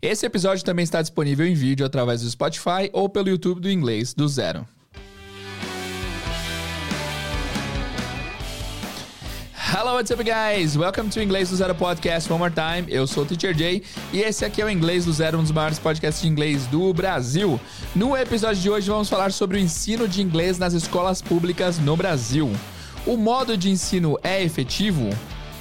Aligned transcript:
Esse 0.00 0.24
episódio 0.24 0.64
também 0.64 0.84
está 0.84 1.02
disponível 1.02 1.44
em 1.44 1.54
vídeo 1.54 1.84
através 1.84 2.22
do 2.22 2.30
Spotify 2.30 2.88
ou 2.92 3.08
pelo 3.08 3.28
YouTube 3.28 3.60
do 3.60 3.68
Inglês 3.68 4.14
do 4.14 4.28
Zero. 4.28 4.64
Hello, 9.74 9.96
what's 9.96 10.12
up, 10.12 10.22
guys? 10.22 10.76
Welcome 10.76 11.10
to 11.10 11.20
Inglês 11.20 11.50
do 11.50 11.56
Zero 11.56 11.74
Podcast 11.74 12.32
one 12.32 12.38
more 12.38 12.54
time. 12.54 12.86
Eu 12.88 13.08
sou 13.08 13.24
o 13.24 13.26
Teacher 13.26 13.52
Jay 13.58 13.82
e 14.12 14.20
esse 14.20 14.44
aqui 14.44 14.62
é 14.62 14.64
o 14.66 14.70
Inglês 14.70 15.04
do 15.04 15.12
Zero, 15.12 15.36
um 15.36 15.42
dos 15.42 15.50
maiores 15.50 15.80
podcasts 15.80 16.22
de 16.22 16.28
inglês 16.28 16.68
do 16.68 16.94
Brasil. 16.94 17.60
No 17.92 18.16
episódio 18.16 18.62
de 18.62 18.70
hoje, 18.70 18.88
vamos 18.88 19.08
falar 19.08 19.32
sobre 19.32 19.56
o 19.56 19.60
ensino 19.60 20.06
de 20.06 20.22
inglês 20.22 20.58
nas 20.58 20.74
escolas 20.74 21.20
públicas 21.20 21.80
no 21.80 21.96
Brasil. 21.96 22.52
O 23.04 23.16
modo 23.16 23.56
de 23.56 23.68
ensino 23.68 24.16
é 24.22 24.40
efetivo? 24.40 25.10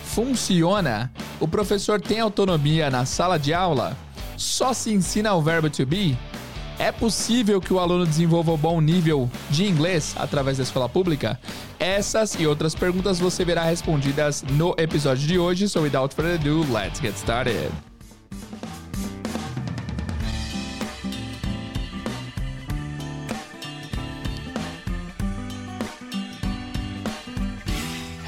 Funciona? 0.04 1.12
O 1.40 1.48
professor 1.48 2.00
tem 2.00 2.20
autonomia 2.20 2.92
na 2.92 3.04
sala 3.04 3.40
de 3.40 3.52
aula? 3.52 3.98
Só 4.38 4.72
se 4.72 4.94
ensina 4.94 5.34
o 5.34 5.42
verbo 5.42 5.68
to 5.68 5.86
be? 5.86 6.16
É 6.80 6.92
possível 6.92 7.60
que 7.60 7.74
o 7.74 7.80
aluno 7.80 8.06
desenvolva 8.06 8.52
um 8.52 8.58
bom 8.58 8.80
nível 8.80 9.30
de 9.50 9.66
inglês 9.66 10.14
através 10.16 10.58
da 10.58 10.64
escola 10.64 10.88
pública? 10.88 11.40
Essas 11.80 12.36
e 12.36 12.46
outras 12.46 12.76
perguntas 12.76 13.20
você 13.20 13.44
verá 13.44 13.64
respondidas 13.64 14.44
no 14.52 14.76
episódio 14.78 15.28
de 15.28 15.40
hoje. 15.40 15.68
So 15.68 15.82
without 15.82 16.14
further 16.14 16.36
ado, 16.36 16.62
let's 16.72 17.00
get 17.02 17.16
started. 17.16 17.87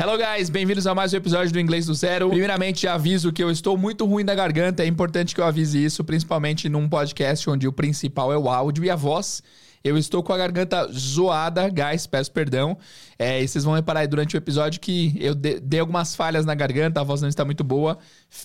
Hello 0.02 0.18
guys, 0.18 0.50
bem-vindos 0.50 0.88
a 0.88 0.96
mais 0.96 1.12
um 1.14 1.18
episódio 1.18 1.52
do 1.52 1.60
Inglês 1.60 1.86
do 1.86 1.94
Zero. 1.94 2.30
Primeiramente, 2.30 2.88
aviso 2.88 3.34
que 3.34 3.44
eu 3.44 3.52
estou 3.52 3.78
muito 3.78 4.06
ruim 4.06 4.24
da 4.24 4.34
garganta, 4.34 4.82
é 4.82 4.88
importante 4.88 5.36
que 5.36 5.42
eu 5.42 5.46
avise 5.46 5.84
isso, 5.84 6.06
principalmente 6.06 6.70
num 6.70 6.88
podcast 6.88 7.50
onde 7.50 7.68
o 7.68 7.74
principal 7.74 8.32
é 8.32 8.38
o 8.38 8.48
áudio 8.48 8.86
e 8.86 8.90
a 8.90 8.96
voz. 8.96 9.44
Eu 9.84 9.98
estou 9.98 10.22
com 10.22 10.34
a 10.34 10.38
garganta 10.38 10.88
zoada, 10.92 11.70
guys, 11.70 12.06
peço 12.06 12.32
perdão. 12.32 12.78
É, 13.18 13.42
e 13.42 13.48
vocês 13.48 13.64
vão 13.64 13.74
reparar 13.74 14.02
aí 14.02 14.08
durante 14.08 14.36
o 14.36 14.38
episódio 14.38 14.80
que 14.80 15.16
eu 15.20 15.34
dei 15.36 15.80
algumas 15.80 16.16
falhas 16.16 16.46
na 16.46 16.54
garganta, 16.54 17.00
a 17.00 17.04
voz 17.04 17.22
não 17.22 17.30
está 17.30 17.46
muito 17.46 17.64
boa. 17.64 17.98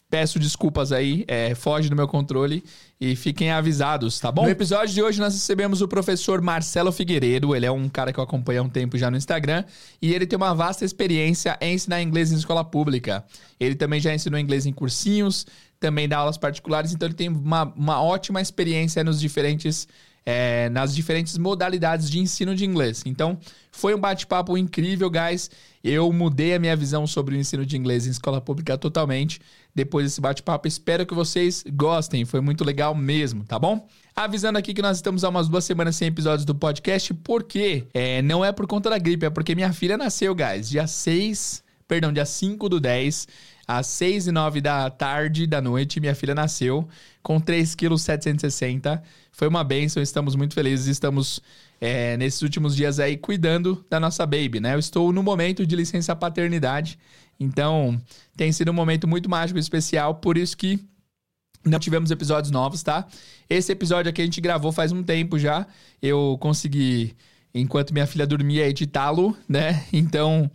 Peço 0.08 0.38
desculpas 0.38 0.92
aí, 0.92 1.24
é, 1.26 1.54
foge 1.54 1.88
do 1.88 1.96
meu 1.96 2.06
controle 2.06 2.64
e 3.00 3.16
fiquem 3.16 3.50
avisados, 3.50 4.18
tá 4.18 4.30
bom? 4.30 4.44
No 4.44 4.50
episódio 4.50 4.94
de 4.94 5.02
hoje 5.02 5.20
nós 5.20 5.34
recebemos 5.34 5.82
o 5.82 5.88
professor 5.88 6.40
Marcelo 6.40 6.90
Figueiredo, 6.92 7.54
ele 7.54 7.66
é 7.66 7.70
um 7.70 7.88
cara 7.88 8.12
que 8.12 8.18
eu 8.18 8.24
acompanho 8.24 8.62
há 8.62 8.64
um 8.64 8.68
tempo 8.68 8.96
já 8.96 9.10
no 9.10 9.16
Instagram 9.16 9.64
e 10.00 10.14
ele 10.14 10.26
tem 10.26 10.36
uma 10.36 10.54
vasta 10.54 10.84
experiência 10.84 11.58
em 11.60 11.74
ensinar 11.74 12.00
inglês 12.00 12.32
em 12.32 12.36
escola 12.36 12.64
pública. 12.64 13.24
Ele 13.58 13.74
também 13.74 14.00
já 14.00 14.14
ensinou 14.14 14.38
inglês 14.38 14.66
em 14.66 14.72
cursinhos, 14.72 15.46
também 15.78 16.08
dá 16.08 16.18
aulas 16.18 16.38
particulares, 16.38 16.92
então 16.92 17.06
ele 17.06 17.14
tem 17.14 17.28
uma, 17.28 17.64
uma 17.76 18.02
ótima 18.02 18.40
experiência 18.40 19.04
nos 19.04 19.20
diferentes 19.20 19.86
é, 20.26 20.68
nas 20.70 20.94
diferentes 20.94 21.36
modalidades 21.36 22.10
de 22.10 22.18
ensino 22.18 22.54
de 22.54 22.64
inglês. 22.64 23.02
Então, 23.04 23.38
foi 23.70 23.94
um 23.94 23.98
bate-papo 23.98 24.56
incrível, 24.56 25.10
guys. 25.10 25.50
Eu 25.82 26.10
mudei 26.12 26.54
a 26.54 26.58
minha 26.58 26.74
visão 26.74 27.06
sobre 27.06 27.34
o 27.34 27.38
ensino 27.38 27.66
de 27.66 27.76
inglês 27.76 28.06
em 28.06 28.10
escola 28.10 28.40
pública 28.40 28.78
totalmente 28.78 29.40
depois 29.74 30.06
desse 30.06 30.20
bate-papo. 30.20 30.66
Espero 30.66 31.04
que 31.04 31.14
vocês 31.14 31.64
gostem, 31.72 32.24
foi 32.24 32.40
muito 32.40 32.64
legal 32.64 32.94
mesmo, 32.94 33.44
tá 33.44 33.58
bom? 33.58 33.86
Avisando 34.16 34.58
aqui 34.58 34.72
que 34.72 34.80
nós 34.80 34.96
estamos 34.96 35.24
há 35.24 35.28
umas 35.28 35.48
duas 35.48 35.64
semanas 35.64 35.96
sem 35.96 36.08
episódios 36.08 36.44
do 36.44 36.54
podcast, 36.54 37.12
porque 37.14 37.86
é, 37.92 38.22
não 38.22 38.44
é 38.44 38.52
por 38.52 38.66
conta 38.66 38.88
da 38.88 38.98
gripe, 38.98 39.26
é 39.26 39.30
porque 39.30 39.54
minha 39.54 39.72
filha 39.72 39.98
nasceu, 39.98 40.34
guys, 40.34 40.70
dia 40.70 40.86
6, 40.86 41.62
perdão, 41.86 42.12
dia 42.12 42.24
5 42.24 42.68
do 42.68 42.80
10 42.80 43.26
às 43.66 43.86
6 43.86 44.28
e 44.28 44.32
9 44.32 44.60
da 44.60 44.90
tarde 44.90 45.46
da 45.46 45.60
noite, 45.60 46.00
minha 46.00 46.14
filha 46.14 46.34
nasceu 46.34 46.88
com 47.22 47.40
3,760 47.40 48.96
kg. 48.98 49.02
Foi 49.32 49.48
uma 49.48 49.64
benção, 49.64 50.02
estamos 50.02 50.36
muito 50.36 50.54
felizes, 50.54 50.86
estamos 50.86 51.40
é, 51.80 52.16
nesses 52.16 52.40
últimos 52.42 52.76
dias 52.76 53.00
aí 53.00 53.16
cuidando 53.16 53.84
da 53.90 53.98
nossa 53.98 54.24
baby, 54.24 54.60
né? 54.60 54.74
Eu 54.74 54.78
estou 54.78 55.12
no 55.12 55.22
momento 55.22 55.66
de 55.66 55.74
licença 55.74 56.14
paternidade, 56.14 56.98
então 57.38 58.00
tem 58.36 58.52
sido 58.52 58.70
um 58.70 58.74
momento 58.74 59.08
muito 59.08 59.28
mágico 59.28 59.58
e 59.58 59.60
especial, 59.60 60.14
por 60.16 60.38
isso 60.38 60.56
que 60.56 60.78
não 61.64 61.78
tivemos 61.78 62.10
episódios 62.10 62.50
novos, 62.50 62.82
tá? 62.82 63.06
Esse 63.48 63.72
episódio 63.72 64.10
aqui 64.10 64.22
a 64.22 64.24
gente 64.24 64.40
gravou 64.40 64.70
faz 64.70 64.92
um 64.92 65.02
tempo 65.02 65.38
já. 65.38 65.66
Eu 66.00 66.36
consegui, 66.40 67.16
enquanto 67.54 67.92
minha 67.92 68.06
filha 68.06 68.26
dormia, 68.26 68.68
editá-lo, 68.68 69.36
né? 69.48 69.84
Então, 69.92 70.50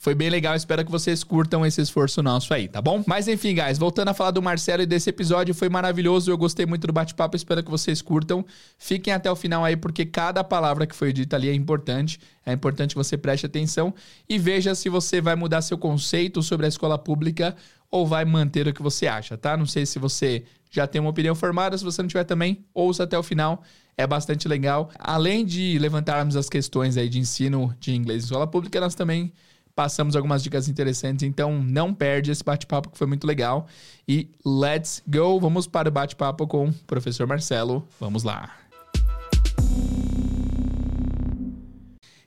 foi 0.00 0.14
bem 0.14 0.30
legal, 0.30 0.56
espero 0.56 0.82
que 0.82 0.90
vocês 0.90 1.22
curtam 1.22 1.64
esse 1.66 1.78
esforço 1.78 2.22
nosso 2.22 2.54
aí, 2.54 2.66
tá 2.66 2.80
bom? 2.80 3.04
Mas 3.06 3.28
enfim, 3.28 3.54
guys, 3.54 3.76
voltando 3.76 4.08
a 4.08 4.14
falar 4.14 4.30
do 4.30 4.40
Marcelo 4.40 4.82
e 4.82 4.86
desse 4.86 5.10
episódio, 5.10 5.54
foi 5.54 5.68
maravilhoso, 5.68 6.30
eu 6.30 6.38
gostei 6.38 6.64
muito 6.64 6.86
do 6.86 6.92
bate-papo, 6.92 7.36
espero 7.36 7.62
que 7.62 7.70
vocês 7.70 8.00
curtam. 8.00 8.42
Fiquem 8.78 9.12
até 9.12 9.30
o 9.30 9.36
final 9.36 9.62
aí, 9.62 9.76
porque 9.76 10.06
cada 10.06 10.42
palavra 10.42 10.86
que 10.86 10.96
foi 10.96 11.12
dita 11.12 11.36
ali 11.36 11.50
é 11.50 11.54
importante, 11.54 12.18
é 12.46 12.52
importante 12.54 12.94
que 12.94 12.96
você 12.96 13.18
preste 13.18 13.44
atenção 13.44 13.92
e 14.26 14.38
veja 14.38 14.74
se 14.74 14.88
você 14.88 15.20
vai 15.20 15.36
mudar 15.36 15.60
seu 15.60 15.76
conceito 15.76 16.42
sobre 16.42 16.64
a 16.64 16.70
escola 16.70 16.96
pública 16.96 17.54
ou 17.90 18.06
vai 18.06 18.24
manter 18.24 18.66
o 18.66 18.72
que 18.72 18.82
você 18.82 19.06
acha, 19.06 19.36
tá? 19.36 19.54
Não 19.54 19.66
sei 19.66 19.84
se 19.84 19.98
você 19.98 20.44
já 20.70 20.86
tem 20.86 20.98
uma 20.98 21.10
opinião 21.10 21.34
formada, 21.34 21.76
se 21.76 21.84
você 21.84 22.00
não 22.00 22.08
tiver 22.08 22.24
também, 22.24 22.64
ouça 22.72 23.02
até 23.02 23.18
o 23.18 23.22
final, 23.22 23.62
é 23.98 24.06
bastante 24.06 24.48
legal. 24.48 24.90
Além 24.98 25.44
de 25.44 25.78
levantarmos 25.78 26.36
as 26.36 26.48
questões 26.48 26.96
aí 26.96 27.10
de 27.10 27.18
ensino 27.18 27.76
de 27.78 27.94
inglês 27.94 28.22
em 28.22 28.24
escola 28.24 28.46
pública, 28.46 28.80
nós 28.80 28.94
também 28.94 29.30
passamos 29.80 30.14
algumas 30.14 30.42
dicas 30.42 30.68
interessantes, 30.68 31.22
então 31.22 31.62
não 31.62 31.94
perde 31.94 32.30
esse 32.30 32.44
bate-papo 32.44 32.90
que 32.90 32.98
foi 32.98 33.06
muito 33.06 33.26
legal. 33.26 33.66
E 34.06 34.28
let's 34.44 35.02
go! 35.08 35.40
Vamos 35.40 35.66
para 35.66 35.88
o 35.88 35.90
bate-papo 35.90 36.46
com 36.46 36.68
o 36.68 36.72
professor 36.86 37.26
Marcelo. 37.26 37.88
Vamos 37.98 38.22
lá! 38.22 38.54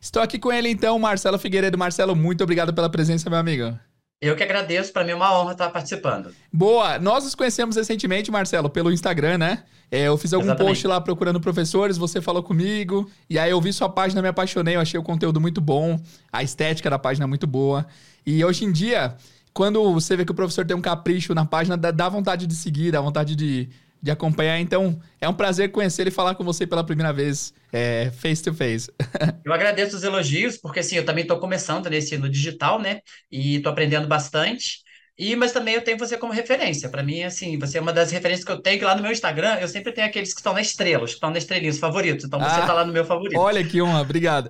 Estou 0.02 0.24
aqui 0.24 0.40
com 0.40 0.52
ele 0.52 0.68
então, 0.68 0.98
Marcelo 0.98 1.38
Figueiredo. 1.38 1.78
Marcelo, 1.78 2.16
muito 2.16 2.44
obrigado 2.44 2.74
pela 2.74 2.90
presença, 2.90 3.30
meu 3.30 3.38
amigo. 3.38 3.78
Eu 4.24 4.38
que 4.38 4.44
agradeço, 4.44 4.94
para 4.94 5.04
mim 5.04 5.12
é 5.12 5.16
uma 5.16 5.38
honra 5.38 5.52
estar 5.52 5.70
participando. 5.70 6.34
Boa! 6.52 6.98
Nós 6.98 7.26
nos 7.26 7.36
conhecemos 7.36 7.76
recentemente, 7.76 8.32
Marcelo, 8.32 8.70
pelo 8.70 8.90
Instagram, 8.90 9.38
né? 9.38 9.64
É, 9.92 10.08
eu 10.08 10.18
fiz 10.18 10.34
algum 10.34 10.46
Exatamente. 10.46 10.70
post 10.70 10.88
lá 10.88 11.02
procurando 11.02 11.42
professores, 11.42 11.98
você 11.98 12.22
falou 12.22 12.42
comigo, 12.42 13.10
e 13.30 13.38
aí 13.38 13.52
eu 13.52 13.60
vi 13.60 13.74
sua 13.74 13.90
página, 13.90 14.22
me 14.22 14.30
apaixonei, 14.30 14.78
eu 14.78 14.80
achei 14.80 14.98
o 14.98 15.04
conteúdo 15.04 15.42
muito 15.42 15.60
bom, 15.60 16.00
a 16.32 16.42
estética 16.42 16.90
da 16.90 16.98
página 16.98 17.28
muito 17.28 17.46
boa. 17.46 17.86
E 18.26 18.44
hoje 18.46 18.64
em 18.64 18.72
dia, 18.72 19.16
quando 19.54 19.94
você 19.94 20.16
vê 20.16 20.24
que 20.24 20.32
o 20.32 20.36
professor 20.36 20.66
tem 20.66 20.76
um 20.76 20.82
capricho 20.82 21.36
na 21.36 21.46
página, 21.46 21.76
dá 21.76 22.08
vontade 22.08 22.48
de 22.48 22.56
seguir, 22.56 22.92
dá 22.92 23.02
vontade 23.02 23.36
de, 23.36 23.70
de 24.04 24.12
acompanhar. 24.12 24.60
Então, 24.60 25.00
é 25.22 25.30
um 25.30 25.34
prazer 25.34 25.72
conhecer 25.72 26.06
e 26.06 26.12
falar 26.12 26.36
com 26.36 26.44
você 26.44 26.68
pela 26.68 26.84
primeira 26.84 27.14
vez, 27.14 27.54
é, 27.72 28.12
face 28.12 28.44
to 28.44 28.54
face. 28.54 28.92
eu 29.46 29.54
agradeço 29.54 29.96
os 29.96 30.04
elogios, 30.04 30.58
porque 30.58 30.82
assim, 30.82 30.98
eu 30.98 31.06
também 31.06 31.22
estou 31.22 31.40
começando 31.40 31.90
nesse 31.90 32.18
no 32.18 32.30
digital, 32.30 32.82
né? 32.82 33.00
E 33.32 33.56
estou 33.56 33.72
aprendendo 33.72 34.06
bastante. 34.06 34.84
E, 35.18 35.38
mas 35.38 35.54
também 35.54 35.76
eu 35.76 35.82
tenho 35.82 35.98
você 35.98 36.18
como 36.18 36.34
referência. 36.34 36.90
Para 36.90 37.02
mim, 37.02 37.24
assim, 37.24 37.58
você 37.58 37.78
é 37.78 37.82
uma 37.82 37.94
das 37.94 38.12
referências 38.12 38.44
que 38.44 38.52
eu 38.52 38.62
tenho, 38.62 38.78
que 38.78 38.84
lá 38.84 38.94
no 38.94 39.02
meu 39.02 39.12
Instagram 39.12 39.56
eu 39.62 39.70
sempre 39.70 39.94
tenho 39.94 40.08
aqueles 40.08 40.34
que 40.34 40.40
estão 40.42 40.54
na 40.54 40.62
estrela, 40.62 41.06
que 41.06 41.14
estão 41.14 41.30
na 41.30 41.38
estrelinha, 41.38 41.72
os 41.72 41.80
favoritos. 41.80 42.26
Então 42.26 42.40
você 42.42 42.60
está 42.60 42.74
lá 42.74 42.84
no 42.84 42.92
meu 42.92 43.06
favorito. 43.06 43.40
Olha 43.40 43.64
que 43.64 43.82
honra, 43.82 44.02
obrigado. 44.02 44.50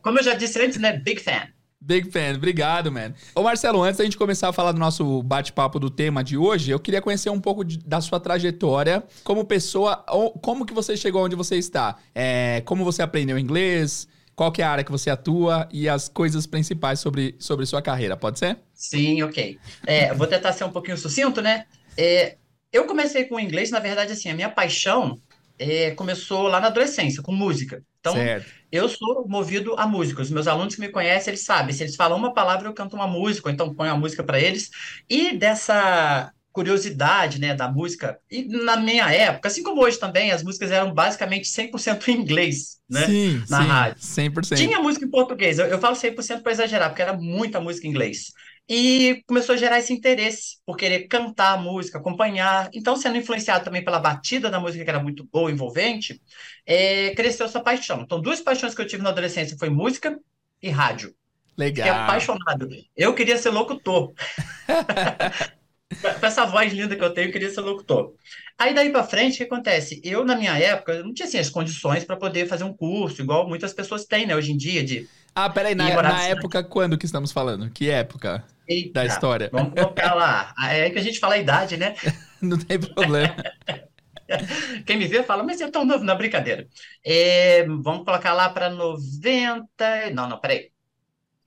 Como 0.00 0.18
eu 0.18 0.22
já 0.22 0.32
disse 0.32 0.58
antes, 0.58 0.78
né? 0.78 0.96
Big 0.96 1.20
fan. 1.20 1.48
Big 1.82 2.10
fan, 2.10 2.34
obrigado, 2.36 2.92
man. 2.92 3.14
Ô 3.34 3.42
Marcelo, 3.42 3.82
antes 3.82 3.96
da 3.96 4.04
gente 4.04 4.18
começar 4.18 4.50
a 4.50 4.52
falar 4.52 4.72
do 4.72 4.78
nosso 4.78 5.22
bate-papo 5.22 5.80
do 5.80 5.88
tema 5.88 6.22
de 6.22 6.36
hoje, 6.36 6.70
eu 6.70 6.78
queria 6.78 7.00
conhecer 7.00 7.30
um 7.30 7.40
pouco 7.40 7.64
de, 7.64 7.78
da 7.78 8.02
sua 8.02 8.20
trajetória 8.20 9.02
como 9.24 9.46
pessoa, 9.46 9.96
como 10.42 10.66
que 10.66 10.74
você 10.74 10.94
chegou 10.94 11.24
onde 11.24 11.34
você 11.34 11.56
está, 11.56 11.96
é, 12.14 12.60
como 12.66 12.84
você 12.84 13.00
aprendeu 13.00 13.38
inglês, 13.38 14.06
qual 14.36 14.52
que 14.52 14.60
é 14.60 14.64
a 14.64 14.70
área 14.70 14.84
que 14.84 14.90
você 14.90 15.08
atua 15.08 15.66
e 15.72 15.88
as 15.88 16.06
coisas 16.06 16.46
principais 16.46 17.00
sobre, 17.00 17.34
sobre 17.38 17.64
sua 17.64 17.80
carreira, 17.80 18.14
pode 18.14 18.38
ser? 18.38 18.58
Sim, 18.74 19.22
ok. 19.22 19.58
É, 19.86 20.12
vou 20.12 20.26
tentar 20.26 20.52
ser 20.52 20.64
um 20.64 20.70
pouquinho 20.70 20.98
sucinto, 20.98 21.40
né? 21.40 21.64
É, 21.96 22.36
eu 22.70 22.84
comecei 22.84 23.24
com 23.24 23.40
inglês, 23.40 23.70
na 23.70 23.80
verdade, 23.80 24.12
assim, 24.12 24.28
a 24.28 24.34
minha 24.34 24.50
paixão 24.50 25.18
é, 25.60 25.90
começou 25.90 26.48
lá 26.48 26.58
na 26.58 26.68
adolescência, 26.68 27.22
com 27.22 27.32
música. 27.32 27.84
Então, 28.00 28.14
certo. 28.14 28.50
eu 28.72 28.88
sou 28.88 29.28
movido 29.28 29.74
a 29.76 29.86
música. 29.86 30.22
Os 30.22 30.30
meus 30.30 30.46
alunos 30.46 30.74
que 30.74 30.80
me 30.80 30.88
conhecem, 30.88 31.32
eles 31.32 31.44
sabem. 31.44 31.74
Se 31.74 31.82
eles 31.82 31.96
falam 31.96 32.16
uma 32.16 32.32
palavra, 32.32 32.66
eu 32.66 32.72
canto 32.72 32.96
uma 32.96 33.06
música, 33.06 33.48
ou 33.48 33.52
então 33.52 33.74
ponho 33.74 33.92
a 33.92 33.96
música 33.96 34.24
para 34.24 34.40
eles. 34.40 34.70
E 35.08 35.36
dessa 35.36 36.32
curiosidade, 36.50 37.38
né, 37.38 37.54
da 37.54 37.70
música, 37.70 38.18
e 38.28 38.42
na 38.42 38.76
minha 38.76 39.08
época, 39.12 39.48
assim 39.48 39.62
como 39.62 39.82
hoje 39.82 39.98
também, 39.98 40.32
as 40.32 40.42
músicas 40.42 40.72
eram 40.72 40.92
basicamente 40.92 41.48
100% 41.48 42.08
em 42.08 42.16
inglês, 42.16 42.80
né, 42.88 43.06
sim, 43.06 43.44
na 43.48 43.62
sim, 43.62 43.68
rádio. 43.68 44.02
100%. 44.02 44.56
Tinha 44.56 44.80
música 44.80 45.04
em 45.04 45.10
português, 45.10 45.60
eu, 45.60 45.66
eu 45.66 45.78
falo 45.78 45.94
100% 45.94 46.42
para 46.42 46.50
exagerar, 46.50 46.88
porque 46.88 47.02
era 47.02 47.12
muita 47.12 47.60
música 47.60 47.86
em 47.86 47.90
inglês. 47.90 48.32
E 48.72 49.24
começou 49.26 49.56
a 49.56 49.58
gerar 49.58 49.80
esse 49.80 49.92
interesse 49.92 50.58
por 50.64 50.76
querer 50.76 51.08
cantar 51.08 51.54
a 51.54 51.56
música, 51.56 51.98
acompanhar. 51.98 52.70
Então, 52.72 52.94
sendo 52.94 53.16
influenciado 53.16 53.64
também 53.64 53.84
pela 53.84 53.98
batida 53.98 54.48
da 54.48 54.60
música, 54.60 54.84
que 54.84 54.90
era 54.90 55.02
muito 55.02 55.24
boa, 55.24 55.50
envolvente, 55.50 56.22
é, 56.64 57.12
cresceu 57.16 57.46
essa 57.46 57.58
paixão. 57.58 58.02
Então, 58.02 58.20
duas 58.20 58.40
paixões 58.40 58.72
que 58.72 58.80
eu 58.80 58.86
tive 58.86 59.02
na 59.02 59.08
adolescência 59.08 59.56
foi 59.58 59.68
música 59.70 60.16
e 60.62 60.70
rádio. 60.70 61.12
Legal. 61.58 61.84
Fiquei 61.84 62.00
apaixonado. 62.00 62.68
Eu 62.96 63.12
queria 63.12 63.36
ser 63.38 63.50
locutor. 63.50 64.12
Com 66.20 66.26
essa 66.26 66.46
voz 66.46 66.72
linda 66.72 66.94
que 66.94 67.02
eu 67.02 67.12
tenho, 67.12 67.26
eu 67.26 67.32
queria 67.32 67.50
ser 67.50 67.62
locutor. 67.62 68.14
Aí 68.56 68.72
daí 68.72 68.90
para 68.90 69.02
frente, 69.02 69.34
o 69.34 69.36
que 69.38 69.42
acontece? 69.52 70.00
Eu, 70.04 70.24
na 70.24 70.36
minha 70.36 70.56
época, 70.56 71.02
não 71.02 71.12
tinha 71.12 71.26
assim, 71.26 71.38
as 71.38 71.50
condições 71.50 72.04
para 72.04 72.16
poder 72.16 72.46
fazer 72.46 72.62
um 72.62 72.72
curso, 72.72 73.20
igual 73.20 73.48
muitas 73.48 73.72
pessoas 73.72 74.04
têm, 74.04 74.26
né, 74.26 74.36
hoje 74.36 74.52
em 74.52 74.56
dia, 74.56 74.84
de. 74.84 75.08
Ah, 75.34 75.50
peraí, 75.50 75.74
na, 75.74 76.00
na 76.00 76.22
época, 76.22 76.62
quando 76.62 76.96
que 76.96 77.06
estamos 77.06 77.32
falando? 77.32 77.68
Que 77.70 77.90
época 77.90 78.44
Eita, 78.70 79.00
da 79.00 79.06
história? 79.06 79.50
Vamos 79.52 79.74
colocar 79.74 80.14
lá. 80.14 80.54
É 80.70 80.84
aí 80.84 80.90
que 80.92 80.98
a 80.98 81.02
gente 81.02 81.18
fala 81.18 81.34
a 81.34 81.38
idade, 81.38 81.76
né? 81.76 81.96
não 82.40 82.56
tem 82.56 82.78
problema. 82.78 83.34
Quem 84.86 84.96
me 84.96 85.08
vê 85.08 85.24
fala, 85.24 85.42
mas 85.42 85.60
é 85.60 85.68
tão 85.68 85.84
novo, 85.84 86.04
na 86.04 86.14
brincadeira. 86.14 86.68
É, 87.04 87.64
vamos 87.64 88.04
colocar 88.04 88.32
lá 88.32 88.48
para 88.48 88.70
90. 88.70 90.10
Não, 90.14 90.28
não, 90.28 90.38
peraí. 90.38 90.70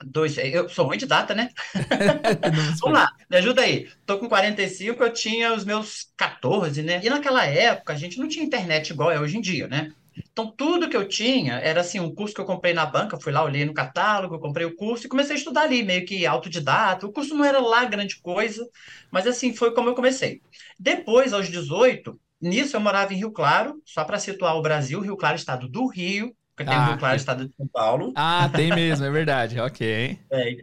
Dois, 0.06 0.38
eu 0.38 0.68
sou 0.68 0.86
ruim 0.86 0.98
de 0.98 1.06
data, 1.06 1.34
né? 1.34 1.48
Vamos 2.82 3.00
lá, 3.00 3.10
me 3.30 3.38
ajuda 3.38 3.62
aí. 3.62 3.90
Tô 4.06 4.20
com 4.20 4.28
45, 4.28 5.02
eu 5.02 5.14
tinha 5.14 5.54
os 5.54 5.64
meus 5.64 6.12
14, 6.18 6.84
né? 6.84 7.00
E 7.02 7.10
naquela 7.10 7.46
época 7.46 7.94
a 7.94 7.96
gente 7.96 8.20
não 8.20 8.28
tinha 8.28 8.44
internet 8.44 8.90
igual 8.90 9.10
é 9.10 9.18
hoje 9.18 9.38
em 9.38 9.42
dia, 9.42 9.66
né? 9.66 9.94
Então, 10.32 10.52
tudo 10.56 10.90
que 10.90 10.98
eu 10.98 11.08
tinha 11.08 11.56
era 11.56 11.82
assim, 11.82 12.00
um 12.00 12.14
curso 12.14 12.34
que 12.36 12.42
eu 12.42 12.46
comprei 12.46 12.74
na 12.74 12.86
banca, 12.86 13.20
fui 13.22 13.32
lá, 13.32 13.44
olhei 13.44 13.66
no 13.66 13.74
catálogo, 13.74 14.40
comprei 14.40 14.66
o 14.66 14.76
curso 14.76 15.06
e 15.06 15.10
comecei 15.10 15.36
a 15.36 15.38
estudar 15.38 15.64
ali, 15.64 15.84
meio 15.84 16.06
que 16.06 16.26
autodidata. 16.26 17.06
O 17.06 17.12
curso 17.14 17.36
não 17.36 17.46
era 17.46 17.60
lá 17.60 17.86
grande 17.86 18.20
coisa, 18.22 18.68
mas 19.12 19.28
assim, 19.28 19.54
foi 19.56 19.74
como 19.74 19.90
eu 19.90 19.96
comecei. 19.96 20.42
Depois, 20.80 21.34
aos 21.34 21.50
18, 21.50 22.20
nisso 22.42 22.76
eu 22.76 22.82
morava 22.82 23.14
em 23.14 23.18
Rio 23.18 23.32
Claro, 23.32 23.82
só 23.86 24.04
para 24.04 24.20
situar 24.20 24.56
o 24.58 24.62
Brasil, 24.62 25.00
Rio 25.02 25.18
Claro, 25.18 25.36
estado 25.36 25.68
do 25.70 25.88
Rio, 25.88 26.36
porque 26.56 26.70
tem 26.70 26.80
ah, 26.80 26.84
Rio 26.84 26.98
Claro, 26.98 27.18
estado 27.18 27.48
de 27.48 27.56
São 27.56 27.68
Paulo. 27.68 28.16
Ah, 28.16 28.50
tem 28.56 28.72
mesmo, 28.72 29.06
é 29.06 29.12
verdade, 29.12 29.60
ok. 29.60 30.20
É. 30.32 30.56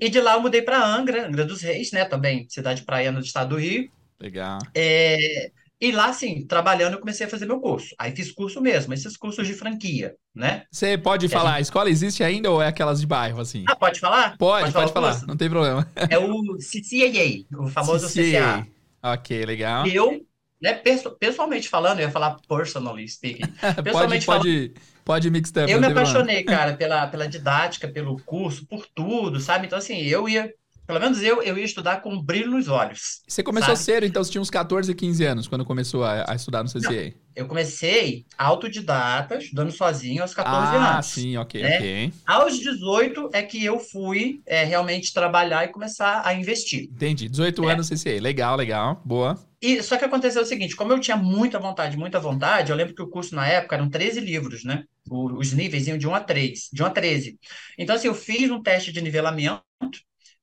E 0.00 0.10
de 0.10 0.20
lá 0.20 0.34
eu 0.34 0.42
mudei 0.42 0.62
para 0.62 0.84
Angra, 0.84 1.26
Angra 1.28 1.44
dos 1.44 1.62
Reis, 1.62 1.92
né, 1.92 2.04
também, 2.04 2.48
cidade 2.50 2.84
praiana 2.84 3.20
do 3.20 3.26
estado 3.26 3.50
do 3.50 3.56
Rio. 3.58 3.90
Legal. 4.20 4.72
É, 4.74 5.52
e 5.80 5.90
lá, 5.90 6.06
assim, 6.06 6.44
trabalhando, 6.46 6.94
eu 6.94 6.98
comecei 6.98 7.26
a 7.26 7.28
fazer 7.28 7.46
meu 7.46 7.58
curso. 7.58 7.94
Aí 7.98 8.14
fiz 8.14 8.30
curso 8.30 8.60
mesmo, 8.60 8.92
esses 8.92 9.16
cursos 9.16 9.46
de 9.46 9.54
franquia, 9.54 10.14
né? 10.34 10.64
Você 10.70 10.98
pode 10.98 11.26
que 11.26 11.32
falar, 11.32 11.50
a, 11.50 11.52
gente... 11.52 11.58
a, 11.58 11.62
escola 11.62 11.90
existe 11.90 12.22
ainda 12.22 12.50
ou 12.50 12.60
é 12.60 12.68
aquelas 12.68 13.00
de 13.00 13.06
bairro, 13.06 13.40
assim? 13.40 13.64
Ah, 13.66 13.74
pode 13.74 13.98
falar? 13.98 14.36
Pode, 14.36 14.64
pode, 14.64 14.74
pode 14.74 14.92
falar, 14.92 15.14
falar 15.14 15.26
não 15.26 15.36
tem 15.36 15.48
problema. 15.48 15.88
É 16.10 16.18
o 16.18 16.58
CCAA, 16.58 17.46
o 17.58 17.68
famoso 17.68 18.08
CCA. 18.08 18.66
Ok, 19.02 19.46
legal. 19.46 19.86
Eu 19.86 20.26
né, 20.60 20.74
pessoalmente 21.18 21.68
falando, 21.68 22.00
eu 22.00 22.06
ia 22.06 22.10
falar 22.10 22.36
personally 22.46 23.08
speaking. 23.08 23.46
Pessoalmente 23.82 24.26
pode, 24.26 24.68
pode, 24.68 24.74
pode 25.02 25.30
mix 25.30 25.48
up, 25.48 25.70
Eu 25.70 25.80
me 25.80 25.86
apaixonei, 25.86 26.44
cara, 26.44 26.74
pela, 26.76 27.06
pela 27.06 27.26
didática, 27.26 27.88
pelo 27.88 28.20
curso, 28.20 28.66
por 28.66 28.86
tudo, 28.94 29.40
sabe? 29.40 29.66
Então, 29.66 29.78
assim, 29.78 29.96
eu 30.02 30.28
ia 30.28 30.52
pelo 30.86 31.00
menos 31.00 31.22
eu, 31.22 31.42
eu 31.42 31.56
ia 31.56 31.64
estudar 31.64 32.00
com 32.02 32.12
um 32.12 32.22
brilho 32.22 32.50
nos 32.50 32.68
olhos. 32.68 33.22
Você 33.26 33.42
começou 33.42 33.76
sabe? 33.76 33.84
cedo, 33.84 34.06
então 34.06 34.22
você 34.22 34.30
tinha 34.30 34.42
uns 34.42 34.50
14, 34.50 34.94
15 34.94 35.24
anos 35.24 35.48
quando 35.48 35.64
começou 35.64 36.04
a, 36.04 36.24
a 36.28 36.34
estudar 36.34 36.62
no 36.62 36.68
CCA. 36.68 36.90
Não, 36.90 37.12
eu 37.36 37.46
comecei 37.46 38.26
autodidata, 38.36 39.36
estudando 39.36 39.70
sozinho 39.70 40.22
aos 40.22 40.34
14 40.34 40.56
ah, 40.56 40.70
anos. 40.70 40.98
Ah, 40.98 41.02
sim, 41.02 41.36
ok, 41.36 41.62
né? 41.62 41.76
ok. 41.76 42.12
Aos 42.26 42.58
18 42.58 43.30
é 43.32 43.42
que 43.42 43.64
eu 43.64 43.78
fui 43.78 44.40
é, 44.44 44.64
realmente 44.64 45.12
trabalhar 45.12 45.64
e 45.64 45.68
começar 45.68 46.22
a 46.24 46.34
investir. 46.34 46.84
Entendi, 46.84 47.28
18 47.28 47.68
é. 47.68 47.72
anos 47.72 47.88
CCA, 47.88 48.20
legal, 48.20 48.56
legal, 48.56 49.00
boa. 49.04 49.38
E, 49.62 49.82
só 49.82 49.96
que 49.98 50.04
aconteceu 50.04 50.42
o 50.42 50.46
seguinte, 50.46 50.74
como 50.74 50.92
eu 50.92 50.98
tinha 50.98 51.16
muita 51.16 51.58
vontade, 51.58 51.96
muita 51.96 52.18
vontade, 52.18 52.70
eu 52.70 52.76
lembro 52.76 52.94
que 52.94 53.02
o 53.02 53.08
curso 53.08 53.34
na 53.34 53.46
época 53.46 53.76
eram 53.76 53.90
13 53.90 54.18
livros, 54.20 54.64
né? 54.64 54.84
Os 55.08 55.52
níveis 55.52 55.86
iam 55.86 55.98
de 55.98 56.08
1 56.08 56.14
a 56.14 56.20
3, 56.20 56.68
de 56.72 56.82
1 56.82 56.86
a 56.86 56.90
13. 56.90 57.38
Então, 57.78 57.94
assim, 57.94 58.08
eu 58.08 58.14
fiz 58.14 58.50
um 58.50 58.62
teste 58.62 58.90
de 58.90 59.02
nivelamento, 59.02 59.62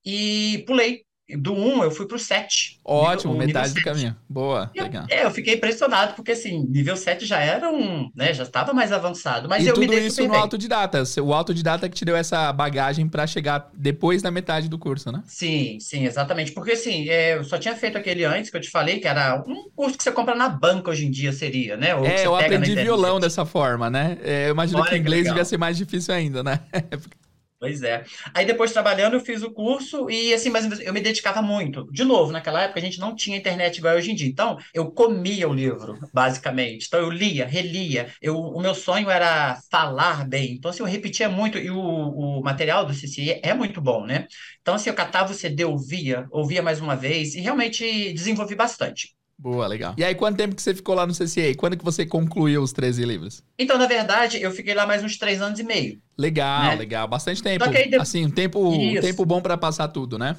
e 0.07 0.63
pulei. 0.65 1.01
Do 1.37 1.53
1 1.53 1.83
eu 1.83 1.91
fui 1.91 2.07
pro 2.07 2.17
7. 2.17 2.79
Ótimo, 2.85 3.33
nível, 3.33 3.47
metade 3.47 3.73
do 3.73 3.81
caminho. 3.81 4.15
Boa, 4.29 4.71
legal. 4.73 5.05
É, 5.09 5.25
eu 5.25 5.31
fiquei 5.31 5.55
impressionado, 5.55 6.13
porque 6.13 6.31
assim, 6.31 6.65
nível 6.69 6.95
7 6.95 7.25
já 7.25 7.37
era 7.41 7.69
um, 7.69 8.09
né, 8.15 8.33
já 8.33 8.43
estava 8.43 8.73
mais 8.73 8.93
avançado. 8.93 9.49
Mas 9.49 9.65
e 9.65 9.67
eu 9.67 9.73
tudo 9.73 9.81
me 9.81 9.87
dei 9.89 10.07
isso 10.07 10.23
no 10.23 10.29
bem. 10.29 10.39
autodidata. 10.39 11.03
O 11.21 11.33
autodidata 11.33 11.89
que 11.89 11.95
te 11.95 12.05
deu 12.05 12.15
essa 12.15 12.53
bagagem 12.53 13.09
para 13.09 13.27
chegar 13.27 13.69
depois 13.73 14.21
da 14.21 14.31
metade 14.31 14.69
do 14.69 14.79
curso, 14.79 15.11
né? 15.11 15.21
Sim, 15.25 15.77
sim, 15.81 16.05
exatamente. 16.05 16.53
Porque 16.53 16.71
assim, 16.71 17.09
é, 17.09 17.35
eu 17.35 17.43
só 17.43 17.57
tinha 17.57 17.75
feito 17.75 17.97
aquele 17.97 18.23
antes 18.23 18.49
que 18.49 18.55
eu 18.55 18.61
te 18.61 18.69
falei, 18.69 19.01
que 19.01 19.07
era 19.09 19.43
um 19.45 19.69
curso 19.75 19.97
que 19.97 20.05
você 20.05 20.13
compra 20.13 20.33
na 20.33 20.47
banca 20.47 20.91
hoje 20.91 21.05
em 21.05 21.11
dia, 21.11 21.33
seria, 21.33 21.75
né? 21.75 21.93
Ou 21.93 22.05
é, 22.05 22.25
eu 22.25 22.37
aprendi 22.37 22.73
violão 22.73 23.19
dessa 23.19 23.45
forma, 23.45 23.89
né? 23.89 24.17
É, 24.23 24.47
eu 24.47 24.51
imagino 24.51 24.79
Olha 24.79 24.89
que 24.89 24.95
inglês 24.95 25.23
que 25.23 25.29
devia 25.29 25.43
ser 25.43 25.57
mais 25.57 25.75
difícil 25.75 26.13
ainda, 26.13 26.41
né? 26.41 26.61
Pois 27.59 27.81
é. 27.81 28.03
Aí 28.35 28.45
depois 28.45 28.71
trabalhando 28.71 29.15
eu 29.15 29.19
fiz 29.19 29.41
o 29.41 29.51
curso 29.51 30.07
e 30.11 30.31
assim, 30.31 30.49
mas 30.51 30.79
eu 30.79 30.93
me 30.93 31.01
dedicava 31.01 31.41
muito. 31.41 31.87
De 31.91 32.03
novo, 32.03 32.31
naquela 32.31 32.61
época 32.61 32.79
a 32.79 32.83
gente 32.83 32.99
não 32.99 33.15
tinha 33.15 33.35
internet 33.35 33.77
igual 33.79 33.95
hoje 33.95 34.11
em 34.11 34.15
dia. 34.15 34.27
Então, 34.27 34.57
eu 34.75 34.91
comia 34.91 35.49
o 35.49 35.53
livro, 35.55 35.97
basicamente. 36.13 36.85
Então 36.85 36.99
eu 36.99 37.09
lia, 37.09 37.47
relia. 37.47 38.13
Eu, 38.21 38.37
o 38.37 38.61
meu 38.61 38.75
sonho 38.75 39.09
era 39.09 39.57
falar 39.71 40.27
bem. 40.27 40.53
Então 40.53 40.69
assim, 40.69 40.81
eu 40.83 40.85
repetia 40.85 41.27
muito 41.29 41.57
e 41.57 41.71
o, 41.71 41.79
o 41.79 42.43
material 42.43 42.85
do 42.85 42.93
CCI 42.93 43.39
é 43.43 43.55
muito 43.55 43.81
bom, 43.81 44.05
né? 44.05 44.27
Então 44.61 44.75
assim, 44.75 44.89
eu 44.91 44.95
catava 44.95 45.31
o 45.31 45.35
CD, 45.35 45.65
ouvia, 45.65 46.27
ouvia 46.29 46.61
mais 46.61 46.79
uma 46.79 46.95
vez 46.95 47.33
e 47.33 47.41
realmente 47.41 48.13
desenvolvi 48.13 48.53
bastante. 48.55 49.16
Boa, 49.39 49.67
legal. 49.67 49.93
E 49.97 50.03
aí, 50.03 50.15
quanto 50.15 50.35
tempo 50.35 50.55
que 50.55 50.61
você 50.61 50.73
ficou 50.73 50.95
lá 50.95 51.05
no 51.05 51.13
CCA? 51.13 51.55
Quando 51.55 51.77
que 51.77 51.85
você 51.85 52.05
concluiu 52.05 52.61
os 52.63 52.73
13 52.73 53.05
livros? 53.05 53.43
Então, 53.57 53.77
na 53.77 53.85
verdade, 53.85 54.41
eu 54.41 54.51
fiquei 54.51 54.73
lá 54.73 54.87
mais 54.87 55.03
uns 55.03 55.17
três 55.17 55.41
anos 55.41 55.59
e 55.59 55.63
meio. 55.63 56.01
Legal, 56.17 56.71
né? 56.71 56.75
legal. 56.75 57.07
Bastante 57.07 57.43
tempo. 57.43 57.63
Aí, 57.63 57.93
Assim, 57.99 58.25
um 58.25 58.31
tempo, 58.31 58.71
tempo 58.99 59.25
bom 59.25 59.39
para 59.39 59.55
passar 59.55 59.89
tudo, 59.89 60.17
né? 60.17 60.35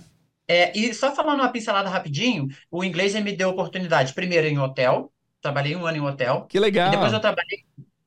É, 0.48 0.76
e 0.76 0.92
só 0.94 1.14
falando 1.14 1.40
uma 1.40 1.52
pincelada 1.52 1.88
rapidinho, 1.90 2.48
o 2.70 2.82
inglês 2.82 3.14
me 3.14 3.32
deu 3.32 3.50
oportunidade, 3.50 4.14
primeiro 4.14 4.46
em 4.46 4.58
hotel, 4.58 5.12
trabalhei 5.42 5.76
um 5.76 5.86
ano 5.86 5.98
em 5.98 6.00
hotel. 6.00 6.46
Que 6.48 6.58
legal. 6.58 6.90
depois 6.90 7.12
eu 7.12 7.20
trabalhei, 7.20 7.64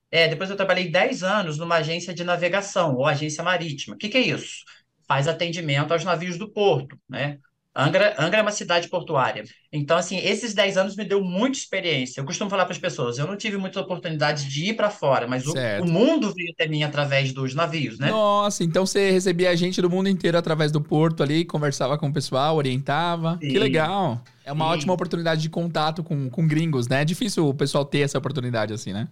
é, 0.09 0.27
depois 0.27 0.49
eu 0.49 0.57
trabalhei 0.57 0.89
10 0.89 1.23
anos 1.23 1.57
numa 1.57 1.75
agência 1.75 2.13
de 2.13 2.23
navegação, 2.23 2.95
ou 2.95 3.05
agência 3.05 3.43
marítima. 3.43 3.95
O 3.95 3.97
que, 3.97 4.09
que 4.09 4.17
é 4.17 4.21
isso? 4.21 4.65
Faz 5.07 5.27
atendimento 5.27 5.93
aos 5.93 6.03
navios 6.03 6.37
do 6.37 6.49
porto, 6.51 6.99
né? 7.07 7.37
Angra, 7.73 8.15
Angra 8.19 8.39
é 8.39 8.41
uma 8.41 8.51
cidade 8.51 8.89
portuária. 8.89 9.45
Então, 9.71 9.97
assim, 9.97 10.17
esses 10.17 10.53
10 10.53 10.77
anos 10.77 10.95
me 10.95 11.05
deu 11.05 11.23
muita 11.23 11.57
experiência. 11.57 12.19
Eu 12.19 12.25
costumo 12.25 12.49
falar 12.49 12.65
para 12.65 12.73
as 12.73 12.79
pessoas, 12.79 13.17
eu 13.17 13.25
não 13.25 13.37
tive 13.37 13.55
muitas 13.55 13.81
oportunidades 13.81 14.43
de 14.43 14.69
ir 14.69 14.73
para 14.73 14.89
fora, 14.89 15.25
mas 15.25 15.45
o, 15.47 15.53
o, 15.81 15.87
mundo 15.87 16.33
veio 16.33 16.51
até 16.51 16.67
mim 16.67 16.83
através 16.83 17.31
dos 17.31 17.55
navios, 17.55 17.97
né? 17.97 18.09
Nossa, 18.09 18.63
então 18.65 18.85
você 18.85 19.11
recebia 19.11 19.55
gente 19.55 19.81
do 19.81 19.89
mundo 19.89 20.09
inteiro 20.09 20.37
através 20.37 20.71
do 20.71 20.81
porto 20.81 21.23
ali, 21.23 21.45
conversava 21.45 21.97
com 21.97 22.09
o 22.09 22.13
pessoal, 22.13 22.57
orientava. 22.57 23.39
Sim. 23.41 23.47
Que 23.47 23.59
legal. 23.59 24.21
É 24.43 24.51
uma 24.51 24.65
Sim. 24.65 24.71
ótima 24.71 24.93
oportunidade 24.93 25.41
de 25.41 25.49
contato 25.49 26.03
com, 26.03 26.29
com 26.29 26.45
gringos, 26.45 26.89
né? 26.89 27.03
É 27.03 27.05
difícil 27.05 27.47
o 27.47 27.53
pessoal 27.53 27.85
ter 27.85 27.99
essa 27.99 28.17
oportunidade 28.17 28.73
assim, 28.73 28.91
né? 28.91 29.07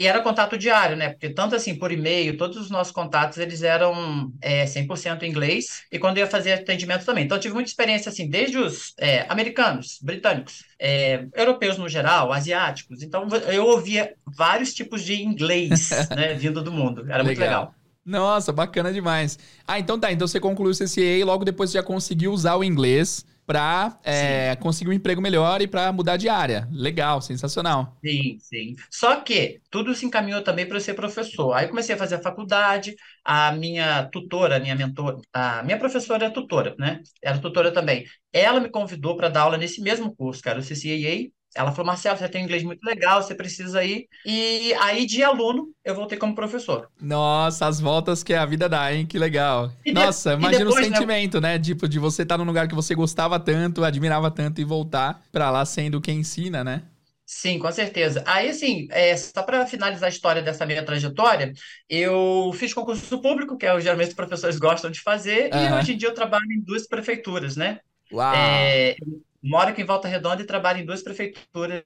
E 0.00 0.06
era 0.06 0.22
contato 0.22 0.56
diário, 0.56 0.96
né? 0.96 1.10
Porque 1.10 1.28
tanto 1.28 1.54
assim, 1.54 1.74
por 1.74 1.92
e-mail, 1.92 2.38
todos 2.38 2.56
os 2.56 2.70
nossos 2.70 2.90
contatos, 2.90 3.36
eles 3.36 3.62
eram 3.62 4.32
é, 4.40 4.64
100% 4.64 5.24
inglês. 5.24 5.82
E 5.92 5.98
quando 5.98 6.16
eu 6.16 6.24
ia 6.24 6.30
fazer 6.30 6.54
atendimento 6.54 7.04
também. 7.04 7.24
Então, 7.24 7.36
eu 7.36 7.40
tive 7.40 7.52
muita 7.52 7.68
experiência, 7.68 8.08
assim, 8.08 8.26
desde 8.26 8.56
os 8.56 8.94
é, 8.98 9.26
americanos, 9.28 9.98
britânicos, 10.00 10.64
é, 10.78 11.26
europeus 11.34 11.76
no 11.76 11.86
geral, 11.86 12.32
asiáticos. 12.32 13.02
Então, 13.02 13.28
eu 13.52 13.66
ouvia 13.66 14.14
vários 14.24 14.72
tipos 14.72 15.04
de 15.04 15.22
inglês, 15.22 15.90
né? 16.16 16.32
Vindo 16.32 16.62
do 16.62 16.72
mundo. 16.72 17.02
Era 17.02 17.18
legal. 17.18 17.24
muito 17.24 17.40
legal. 17.40 17.74
Nossa, 18.02 18.54
bacana 18.54 18.90
demais. 18.90 19.38
Ah, 19.66 19.78
então 19.78 20.00
tá. 20.00 20.10
Então 20.10 20.26
você 20.26 20.40
concluiu 20.40 20.72
o 20.72 20.74
CCA 20.74 21.18
e 21.18 21.24
logo 21.24 21.44
depois 21.44 21.70
você 21.70 21.76
já 21.76 21.82
conseguiu 21.82 22.32
usar 22.32 22.56
o 22.56 22.64
inglês 22.64 23.26
para 23.50 23.98
é, 24.04 24.54
conseguir 24.60 24.90
um 24.90 24.92
emprego 24.92 25.20
melhor 25.20 25.60
e 25.60 25.66
para 25.66 25.90
mudar 25.90 26.16
de 26.16 26.28
área. 26.28 26.68
Legal, 26.70 27.20
sensacional. 27.20 27.96
Sim, 28.04 28.38
sim. 28.38 28.76
Só 28.88 29.16
que 29.16 29.60
tudo 29.68 29.92
se 29.92 30.06
encaminhou 30.06 30.40
também 30.40 30.68
para 30.68 30.76
eu 30.76 30.80
ser 30.80 30.94
professor. 30.94 31.52
Aí 31.52 31.66
comecei 31.66 31.96
a 31.96 31.98
fazer 31.98 32.14
a 32.14 32.22
faculdade, 32.22 32.94
a 33.24 33.50
minha 33.50 34.04
tutora, 34.04 34.56
a 34.56 34.60
minha 34.60 34.76
mentora, 34.76 35.16
a 35.32 35.64
minha 35.64 35.76
professora 35.76 36.26
é 36.26 36.30
tutora, 36.30 36.76
né? 36.78 37.00
Era 37.20 37.40
tutora 37.40 37.72
também. 37.72 38.04
Ela 38.32 38.60
me 38.60 38.70
convidou 38.70 39.16
para 39.16 39.28
dar 39.28 39.40
aula 39.40 39.58
nesse 39.58 39.80
mesmo 39.80 40.14
curso, 40.14 40.40
cara, 40.40 40.60
o 40.60 40.62
CCAA, 40.62 41.28
ela 41.54 41.72
falou, 41.72 41.86
Marcelo, 41.86 42.16
você 42.16 42.28
tem 42.28 42.42
um 42.42 42.44
inglês 42.44 42.62
muito 42.62 42.82
legal, 42.84 43.22
você 43.22 43.34
precisa 43.34 43.82
ir. 43.84 44.08
E 44.24 44.72
aí, 44.74 45.04
de 45.04 45.22
aluno, 45.22 45.70
eu 45.84 45.94
voltei 45.94 46.16
como 46.16 46.34
professor. 46.34 46.88
Nossa, 47.00 47.66
as 47.66 47.80
voltas 47.80 48.22
que 48.22 48.32
a 48.32 48.46
vida 48.46 48.68
dá, 48.68 48.92
hein? 48.92 49.04
Que 49.04 49.18
legal. 49.18 49.72
E 49.84 49.92
Nossa, 49.92 50.30
de... 50.30 50.36
imagina 50.36 50.64
depois, 50.64 50.86
o 50.86 50.90
né, 50.90 50.96
sentimento, 50.96 51.40
né? 51.40 51.54
né? 51.54 51.58
Tipo, 51.58 51.88
de 51.88 51.98
você 51.98 52.22
estar 52.22 52.34
tá 52.34 52.38
num 52.38 52.46
lugar 52.46 52.68
que 52.68 52.74
você 52.74 52.94
gostava 52.94 53.38
tanto, 53.40 53.82
admirava 53.82 54.30
tanto 54.30 54.60
e 54.60 54.64
voltar 54.64 55.22
para 55.32 55.50
lá 55.50 55.64
sendo 55.64 56.00
quem 56.00 56.20
ensina, 56.20 56.62
né? 56.62 56.82
Sim, 57.26 57.58
com 57.60 57.70
certeza. 57.70 58.24
Aí, 58.26 58.48
assim, 58.48 58.88
é, 58.90 59.16
só 59.16 59.42
para 59.42 59.64
finalizar 59.66 60.06
a 60.08 60.12
história 60.12 60.42
dessa 60.42 60.66
minha 60.66 60.84
trajetória, 60.84 61.52
eu 61.88 62.50
fiz 62.54 62.74
concurso 62.74 63.20
público, 63.20 63.56
que 63.56 63.66
é 63.66 63.72
o 63.72 63.80
geralmente 63.80 64.08
os 64.08 64.14
professores 64.14 64.58
gostam 64.58 64.90
de 64.90 65.00
fazer, 65.00 65.48
uhum. 65.54 65.60
e 65.60 65.72
hoje 65.72 65.92
em 65.92 65.96
dia 65.96 66.08
eu 66.08 66.14
trabalho 66.14 66.50
em 66.50 66.60
duas 66.60 66.88
prefeituras, 66.88 67.56
né? 67.56 67.78
Uau! 68.12 68.34
É, 68.34 68.96
moro 69.42 69.70
aqui 69.70 69.82
em 69.82 69.86
Volta 69.86 70.08
Redonda 70.08 70.42
e 70.42 70.46
trabalho 70.46 70.80
em 70.80 70.84
duas 70.84 71.02
prefeituras 71.02 71.82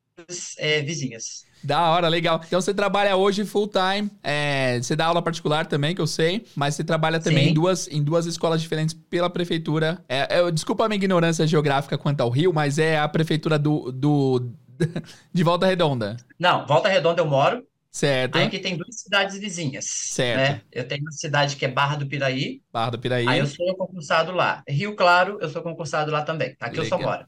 é, 0.59 0.81
vizinhas. 0.83 1.45
Da 1.63 1.91
hora, 1.91 2.09
legal. 2.09 2.41
Então 2.47 2.61
você 2.61 2.75
trabalha 2.75 3.17
hoje 3.17 3.45
full 3.45 3.69
time, 3.69 4.11
é, 4.23 4.79
você 4.81 4.95
dá 4.95 5.07
aula 5.07 5.23
particular 5.23 5.67
também, 5.67 5.95
que 5.95 6.01
eu 6.01 6.07
sei, 6.07 6.45
mas 6.55 6.75
você 6.75 6.85
trabalha 6.85 7.19
também 7.19 7.49
em 7.49 7.55
duas, 7.55 7.89
em 7.89 8.03
duas 8.03 8.27
escolas 8.27 8.61
diferentes 8.61 8.95
pela 8.95 9.31
prefeitura. 9.31 10.05
É, 10.09 10.41
é, 10.41 10.51
desculpa 10.51 10.85
a 10.85 10.89
minha 10.89 10.97
ignorância 10.97 11.47
geográfica 11.47 11.97
quanto 11.97 12.21
ao 12.21 12.29
Rio, 12.29 12.53
mas 12.53 12.79
é 12.79 12.99
a 12.99 13.09
prefeitura 13.09 13.59
do, 13.59 13.91
do 13.91 14.53
de 15.33 15.43
Volta 15.43 15.67
Redonda. 15.67 16.17
Não, 16.39 16.67
Volta 16.67 16.89
Redonda 16.89 17.23
eu 17.23 17.27
moro. 17.27 17.65
Certo. 17.91 18.37
Aí 18.37 18.47
aqui 18.47 18.59
tem 18.59 18.77
duas 18.77 19.03
cidades 19.03 19.39
vizinhas. 19.39 19.85
Certo. 19.85 20.39
Né? 20.39 20.61
Eu 20.73 20.87
tenho 20.87 21.01
uma 21.03 21.13
cidade 21.13 21.55
que 21.55 21.65
é 21.65 21.69
Barra 21.69 21.95
do 21.95 22.07
Piraí. 22.09 22.61
Barra 22.73 22.91
do 22.91 22.99
Piraí. 22.99 23.27
Aí 23.29 23.39
eu 23.39 23.47
sou 23.47 23.73
concursado 23.77 24.33
lá. 24.33 24.65
Rio 24.69 24.97
Claro, 24.97 25.39
eu 25.41 25.49
sou 25.49 25.63
concursado 25.63 26.11
lá 26.11 26.23
também. 26.23 26.57
Aqui 26.59 26.81
Legal. 26.81 26.85
eu 26.85 26.89
só 26.89 26.99
moro. 26.99 27.25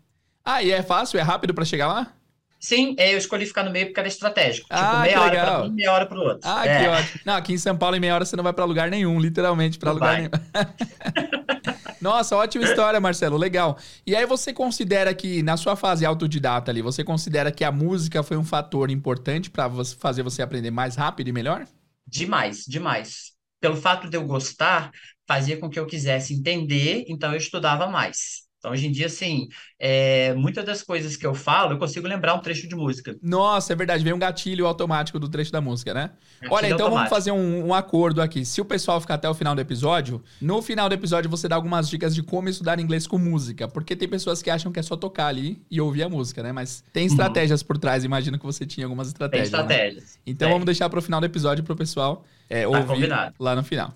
Ah, 0.47 0.63
e 0.63 0.71
é 0.71 0.81
fácil? 0.81 1.19
É 1.19 1.23
rápido 1.23 1.53
para 1.53 1.65
chegar 1.65 1.89
lá? 1.89 2.13
Sim, 2.61 2.95
é, 2.99 3.13
eu 3.13 3.19
escolhi 3.19 3.45
ficar 3.45 3.65
no 3.65 3.71
meio 3.71 3.87
porque 3.87 3.99
era 3.99 4.09
estratégico. 4.09 4.69
Tipo, 4.69 4.81
ah, 4.81 5.01
meia 5.01 5.21
hora 5.21 5.41
pra 5.45 5.63
um, 5.63 5.71
meia 5.71 5.93
hora 5.93 6.07
pro 6.07 6.21
outro. 6.21 6.41
Ah, 6.45 6.65
é. 6.65 6.79
que 6.79 6.89
ótimo. 6.89 7.21
Não, 7.25 7.35
aqui 7.35 7.53
em 7.53 7.59
São 7.59 7.77
Paulo, 7.77 7.97
em 7.97 8.01
meia 8.01 8.15
hora, 8.15 8.25
você 8.25 8.37
não 8.37 8.45
vai 8.45 8.53
para 8.53 8.65
lugar 8.65 8.89
nenhum, 8.89 9.21
literalmente, 9.21 9.77
para 9.77 9.91
lugar 9.91 10.13
vai. 10.13 10.17
nenhum. 10.19 10.31
Nossa, 12.01 12.37
ótima 12.37 12.65
história, 12.65 13.01
Marcelo. 13.01 13.37
Legal. 13.37 13.77
E 14.07 14.15
aí 14.15 14.25
você 14.25 14.53
considera 14.53 15.13
que, 15.13 15.43
na 15.43 15.57
sua 15.57 15.75
fase 15.75 16.07
autodidata 16.07 16.71
ali, 16.71 16.81
você 16.81 17.03
considera 17.03 17.51
que 17.51 17.65
a 17.65 17.73
música 17.73 18.23
foi 18.23 18.37
um 18.37 18.45
fator 18.45 18.91
importante 18.91 19.51
para 19.51 19.69
fazer 19.99 20.23
você 20.23 20.43
aprender 20.43 20.71
mais 20.71 20.95
rápido 20.95 21.29
e 21.29 21.33
melhor? 21.33 21.67
Demais, 22.07 22.65
demais. 22.67 23.33
Pelo 23.61 23.77
fato 23.77 24.09
de 24.09 24.17
eu 24.17 24.25
gostar, 24.25 24.93
fazia 25.27 25.57
com 25.57 25.69
que 25.69 25.79
eu 25.79 25.87
quisesse 25.87 26.35
entender, 26.35 27.05
então 27.09 27.33
eu 27.33 27.39
estudava 27.39 27.89
mais. 27.89 28.46
Então, 28.67 28.73
hoje 28.73 28.89
em 28.89 28.91
dia, 28.91 29.07
assim, 29.07 29.49
é, 29.79 30.35
muitas 30.35 30.65
das 30.65 30.83
coisas 30.83 31.17
que 31.17 31.25
eu 31.25 31.37
falo, 31.37 31.75
eu 31.75 31.79
consigo 31.79 32.09
lembrar 32.09 32.35
um 32.35 32.41
trecho 32.41 32.69
de 32.69 32.75
música. 32.75 33.17
Nossa, 33.23 33.73
é 33.73 33.77
verdade. 33.77 34.03
Vem 34.03 34.13
um 34.13 34.19
gatilho 34.19 34.67
automático 34.67 35.21
do 35.21 35.29
trecho 35.29 35.53
da 35.53 35.61
música, 35.61 35.95
né? 35.95 36.11
Gatilho 36.41 36.53
Olha, 36.53 36.67
então 36.67 36.87
automático. 36.87 36.95
vamos 36.97 37.11
fazer 37.11 37.31
um, 37.31 37.69
um, 37.69 37.73
acordo 37.73 38.21
aqui. 38.21 38.45
Se 38.45 38.61
o 38.61 38.65
pessoal 38.65 39.01
ficar 39.01 39.15
até 39.15 39.29
o 39.29 39.35
final 39.35 39.55
do 39.55 39.61
episódio, 39.61 40.21
no 40.41 40.61
final 40.61 40.89
do 40.89 40.97
episódio 40.97 41.31
você 41.31 41.47
dá 41.47 41.55
algumas 41.55 41.89
dicas 41.89 42.13
de 42.13 42.25
como 42.25 42.49
estudar 42.49 42.81
inglês 42.81 43.07
com 43.07 43.19
música. 43.19 43.69
Porque 43.69 43.95
tem 43.95 44.09
pessoas 44.09 44.43
que 44.43 44.51
acham 44.51 44.73
que 44.73 44.81
é 44.81 44.83
só 44.83 44.97
tocar 44.97 45.29
ali 45.29 45.63
e 45.71 45.81
ouvir 45.81 46.03
a 46.03 46.09
música, 46.09 46.43
né? 46.43 46.51
Mas 46.51 46.83
tem 46.93 47.05
uhum. 47.05 47.11
estratégias 47.11 47.61
uhum. 47.61 47.69
por 47.69 47.79
trás. 47.79 48.03
Imagino 48.03 48.37
que 48.37 48.45
você 48.45 48.67
tinha 48.67 48.85
algumas 48.85 49.07
estratégias. 49.07 49.49
Tem 49.49 49.61
estratégias. 49.61 50.03
Né? 50.03 50.21
Então 50.27 50.49
tem. 50.49 50.53
vamos 50.53 50.67
deixar 50.67 50.91
para 50.91 50.99
o 50.99 51.03
final 51.03 51.21
do 51.21 51.27
episódio 51.27 51.63
para 51.63 51.73
o 51.73 51.77
pessoal 51.77 52.25
é, 52.51 52.63
tá 52.63 52.69
ouvir 52.69 52.87
combinado. 52.87 53.35
lá 53.39 53.55
no 53.55 53.63
final. 53.63 53.95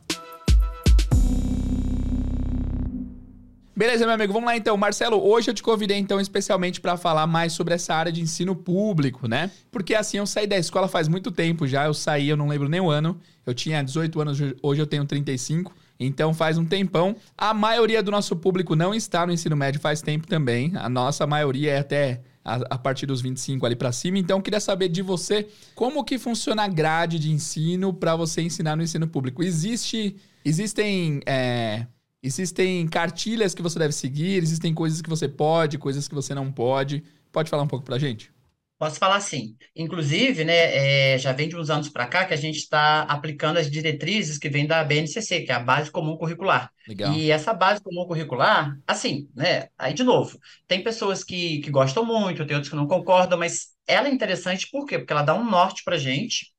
Beleza, 3.80 4.04
meu 4.04 4.14
amigo, 4.14 4.30
vamos 4.30 4.46
lá 4.46 4.54
então. 4.54 4.76
Marcelo, 4.76 5.26
hoje 5.26 5.48
eu 5.48 5.54
te 5.54 5.62
convidei 5.62 5.96
então 5.96 6.20
especialmente 6.20 6.78
para 6.82 6.98
falar 6.98 7.26
mais 7.26 7.54
sobre 7.54 7.72
essa 7.72 7.94
área 7.94 8.12
de 8.12 8.20
ensino 8.20 8.54
público, 8.54 9.26
né? 9.26 9.50
Porque 9.70 9.94
assim, 9.94 10.18
eu 10.18 10.26
saí 10.26 10.46
da 10.46 10.58
escola 10.58 10.86
faz 10.86 11.08
muito 11.08 11.30
tempo 11.30 11.66
já, 11.66 11.86
eu 11.86 11.94
saí, 11.94 12.28
eu 12.28 12.36
não 12.36 12.46
lembro 12.46 12.68
nem 12.68 12.78
o 12.78 12.90
ano. 12.90 13.18
Eu 13.46 13.54
tinha 13.54 13.82
18 13.82 14.20
anos, 14.20 14.38
hoje 14.62 14.82
eu 14.82 14.86
tenho 14.86 15.06
35. 15.06 15.74
Então 15.98 16.34
faz 16.34 16.58
um 16.58 16.64
tempão. 16.66 17.16
A 17.38 17.54
maioria 17.54 18.02
do 18.02 18.10
nosso 18.10 18.36
público 18.36 18.76
não 18.76 18.94
está 18.94 19.26
no 19.26 19.32
ensino 19.32 19.56
médio 19.56 19.80
faz 19.80 20.02
tempo 20.02 20.26
também. 20.26 20.72
A 20.76 20.90
nossa 20.90 21.26
maioria 21.26 21.72
é 21.72 21.78
até 21.78 22.20
a, 22.44 22.56
a 22.74 22.76
partir 22.76 23.06
dos 23.06 23.22
25 23.22 23.64
ali 23.64 23.76
para 23.76 23.92
cima. 23.92 24.18
Então 24.18 24.42
queria 24.42 24.60
saber 24.60 24.90
de 24.90 25.00
você 25.00 25.48
como 25.74 26.04
que 26.04 26.18
funciona 26.18 26.64
a 26.64 26.68
grade 26.68 27.18
de 27.18 27.30
ensino 27.30 27.94
para 27.94 28.14
você 28.14 28.42
ensinar 28.42 28.76
no 28.76 28.82
ensino 28.82 29.08
público. 29.08 29.42
Existe, 29.42 30.16
existem 30.44 31.22
é, 31.24 31.86
Existem 32.22 32.86
cartilhas 32.88 33.54
que 33.54 33.62
você 33.62 33.78
deve 33.78 33.92
seguir, 33.94 34.42
existem 34.42 34.74
coisas 34.74 35.00
que 35.00 35.08
você 35.08 35.28
pode, 35.28 35.78
coisas 35.78 36.06
que 36.08 36.14
você 36.14 36.34
não 36.34 36.52
pode. 36.52 37.02
Pode 37.32 37.48
falar 37.50 37.62
um 37.62 37.68
pouco 37.68 37.84
pra 37.84 37.98
gente? 37.98 38.32
Posso 38.78 38.98
falar 38.98 39.20
sim. 39.20 39.56
Inclusive, 39.76 40.42
né, 40.42 41.12
é, 41.14 41.18
já 41.18 41.32
vem 41.32 41.50
de 41.50 41.56
uns 41.56 41.68
anos 41.68 41.90
para 41.90 42.06
cá 42.06 42.24
que 42.24 42.32
a 42.32 42.36
gente 42.36 42.56
está 42.56 43.02
aplicando 43.02 43.58
as 43.58 43.70
diretrizes 43.70 44.38
que 44.38 44.48
vêm 44.48 44.66
da 44.66 44.82
BNCC, 44.82 45.42
que 45.42 45.52
é 45.52 45.54
a 45.54 45.60
Base 45.60 45.90
Comum 45.90 46.16
Curricular. 46.16 46.72
Legal. 46.88 47.12
E 47.12 47.30
essa 47.30 47.52
Base 47.52 47.82
Comum 47.82 48.06
Curricular, 48.06 48.74
assim, 48.86 49.28
né, 49.36 49.68
aí 49.76 49.92
de 49.92 50.02
novo, 50.02 50.38
tem 50.66 50.82
pessoas 50.82 51.22
que, 51.22 51.60
que 51.60 51.70
gostam 51.70 52.06
muito, 52.06 52.46
tem 52.46 52.56
outros 52.56 52.70
que 52.70 52.76
não 52.76 52.86
concordam, 52.86 53.38
mas 53.38 53.68
ela 53.86 54.08
é 54.08 54.10
interessante 54.10 54.66
por 54.70 54.86
quê? 54.86 54.98
Porque 54.98 55.12
ela 55.12 55.22
dá 55.22 55.34
um 55.34 55.44
norte 55.44 55.84
para 55.84 55.98
gente. 55.98 56.50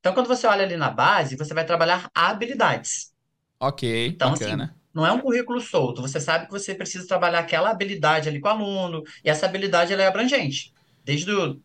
Então, 0.00 0.12
quando 0.14 0.26
você 0.26 0.48
olha 0.48 0.64
ali 0.64 0.76
na 0.76 0.90
base, 0.90 1.36
você 1.36 1.54
vai 1.54 1.64
trabalhar 1.64 2.10
habilidades. 2.12 3.12
Ok, 3.60 3.82
então, 4.06 4.32
assim, 4.32 4.44
bacana. 4.44 4.64
Assim, 4.64 4.77
não 4.98 5.06
é 5.06 5.12
um 5.12 5.20
currículo 5.20 5.60
solto. 5.60 6.02
Você 6.02 6.18
sabe 6.18 6.46
que 6.46 6.50
você 6.50 6.74
precisa 6.74 7.06
trabalhar 7.06 7.38
aquela 7.38 7.70
habilidade 7.70 8.28
ali 8.28 8.40
com 8.40 8.48
o 8.48 8.50
aluno, 8.50 9.04
e 9.24 9.30
essa 9.30 9.46
habilidade 9.46 9.92
ela 9.92 10.02
é 10.02 10.08
abrangente. 10.08 10.72
Desde 11.04 11.30
o. 11.30 11.60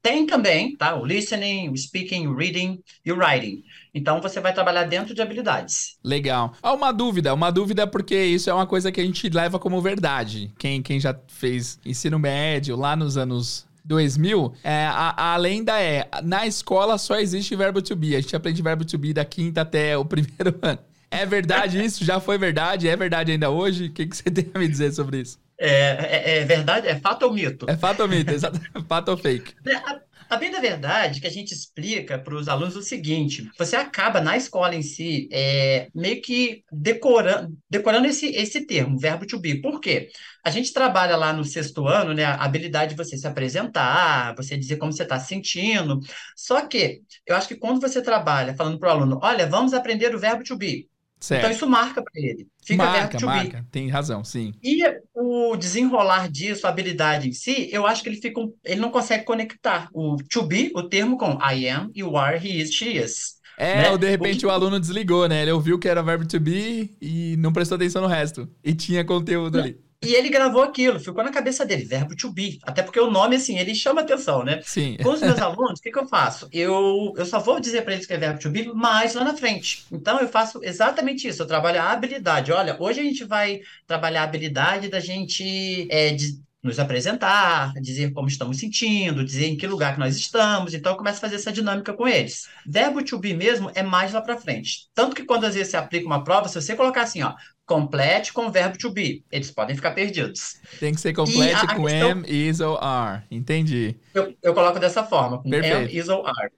Tem 0.00 0.24
também, 0.24 0.74
tá? 0.74 0.96
O 0.96 1.04
listening, 1.04 1.68
o 1.68 1.76
speaking, 1.76 2.28
o 2.28 2.34
reading 2.34 2.80
e 3.04 3.12
o 3.12 3.18
writing. 3.18 3.62
Então 3.92 4.22
você 4.22 4.40
vai 4.40 4.54
trabalhar 4.54 4.84
dentro 4.84 5.14
de 5.14 5.20
habilidades. 5.20 5.98
Legal. 6.02 6.54
Ah, 6.62 6.72
uma 6.72 6.90
dúvida, 6.90 7.34
uma 7.34 7.50
dúvida 7.50 7.86
porque 7.86 8.16
isso 8.16 8.48
é 8.48 8.54
uma 8.54 8.66
coisa 8.66 8.90
que 8.90 9.02
a 9.02 9.04
gente 9.04 9.28
leva 9.28 9.58
como 9.58 9.82
verdade. 9.82 10.50
Quem, 10.58 10.80
quem 10.80 10.98
já 10.98 11.14
fez 11.26 11.78
ensino 11.84 12.18
médio 12.18 12.74
lá 12.74 12.96
nos 12.96 13.18
anos 13.18 13.66
2000, 13.84 14.54
é, 14.62 14.86
a, 14.86 15.34
a 15.34 15.36
lenda 15.36 15.78
é, 15.78 16.08
na 16.22 16.46
escola 16.46 16.96
só 16.96 17.16
existe 17.16 17.54
verbo 17.54 17.82
to 17.82 17.96
be. 17.96 18.16
A 18.16 18.20
gente 18.20 18.34
aprende 18.34 18.62
verbo 18.62 18.84
to 18.84 18.96
be 18.96 19.12
da 19.12 19.26
quinta 19.26 19.60
até 19.60 19.98
o 19.98 20.04
primeiro 20.06 20.58
ano. 20.62 20.87
É 21.10 21.24
verdade 21.26 21.82
isso? 21.82 22.04
Já 22.04 22.20
foi 22.20 22.38
verdade? 22.38 22.88
É 22.88 22.96
verdade 22.96 23.32
ainda 23.32 23.50
hoje? 23.50 23.86
O 23.86 23.92
que, 23.92 24.06
que 24.06 24.16
você 24.16 24.30
tem 24.30 24.50
a 24.54 24.58
me 24.58 24.68
dizer 24.68 24.92
sobre 24.92 25.20
isso? 25.20 25.38
É, 25.60 26.36
é, 26.36 26.38
é 26.38 26.44
verdade? 26.44 26.86
É 26.86 26.98
fato 27.00 27.24
ou 27.24 27.32
mito? 27.32 27.66
É 27.68 27.76
fato 27.76 28.00
ou 28.00 28.08
mito, 28.08 28.32
exato. 28.32 28.60
fato 28.86 29.08
ou 29.10 29.16
fake? 29.16 29.54
É, 29.66 29.74
a, 29.74 30.00
a 30.30 30.36
bem 30.36 30.52
da 30.52 30.60
verdade 30.60 31.20
que 31.20 31.26
a 31.26 31.30
gente 31.30 31.52
explica 31.52 32.18
para 32.18 32.34
os 32.34 32.48
alunos 32.48 32.76
o 32.76 32.82
seguinte: 32.82 33.50
você 33.58 33.74
acaba 33.74 34.20
na 34.20 34.36
escola 34.36 34.74
em 34.74 34.82
si 34.82 35.28
é, 35.32 35.88
meio 35.94 36.22
que 36.22 36.62
decorando, 36.70 37.56
decorando 37.68 38.06
esse, 38.06 38.26
esse 38.28 38.66
termo, 38.66 38.98
verbo 38.98 39.26
to 39.26 39.40
be. 39.40 39.60
Por 39.60 39.80
quê? 39.80 40.10
A 40.44 40.50
gente 40.50 40.72
trabalha 40.72 41.16
lá 41.16 41.32
no 41.32 41.44
sexto 41.44 41.86
ano, 41.88 42.14
né, 42.14 42.24
a 42.24 42.36
habilidade 42.44 42.90
de 42.90 42.96
você 42.96 43.16
se 43.18 43.26
apresentar, 43.26 44.34
você 44.36 44.56
dizer 44.56 44.76
como 44.76 44.92
você 44.92 45.02
está 45.02 45.18
se 45.18 45.28
sentindo. 45.28 45.98
Só 46.36 46.66
que 46.66 47.02
eu 47.26 47.34
acho 47.34 47.48
que 47.48 47.56
quando 47.56 47.80
você 47.80 48.00
trabalha 48.00 48.54
falando 48.54 48.78
para 48.78 48.88
o 48.88 48.92
aluno, 48.92 49.18
olha, 49.22 49.46
vamos 49.46 49.74
aprender 49.74 50.14
o 50.14 50.18
verbo 50.18 50.44
to 50.44 50.56
be. 50.56 50.87
Certo. 51.20 51.40
Então 51.40 51.50
isso 51.50 51.68
marca 51.68 52.02
para 52.02 52.12
ele. 52.14 52.46
Fica 52.64 52.84
marca, 52.84 53.26
marca. 53.26 53.66
Tem 53.70 53.88
razão, 53.88 54.22
sim. 54.22 54.52
E 54.62 54.82
o 55.14 55.56
desenrolar 55.56 56.30
disso, 56.30 56.66
a 56.66 56.70
habilidade 56.70 57.28
em 57.28 57.32
si, 57.32 57.68
eu 57.72 57.86
acho 57.86 58.02
que 58.02 58.08
ele 58.08 58.20
fica, 58.20 58.40
ele 58.64 58.80
não 58.80 58.90
consegue 58.90 59.24
conectar 59.24 59.88
o 59.92 60.16
to 60.30 60.42
be, 60.44 60.70
o 60.74 60.82
termo 60.82 61.18
com 61.18 61.38
I 61.42 61.68
am 61.68 61.90
e 61.94 62.04
o 62.04 62.16
are, 62.16 62.38
he 62.38 62.60
is, 62.60 62.72
she 62.72 62.96
is. 62.96 63.38
É, 63.58 63.82
né? 63.82 63.90
ou 63.90 63.98
de 63.98 64.08
repente 64.08 64.36
o, 64.36 64.40
que... 64.40 64.46
o, 64.46 64.50
aluno 64.50 64.78
desligou, 64.78 65.28
né? 65.28 65.42
Ele 65.42 65.50
ouviu 65.50 65.78
que 65.80 65.88
era 65.88 66.00
verbo 66.00 66.24
to 66.24 66.38
be 66.38 66.96
e 67.02 67.36
não 67.38 67.52
prestou 67.52 67.74
atenção 67.74 68.02
no 68.02 68.08
resto. 68.08 68.48
E 68.62 68.72
tinha 68.72 69.04
conteúdo 69.04 69.58
ali. 69.58 69.76
E 70.00 70.14
ele 70.14 70.28
gravou 70.28 70.62
aquilo, 70.62 71.00
ficou 71.00 71.24
na 71.24 71.32
cabeça 71.32 71.66
dele, 71.66 71.84
verbo 71.84 72.14
to 72.14 72.30
be. 72.32 72.60
Até 72.62 72.82
porque 72.82 73.00
o 73.00 73.10
nome, 73.10 73.34
assim, 73.34 73.58
ele 73.58 73.74
chama 73.74 74.00
atenção, 74.00 74.44
né? 74.44 74.60
Sim. 74.62 74.96
Com 75.02 75.10
os 75.10 75.20
meus 75.20 75.38
alunos, 75.42 75.80
o 75.80 75.82
que, 75.82 75.90
que 75.90 75.98
eu 75.98 76.06
faço? 76.06 76.48
Eu, 76.52 77.12
eu 77.16 77.26
só 77.26 77.40
vou 77.40 77.58
dizer 77.58 77.82
para 77.82 77.94
eles 77.94 78.06
que 78.06 78.12
é 78.12 78.16
verbo 78.16 78.38
to 78.38 78.48
be 78.48 78.72
mais 78.72 79.14
lá 79.14 79.24
na 79.24 79.36
frente. 79.36 79.84
Então, 79.90 80.20
eu 80.20 80.28
faço 80.28 80.60
exatamente 80.62 81.26
isso. 81.26 81.42
Eu 81.42 81.46
trabalho 81.46 81.80
a 81.80 81.90
habilidade. 81.90 82.52
Olha, 82.52 82.76
hoje 82.78 83.00
a 83.00 83.02
gente 83.02 83.24
vai 83.24 83.60
trabalhar 83.88 84.20
a 84.20 84.24
habilidade 84.24 84.88
da 84.88 85.00
gente 85.00 85.88
é, 85.90 86.12
de, 86.12 86.40
nos 86.62 86.78
apresentar, 86.78 87.72
dizer 87.74 88.12
como 88.12 88.28
estamos 88.28 88.58
sentindo, 88.58 89.24
dizer 89.24 89.46
em 89.46 89.56
que 89.56 89.66
lugar 89.66 89.94
que 89.94 90.00
nós 90.00 90.16
estamos. 90.16 90.74
Então, 90.74 90.92
eu 90.92 90.96
começo 90.96 91.18
a 91.18 91.22
fazer 91.22 91.36
essa 91.36 91.52
dinâmica 91.52 91.92
com 91.92 92.06
eles. 92.06 92.48
Verbo 92.64 93.02
to 93.02 93.18
be 93.18 93.34
mesmo 93.34 93.70
é 93.74 93.82
mais 93.82 94.12
lá 94.12 94.20
para 94.20 94.38
frente. 94.38 94.88
Tanto 94.94 95.16
que 95.16 95.24
quando 95.24 95.44
às 95.44 95.54
vezes 95.54 95.72
você 95.72 95.76
aplica 95.76 96.06
uma 96.06 96.22
prova, 96.22 96.48
se 96.48 96.60
você 96.60 96.76
colocar 96.76 97.02
assim, 97.02 97.22
ó, 97.22 97.34
complete 97.68 98.32
com 98.32 98.50
verbo 98.50 98.78
to 98.78 98.90
be, 98.90 99.24
eles 99.30 99.50
podem 99.50 99.76
ficar 99.76 99.90
perdidos. 99.92 100.56
Tem 100.80 100.94
que 100.94 101.00
ser 101.00 101.12
complete 101.12 101.66
com 101.76 101.84
questão... 101.84 102.10
am, 102.10 102.24
is 102.26 102.60
ou 102.60 102.78
are. 102.78 103.22
Entendi. 103.30 103.94
Eu, 104.14 104.34
eu 104.42 104.54
coloco 104.54 104.80
dessa 104.80 105.04
forma, 105.04 105.40
com 105.42 105.50
Perfeito. 105.50 105.76
am, 105.76 105.96
is 105.96 106.08
ou 106.08 106.26
are. 106.26 106.50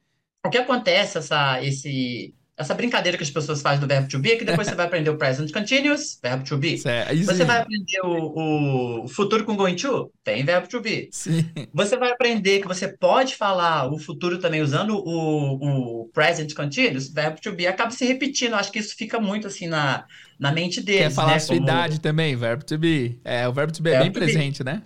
O 0.46 0.48
que 0.48 0.56
acontece, 0.56 1.18
essa, 1.18 1.62
esse, 1.62 2.32
essa 2.60 2.74
brincadeira 2.74 3.16
que 3.16 3.24
as 3.24 3.30
pessoas 3.30 3.62
fazem 3.62 3.80
do 3.80 3.86
verbo 3.86 4.06
to 4.06 4.18
be 4.18 4.32
é 4.32 4.36
que 4.36 4.44
depois 4.44 4.68
você 4.68 4.74
vai 4.74 4.84
aprender 4.84 5.08
o 5.08 5.16
present 5.16 5.50
continuous, 5.50 6.18
verbo 6.22 6.44
to 6.44 6.58
be. 6.58 6.76
Certo. 6.76 7.16
Você 7.24 7.42
vai 7.42 7.62
aprender 7.62 8.00
o, 8.04 9.04
o, 9.04 9.08
futuro 9.08 9.44
com 9.44 9.56
going 9.56 9.76
to, 9.76 10.12
tem 10.22 10.44
verbo 10.44 10.68
to 10.68 10.78
be. 10.78 11.08
Sim. 11.10 11.48
Você 11.72 11.96
vai 11.96 12.10
aprender 12.10 12.60
que 12.60 12.68
você 12.68 12.86
pode 12.86 13.34
falar 13.34 13.90
o 13.90 13.98
futuro 13.98 14.36
também 14.36 14.60
usando 14.60 14.90
o, 14.90 16.02
o 16.02 16.08
present 16.12 16.52
continuous, 16.52 17.08
verbo 17.10 17.40
to 17.40 17.52
be. 17.52 17.66
Acaba 17.66 17.92
se 17.92 18.04
repetindo. 18.04 18.52
Acho 18.52 18.70
que 18.70 18.78
isso 18.78 18.94
fica 18.94 19.18
muito 19.18 19.46
assim 19.46 19.66
na, 19.66 20.04
na 20.38 20.52
mente 20.52 20.82
deles. 20.82 21.00
Quer 21.04 21.10
falar 21.10 21.30
né? 21.30 21.36
a 21.36 21.40
sua 21.40 21.56
Como... 21.56 21.66
idade 21.66 21.98
também, 21.98 22.36
verbo 22.36 22.62
to 22.62 22.76
be. 22.76 23.18
É, 23.24 23.48
o 23.48 23.52
verbo 23.54 23.72
to 23.72 23.82
be 23.82 23.90
é 23.90 24.00
bem 24.00 24.12
presente, 24.12 24.62
be. 24.62 24.70
né? 24.70 24.82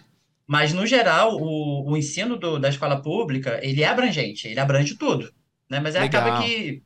Mas, 0.47 0.73
no 0.73 0.87
geral, 0.87 1.39
o, 1.41 1.91
o 1.91 1.97
ensino 1.97 2.37
do, 2.37 2.57
da 2.57 2.69
escola 2.69 3.03
pública, 3.03 3.59
ele 3.63 3.83
é 3.83 3.89
abrangente, 3.89 4.47
ele 4.47 4.61
abrange 4.61 4.95
tudo. 4.97 5.33
Né? 5.69 5.81
Mas 5.81 5.97
é, 5.97 6.01
acaba 6.01 6.41
que 6.41 6.83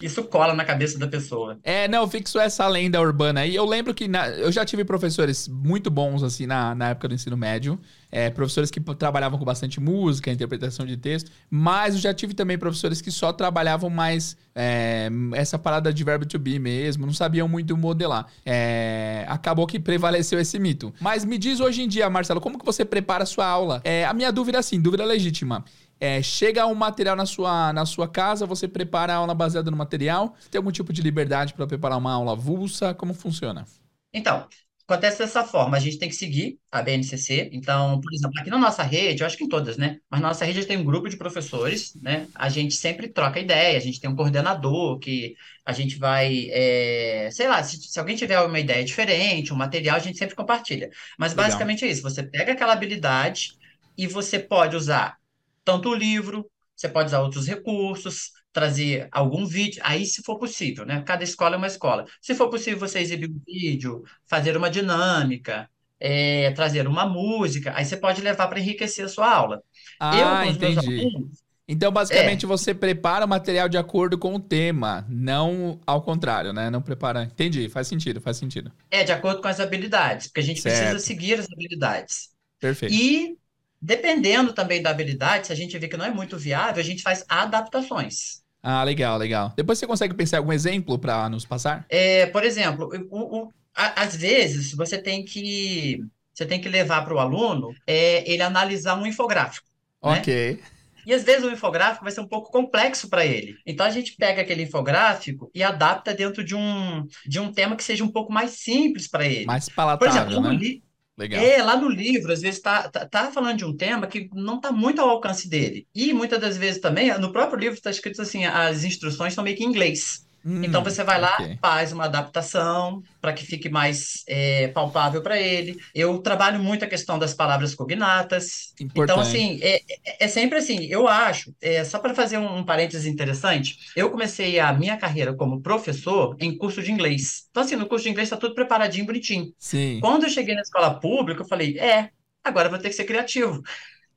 isso 0.00 0.22
cola 0.24 0.54
na 0.54 0.64
cabeça 0.64 0.98
da 0.98 1.08
pessoa. 1.08 1.58
É, 1.62 1.88
não, 1.88 2.08
fixo 2.08 2.38
essa 2.38 2.66
lenda 2.68 3.00
urbana 3.00 3.40
aí. 3.40 3.54
Eu 3.54 3.64
lembro 3.64 3.92
que 3.92 4.06
na, 4.06 4.28
eu 4.28 4.52
já 4.52 4.64
tive 4.64 4.84
professores 4.84 5.48
muito 5.48 5.90
bons, 5.90 6.22
assim, 6.22 6.46
na, 6.46 6.74
na 6.74 6.90
época 6.90 7.08
do 7.08 7.14
ensino 7.14 7.36
médio. 7.36 7.78
É, 8.10 8.30
professores 8.30 8.70
que 8.70 8.80
trabalhavam 8.80 9.38
com 9.38 9.44
bastante 9.44 9.80
música, 9.80 10.30
interpretação 10.30 10.86
de 10.86 10.96
texto. 10.96 11.30
Mas 11.50 11.94
eu 11.94 12.00
já 12.00 12.14
tive 12.14 12.34
também 12.34 12.58
professores 12.58 13.00
que 13.00 13.10
só 13.10 13.32
trabalhavam 13.32 13.90
mais 13.90 14.36
é, 14.54 15.08
essa 15.34 15.58
parada 15.58 15.92
de 15.92 16.02
verbo 16.02 16.26
to 16.26 16.38
be 16.38 16.58
mesmo, 16.58 17.06
não 17.06 17.12
sabiam 17.12 17.46
muito 17.46 17.76
modelar. 17.76 18.26
É, 18.44 19.24
acabou 19.28 19.66
que 19.66 19.78
prevaleceu 19.78 20.40
esse 20.40 20.58
mito. 20.58 20.92
Mas 21.00 21.24
me 21.24 21.38
diz 21.38 21.60
hoje 21.60 21.82
em 21.82 21.88
dia, 21.88 22.08
Marcelo, 22.08 22.40
como 22.40 22.58
que 22.58 22.64
você 22.64 22.84
prepara 22.84 23.24
a 23.24 23.26
sua 23.26 23.46
aula? 23.46 23.80
É, 23.84 24.04
a 24.04 24.12
minha 24.12 24.32
dúvida 24.32 24.58
é 24.58 24.60
assim, 24.60 24.80
dúvida 24.80 25.04
legítima. 25.04 25.64
É, 26.00 26.22
chega 26.22 26.66
um 26.66 26.74
material 26.74 27.16
na 27.16 27.26
sua, 27.26 27.72
na 27.72 27.84
sua 27.84 28.08
casa, 28.08 28.46
você 28.46 28.68
prepara 28.68 29.12
a 29.14 29.16
aula 29.16 29.34
baseada 29.34 29.70
no 29.70 29.76
material. 29.76 30.34
Você 30.38 30.48
tem 30.48 30.58
algum 30.58 30.70
tipo 30.70 30.92
de 30.92 31.02
liberdade 31.02 31.54
para 31.54 31.66
preparar 31.66 31.98
uma 31.98 32.12
aula 32.12 32.32
avulsa? 32.32 32.94
Como 32.94 33.12
funciona? 33.12 33.64
Então, 34.12 34.46
acontece 34.88 35.18
dessa 35.18 35.44
forma. 35.44 35.76
A 35.76 35.80
gente 35.80 35.98
tem 35.98 36.08
que 36.08 36.14
seguir 36.14 36.58
a 36.72 36.80
BNCC. 36.80 37.50
Então, 37.52 38.00
por 38.00 38.12
exemplo, 38.14 38.40
aqui 38.40 38.48
na 38.48 38.58
nossa 38.58 38.82
rede, 38.82 39.22
eu 39.22 39.26
acho 39.26 39.36
que 39.36 39.44
em 39.44 39.48
todas, 39.48 39.76
né? 39.76 40.00
Mas 40.10 40.20
na 40.22 40.28
nossa 40.28 40.46
rede 40.46 40.58
a 40.58 40.62
gente 40.62 40.68
tem 40.68 40.78
um 40.78 40.84
grupo 40.84 41.10
de 41.10 41.16
professores, 41.18 41.94
né? 42.00 42.26
A 42.34 42.48
gente 42.48 42.74
sempre 42.74 43.06
troca 43.06 43.38
ideia, 43.38 43.76
a 43.76 43.80
gente 43.80 44.00
tem 44.00 44.08
um 44.08 44.16
coordenador 44.16 44.98
que 44.98 45.36
a 45.64 45.72
gente 45.72 45.98
vai, 45.98 46.48
é, 46.50 47.28
sei 47.30 47.46
lá, 47.46 47.62
se, 47.62 47.76
se, 47.76 48.00
alguém 48.00 48.16
tiver 48.16 48.40
uma 48.40 48.58
ideia 48.58 48.82
diferente, 48.82 49.52
um 49.52 49.56
material, 49.56 49.96
a 49.96 50.00
gente 50.00 50.16
sempre 50.16 50.34
compartilha. 50.34 50.88
Mas 51.18 51.32
Legal. 51.32 51.44
basicamente 51.44 51.84
é 51.84 51.88
isso. 51.88 52.02
Você 52.02 52.22
pega 52.22 52.52
aquela 52.52 52.72
habilidade 52.72 53.58
e 53.96 54.06
você 54.06 54.38
pode 54.38 54.74
usar 54.74 55.18
tanto 55.62 55.90
o 55.90 55.94
livro, 55.94 56.50
você 56.74 56.88
pode 56.88 57.08
usar 57.08 57.20
outros 57.20 57.46
recursos, 57.46 58.32
trazer 58.52 59.08
algum 59.12 59.46
vídeo, 59.46 59.80
aí 59.84 60.04
se 60.06 60.22
for 60.22 60.38
possível, 60.38 60.84
né? 60.86 61.02
Cada 61.02 61.24
escola 61.24 61.54
é 61.54 61.58
uma 61.58 61.66
escola. 61.66 62.06
Se 62.20 62.34
for 62.34 62.48
possível 62.50 62.78
você 62.78 63.00
exibir 63.00 63.30
um 63.30 63.40
vídeo, 63.46 64.02
fazer 64.26 64.56
uma 64.56 64.70
dinâmica, 64.70 65.70
é, 66.00 66.50
trazer 66.52 66.86
uma 66.88 67.06
música, 67.06 67.72
aí 67.76 67.84
você 67.84 67.96
pode 67.96 68.20
levar 68.22 68.48
para 68.48 68.60
enriquecer 68.60 69.04
a 69.04 69.08
sua 69.08 69.30
aula. 69.32 69.62
Ah, 70.00 70.46
Eu, 70.46 70.52
entendi. 70.52 71.00
Alunos, 71.00 71.42
então, 71.70 71.92
basicamente, 71.92 72.46
é. 72.46 72.48
você 72.48 72.74
prepara 72.74 73.26
o 73.26 73.28
material 73.28 73.68
de 73.68 73.76
acordo 73.76 74.16
com 74.18 74.34
o 74.34 74.40
tema, 74.40 75.06
não 75.08 75.78
ao 75.86 76.00
contrário, 76.02 76.52
né? 76.52 76.70
Não 76.70 76.80
prepara. 76.80 77.24
Entendi, 77.24 77.68
faz 77.68 77.86
sentido, 77.86 78.20
faz 78.22 78.38
sentido. 78.38 78.72
É, 78.90 79.04
de 79.04 79.12
acordo 79.12 79.42
com 79.42 79.48
as 79.48 79.60
habilidades, 79.60 80.28
porque 80.28 80.40
a 80.40 80.42
gente 80.42 80.60
certo. 80.60 80.78
precisa 80.78 80.98
seguir 80.98 81.38
as 81.38 81.46
habilidades. 81.52 82.30
Perfeito. 82.58 82.94
E 82.94 83.36
Dependendo 83.80 84.52
também 84.52 84.82
da 84.82 84.90
habilidade, 84.90 85.46
se 85.46 85.52
a 85.52 85.56
gente 85.56 85.78
vê 85.78 85.88
que 85.88 85.96
não 85.96 86.04
é 86.04 86.10
muito 86.10 86.36
viável, 86.36 86.80
a 86.80 86.84
gente 86.84 87.02
faz 87.02 87.24
adaptações. 87.28 88.42
Ah, 88.62 88.82
legal, 88.82 89.16
legal. 89.16 89.52
Depois 89.56 89.78
você 89.78 89.86
consegue 89.86 90.14
pensar 90.14 90.38
algum 90.38 90.52
exemplo 90.52 90.98
para 90.98 91.28
nos 91.28 91.44
passar? 91.44 91.86
É, 91.88 92.26
por 92.26 92.42
exemplo, 92.42 92.90
o, 93.10 93.42
o, 93.42 93.52
a, 93.74 94.02
às 94.02 94.16
vezes 94.16 94.74
você 94.74 95.00
tem 95.00 95.24
que 95.24 96.00
você 96.34 96.46
tem 96.46 96.60
que 96.60 96.68
levar 96.68 97.04
para 97.04 97.14
o 97.14 97.18
aluno 97.18 97.72
é, 97.86 98.30
ele 98.30 98.42
analisar 98.42 98.96
um 98.96 99.06
infográfico. 99.06 99.66
Né? 100.04 100.18
Ok. 100.18 100.52
Né? 100.54 100.58
E 101.06 101.14
às 101.14 101.24
vezes 101.24 101.42
o 101.42 101.50
infográfico 101.50 102.04
vai 102.04 102.12
ser 102.12 102.20
um 102.20 102.28
pouco 102.28 102.52
complexo 102.52 103.08
para 103.08 103.24
ele. 103.24 103.56
Então 103.66 103.86
a 103.86 103.90
gente 103.90 104.14
pega 104.14 104.42
aquele 104.42 104.64
infográfico 104.64 105.50
e 105.54 105.62
adapta 105.62 106.12
dentro 106.12 106.44
de 106.44 106.54
um, 106.54 107.06
de 107.26 107.40
um 107.40 107.50
tema 107.50 107.74
que 107.76 107.82
seja 107.82 108.04
um 108.04 108.12
pouco 108.12 108.32
mais 108.32 108.50
simples 108.50 109.08
para 109.08 109.26
ele. 109.26 109.46
Mais 109.46 109.68
palatável, 109.68 109.98
Por 109.98 110.36
exemplo, 110.36 110.52
né? 110.52 110.80
Legal. 111.18 111.44
É, 111.44 111.60
lá 111.60 111.76
no 111.76 111.88
livro, 111.88 112.32
às 112.32 112.40
vezes 112.40 112.60
tá, 112.60 112.88
tá, 112.88 113.04
tá 113.04 113.32
falando 113.32 113.58
de 113.58 113.64
um 113.64 113.76
tema 113.76 114.06
que 114.06 114.30
não 114.32 114.56
está 114.56 114.70
muito 114.70 115.00
ao 115.00 115.10
alcance 115.10 115.48
dele. 115.48 115.84
E 115.92 116.12
muitas 116.12 116.40
das 116.40 116.56
vezes 116.56 116.80
também, 116.80 117.12
no 117.18 117.32
próprio 117.32 117.58
livro 117.58 117.74
está 117.74 117.90
escrito 117.90 118.22
assim, 118.22 118.44
as 118.44 118.84
instruções 118.84 119.32
estão 119.32 119.42
meio 119.42 119.56
que 119.56 119.64
em 119.64 119.66
inglês. 119.66 120.27
Hum, 120.48 120.64
então 120.64 120.82
você 120.82 121.04
vai 121.04 121.20
lá, 121.20 121.34
okay. 121.34 121.58
faz 121.60 121.92
uma 121.92 122.06
adaptação 122.06 123.02
para 123.20 123.34
que 123.34 123.44
fique 123.44 123.68
mais 123.68 124.24
é, 124.26 124.68
palpável 124.68 125.22
para 125.22 125.38
ele. 125.38 125.76
Eu 125.94 126.18
trabalho 126.20 126.58
muito 126.58 126.86
a 126.86 126.88
questão 126.88 127.18
das 127.18 127.34
palavras 127.34 127.74
cognatas. 127.74 128.72
Então, 128.80 128.86
Importante. 128.86 129.10
Então, 129.10 129.20
assim, 129.20 129.58
é, 129.60 129.82
é, 130.06 130.24
é 130.24 130.28
sempre 130.28 130.56
assim, 130.56 130.86
eu 130.86 131.06
acho, 131.06 131.54
é, 131.60 131.84
só 131.84 131.98
para 131.98 132.14
fazer 132.14 132.38
um, 132.38 132.58
um 132.58 132.64
parênteses 132.64 133.04
interessante, 133.04 133.76
eu 133.94 134.10
comecei 134.10 134.58
a 134.58 134.72
minha 134.72 134.96
carreira 134.96 135.34
como 135.34 135.60
professor 135.60 136.34
em 136.40 136.56
curso 136.56 136.82
de 136.82 136.90
inglês. 136.90 137.46
Então, 137.50 137.62
assim, 137.62 137.76
no 137.76 137.86
curso 137.86 138.04
de 138.04 138.10
inglês 138.10 138.28
está 138.28 138.38
tudo 138.38 138.54
preparadinho, 138.54 139.04
bonitinho. 139.04 139.52
Sim. 139.58 139.98
Quando 140.00 140.24
eu 140.24 140.30
cheguei 140.30 140.54
na 140.54 140.62
escola 140.62 140.98
pública, 140.98 141.42
eu 141.42 141.46
falei, 141.46 141.78
é, 141.78 142.08
agora 142.42 142.70
vou 142.70 142.78
ter 142.78 142.88
que 142.88 142.94
ser 142.94 143.04
criativo. 143.04 143.62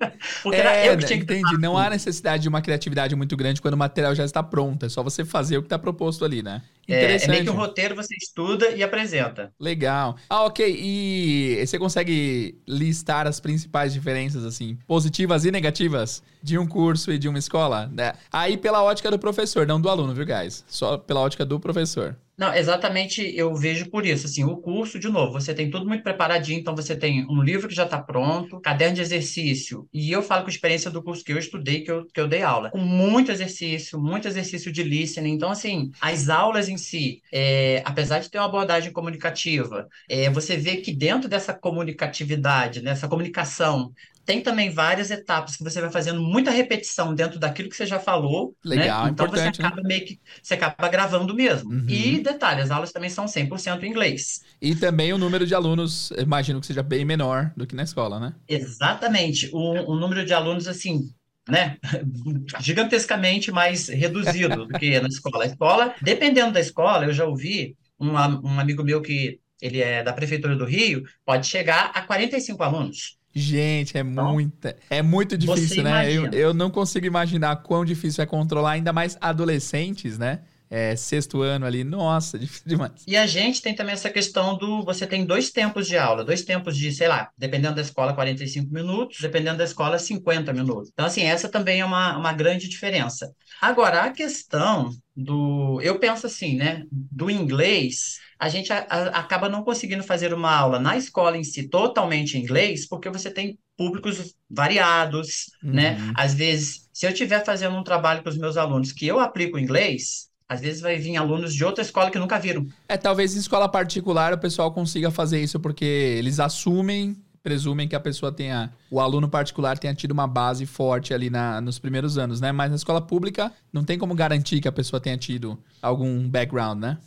Porque 0.44 0.60
é, 0.60 0.90
eu 0.90 0.98
que 0.98 1.06
tinha 1.06 1.18
que 1.18 1.24
entendi. 1.24 1.58
Não 1.60 1.78
há 1.78 1.90
necessidade 1.90 2.44
de 2.44 2.50
uma 2.50 2.62
criatividade 2.62 3.16
muito 3.16 3.36
grande 3.36 3.62
quando 3.62 3.76
o 3.76 3.78
material 3.78 4.14
já 4.16 4.26
está 4.26 4.42
pronto. 4.42 4.86
É 4.86 4.90
só 4.90 5.04
você 5.04 5.24
fazer 5.24 5.58
o 5.58 5.62
que 5.62 5.68
está 5.68 5.78
proposto 5.78 6.26
ali, 6.26 6.42
né? 6.42 6.62
É, 6.88 7.24
é 7.24 7.28
meio 7.28 7.44
que 7.44 7.50
um 7.50 7.56
roteiro 7.56 7.96
você 7.96 8.16
estuda 8.16 8.70
e 8.70 8.84
apresenta. 8.84 9.52
Legal. 9.60 10.18
Ah, 10.30 10.44
ok. 10.46 10.78
E 10.78 11.64
você 11.66 11.78
consegue 11.78 12.60
listar 12.68 13.28
as 13.28 13.40
principais 13.40 13.94
diferenças, 13.94 14.44
assim, 14.44 14.78
positivas 14.88 15.46
e 15.46 15.52
negativas 15.52 16.24
de 16.44 16.58
um 16.58 16.68
curso 16.68 17.12
e 17.12 17.18
de 17.18 17.30
uma 17.30 17.40
escola? 17.40 17.90
Né? 17.94 18.14
Aí 18.32 18.58
pela 18.58 18.84
ótica 18.84 19.10
do 19.10 19.20
professor, 19.20 19.66
não 19.66 19.80
do 19.80 19.90
aluno, 19.90 20.14
viu, 20.14 20.26
guys? 20.26 20.66
Só 20.68 20.98
pela 20.98 21.22
ótica 21.22 21.46
do 21.46 21.60
professor. 21.60 22.16
Não, 22.42 22.52
exatamente, 22.56 23.22
eu 23.38 23.54
vejo 23.54 23.88
por 23.92 24.04
isso. 24.04 24.26
Assim, 24.26 24.44
o 24.44 24.58
curso, 24.58 24.98
de 24.98 25.08
novo, 25.08 25.34
você 25.34 25.54
tem 25.54 25.70
tudo 25.70 25.86
muito 25.88 26.02
preparadinho, 26.02 26.60
então 26.60 26.76
você 26.76 26.96
tem 26.96 27.24
um 27.30 27.40
livro 27.44 27.68
que 27.68 27.76
já 27.76 27.84
está 27.84 28.02
pronto, 28.02 28.60
caderno 28.60 28.96
de 28.96 29.02
exercício, 29.02 29.88
e 29.94 30.12
eu 30.12 30.24
falo 30.24 30.44
com 30.44 30.50
experiência 30.50 30.90
do 30.90 31.04
curso 31.04 31.24
que 31.24 31.32
eu 31.32 31.38
estudei, 31.38 31.82
que 31.82 31.92
eu, 31.92 32.08
que 32.08 32.20
eu 32.20 32.28
dei 32.28 32.42
aula, 32.42 32.72
com 32.72 32.80
muito 32.80 33.32
exercício, 33.32 34.00
muito 34.02 34.28
exercício 34.28 34.72
de 34.72 34.82
listening. 34.82 35.34
Então, 35.34 35.52
assim, 35.52 35.92
as 36.02 36.30
aulas 36.30 36.68
em 36.68 36.78
si, 36.78 37.22
é, 37.32 37.84
apesar 37.86 38.18
de 38.18 38.32
ter 38.32 38.40
uma 38.40 38.48
abordagem 38.48 38.92
comunicativa, 38.92 39.88
é, 40.10 40.28
você 40.32 40.58
vê 40.58 40.78
que 40.78 40.92
dentro 40.96 41.30
dessa 41.30 41.54
comunicatividade, 41.54 42.82
dessa 42.82 43.08
comunicação, 43.08 43.94
tem 44.26 44.42
também 44.42 44.70
várias 44.70 45.12
etapas 45.12 45.56
que 45.56 45.64
você 45.64 45.82
vai 45.82 45.92
fazendo 45.92 46.22
muita 46.22 46.52
repetição 46.52 47.14
dentro 47.14 47.40
daquilo 47.40 47.70
que 47.70 47.76
você 47.76 47.86
já 47.86 48.00
falou. 48.00 48.56
Né? 48.64 48.76
Legal, 48.76 49.06
né? 49.06 49.12
Então 49.12 49.28
você 49.28 49.44
né? 49.44 49.48
acaba 49.50 49.78
né? 49.78 49.84
meio 49.88 50.06
que 50.06 50.20
você 50.42 50.54
acaba 50.54 50.90
gravando 50.90 51.34
mesmo. 51.34 51.72
Uhum. 51.72 51.86
E 51.88 52.20
detalhe, 52.20 52.62
as 52.62 52.72
aulas 52.72 52.92
também 52.92 53.10
são 53.10 53.26
100% 53.26 53.84
em 53.84 53.90
inglês. 53.90 54.42
E 54.62 54.76
também 54.76 55.12
o 55.14 55.18
número 55.18 55.46
de 55.46 55.56
alunos, 55.56 56.12
imagino 56.12 56.60
que 56.60 56.68
seja 56.68 56.84
bem 56.84 57.04
menor 57.04 57.52
do 57.56 57.66
que 57.66 57.76
na 57.76 57.84
escola, 57.84 58.20
né? 58.20 58.34
Exatamente. 58.48 59.50
O, 59.54 59.92
o 59.92 59.96
número 59.96 60.26
de 60.26 60.34
alunos, 60.34 60.68
assim, 60.68 61.10
né, 61.50 61.78
gigantescamente 62.60 63.52
mais 63.52 63.88
reduzido 63.88 64.68
do 64.68 64.80
que 64.80 65.00
na 65.00 65.08
escola. 65.08 65.44
A 65.44 65.48
escola, 65.48 65.96
dependendo 66.02 66.54
da 66.54 66.60
escola, 66.60 67.06
eu 67.06 67.14
já 67.14 67.26
ouvi 67.26 67.76
um, 68.00 68.12
um 68.12 68.60
amigo 68.60 68.84
meu 68.84 69.02
que 69.02 69.40
ele 69.62 69.80
é 69.80 70.04
da 70.04 70.12
prefeitura 70.12 70.56
do 70.56 70.66
Rio, 70.66 71.04
pode 71.24 71.46
chegar 71.48 71.92
a 71.94 72.02
45 72.02 72.64
alunos. 72.64 73.21
Gente, 73.34 73.98
é 73.98 74.02
então, 74.02 74.34
muita. 74.34 74.76
É 74.90 75.02
muito 75.02 75.38
difícil, 75.38 75.84
né? 75.84 76.12
Eu, 76.12 76.26
eu 76.32 76.54
não 76.54 76.70
consigo 76.70 77.06
imaginar 77.06 77.56
quão 77.58 77.86
difícil 77.86 78.22
é 78.22 78.26
controlar 78.26 78.72
ainda 78.72 78.92
mais 78.92 79.18
adolescentes, 79.22 80.18
né? 80.18 80.40
É, 80.74 80.96
sexto 80.96 81.42
ano 81.42 81.66
ali, 81.66 81.84
nossa, 81.84 82.40
difícil 82.40 82.64
demais. 82.66 83.04
E 83.06 83.18
a 83.18 83.28
gente 83.28 83.62
tem 83.62 83.76
também 83.76 83.92
essa 83.92 84.10
questão 84.10 84.58
do. 84.58 84.86
Você 84.86 85.06
tem 85.06 85.26
dois 85.26 85.52
tempos 85.52 85.86
de 85.86 85.98
aula, 85.98 86.24
dois 86.24 86.44
tempos 86.44 86.78
de, 86.78 86.94
sei 86.94 87.10
lá, 87.10 87.30
dependendo 87.38 87.76
da 87.76 87.82
escola, 87.82 88.14
45 88.14 88.74
minutos, 88.74 89.18
dependendo 89.20 89.58
da 89.58 89.66
escola, 89.66 90.00
50 90.00 90.54
minutos. 90.54 90.90
Então, 90.94 91.06
assim, 91.06 91.24
essa 91.24 91.50
também 91.50 91.82
é 91.82 91.86
uma, 91.86 92.18
uma 92.18 92.32
grande 92.32 92.70
diferença. 92.70 93.30
Agora, 93.62 94.04
a 94.04 94.12
questão 94.12 94.90
do. 95.14 95.82
Eu 95.82 96.00
penso 96.00 96.26
assim, 96.26 96.56
né? 96.56 96.86
Do 96.90 97.30
inglês 97.30 98.22
a 98.42 98.50
gente 98.50 98.74
a, 98.74 98.88
a, 98.90 99.20
acaba 99.20 99.48
não 99.48 99.64
conseguindo 99.64 100.02
fazer 100.02 100.34
uma 100.34 100.52
aula 100.52 100.80
na 100.80 100.98
escola 100.98 101.38
em 101.38 101.44
si 101.44 101.70
totalmente 101.70 102.36
em 102.36 102.42
inglês, 102.42 102.88
porque 102.88 103.08
você 103.08 103.30
tem 103.30 103.60
públicos 103.78 104.36
variados, 104.50 105.52
né? 105.62 105.92
uhum. 105.92 106.08
né? 106.08 106.14
Às 106.18 106.34
vezes, 106.34 106.90
se 106.92 107.06
eu 107.06 107.12
estiver 107.12 107.46
fazendo 107.46 107.76
um 107.76 107.84
trabalho 107.84 108.24
com 108.24 108.30
os 108.30 108.38
meus 108.40 108.58
alunos 108.58 108.92
que 108.92 109.06
eu 109.06 109.20
aplico 109.20 109.60
inglês, 109.60 110.31
às 110.52 110.60
vezes 110.60 110.82
vai 110.82 110.98
vir 110.98 111.16
alunos 111.16 111.54
de 111.56 111.64
outra 111.64 111.82
escola 111.82 112.12
que 112.12 112.20
nunca 112.20 112.38
viram. 112.38 112.68
É, 112.86 112.98
talvez 112.98 113.34
em 113.34 113.40
escola 113.40 113.70
particular 113.70 114.34
o 114.34 114.38
pessoal 114.38 114.70
consiga 114.70 115.10
fazer 115.10 115.42
isso 115.42 115.62
porque 115.62 115.86
eles 115.86 116.42
assumem, 116.42 117.16
presumem 117.42 117.88
que 117.88 117.96
a 117.96 118.02
pessoa 118.02 118.34
tenha, 118.34 118.70
o 118.90 119.00
aluno 119.00 119.30
particular 119.30 119.78
tenha 119.78 119.96
tido 119.96 120.12
uma 120.12 120.28
base 120.28 120.66
forte 120.66 121.14
ali 121.14 121.30
na, 121.30 121.62
nos 121.62 121.80
primeiros 121.80 122.18
anos, 122.18 122.42
né? 122.42 122.52
Mas 122.52 122.70
na 122.70 122.76
escola 122.76 123.00
pública 123.00 123.50
não 123.72 123.86
tem 123.86 123.98
como 123.98 124.14
garantir 124.14 124.60
que 124.60 124.68
a 124.68 124.74
pessoa 124.74 125.00
tenha 125.00 125.18
tido 125.18 125.58
algum 125.82 126.28
background, 126.28 126.82
né? 126.82 126.98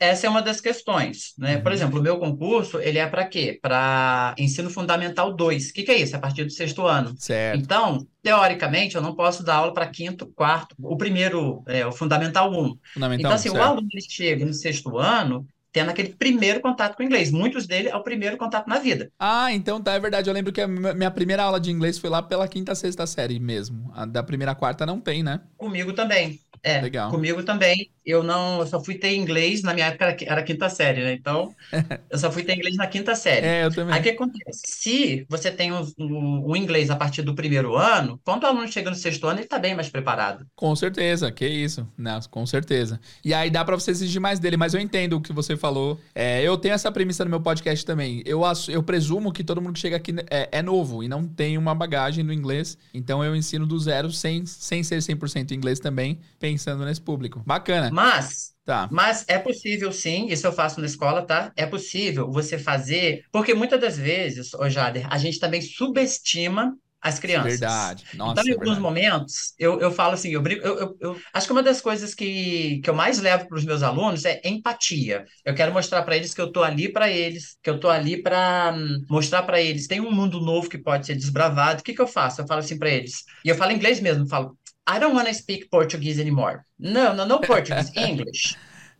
Essa 0.00 0.26
é 0.26 0.30
uma 0.30 0.40
das 0.40 0.62
questões, 0.62 1.34
né? 1.36 1.58
Por 1.58 1.68
uhum. 1.68 1.74
exemplo, 1.74 2.00
o 2.00 2.02
meu 2.02 2.18
concurso, 2.18 2.80
ele 2.80 2.98
é 2.98 3.06
para 3.06 3.26
quê? 3.26 3.58
Para 3.60 4.34
ensino 4.38 4.70
fundamental 4.70 5.30
2. 5.30 5.68
O 5.68 5.72
que, 5.74 5.82
que 5.82 5.90
é 5.90 5.98
isso? 5.98 6.14
É 6.14 6.18
a 6.18 6.20
partir 6.20 6.42
do 6.44 6.50
sexto 6.50 6.86
ano. 6.86 7.14
Certo. 7.18 7.60
Então, 7.60 8.06
teoricamente, 8.22 8.96
eu 8.96 9.02
não 9.02 9.14
posso 9.14 9.44
dar 9.44 9.56
aula 9.56 9.74
para 9.74 9.86
quinto, 9.86 10.26
quarto, 10.26 10.74
o 10.80 10.96
primeiro, 10.96 11.62
é, 11.66 11.86
o 11.86 11.92
fundamental 11.92 12.50
1. 12.50 12.78
Fundamental 12.94 13.18
então, 13.18 13.32
assim, 13.32 13.50
certo. 13.50 13.62
o 13.62 13.66
aluno 13.66 13.88
ele 13.92 14.02
chega 14.08 14.46
no 14.46 14.54
sexto 14.54 14.96
ano, 14.96 15.46
tendo 15.70 15.90
aquele 15.90 16.14
primeiro 16.14 16.60
contato 16.60 16.96
com 16.96 17.02
o 17.02 17.06
inglês. 17.06 17.30
Muitos 17.30 17.66
dele 17.66 17.90
é 17.90 17.94
o 17.96 18.02
primeiro 18.02 18.38
contato 18.38 18.68
na 18.68 18.78
vida. 18.78 19.12
Ah, 19.18 19.52
então 19.52 19.82
tá, 19.82 19.92
é 19.92 20.00
verdade. 20.00 20.30
Eu 20.30 20.34
lembro 20.34 20.50
que 20.50 20.62
a 20.62 20.66
minha 20.66 21.10
primeira 21.10 21.42
aula 21.42 21.60
de 21.60 21.70
inglês 21.70 21.98
foi 21.98 22.08
lá 22.08 22.22
pela 22.22 22.48
quinta, 22.48 22.74
sexta 22.74 23.06
série 23.06 23.38
mesmo. 23.38 23.92
A 23.94 24.06
da 24.06 24.22
primeira 24.22 24.54
quarta 24.54 24.86
não 24.86 24.98
tem, 24.98 25.22
né? 25.22 25.42
Comigo 25.58 25.92
também. 25.92 26.40
É, 26.62 26.80
Legal. 26.80 27.10
comigo 27.10 27.42
também. 27.42 27.90
Eu 28.10 28.22
não, 28.22 28.60
eu 28.60 28.66
só 28.66 28.82
fui 28.82 28.94
ter 28.94 29.14
inglês, 29.14 29.62
na 29.62 29.74
minha 29.74 29.86
época 29.86 30.16
era 30.22 30.42
quinta 30.42 30.68
série, 30.68 31.02
né? 31.02 31.12
Então, 31.12 31.54
eu 32.10 32.18
só 32.18 32.30
fui 32.30 32.42
ter 32.42 32.56
inglês 32.56 32.76
na 32.76 32.86
quinta 32.86 33.14
série. 33.14 33.46
É, 33.46 33.64
eu 33.64 33.70
também. 33.70 33.94
Aí 33.94 34.00
o 34.00 34.02
que 34.02 34.10
acontece? 34.10 34.62
Se 34.66 35.26
você 35.28 35.50
tem 35.50 35.70
o 35.72 36.56
inglês 36.56 36.90
a 36.90 36.96
partir 36.96 37.22
do 37.22 37.34
primeiro 37.34 37.76
ano, 37.76 38.20
quando 38.24 38.44
o 38.44 38.46
aluno 38.46 38.68
chega 38.68 38.90
no 38.90 38.96
sexto 38.96 39.26
ano, 39.26 39.38
ele 39.38 39.44
está 39.44 39.58
bem 39.58 39.74
mais 39.74 39.88
preparado. 39.88 40.46
Com 40.54 40.74
certeza, 40.74 41.30
que 41.30 41.46
isso, 41.46 41.86
né? 41.96 42.18
Com 42.30 42.46
certeza. 42.46 43.00
E 43.24 43.32
aí 43.32 43.50
dá 43.50 43.64
para 43.64 43.76
você 43.76 43.90
exigir 43.90 44.20
mais 44.20 44.38
dele, 44.38 44.56
mas 44.56 44.74
eu 44.74 44.80
entendo 44.80 45.16
o 45.16 45.20
que 45.20 45.32
você 45.32 45.56
falou. 45.56 46.00
É, 46.14 46.42
eu 46.42 46.56
tenho 46.56 46.74
essa 46.74 46.90
premissa 46.90 47.24
no 47.24 47.30
meu 47.30 47.40
podcast 47.40 47.84
também. 47.84 48.22
Eu, 48.26 48.42
eu 48.68 48.82
presumo 48.82 49.32
que 49.32 49.44
todo 49.44 49.60
mundo 49.60 49.74
que 49.74 49.80
chega 49.80 49.96
aqui 49.96 50.14
é, 50.30 50.48
é 50.52 50.62
novo 50.62 51.02
e 51.02 51.08
não 51.08 51.24
tem 51.26 51.56
uma 51.56 51.74
bagagem 51.74 52.24
no 52.24 52.32
inglês, 52.32 52.76
então 52.92 53.24
eu 53.24 53.34
ensino 53.34 53.66
do 53.66 53.78
zero 53.78 54.10
sem, 54.10 54.44
sem 54.46 54.82
ser 54.82 54.98
100% 54.98 55.52
inglês 55.52 55.78
também, 55.80 56.18
pensando 56.38 56.84
nesse 56.84 57.00
público. 57.00 57.42
Bacana. 57.46 57.90
Mas 57.92 57.99
Tá. 58.64 58.88
Mas 58.92 59.24
é 59.26 59.38
possível 59.38 59.90
sim, 59.90 60.26
isso 60.26 60.46
eu 60.46 60.52
faço 60.52 60.80
na 60.80 60.86
escola, 60.86 61.22
tá? 61.26 61.52
É 61.56 61.66
possível 61.66 62.30
você 62.30 62.58
fazer, 62.58 63.24
porque 63.32 63.54
muitas 63.54 63.80
das 63.80 63.98
vezes, 63.98 64.54
ô 64.54 64.68
Jader, 64.68 65.06
a 65.10 65.18
gente 65.18 65.40
também 65.40 65.60
subestima 65.60 66.76
as 67.02 67.18
crianças. 67.18 67.58
Verdade. 67.58 68.04
Nossa, 68.14 68.32
então, 68.32 68.44
em 68.44 68.50
é 68.50 68.52
alguns 68.52 68.76
verdade. 68.76 68.80
momentos, 68.80 69.54
eu, 69.58 69.80
eu 69.80 69.90
falo 69.90 70.12
assim, 70.12 70.30
eu, 70.30 70.42
eu, 70.46 70.78
eu, 70.78 70.96
eu, 71.00 71.16
acho 71.32 71.46
que 71.46 71.52
uma 71.52 71.62
das 71.62 71.80
coisas 71.80 72.14
que, 72.14 72.80
que 72.82 72.90
eu 72.90 72.94
mais 72.94 73.18
levo 73.18 73.48
para 73.48 73.56
os 73.56 73.64
meus 73.64 73.82
alunos 73.82 74.24
é 74.24 74.40
empatia. 74.44 75.24
Eu 75.44 75.54
quero 75.54 75.72
mostrar 75.72 76.02
para 76.02 76.16
eles 76.16 76.34
que 76.34 76.40
eu 76.40 76.46
estou 76.46 76.62
ali 76.62 76.92
para 76.92 77.08
eles, 77.10 77.56
que 77.62 77.70
eu 77.70 77.76
estou 77.76 77.90
ali 77.90 78.22
para 78.22 78.74
hum, 78.76 79.04
mostrar 79.08 79.42
para 79.44 79.60
eles, 79.60 79.86
tem 79.86 80.00
um 80.00 80.12
mundo 80.12 80.40
novo 80.40 80.68
que 80.68 80.76
pode 80.78 81.06
ser 81.06 81.14
desbravado. 81.14 81.80
O 81.80 81.84
que, 81.84 81.94
que 81.94 82.02
eu 82.02 82.06
faço? 82.06 82.42
Eu 82.42 82.46
falo 82.46 82.60
assim 82.60 82.78
para 82.78 82.90
eles, 82.90 83.24
e 83.44 83.48
eu 83.48 83.56
falo 83.56 83.72
inglês 83.72 83.98
mesmo, 84.00 84.28
falo, 84.28 84.56
I 84.90 84.98
don't 84.98 85.14
want 85.14 85.28
to 85.28 85.34
speak 85.34 85.70
Portuguese 85.70 86.18
anymore. 86.18 86.66
No, 86.76 87.14
no, 87.14 87.24
no 87.24 87.38
Portuguese, 87.38 87.92
English. 87.96 88.56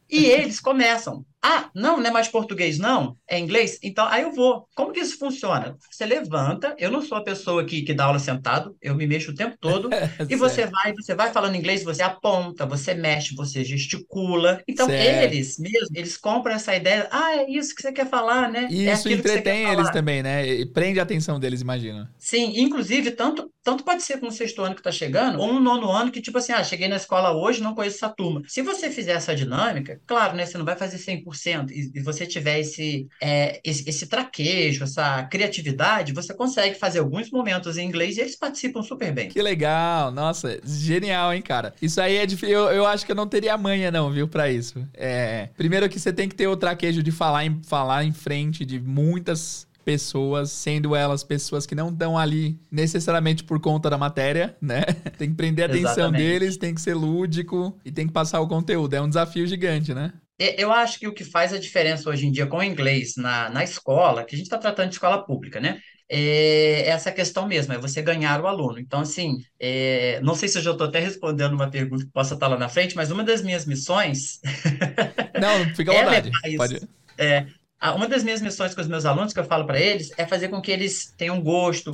E 0.08 0.26
eles 0.26 0.60
começam. 0.60 1.24
Ah, 1.42 1.70
não, 1.74 1.98
não 1.98 2.06
é 2.06 2.10
mais 2.10 2.28
português, 2.28 2.78
não? 2.78 3.16
É 3.28 3.38
inglês? 3.38 3.78
Então, 3.82 4.06
aí 4.06 4.22
eu 4.22 4.32
vou. 4.32 4.68
Como 4.74 4.92
que 4.92 5.00
isso 5.00 5.18
funciona? 5.18 5.76
Você 5.90 6.04
levanta, 6.04 6.74
eu 6.78 6.90
não 6.90 7.00
sou 7.00 7.16
a 7.16 7.24
pessoa 7.24 7.64
que, 7.64 7.82
que 7.82 7.94
dá 7.94 8.04
aula 8.04 8.18
sentado, 8.18 8.76
eu 8.80 8.94
me 8.94 9.06
mexo 9.06 9.30
o 9.30 9.34
tempo 9.34 9.56
todo, 9.58 9.88
e 10.28 10.36
você 10.36 10.66
vai, 10.66 10.92
você 10.92 11.14
vai 11.14 11.32
falando 11.32 11.54
inglês, 11.54 11.82
você 11.82 12.02
aponta, 12.02 12.66
você 12.66 12.92
mexe, 12.94 13.34
você 13.34 13.64
gesticula. 13.64 14.62
Então, 14.68 14.86
certo. 14.86 15.24
eles 15.24 15.58
mesmo, 15.58 15.88
eles 15.94 16.16
compram 16.16 16.54
essa 16.54 16.74
ideia, 16.74 17.08
ah, 17.10 17.36
é 17.36 17.50
isso 17.50 17.74
que 17.74 17.82
você 17.82 17.92
quer 17.92 18.08
falar, 18.08 18.50
né? 18.50 18.68
E 18.70 18.88
é 18.88 18.92
isso 18.92 19.08
entretém 19.08 19.70
eles 19.70 19.90
também, 19.90 20.22
né? 20.22 20.46
E 20.46 20.66
prende 20.66 21.00
a 21.00 21.04
atenção 21.04 21.40
deles, 21.40 21.62
imagina. 21.62 22.12
Sim, 22.18 22.60
inclusive, 22.60 23.12
tanto, 23.12 23.50
tanto 23.62 23.82
pode 23.82 24.02
ser 24.02 24.20
com 24.20 24.26
o 24.26 24.32
sexto 24.32 24.62
ano 24.62 24.74
que 24.74 24.80
está 24.80 24.92
chegando, 24.92 25.40
ou 25.40 25.50
um 25.50 25.60
nono 25.60 25.90
ano 25.90 26.10
que, 26.10 26.20
tipo 26.20 26.36
assim, 26.38 26.52
ah, 26.52 26.62
cheguei 26.62 26.88
na 26.88 26.96
escola 26.96 27.32
hoje, 27.32 27.62
não 27.62 27.74
conheço 27.74 27.96
essa 27.96 28.10
turma. 28.10 28.42
Se 28.46 28.60
você 28.60 28.90
fizer 28.90 29.12
essa 29.12 29.34
dinâmica, 29.34 30.00
claro, 30.06 30.36
né? 30.36 30.44
Você 30.44 30.58
não 30.58 30.64
vai 30.64 30.76
fazer 30.76 30.98
100%, 30.98 31.29
100% 31.32 31.70
e, 31.70 31.92
e 31.94 32.00
você 32.00 32.26
tiver 32.26 32.60
esse, 32.60 33.08
é, 33.20 33.60
esse, 33.64 33.88
esse, 33.88 34.06
traquejo, 34.06 34.84
essa 34.84 35.24
criatividade, 35.24 36.12
você 36.12 36.34
consegue 36.34 36.78
fazer 36.78 37.00
alguns 37.00 37.30
momentos 37.30 37.76
em 37.76 37.86
inglês 37.86 38.16
e 38.16 38.20
eles 38.20 38.36
participam 38.36 38.82
super 38.82 39.12
bem. 39.12 39.28
Que 39.28 39.42
legal, 39.42 40.10
nossa, 40.10 40.60
genial, 40.64 41.32
hein, 41.32 41.42
cara. 41.42 41.74
Isso 41.80 42.00
aí 42.00 42.16
é 42.16 42.26
difícil, 42.26 42.54
eu, 42.54 42.70
eu 42.70 42.86
acho 42.86 43.04
que 43.04 43.12
eu 43.12 43.16
não 43.16 43.26
teria 43.26 43.56
manha 43.56 43.90
não, 43.90 44.10
viu, 44.10 44.28
para 44.28 44.50
isso. 44.50 44.86
É, 44.94 45.48
primeiro 45.56 45.88
que 45.88 45.98
você 45.98 46.12
tem 46.12 46.28
que 46.28 46.34
ter 46.34 46.46
o 46.46 46.56
traquejo 46.56 47.02
de 47.02 47.10
falar 47.10 47.44
em, 47.44 47.60
falar 47.62 48.04
em 48.04 48.12
frente 48.12 48.64
de 48.64 48.80
muitas 48.80 49.66
pessoas, 49.84 50.50
sendo 50.50 50.94
elas 50.94 51.24
pessoas 51.24 51.66
que 51.66 51.74
não 51.74 51.88
estão 51.88 52.16
ali 52.16 52.58
necessariamente 52.70 53.42
por 53.42 53.58
conta 53.60 53.90
da 53.90 53.98
matéria, 53.98 54.56
né? 54.60 54.82
Tem 55.18 55.30
que 55.30 55.34
prender 55.34 55.64
a 55.64 55.68
atenção 55.68 55.92
Exatamente. 55.92 56.22
deles, 56.22 56.56
tem 56.56 56.74
que 56.74 56.80
ser 56.80 56.94
lúdico 56.94 57.76
e 57.84 57.90
tem 57.90 58.06
que 58.06 58.12
passar 58.12 58.40
o 58.40 58.48
conteúdo. 58.48 58.94
É 58.94 59.00
um 59.00 59.08
desafio 59.08 59.46
gigante, 59.46 59.92
né? 59.92 60.12
Eu 60.40 60.72
acho 60.72 60.98
que 60.98 61.06
o 61.06 61.12
que 61.12 61.22
faz 61.22 61.52
a 61.52 61.58
diferença 61.58 62.08
hoje 62.08 62.26
em 62.26 62.32
dia 62.32 62.46
com 62.46 62.56
o 62.56 62.64
inglês 62.64 63.14
na, 63.16 63.50
na 63.50 63.62
escola, 63.62 64.24
que 64.24 64.34
a 64.34 64.38
gente 64.38 64.46
está 64.46 64.56
tratando 64.56 64.88
de 64.88 64.94
escola 64.94 65.22
pública, 65.22 65.60
né? 65.60 65.78
É 66.08 66.88
essa 66.88 67.12
questão 67.12 67.46
mesmo, 67.46 67.74
é 67.74 67.78
você 67.78 68.00
ganhar 68.00 68.40
o 68.40 68.46
aluno. 68.46 68.78
Então, 68.78 69.00
assim, 69.00 69.36
é, 69.60 70.18
não 70.22 70.34
sei 70.34 70.48
se 70.48 70.56
eu 70.56 70.62
já 70.62 70.70
estou 70.72 70.86
até 70.86 70.98
respondendo 70.98 71.52
uma 71.52 71.70
pergunta 71.70 72.06
que 72.06 72.10
possa 72.10 72.34
estar 72.34 72.48
lá 72.48 72.58
na 72.58 72.70
frente, 72.70 72.96
mas 72.96 73.10
uma 73.10 73.22
das 73.22 73.42
minhas 73.42 73.66
missões. 73.66 74.40
Não, 75.38 75.74
fica 75.74 75.92
à 75.92 75.94
é 75.94 76.04
vontade. 76.04 76.30
É 76.42 76.56
Pode... 76.56 76.88
É, 77.18 77.46
uma 77.94 78.08
das 78.08 78.24
minhas 78.24 78.40
missões 78.40 78.74
com 78.74 78.80
os 78.80 78.88
meus 78.88 79.04
alunos, 79.04 79.34
que 79.34 79.38
eu 79.38 79.44
falo 79.44 79.66
para 79.66 79.78
eles, 79.78 80.10
é 80.16 80.26
fazer 80.26 80.48
com 80.48 80.60
que 80.60 80.72
eles 80.72 81.14
tenham 81.16 81.40
gosto, 81.40 81.92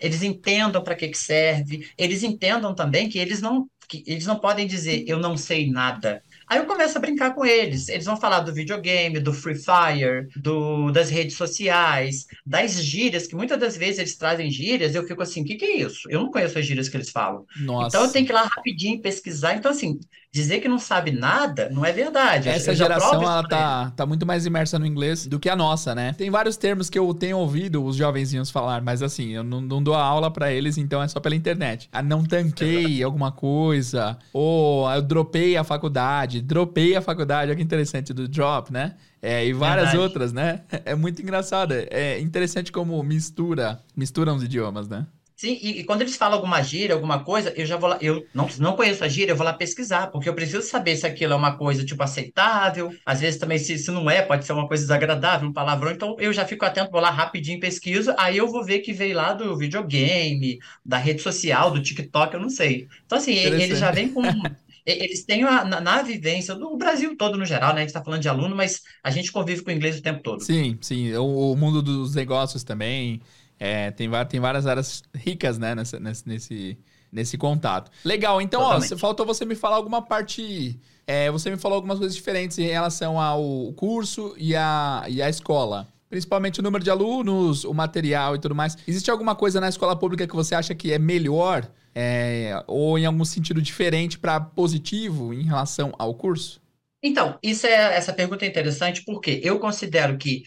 eles 0.00 0.22
entendam 0.22 0.82
para 0.82 0.96
que, 0.96 1.08
que 1.08 1.18
serve, 1.18 1.88
eles 1.96 2.22
entendam 2.22 2.74
também 2.74 3.08
que 3.08 3.18
eles 3.18 3.40
não, 3.40 3.68
que 3.88 4.02
eles 4.06 4.26
não 4.26 4.38
podem 4.38 4.66
dizer 4.66 5.04
eu 5.06 5.18
não 5.18 5.36
sei 5.36 5.70
nada. 5.70 6.22
Aí 6.46 6.58
eu 6.58 6.66
começo 6.66 6.96
a 6.96 7.00
brincar 7.00 7.34
com 7.34 7.44
eles. 7.44 7.88
Eles 7.88 8.04
vão 8.04 8.16
falar 8.16 8.40
do 8.40 8.52
videogame, 8.52 9.20
do 9.20 9.32
Free 9.32 9.54
Fire, 9.54 10.28
do, 10.36 10.90
das 10.90 11.10
redes 11.10 11.36
sociais, 11.36 12.26
das 12.44 12.72
gírias, 12.82 13.26
que 13.26 13.34
muitas 13.34 13.58
das 13.58 13.76
vezes 13.76 13.98
eles 13.98 14.16
trazem 14.16 14.50
gírias, 14.50 14.94
eu 14.94 15.06
fico 15.06 15.22
assim, 15.22 15.42
o 15.42 15.44
que, 15.44 15.56
que 15.56 15.64
é 15.64 15.76
isso? 15.78 16.08
Eu 16.10 16.20
não 16.20 16.30
conheço 16.30 16.58
as 16.58 16.66
gírias 16.66 16.88
que 16.88 16.96
eles 16.96 17.10
falam. 17.10 17.46
Nossa. 17.56 17.88
Então 17.88 18.06
eu 18.06 18.12
tenho 18.12 18.26
que 18.26 18.32
ir 18.32 18.34
lá 18.34 18.42
rapidinho 18.42 19.00
pesquisar. 19.00 19.54
Então, 19.56 19.70
assim, 19.70 19.98
dizer 20.32 20.60
que 20.60 20.68
não 20.68 20.78
sabe 20.78 21.12
nada 21.12 21.68
não 21.70 21.84
é 21.84 21.92
verdade. 21.92 22.48
Essa 22.48 22.74
geração 22.74 23.22
ela 23.22 23.46
tá, 23.46 23.92
tá 23.94 24.06
muito 24.06 24.24
mais 24.24 24.46
imersa 24.46 24.78
no 24.78 24.86
inglês 24.86 25.26
do 25.26 25.38
que 25.38 25.48
a 25.48 25.54
nossa, 25.54 25.94
né? 25.94 26.14
Tem 26.14 26.30
vários 26.30 26.56
termos 26.56 26.88
que 26.88 26.98
eu 26.98 27.12
tenho 27.12 27.36
ouvido 27.36 27.84
os 27.84 27.96
jovenzinhos 27.96 28.50
falar, 28.50 28.80
mas 28.80 29.02
assim, 29.02 29.28
eu 29.30 29.44
não, 29.44 29.60
não 29.60 29.82
dou 29.82 29.94
aula 29.94 30.30
para 30.30 30.50
eles, 30.50 30.78
então 30.78 31.02
é 31.02 31.08
só 31.08 31.20
pela 31.20 31.34
internet. 31.34 31.88
Ah, 31.92 32.02
não 32.02 32.24
tanquei 32.24 33.02
alguma 33.02 33.30
coisa, 33.30 34.18
ou 34.32 34.90
eu 34.90 35.02
dropei 35.02 35.56
a 35.56 35.64
faculdade, 35.64 36.40
dropei 36.40 36.96
a 36.96 37.02
faculdade, 37.02 37.50
olha 37.50 37.56
que 37.56 37.62
interessante 37.62 38.14
do 38.14 38.26
drop, 38.26 38.72
né? 38.72 38.94
É, 39.20 39.46
e 39.46 39.52
várias 39.52 39.90
verdade. 39.90 40.02
outras, 40.02 40.32
né? 40.32 40.62
É 40.84 40.94
muito 40.94 41.22
engraçado. 41.22 41.72
É 41.72 42.18
interessante 42.20 42.72
como 42.72 43.00
mistura, 43.02 43.80
misturam 43.94 44.34
os 44.34 44.42
idiomas, 44.42 44.88
né? 44.88 45.06
Sim, 45.42 45.58
e, 45.60 45.80
e, 45.80 45.84
quando 45.84 46.02
eles 46.02 46.14
falam 46.14 46.36
alguma 46.36 46.62
gíria, 46.62 46.94
alguma 46.94 47.24
coisa, 47.24 47.52
eu 47.56 47.66
já 47.66 47.76
vou 47.76 47.90
lá, 47.90 47.98
eu 48.00 48.24
não, 48.32 48.46
não 48.60 48.76
conheço 48.76 49.02
a 49.02 49.08
gíria, 49.08 49.32
eu 49.32 49.36
vou 49.36 49.44
lá 49.44 49.52
pesquisar, 49.52 50.06
porque 50.06 50.28
eu 50.28 50.34
preciso 50.36 50.62
saber 50.62 50.94
se 50.94 51.04
aquilo 51.04 51.32
é 51.32 51.36
uma 51.36 51.56
coisa, 51.56 51.84
tipo, 51.84 52.00
aceitável, 52.00 52.94
às 53.04 53.18
vezes 53.18 53.40
também, 53.40 53.58
se, 53.58 53.76
se 53.76 53.90
não 53.90 54.08
é, 54.08 54.22
pode 54.22 54.44
ser 54.44 54.52
uma 54.52 54.68
coisa 54.68 54.84
desagradável, 54.84 55.48
um 55.48 55.52
palavrão, 55.52 55.90
então 55.90 56.14
eu 56.20 56.32
já 56.32 56.44
fico 56.44 56.64
atento, 56.64 56.92
vou 56.92 57.00
lá 57.00 57.10
rapidinho, 57.10 57.58
pesquiso, 57.58 58.14
aí 58.18 58.36
eu 58.36 58.46
vou 58.46 58.64
ver 58.64 58.82
que 58.82 58.92
veio 58.92 59.16
lá 59.16 59.32
do 59.32 59.58
videogame, 59.58 60.60
da 60.86 60.96
rede 60.96 61.20
social, 61.20 61.72
do 61.72 61.82
TikTok, 61.82 62.34
eu 62.34 62.40
não 62.40 62.48
sei. 62.48 62.86
Então, 63.04 63.18
assim, 63.18 63.34
ele 63.34 63.74
já 63.74 63.90
vem 63.90 64.10
com... 64.10 64.22
eles 64.86 65.24
têm 65.24 65.42
a, 65.42 65.64
na, 65.64 65.80
na, 65.80 66.02
vivência 66.02 66.54
do 66.54 66.76
Brasil 66.76 67.16
todo 67.16 67.36
no 67.36 67.44
geral, 67.44 67.70
né? 67.70 67.78
A 67.78 67.80
gente 67.80 67.88
está 67.88 68.02
falando 68.02 68.22
de 68.22 68.28
aluno, 68.28 68.54
mas 68.54 68.82
a 69.02 69.10
gente 69.10 69.32
convive 69.32 69.62
com 69.62 69.70
o 69.70 69.74
inglês 69.74 69.98
o 69.98 70.02
tempo 70.02 70.22
todo. 70.22 70.40
Sim, 70.40 70.78
sim. 70.80 71.12
O, 71.14 71.52
o 71.52 71.56
mundo 71.56 71.82
dos 71.82 72.14
negócios 72.14 72.62
também. 72.62 73.20
É, 73.64 73.92
tem, 73.92 74.10
tem 74.28 74.40
várias 74.40 74.66
áreas 74.66 75.04
ricas, 75.14 75.56
né, 75.56 75.72
nesse, 75.72 76.00
nesse, 76.00 76.78
nesse 77.12 77.38
contato. 77.38 77.92
Legal, 78.04 78.42
então, 78.42 78.60
Totalmente. 78.60 78.94
ó, 78.94 78.98
faltou 78.98 79.24
você 79.24 79.44
me 79.44 79.54
falar 79.54 79.76
alguma 79.76 80.02
parte. 80.02 80.80
É, 81.06 81.30
você 81.30 81.48
me 81.48 81.56
falou 81.56 81.76
algumas 81.76 81.96
coisas 81.98 82.16
diferentes 82.16 82.58
em 82.58 82.66
relação 82.66 83.20
ao 83.20 83.72
curso 83.74 84.34
e 84.36 84.56
a, 84.56 85.04
e 85.08 85.22
a 85.22 85.28
escola. 85.28 85.86
Principalmente 86.10 86.58
o 86.58 86.62
número 86.62 86.82
de 86.82 86.90
alunos, 86.90 87.62
o 87.64 87.72
material 87.72 88.34
e 88.34 88.40
tudo 88.40 88.52
mais. 88.52 88.76
Existe 88.84 89.12
alguma 89.12 89.36
coisa 89.36 89.60
na 89.60 89.68
escola 89.68 89.94
pública 89.94 90.26
que 90.26 90.34
você 90.34 90.56
acha 90.56 90.74
que 90.74 90.92
é 90.92 90.98
melhor 90.98 91.70
é, 91.94 92.60
ou 92.66 92.98
em 92.98 93.06
algum 93.06 93.24
sentido 93.24 93.62
diferente 93.62 94.18
para 94.18 94.40
positivo 94.40 95.32
em 95.32 95.44
relação 95.44 95.94
ao 96.00 96.12
curso? 96.14 96.60
Então, 97.00 97.38
isso 97.42 97.66
é, 97.66 97.96
essa 97.96 98.12
pergunta 98.12 98.44
é 98.44 98.48
interessante 98.48 99.04
porque 99.04 99.40
eu 99.42 99.58
considero 99.58 100.16
que 100.18 100.42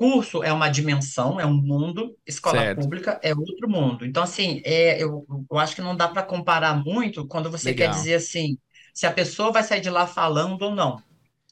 curso 0.00 0.42
é 0.42 0.50
uma 0.50 0.70
dimensão, 0.70 1.38
é 1.38 1.44
um 1.44 1.52
mundo, 1.52 2.16
escola 2.26 2.58
certo. 2.58 2.80
pública 2.80 3.20
é 3.22 3.34
outro 3.34 3.68
mundo. 3.68 4.06
Então, 4.06 4.22
assim, 4.22 4.62
é, 4.64 4.96
eu, 5.02 5.26
eu 5.50 5.58
acho 5.58 5.74
que 5.74 5.82
não 5.82 5.94
dá 5.94 6.08
para 6.08 6.22
comparar 6.22 6.74
muito 6.82 7.26
quando 7.26 7.50
você 7.50 7.68
Legal. 7.68 7.90
quer 7.90 7.94
dizer 7.94 8.14
assim, 8.14 8.56
se 8.94 9.04
a 9.04 9.12
pessoa 9.12 9.52
vai 9.52 9.62
sair 9.62 9.82
de 9.82 9.90
lá 9.90 10.06
falando 10.06 10.62
ou 10.62 10.74
não. 10.74 11.02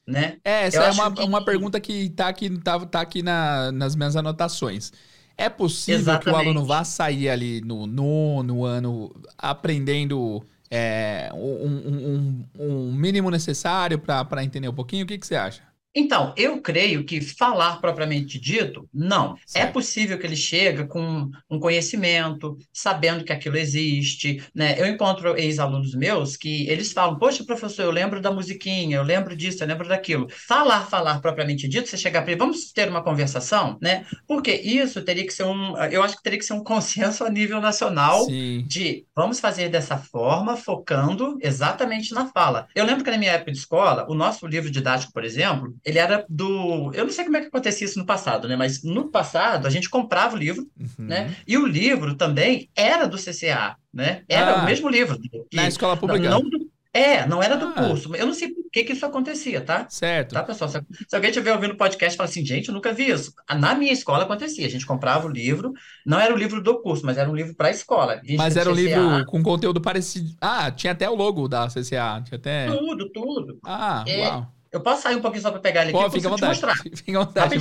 Né? 0.06 0.38
É, 0.42 0.64
essa 0.64 0.78
eu 0.78 0.82
é 0.84 0.90
uma, 0.92 1.12
que... 1.12 1.22
uma 1.22 1.44
pergunta 1.44 1.78
que 1.78 2.06
está 2.06 2.28
aqui, 2.28 2.48
tá, 2.60 2.80
tá 2.86 3.02
aqui 3.02 3.22
na, 3.22 3.70
nas 3.70 3.94
minhas 3.94 4.16
anotações. 4.16 4.94
É 5.36 5.50
possível 5.50 6.00
Exatamente. 6.00 6.24
que 6.24 6.30
o 6.30 6.36
aluno 6.36 6.64
vá 6.64 6.82
sair 6.84 7.28
ali 7.28 7.60
no 7.60 7.86
nono 7.86 8.64
ano 8.64 9.14
aprendendo 9.36 10.42
é, 10.70 11.28
um, 11.34 11.38
um, 11.38 12.44
um, 12.58 12.92
mínimo 12.94 13.30
necessário 13.30 13.98
para 13.98 14.42
entender 14.42 14.70
um 14.70 14.74
pouquinho? 14.74 15.04
O 15.04 15.06
que, 15.06 15.18
que 15.18 15.26
você 15.26 15.36
acha? 15.36 15.67
Então, 15.98 16.32
eu 16.36 16.62
creio 16.62 17.04
que 17.04 17.20
falar 17.20 17.80
propriamente 17.80 18.38
dito, 18.38 18.88
não. 18.94 19.34
É 19.34 19.38
certo. 19.44 19.68
É 19.68 19.72
possível 19.72 20.16
que 20.16 20.24
ele 20.24 20.36
chegue 20.36 20.86
com 20.86 21.28
um 21.50 21.58
conhecimento, 21.58 22.56
sabendo 22.72 23.24
que 23.24 23.32
aquilo 23.32 23.56
existe, 23.56 24.40
né? 24.54 24.80
Eu 24.80 24.86
encontro 24.86 25.36
ex-alunos 25.36 25.96
meus 25.96 26.36
que 26.36 26.68
eles 26.68 26.92
falam, 26.92 27.18
poxa, 27.18 27.44
professor, 27.44 27.82
eu 27.82 27.90
lembro 27.90 28.20
da 28.20 28.30
musiquinha, 28.30 28.96
eu 28.96 29.02
lembro 29.02 29.34
disso, 29.34 29.64
eu 29.64 29.66
lembro 29.66 29.88
daquilo. 29.88 30.28
Falar, 30.30 30.86
falar 30.86 31.20
propriamente 31.20 31.66
dito, 31.66 31.88
você 31.88 31.96
chegar 31.96 32.22
para 32.22 32.30
ele, 32.30 32.38
vamos 32.38 32.70
ter 32.70 32.88
uma 32.88 33.02
conversação, 33.02 33.76
né? 33.82 34.06
Porque 34.26 34.52
isso 34.52 35.02
teria 35.02 35.26
que 35.26 35.32
ser 35.32 35.44
um, 35.44 35.76
eu 35.90 36.04
acho 36.04 36.16
que 36.16 36.22
teria 36.22 36.38
que 36.38 36.44
ser 36.44 36.52
um 36.52 36.62
consenso 36.64 37.24
a 37.24 37.30
nível 37.30 37.60
nacional 37.60 38.24
Sim. 38.24 38.64
de 38.68 39.04
vamos 39.16 39.40
fazer 39.40 39.68
dessa 39.68 39.98
forma, 39.98 40.56
focando 40.56 41.36
exatamente 41.42 42.14
na 42.14 42.26
fala. 42.26 42.68
Eu 42.72 42.84
lembro 42.84 43.02
que 43.02 43.10
na 43.10 43.18
minha 43.18 43.32
época 43.32 43.50
de 43.50 43.58
escola, 43.58 44.06
o 44.08 44.14
nosso 44.14 44.46
livro 44.46 44.70
didático, 44.70 45.12
por 45.12 45.24
exemplo, 45.24 45.74
ele 45.88 45.98
era 45.98 46.26
do. 46.28 46.92
Eu 46.92 47.04
não 47.04 47.10
sei 47.10 47.24
como 47.24 47.38
é 47.38 47.40
que 47.40 47.46
acontecia 47.46 47.86
isso 47.86 47.98
no 47.98 48.04
passado, 48.04 48.46
né? 48.46 48.56
Mas 48.56 48.82
no 48.82 49.08
passado 49.08 49.66
a 49.66 49.70
gente 49.70 49.88
comprava 49.88 50.36
o 50.36 50.38
livro, 50.38 50.68
uhum. 50.78 51.06
né? 51.06 51.34
E 51.46 51.56
o 51.56 51.66
livro 51.66 52.14
também 52.14 52.68
era 52.76 53.06
do 53.06 53.16
CCA, 53.16 53.74
né? 53.92 54.22
Era 54.28 54.58
ah, 54.58 54.62
o 54.62 54.66
mesmo 54.66 54.86
livro. 54.90 55.18
na 55.50 55.66
escola 55.66 55.96
pública. 55.96 56.28
Não, 56.28 56.42
não, 56.42 56.60
é, 56.92 57.26
não 57.26 57.42
era 57.42 57.56
do 57.56 57.68
ah. 57.68 57.72
curso. 57.72 58.14
Eu 58.14 58.26
não 58.26 58.34
sei 58.34 58.50
por 58.50 58.70
que, 58.70 58.84
que 58.84 58.92
isso 58.92 59.06
acontecia, 59.06 59.62
tá? 59.62 59.86
Certo. 59.88 60.34
Tá, 60.34 60.42
pessoal? 60.42 60.68
Se, 60.68 60.78
se 61.08 61.16
alguém 61.16 61.30
estiver 61.30 61.54
ouvindo 61.54 61.72
o 61.72 61.76
podcast 61.78 62.14
e 62.14 62.18
fala 62.18 62.28
assim, 62.28 62.44
gente, 62.44 62.68
eu 62.68 62.74
nunca 62.74 62.92
vi 62.92 63.08
isso. 63.08 63.32
Na 63.58 63.74
minha 63.74 63.92
escola 63.92 64.24
acontecia. 64.24 64.66
A 64.66 64.70
gente 64.70 64.84
comprava 64.84 65.26
o 65.26 65.30
livro, 65.30 65.72
não 66.04 66.20
era 66.20 66.34
o 66.34 66.36
livro 66.36 66.62
do 66.62 66.82
curso, 66.82 67.06
mas 67.06 67.16
era 67.16 67.30
um 67.30 67.34
livro 67.34 67.54
para 67.54 67.68
a 67.68 67.70
escola. 67.70 68.20
Mas 68.36 68.58
era 68.58 68.68
um 68.68 68.74
livro 68.74 69.24
com 69.24 69.42
conteúdo 69.42 69.80
parecido. 69.80 70.34
Ah, 70.38 70.70
tinha 70.70 70.92
até 70.92 71.08
o 71.08 71.14
logo 71.14 71.48
da 71.48 71.66
CCA. 71.68 72.22
Tinha 72.26 72.36
até... 72.36 72.66
Tudo, 72.66 73.08
tudo. 73.10 73.58
Ah, 73.64 74.04
é, 74.06 74.28
uau. 74.28 74.57
Eu 74.70 74.80
posso 74.80 75.02
sair 75.02 75.16
um 75.16 75.20
pouquinho 75.20 75.42
só 75.42 75.50
para 75.50 75.60
pegar 75.60 75.82
ele 75.82 75.90
aqui? 75.90 76.04
Pô, 76.04 76.10
fica 76.10 76.28
à 76.28 76.30
vontade. 76.30 76.60
Fica 76.94 77.20
à 77.20 77.24
vontade. 77.24 77.56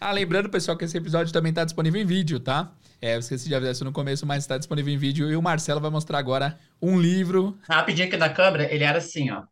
Ah, 0.00 0.12
lembrando, 0.12 0.50
pessoal, 0.50 0.76
que 0.76 0.84
esse 0.84 0.96
episódio 0.96 1.32
também 1.32 1.50
está 1.50 1.64
disponível 1.64 2.00
em 2.00 2.04
vídeo, 2.04 2.38
tá? 2.38 2.70
É, 3.00 3.14
eu 3.14 3.20
esqueci 3.20 3.48
de 3.48 3.54
avisar 3.54 3.72
isso 3.72 3.84
no 3.84 3.92
começo, 3.92 4.26
mas 4.26 4.44
está 4.44 4.58
disponível 4.58 4.92
em 4.92 4.98
vídeo. 4.98 5.30
E 5.30 5.36
o 5.36 5.42
Marcelo 5.42 5.80
vai 5.80 5.90
mostrar 5.90 6.18
agora 6.18 6.58
um 6.82 7.00
livro. 7.00 7.56
Rapidinho 7.68 8.08
aqui 8.08 8.16
na 8.16 8.28
câmera, 8.28 8.72
ele 8.72 8.84
era 8.84 8.98
assim, 8.98 9.30
ó. 9.30 9.42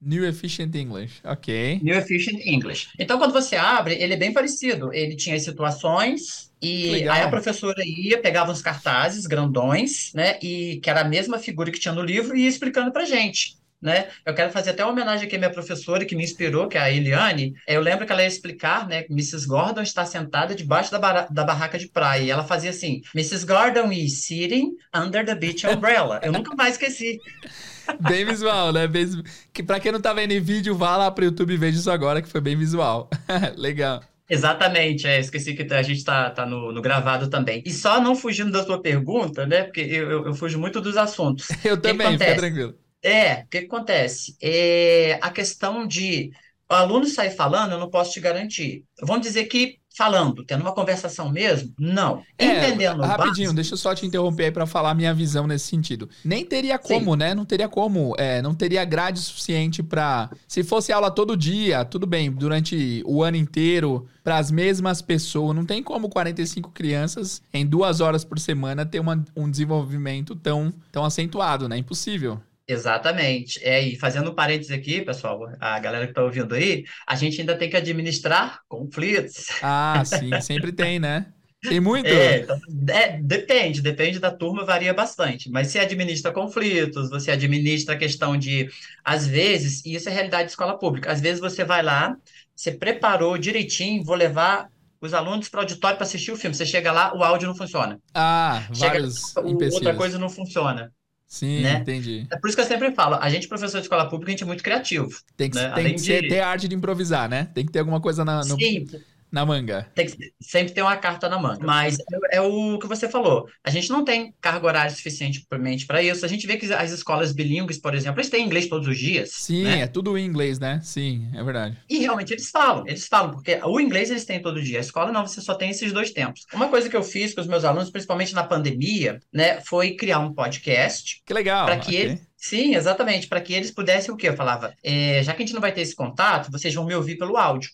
New 0.00 0.24
Efficient 0.24 0.72
English, 0.76 1.20
ok. 1.24 1.80
New 1.82 1.96
Efficient 1.96 2.40
English. 2.46 2.88
Então, 2.98 3.18
quando 3.18 3.32
você 3.32 3.56
abre, 3.56 3.94
ele 3.94 4.14
é 4.14 4.16
bem 4.16 4.32
parecido. 4.32 4.92
Ele 4.92 5.16
tinha 5.16 5.34
as 5.34 5.42
situações 5.42 6.52
e 6.62 7.08
aí 7.08 7.22
a 7.22 7.28
professora 7.28 7.82
ia, 7.84 8.20
pegava 8.20 8.52
uns 8.52 8.62
cartazes 8.62 9.26
grandões, 9.26 10.12
né? 10.14 10.38
E 10.40 10.78
que 10.80 10.88
era 10.88 11.00
a 11.00 11.08
mesma 11.08 11.38
figura 11.38 11.72
que 11.72 11.80
tinha 11.80 11.94
no 11.94 12.02
livro 12.02 12.36
e 12.36 12.42
ia 12.42 12.48
explicando 12.48 12.92
pra 12.92 13.04
gente 13.04 13.57
né? 13.80 14.08
Eu 14.26 14.34
quero 14.34 14.50
fazer 14.50 14.70
até 14.70 14.84
uma 14.84 14.92
homenagem 14.92 15.26
aqui 15.26 15.36
à 15.36 15.38
minha 15.38 15.52
professora 15.52 16.04
que 16.04 16.16
me 16.16 16.24
inspirou, 16.24 16.68
que 16.68 16.76
é 16.76 16.80
a 16.80 16.90
Eliane. 16.90 17.54
Eu 17.66 17.80
lembro 17.80 18.04
que 18.04 18.12
ela 18.12 18.22
ia 18.22 18.28
explicar, 18.28 18.86
né? 18.88 19.04
Mrs. 19.08 19.46
Gordon 19.46 19.82
está 19.82 20.04
sentada 20.04 20.54
debaixo 20.54 20.90
da, 20.90 20.98
bar 20.98 21.32
da 21.32 21.44
barraca 21.44 21.78
de 21.78 21.88
praia. 21.88 22.22
E 22.22 22.30
ela 22.30 22.44
fazia 22.44 22.70
assim: 22.70 23.02
Mrs. 23.14 23.46
Gordon 23.46 23.92
is 23.92 24.24
sitting 24.24 24.72
under 24.94 25.24
the 25.24 25.34
beach 25.34 25.66
umbrella. 25.66 26.20
Eu 26.22 26.32
nunca 26.32 26.54
mais 26.54 26.74
esqueci. 26.74 27.18
Bem 28.00 28.24
visual, 28.24 28.72
né? 28.72 28.86
Bem... 28.86 29.22
Que 29.52 29.62
para 29.62 29.80
quem 29.80 29.92
não 29.92 30.00
tá 30.00 30.12
vendo 30.12 30.32
em 30.32 30.40
vídeo, 30.40 30.74
vá 30.74 30.96
lá 30.96 31.10
pro 31.10 31.24
YouTube 31.24 31.54
e 31.54 31.56
veja 31.56 31.78
isso 31.78 31.90
agora, 31.90 32.20
que 32.20 32.28
foi 32.28 32.40
bem 32.40 32.54
visual. 32.54 33.08
Legal. 33.56 34.02
Exatamente, 34.28 35.06
é, 35.06 35.18
esqueci 35.18 35.54
que 35.54 35.72
a 35.72 35.82
gente 35.82 35.96
está 35.96 36.28
tá 36.28 36.44
no, 36.44 36.70
no, 36.70 36.82
gravado 36.82 37.30
também. 37.30 37.62
E 37.64 37.72
só 37.72 37.98
não 37.98 38.14
fugindo 38.14 38.52
da 38.52 38.62
sua 38.62 38.82
pergunta, 38.82 39.46
né? 39.46 39.62
Porque 39.62 39.80
eu, 39.80 40.10
eu, 40.10 40.26
eu 40.26 40.34
fujo 40.34 40.58
muito 40.58 40.82
dos 40.82 40.98
assuntos. 40.98 41.48
Eu 41.64 41.80
também, 41.80 42.18
fica 42.18 42.36
tranquilo. 42.36 42.74
É, 43.02 43.42
o 43.42 43.46
que, 43.48 43.60
que 43.60 43.66
acontece? 43.66 44.36
É, 44.42 45.18
a 45.22 45.30
questão 45.30 45.86
de 45.86 46.30
o 46.70 46.74
aluno 46.74 47.06
sair 47.06 47.30
falando, 47.30 47.72
eu 47.72 47.78
não 47.78 47.88
posso 47.88 48.12
te 48.12 48.20
garantir. 48.20 48.84
Vamos 49.00 49.22
dizer 49.22 49.44
que 49.44 49.78
falando, 49.96 50.44
tendo 50.44 50.60
uma 50.60 50.72
conversação 50.72 51.28
mesmo? 51.28 51.72
Não. 51.76 52.22
É, 52.38 52.58
Entendendo 52.58 53.02
Rapidinho, 53.02 53.34
básico, 53.34 53.54
deixa 53.54 53.74
eu 53.74 53.78
só 53.78 53.94
te 53.94 54.06
interromper 54.06 54.44
aí 54.44 54.50
para 54.52 54.64
falar 54.64 54.90
a 54.90 54.94
minha 54.94 55.12
visão 55.12 55.46
nesse 55.46 55.66
sentido. 55.66 56.08
Nem 56.24 56.44
teria 56.44 56.78
como, 56.78 57.12
sim. 57.12 57.18
né? 57.18 57.34
Não 57.34 57.44
teria 57.44 57.68
como, 57.68 58.14
é, 58.16 58.40
não 58.40 58.54
teria 58.54 58.84
grade 58.84 59.18
suficiente 59.18 59.82
para 59.82 60.30
Se 60.46 60.62
fosse 60.62 60.92
aula 60.92 61.10
todo 61.10 61.36
dia, 61.36 61.84
tudo 61.84 62.06
bem, 62.06 62.30
durante 62.30 63.02
o 63.06 63.24
ano 63.24 63.38
inteiro, 63.38 64.06
para 64.22 64.36
as 64.36 64.52
mesmas 64.52 65.02
pessoas, 65.02 65.56
não 65.56 65.64
tem 65.64 65.82
como 65.82 66.08
45 66.08 66.70
crianças 66.70 67.42
em 67.52 67.66
duas 67.66 68.00
horas 68.00 68.24
por 68.24 68.38
semana 68.38 68.86
ter 68.86 69.00
uma, 69.00 69.24
um 69.34 69.50
desenvolvimento 69.50 70.36
tão, 70.36 70.72
tão 70.92 71.04
acentuado, 71.04 71.68
né? 71.68 71.76
Impossível. 71.76 72.40
Exatamente. 72.68 73.58
É, 73.64 73.80
e 73.80 73.96
fazendo 73.96 74.30
um 74.30 74.34
parênteses 74.34 74.70
aqui, 74.70 75.00
pessoal, 75.00 75.40
a 75.58 75.78
galera 75.78 76.04
que 76.04 76.10
está 76.10 76.22
ouvindo 76.22 76.54
aí, 76.54 76.84
a 77.06 77.16
gente 77.16 77.40
ainda 77.40 77.56
tem 77.56 77.70
que 77.70 77.76
administrar 77.76 78.60
conflitos. 78.68 79.46
Ah, 79.62 80.02
sim, 80.04 80.30
sempre 80.42 80.70
tem, 80.70 81.00
né? 81.00 81.32
Tem 81.62 81.80
muito? 81.80 82.06
É, 82.06 82.40
então, 82.40 82.60
é, 82.90 83.18
depende, 83.20 83.80
depende 83.80 84.18
da 84.18 84.30
turma, 84.30 84.64
varia 84.64 84.92
bastante. 84.92 85.50
Mas 85.50 85.68
você 85.68 85.78
administra 85.80 86.30
conflitos, 86.30 87.08
você 87.10 87.30
administra 87.30 87.94
a 87.94 87.98
questão 87.98 88.36
de, 88.36 88.68
às 89.02 89.26
vezes, 89.26 89.84
e 89.84 89.94
isso 89.94 90.08
é 90.08 90.12
realidade 90.12 90.44
de 90.44 90.50
escola 90.50 90.78
pública, 90.78 91.10
às 91.10 91.20
vezes 91.20 91.40
você 91.40 91.64
vai 91.64 91.82
lá, 91.82 92.16
você 92.54 92.70
preparou 92.70 93.36
direitinho, 93.38 94.04
vou 94.04 94.14
levar 94.14 94.68
os 95.00 95.14
alunos 95.14 95.48
para 95.48 95.58
o 95.58 95.60
auditório 95.62 95.96
para 95.96 96.06
assistir 96.06 96.32
o 96.32 96.36
filme. 96.36 96.54
Você 96.54 96.66
chega 96.66 96.92
lá, 96.92 97.16
o 97.16 97.24
áudio 97.24 97.48
não 97.48 97.54
funciona. 97.54 97.98
Ah, 98.14 98.62
vários 98.70 99.32
chega, 99.32 99.74
outra 99.74 99.94
coisa 99.94 100.18
não 100.18 100.28
funciona. 100.28 100.92
Sim, 101.28 101.60
né? 101.60 101.80
entendi. 101.80 102.26
É 102.30 102.38
por 102.38 102.48
isso 102.48 102.56
que 102.56 102.62
eu 102.62 102.66
sempre 102.66 102.90
falo, 102.92 103.16
a 103.16 103.28
gente, 103.28 103.46
professor 103.46 103.76
de 103.76 103.84
escola 103.84 104.08
pública, 104.08 104.30
a 104.30 104.32
gente 104.32 104.42
é 104.44 104.46
muito 104.46 104.62
criativo. 104.62 105.10
Tem 105.36 105.50
que, 105.50 105.58
né? 105.58 105.70
tem 105.74 105.94
que 105.94 106.00
de... 106.00 106.28
ter 106.28 106.40
arte 106.40 106.66
de 106.66 106.74
improvisar, 106.74 107.28
né? 107.28 107.50
Tem 107.54 107.66
que 107.66 107.70
ter 107.70 107.80
alguma 107.80 108.00
coisa 108.00 108.24
na, 108.24 108.38
no... 108.38 108.56
Sim, 108.56 108.86
na 109.30 109.44
manga. 109.44 109.90
Tem 109.94 110.06
que 110.06 110.32
sempre 110.40 110.72
ter 110.72 110.82
uma 110.82 110.96
carta 110.96 111.28
na 111.28 111.38
manga. 111.38 111.64
Mas 111.64 111.98
é, 112.32 112.36
é, 112.36 112.40
o 112.40 112.78
que 112.78 112.86
você 112.86 113.08
falou. 113.08 113.46
A 113.62 113.70
gente 113.70 113.90
não 113.90 114.04
tem 114.04 114.34
carga 114.40 114.66
horária 114.66 114.90
suficiente 114.90 115.46
para 115.86 116.02
isso. 116.02 116.24
A 116.24 116.28
gente 116.28 116.46
vê 116.46 116.56
que 116.56 116.72
as 116.72 116.90
escolas 116.90 117.32
bilíngues, 117.32 117.78
por 117.78 117.94
exemplo, 117.94 118.20
eles 118.20 118.30
têm 118.30 118.44
inglês 118.44 118.68
todos 118.68 118.88
os 118.88 118.98
dias. 118.98 119.30
Sim, 119.32 119.64
né? 119.64 119.80
é 119.80 119.86
tudo 119.86 120.16
em 120.16 120.24
inglês, 120.24 120.58
né? 120.58 120.80
Sim, 120.82 121.28
é 121.34 121.42
verdade. 121.42 121.76
E 121.88 121.98
realmente 121.98 122.32
eles 122.32 122.50
falam, 122.50 122.86
eles 122.86 123.06
falam, 123.06 123.32
porque 123.32 123.60
o 123.64 123.80
inglês 123.80 124.10
eles 124.10 124.24
têm 124.24 124.40
todo 124.40 124.62
dia. 124.62 124.78
A 124.78 124.82
escola 124.82 125.12
não, 125.12 125.26
você 125.26 125.40
só 125.40 125.54
tem 125.54 125.70
esses 125.70 125.92
dois 125.92 126.10
tempos. 126.10 126.46
Uma 126.52 126.68
coisa 126.68 126.88
que 126.88 126.96
eu 126.96 127.02
fiz 127.02 127.34
com 127.34 127.40
os 127.40 127.46
meus 127.46 127.64
alunos, 127.64 127.90
principalmente 127.90 128.34
na 128.34 128.44
pandemia, 128.44 129.20
né, 129.32 129.60
foi 129.60 129.92
criar 129.92 130.18
um 130.20 130.32
podcast. 130.32 131.22
Que 131.24 131.34
legal. 131.34 131.66
Para 131.66 131.78
que 131.78 131.88
okay. 131.88 132.00
eles 132.00 132.28
Sim, 132.38 132.76
exatamente, 132.76 133.26
para 133.26 133.40
que 133.40 133.52
eles 133.52 133.72
pudessem 133.72 134.14
o 134.14 134.16
quê? 134.16 134.28
Eu 134.28 134.36
falava, 134.36 134.72
é, 134.82 135.22
já 135.24 135.34
que 135.34 135.42
a 135.42 135.44
gente 135.44 135.54
não 135.54 135.60
vai 135.60 135.72
ter 135.72 135.80
esse 135.80 135.94
contato, 135.94 136.52
vocês 136.52 136.72
vão 136.72 136.86
me 136.86 136.94
ouvir 136.94 137.18
pelo 137.18 137.36
áudio. 137.36 137.68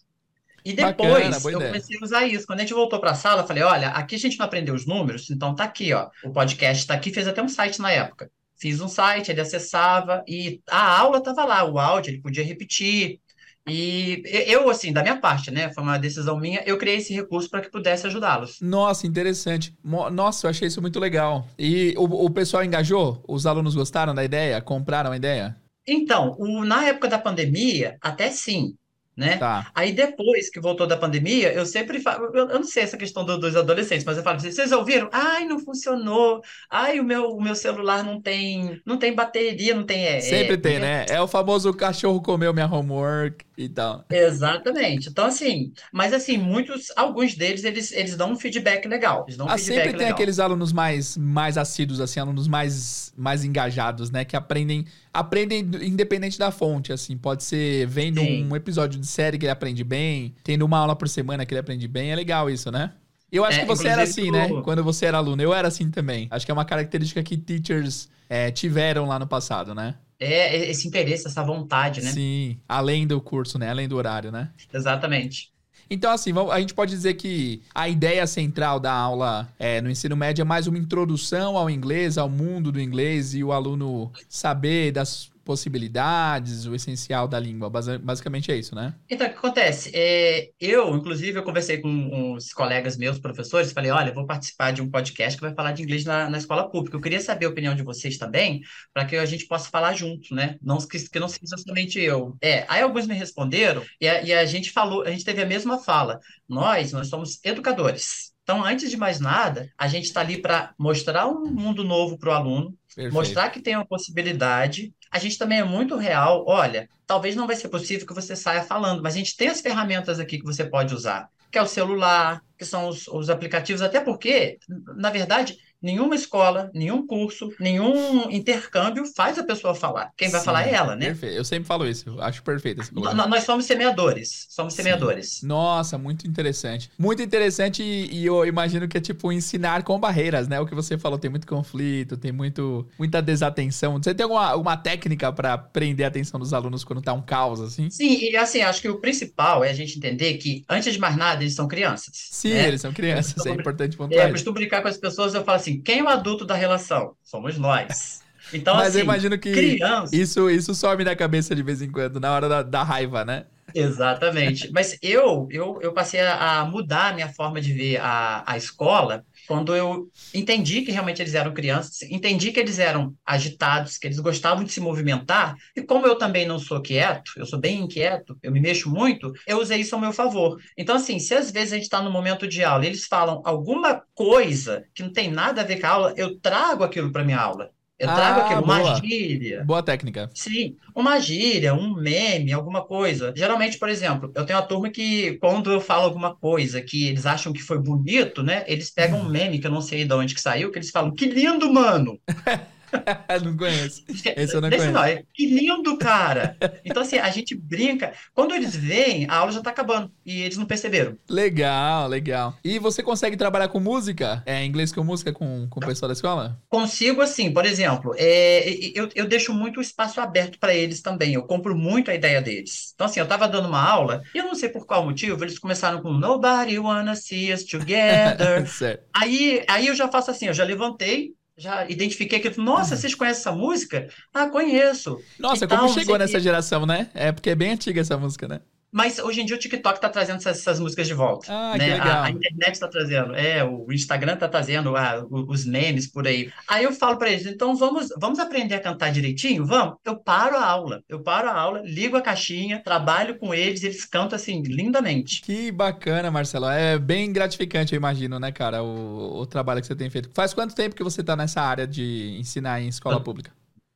E 0.65 0.73
depois 0.73 1.31
Bacana, 1.31 1.37
eu 1.53 1.61
comecei 1.61 1.99
a 2.01 2.05
usar 2.05 2.27
isso. 2.27 2.47
Quando 2.47 2.61
a 2.61 2.63
gente 2.63 2.73
voltou 2.73 2.99
para 2.99 3.11
a 3.11 3.15
sala, 3.15 3.43
eu 3.43 3.47
falei: 3.47 3.63
olha, 3.63 3.89
aqui 3.89 4.15
a 4.15 4.19
gente 4.19 4.39
não 4.39 4.47
aprendeu 4.47 4.75
os 4.75 4.87
números, 4.87 5.29
então 5.31 5.55
tá 5.55 5.65
aqui, 5.65 5.93
ó. 5.93 6.09
O 6.25 6.33
podcast 6.33 6.87
tá 6.87 6.95
aqui, 6.95 7.13
fez 7.13 7.29
até 7.29 7.43
um 7.43 7.49
site 7.49 7.81
na 7.81 7.91
época. 7.91 8.31
Fiz 8.57 8.81
um 8.81 8.89
site, 8.89 9.31
ele 9.31 9.43
acessava 9.43 10.25
e 10.27 10.63
a 10.71 10.99
aula 10.99 11.23
tava 11.23 11.45
lá, 11.45 11.65
o 11.65 11.79
áudio, 11.79 12.13
ele 12.13 12.23
podia 12.23 12.43
repetir. 12.43 13.21
E 13.67 14.23
eu, 14.47 14.69
assim, 14.71 14.93
da 14.93 15.03
minha 15.03 15.19
parte, 15.19 15.51
né? 15.51 15.71
Foi 15.73 15.83
uma 15.83 15.99
decisão 15.99 16.39
minha, 16.39 16.63
eu 16.65 16.79
criei 16.79 16.97
esse 16.97 17.13
recurso 17.13 17.51
para 17.51 17.61
que 17.61 17.71
pudesse 17.71 18.07
ajudá-los. 18.07 18.59
Nossa, 18.61 19.07
interessante. 19.07 19.75
Nossa, 19.83 20.47
eu 20.47 20.51
achei 20.51 20.69
isso 20.69 20.81
muito 20.81 20.99
legal. 21.01 21.47
E 21.59 21.95
o, 21.97 22.05
o 22.05 22.31
pessoal 22.31 22.65
engajou? 22.65 23.23
Os 23.29 23.47
alunos 23.47 23.75
gostaram 23.75 24.15
da 24.15 24.25
ideia? 24.25 24.61
Compraram 24.63 25.13
a 25.13 25.17
ideia? 25.17 25.57
Então, 25.87 26.35
o, 26.39 26.65
na 26.65 26.87
época 26.87 27.09
da 27.09 27.19
pandemia, 27.19 27.99
até 28.01 28.31
sim 28.31 28.75
né? 29.17 29.37
Tá. 29.37 29.71
Aí 29.75 29.93
depois 29.93 30.51
que 30.51 30.61
voltou 30.61 30.87
da 30.87 30.97
pandemia, 30.97 31.53
eu 31.53 31.65
sempre 31.65 32.01
falo, 32.01 32.27
eu, 32.35 32.49
eu 32.49 32.59
não 32.59 32.65
sei 32.65 32.83
essa 32.83 32.97
questão 32.97 33.25
do, 33.25 33.39
dos 33.39 33.57
adolescentes, 33.57 34.05
mas 34.05 34.17
eu 34.17 34.23
falo 34.23 34.37
assim, 34.37 34.51
vocês 34.51 34.73
ouviram? 34.73 35.09
Ai, 35.13 35.45
não 35.45 35.59
funcionou. 35.59 36.43
Ai, 36.69 36.99
o 36.99 37.05
meu, 37.05 37.31
o 37.31 37.43
meu 37.43 37.55
celular 37.55 38.03
não 38.03 38.21
tem, 38.21 38.81
não 38.85 38.99
tem 38.99 39.15
bateria, 39.15 39.75
não 39.75 39.85
tem. 39.85 40.05
É, 40.05 40.21
sempre 40.21 40.55
é, 40.55 40.57
tem, 40.57 40.77
é, 40.77 40.81
né? 40.81 41.07
É 41.09 41.21
o 41.21 41.29
famoso 41.29 41.73
cachorro 41.73 42.21
comeu 42.21 42.53
minha 42.53 42.67
homework 42.67 43.45
e 43.57 43.69
tal. 43.69 44.05
Exatamente. 44.11 45.09
Então, 45.09 45.27
assim, 45.27 45.73
mas 45.93 46.13
assim, 46.13 46.37
muitos, 46.37 46.93
alguns 46.97 47.35
deles, 47.35 47.65
eles, 47.65 47.93
eles 47.93 48.17
dão 48.17 48.33
um 48.33 48.37
feedback 48.37 48.87
legal. 48.89 49.25
Eles 49.27 49.37
dão 49.37 49.47
um 49.47 49.51
ah, 49.51 49.57
feedback 49.57 49.77
sempre 49.77 49.91
tem 49.93 49.99
legal. 50.01 50.15
aqueles 50.15 50.39
alunos 50.39 50.73
mais, 50.73 51.17
mais 51.17 51.57
assíduos, 51.57 52.01
assim, 52.01 52.19
alunos 52.19 52.49
mais, 52.49 53.13
mais 53.17 53.45
engajados, 53.45 54.11
né? 54.11 54.25
Que 54.25 54.37
aprendem 54.37 54.85
aprendem 55.15 55.61
independente 55.83 56.37
da 56.37 56.51
fonte, 56.51 56.93
assim. 56.93 57.17
Pode 57.17 57.45
ser 57.45 57.87
vendo 57.87 58.21
Sim. 58.21 58.49
um 58.51 58.57
episódio 58.57 59.01
de 59.01 59.07
série 59.07 59.39
que 59.39 59.45
ele 59.47 59.53
aprende 59.53 59.85
bem, 59.85 60.35
tendo 60.43 60.65
uma 60.67 60.79
aula 60.79 60.97
por 60.97 61.09
semana 61.09 61.47
que 61.47 61.55
ele 61.55 61.61
aprende 61.61 61.87
bem. 61.87 62.11
É 62.11 62.17
legal 62.17 62.51
isso, 62.51 62.71
né? 62.73 62.93
Eu 63.31 63.45
acho 63.45 63.59
é, 63.59 63.61
que 63.63 63.67
você 63.67 63.89
era 63.89 64.03
assim, 64.03 64.31
né? 64.31 64.49
Quando 64.63 64.83
você 64.83 65.07
era 65.07 65.19
aluno. 65.19 65.41
Eu 65.41 65.55
era 65.55 65.69
assim 65.69 65.91
também. 65.91 66.27
Acho 66.31 66.45
que 66.45 66.51
é 66.51 66.55
uma 66.55 66.65
característica 66.65 67.23
que 67.23 67.37
teachers 67.37 68.09
é, 68.29 68.51
tiveram 68.51 69.07
lá 69.07 69.19
no 69.19 69.27
passado, 69.27 69.75
né? 69.75 69.95
É, 70.19 70.71
esse 70.71 70.87
interesse, 70.87 71.27
essa 71.27 71.43
vontade, 71.43 72.03
né? 72.03 72.11
Sim, 72.13 72.59
além 72.69 73.07
do 73.07 73.21
curso, 73.21 73.59
né? 73.59 73.71
Além 73.71 73.89
do 73.89 73.97
horário, 73.97 74.31
né? 74.31 74.51
Exatamente. 74.73 75.54
Então, 75.89 76.13
assim, 76.13 76.33
a 76.51 76.61
gente 76.61 76.75
pode 76.75 76.91
dizer 76.91 77.15
que 77.15 77.61
a 77.75 77.89
ideia 77.89 78.27
central 78.27 78.81
da 78.81 78.93
aula 78.93 79.49
é, 79.59 79.81
no 79.81 79.91
ensino 79.91 80.17
médio 80.17 80.43
é 80.43 80.45
mais 80.45 80.67
uma 80.67 80.79
introdução 80.79 81.57
ao 81.57 81.69
inglês, 81.69 82.17
ao 82.17 82.29
mundo 82.29 82.73
do 82.73 82.81
inglês, 82.81 83.35
e 83.35 83.45
o 83.45 83.53
aluno 83.53 84.11
saber 84.29 84.93
das 84.93 85.34
possibilidades, 85.45 86.67
o 86.67 86.75
essencial 86.75 87.29
da 87.29 87.39
língua. 87.39 87.71
Basicamente 87.71 88.51
é 88.51 88.57
isso, 88.57 88.75
né? 88.75 88.95
Então, 89.09 89.27
o 89.27 89.31
que 89.31 89.37
acontece? 89.37 89.91
É, 89.95 90.51
eu, 90.61 90.95
inclusive, 90.97 91.39
eu 91.39 91.43
conversei 91.43 91.79
com 91.79 91.89
uns 91.89 92.53
colegas 92.53 92.97
meus, 92.97 93.19
professores, 93.19 93.73
falei, 93.73 93.91
olha, 93.91 94.13
vou 94.13 94.27
participar 94.27 94.73
de 94.73 94.83
um 94.83 94.91
podcast 94.91 95.37
que 95.37 95.45
vai 95.45 95.55
falar 95.55 95.73
de 95.73 95.83
inglês 95.83 96.05
na, 96.05 96.29
na 96.29 96.39
escola 96.39 96.69
pública. 96.71 96.97
Eu 96.97 97.01
queria 97.01 97.21
saber 97.21 97.47
a 97.47 97.51
opinião 97.51 97.75
de 97.75 97.83
vocês 97.83 98.17
também, 98.17 98.63
para 98.93 99.05
que 99.05 99.17
a 99.17 99.27
gente 99.27 99.47
possa 99.47 99.69
falar 99.71 99.95
junto, 99.95 100.35
né? 100.35 100.57
Não 100.63 100.79
que, 100.79 101.09
que 101.09 101.21
não 101.21 101.29
seja 101.29 101.57
somente 101.59 102.01
eu. 102.01 102.37
É, 102.41 102.65
aí 102.69 102.83
alguns 102.83 103.07
me 103.07 103.15
responderam 103.15 103.83
e 104.01 104.09
a, 104.09 104.23
e 104.23 104.33
a 104.33 104.45
gente 104.47 104.71
falou, 104.71 105.03
a 105.03 105.11
gente 105.11 105.25
teve 105.25 105.43
a 105.43 105.47
mesma 105.47 105.79
fala. 105.79 106.19
Nós, 106.49 106.93
nós 106.93 107.09
somos 107.09 107.39
educadores. 107.45 108.35
Então, 108.45 108.63
antes 108.63 108.91
de 108.91 108.97
mais 108.97 109.19
nada, 109.21 109.71
a 109.77 109.89
gente 109.89 110.05
está 110.05 110.21
ali 110.21 110.41
para 110.41 110.75
mostrar 110.79 111.27
um 111.27 111.47
mundo 111.47 111.83
novo 111.83 112.19
para 112.19 112.29
o 112.29 112.33
aluno, 112.33 112.77
Perfeito. 112.95 113.15
mostrar 113.15 113.49
que 113.49 113.61
tem 113.61 113.75
uma 113.75 113.87
possibilidade. 113.87 114.93
A 115.15 115.19
gente 115.21 115.39
também 115.39 115.61
é 115.61 115.65
muito 115.65 115.97
real. 115.97 116.45
Olha, 116.45 116.89
talvez 117.07 117.37
não 117.37 117.47
vai 117.47 117.55
ser 117.55 117.69
possível 117.69 118.05
que 118.05 118.13
você 118.13 118.35
saia 118.35 118.65
falando, 118.65 119.01
mas 119.01 119.15
a 119.15 119.19
gente 119.19 119.37
tem 119.37 119.47
as 119.47 119.61
ferramentas 119.61 120.19
aqui 120.19 120.41
que 120.41 120.45
você 120.45 120.65
pode 120.65 120.93
usar, 120.93 121.29
que 121.53 121.57
é 121.57 121.63
o 121.63 121.69
celular, 121.69 122.43
que 122.59 122.65
são 122.65 122.89
os, 122.89 123.07
os 123.07 123.31
aplicativos, 123.31 123.81
até 123.81 124.01
porque, 124.01 124.59
na 124.97 125.11
verdade, 125.11 125.57
nenhuma 125.85 126.15
escola, 126.15 126.71
nenhum 126.75 127.07
curso, 127.07 127.53
nenhum 127.61 128.31
intercâmbio 128.31 129.05
faz 129.15 129.39
a 129.39 129.45
pessoa 129.45 129.75
falar. 129.75 130.11
Quem 130.17 130.31
vai 130.31 130.41
falar 130.43 130.67
é 130.67 130.73
ela, 130.73 130.97
né? 130.97 131.07
Perfeito. 131.09 131.37
Eu 131.37 131.45
sempre 131.45 131.67
falo 131.67 131.87
isso. 131.87 132.09
Eu 132.09 132.23
acho 132.23 132.43
perfeito 132.43 132.81
esse 132.81 132.95
Nós 132.95 133.45
somos 133.45 133.67
semeadores. 133.67 134.47
Somos 134.49 134.73
Sim. 134.73 134.83
semeadores. 134.83 135.43
Nossa, 135.43 135.99
muito 135.99 136.27
interessante. 136.27 136.91
Muito 136.99 137.23
interessante 137.23 137.83
e, 137.83 138.21
e, 138.21 138.27
eu 138.27 138.47
imagino 138.47 138.89
que 138.89 138.97
é 138.97 139.01
tipo 139.01 139.31
ensinar 139.31 139.83
com 139.83 140.01
barreiras, 140.01 140.49
né? 140.49 140.59
O 140.59 140.67
que 140.67 140.75
você 140.75 140.97
falou, 140.97 141.19
tem 141.19 141.31
muito 141.31 141.47
conflito, 141.47 142.17
tem 142.17 142.33
muito, 142.33 142.89
muita 142.99 143.21
desatenção. 143.21 143.99
Você 144.03 144.15
tem 144.15 144.25
alguma, 144.25 144.47
alguma 144.47 144.77
técnica 144.79 145.31
para 145.31 145.59
prender 145.59 146.07
a 146.07 146.09
atenção 146.09 146.41
dos 146.41 146.55
alunos 146.55 146.83
quando 146.83 147.03
tá 147.03 147.13
um 147.13 147.21
caos, 147.21 147.61
assim? 147.61 147.91
Sim, 147.91 148.31
e 148.31 148.37
assim, 148.37 148.63
acho 148.63 148.81
que 148.81 148.89
o 148.89 149.01
principal 149.01 149.63
é 149.63 149.69
a 149.69 149.75
gente 149.75 149.99
entender 149.99 150.35
que, 150.39 150.65
antes 150.69 150.95
de 150.95 150.99
mais 150.99 151.17
nada, 151.17 151.43
eles 151.43 151.55
são 151.55 151.69
crianças. 151.69 152.29
Sim, 152.31 152.55
né? 152.55 152.69
eles 152.69 152.81
são 152.81 152.93
crianças. 152.93 153.45
É 153.45 153.51
importante 153.51 153.97
pontuar. 153.97 154.25
É, 154.25 154.29
eu 154.29 154.33
costumo 154.33 154.55
brincar 154.55 154.81
com 154.81 154.89
as 154.89 154.97
pessoas, 154.97 155.35
eu 155.35 155.45
falo 155.45 155.57
assim, 155.57 155.74
quem 155.79 156.01
é 156.01 156.03
o 156.03 156.09
adulto 156.09 156.45
da 156.45 156.55
relação? 156.55 157.17
Somos 157.23 157.59
nós. 157.59 158.23
Então, 158.53 158.75
Mas 158.77 158.89
assim, 158.89 158.99
eu 158.99 159.05
imagino 159.05 159.39
que 159.39 159.53
criança... 159.53 160.15
isso, 160.15 160.51
isso 160.51 160.75
sobe 160.75 161.05
na 161.05 161.17
cabeça 161.17 161.55
de 161.55 161.63
vez 161.63 161.81
em 161.81 161.91
quando, 161.91 162.21
na 162.21 162.33
hora 162.33 162.49
da, 162.49 162.63
da 162.63 162.83
raiva, 162.83 163.25
né? 163.25 163.47
Exatamente. 163.75 164.71
Mas 164.73 164.97
eu, 165.03 165.49
eu, 165.51 165.79
eu 165.83 165.93
passei 165.93 166.21
a 166.21 166.65
mudar 166.65 167.09
a 167.09 167.13
minha 167.13 167.33
forma 167.33 167.61
de 167.61 167.73
ver 167.73 167.97
a, 168.01 168.45
a 168.47 168.57
escola 168.57 169.25
quando 169.47 169.75
eu 169.75 170.09
entendi 170.33 170.83
que 170.83 170.93
realmente 170.93 171.21
eles 171.21 171.35
eram 171.35 171.53
crianças, 171.53 172.03
entendi 172.03 172.53
que 172.53 172.61
eles 172.61 172.79
eram 172.79 173.15
agitados, 173.25 173.99
que 173.99 174.07
eles 174.07 174.19
gostavam 174.19 174.65
de 174.65 174.73
se 174.73 174.81
movimentar, 174.81 175.57
e 175.77 175.83
como 175.83 176.07
eu 176.07 176.17
também 176.17 176.47
não 176.47 176.59
sou 176.59 176.81
quieto, 176.81 177.33
eu 177.37 177.47
sou 177.47 177.59
bem 177.59 177.81
inquieto, 177.81 178.37
eu 178.43 178.53
me 178.53 178.61
mexo 178.61 178.91
muito, 178.91 179.33
eu 179.47 179.61
usei 179.61 179.81
isso 179.81 179.95
ao 179.95 180.01
meu 180.01 180.13
favor. 180.13 180.61
Então, 180.77 180.97
assim, 180.97 181.19
se 181.19 181.35
às 181.35 181.51
vezes 181.51 181.73
a 181.73 181.77
gente 181.77 181.85
está 181.85 182.03
no 182.03 182.11
momento 182.11 182.47
de 182.49 182.63
aula 182.65 182.85
e 182.85 182.89
eles 182.89 183.07
falam 183.07 183.43
alguma 183.45 184.03
coisa 184.15 184.85
que 184.95 185.03
não 185.03 185.13
tem 185.13 185.31
nada 185.31 185.61
a 185.61 185.65
ver 185.65 185.81
com 185.81 185.87
a 185.87 185.91
aula, 185.91 186.15
eu 186.17 186.39
trago 186.39 186.85
aquilo 186.85 187.13
para 187.13 187.25
minha 187.25 187.39
aula. 187.39 187.71
Eu 187.99 188.09
trago 188.09 188.41
ah, 188.41 188.45
aquilo, 188.45 188.63
uma 188.63 188.81
boa. 188.81 188.97
gíria. 188.97 189.65
Boa 189.65 189.83
técnica. 189.83 190.29
Sim, 190.35 190.77
uma 190.95 191.21
gíria, 191.21 191.73
um 191.73 191.95
meme, 191.95 192.53
alguma 192.53 192.85
coisa. 192.85 193.33
Geralmente, 193.37 193.79
por 193.79 193.89
exemplo, 193.89 194.33
eu 194.35 194.45
tenho 194.45 194.59
uma 194.59 194.67
turma 194.67 194.91
que, 194.91 195.39
quando 195.39 195.71
eu 195.71 195.81
falo 195.81 196.05
alguma 196.05 196.35
coisa 196.35 196.83
que 196.83 197.07
eles 197.07 197.25
acham 197.25 197.53
que 197.53 197.63
foi 197.63 197.79
bonito, 197.79 198.43
né? 198.43 198.65
Eles 198.67 198.91
pegam 198.91 199.21
um 199.21 199.29
meme 199.29 199.61
que 199.61 199.67
eu 199.67 199.71
não 199.71 199.81
sei 199.81 200.05
de 200.05 200.13
onde 200.13 200.35
que 200.35 200.41
saiu, 200.41 200.73
que 200.73 200.79
eles 200.79 200.91
falam, 200.91 201.15
que 201.15 201.27
lindo, 201.27 201.73
mano! 201.73 202.19
não 203.45 203.57
conheço. 203.57 204.05
Esse 204.09 204.55
eu 204.55 204.61
não 204.61 204.71
conheço. 204.71 204.91
Não, 204.91 205.05
é, 205.05 205.23
que 205.33 205.47
lindo, 205.47 205.97
cara! 205.99 206.57
Então, 206.85 207.03
assim, 207.03 207.19
a 207.19 207.31
gente 207.31 207.55
brinca. 207.55 208.13
Quando 208.35 208.55
eles 208.55 208.75
veem, 208.75 209.27
a 209.29 209.37
aula 209.37 209.53
já 209.53 209.61
tá 209.61 209.71
acabando. 209.71 210.11
E 210.25 210.43
eles 210.43 210.57
não 210.57 210.67
perceberam. 210.67 211.17
Legal, 211.29 212.09
legal. 212.09 212.57
E 212.65 212.79
você 212.79 213.03
consegue 213.03 213.37
trabalhar 213.37 213.69
com 213.69 213.81
música? 213.81 214.43
É, 214.47 214.65
inglês 214.65 214.93
com 214.93 215.05
música 215.05 215.33
com, 215.33 215.67
com 215.69 215.81
o 215.81 215.87
pessoal 215.87 216.09
da 216.09 216.15
escola? 216.15 216.59
Consigo, 216.69 217.21
assim, 217.21 217.53
por 217.53 217.65
exemplo, 217.65 218.15
é, 218.17 218.69
eu, 218.95 219.09
eu 219.15 219.27
deixo 219.27 219.53
muito 219.53 219.81
espaço 219.81 220.21
aberto 220.21 220.59
para 220.59 220.75
eles 220.75 221.01
também. 221.03 221.35
Eu 221.35 221.43
compro 221.43 221.77
muito 221.77 222.11
a 222.11 222.15
ideia 222.15 222.41
deles. 222.41 222.93
Então, 222.95 223.07
assim, 223.07 223.21
eu 223.21 223.27
tava 223.27 223.49
dando 223.49 223.69
uma 223.69 223.83
aula, 223.83 224.23
e 224.35 224.39
eu 224.39 224.45
não 224.45 224.55
sei 224.55 224.69
por 224.69 224.87
qual 224.87 225.05
motivo, 225.05 225.43
eles 225.45 225.59
começaram 225.59 226.01
com 226.01 226.13
Nobody 226.13 226.79
Wanna 226.79 227.15
See 227.15 227.53
Us 227.53 227.65
Together. 227.65 228.65
aí, 229.15 229.65
aí 229.69 229.87
eu 229.87 229.95
já 229.95 230.09
faço 230.09 230.31
assim, 230.31 230.47
eu 230.47 230.55
já 230.55 230.65
levantei, 230.65 231.35
já 231.57 231.89
identifiquei 231.89 232.41
que, 232.41 232.61
nossa, 232.61 232.97
vocês 232.97 233.15
conhecem 233.15 233.41
essa 233.41 233.53
música? 233.53 234.09
Ah, 234.33 234.49
conheço. 234.49 235.19
Nossa, 235.39 235.67
como 235.67 235.89
chegou 235.89 236.19
nessa 236.19 236.41
geração, 236.41 236.85
né? 236.85 237.11
É 237.15 237.31
porque 237.33 237.51
é 237.51 237.55
bem 237.55 237.73
antiga 237.73 238.01
essa 238.01 238.17
música, 238.19 238.49
né? 238.49 238.61
Mas 238.95 239.19
hoje 239.19 239.41
em 239.41 239.45
dia 239.45 239.57
o 239.57 239.59
TikTok 239.59 239.97
está 239.97 240.09
trazendo 240.09 240.37
essas, 240.37 240.61
essas, 240.61 240.79
músicas 240.79 241.09
de 241.09 241.15
volta. 241.15 241.53
Ah, 241.53 241.77
né? 241.77 241.99
A, 241.99 242.27
a, 242.27 242.31
internet 242.31 242.75
está 242.75 242.87
trazendo, 242.87 243.35
é, 243.35 243.65
o 243.65 243.93
Instagram 243.93 244.35
está 244.35 244.47
trazendo 244.47 244.97
ah, 244.97 245.27
os 245.29 245.67
memes 245.67 246.07
por 246.07 246.29
aí. 246.29 246.53
Aí 246.69 246.85
eu 246.85 246.93
falo 246.93 247.17
para 247.17 247.29
eles, 247.29 247.45
então 247.45 247.75
vamos, 247.75 248.11
vamos 248.17 248.39
aprender 248.39 248.77
a 248.77 248.81
cantar 248.81 249.11
direitinho? 249.11 249.67
Vamos? 249.67 249.97
Eu 250.05 250.17
paro 250.17 250.57
a 250.57 250.65
aula, 250.65 251.03
eu 251.09 251.21
paro 251.21 251.49
a 251.49 251.53
aula, 251.53 251.83
ligo 251.85 252.17
a 252.17 252.23
caixinha, 252.23 252.81
trabalho 252.85 253.37
com 253.37 253.53
eles, 253.53 253.83
eles 253.83 254.05
cantam 254.05 254.37
assim, 254.37 254.63
lindamente. 254.63 255.43
Que 255.43 255.73
bacana, 255.73 256.31
Marcelo. 256.31 256.69
É 256.69 256.97
bem 256.97 257.33
gratificante, 257.33 257.95
eu 257.95 257.97
imagino, 257.97 258.39
né, 258.39 258.53
cara, 258.53 258.81
o, 258.81 259.41
o 259.41 259.45
trabalho 259.45 259.81
que 259.81 259.89
você 259.89 259.97
tem 259.97 260.09
feito. 260.09 260.31
Faz 260.33 260.55
quanto 260.55 260.73
tempo 260.73 260.95
que 260.95 261.03
você 261.03 261.21
está 261.21 261.35
nessa 261.35 261.61
área 261.61 261.85
de 261.85 262.37
ensinar 262.39 262.81
em 262.81 262.87
escola 262.87 263.21
pública? 263.21 263.51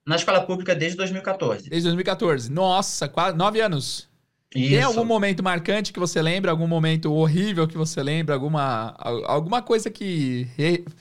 Na 0.04 0.16
escola 0.16 0.40
pública 0.40 0.74
desde 0.74 0.96
2014. 0.96 1.70
Desde 1.70 1.87
2014. 1.87 2.50
Nossa, 2.50 3.08
quase 3.08 3.37
nove 3.37 3.61
anos. 3.61 4.08
Isso. 4.54 4.70
Tem 4.70 4.82
algum 4.82 5.04
momento 5.04 5.42
marcante 5.42 5.92
que 5.92 5.98
você 5.98 6.22
lembra? 6.22 6.50
Algum 6.50 6.66
momento 6.66 7.12
horrível 7.12 7.68
que 7.68 7.76
você 7.76 8.02
lembra? 8.02 8.34
Alguma, 8.34 8.94
alguma 9.26 9.61
coisa 9.61 9.90
que, 9.90 10.46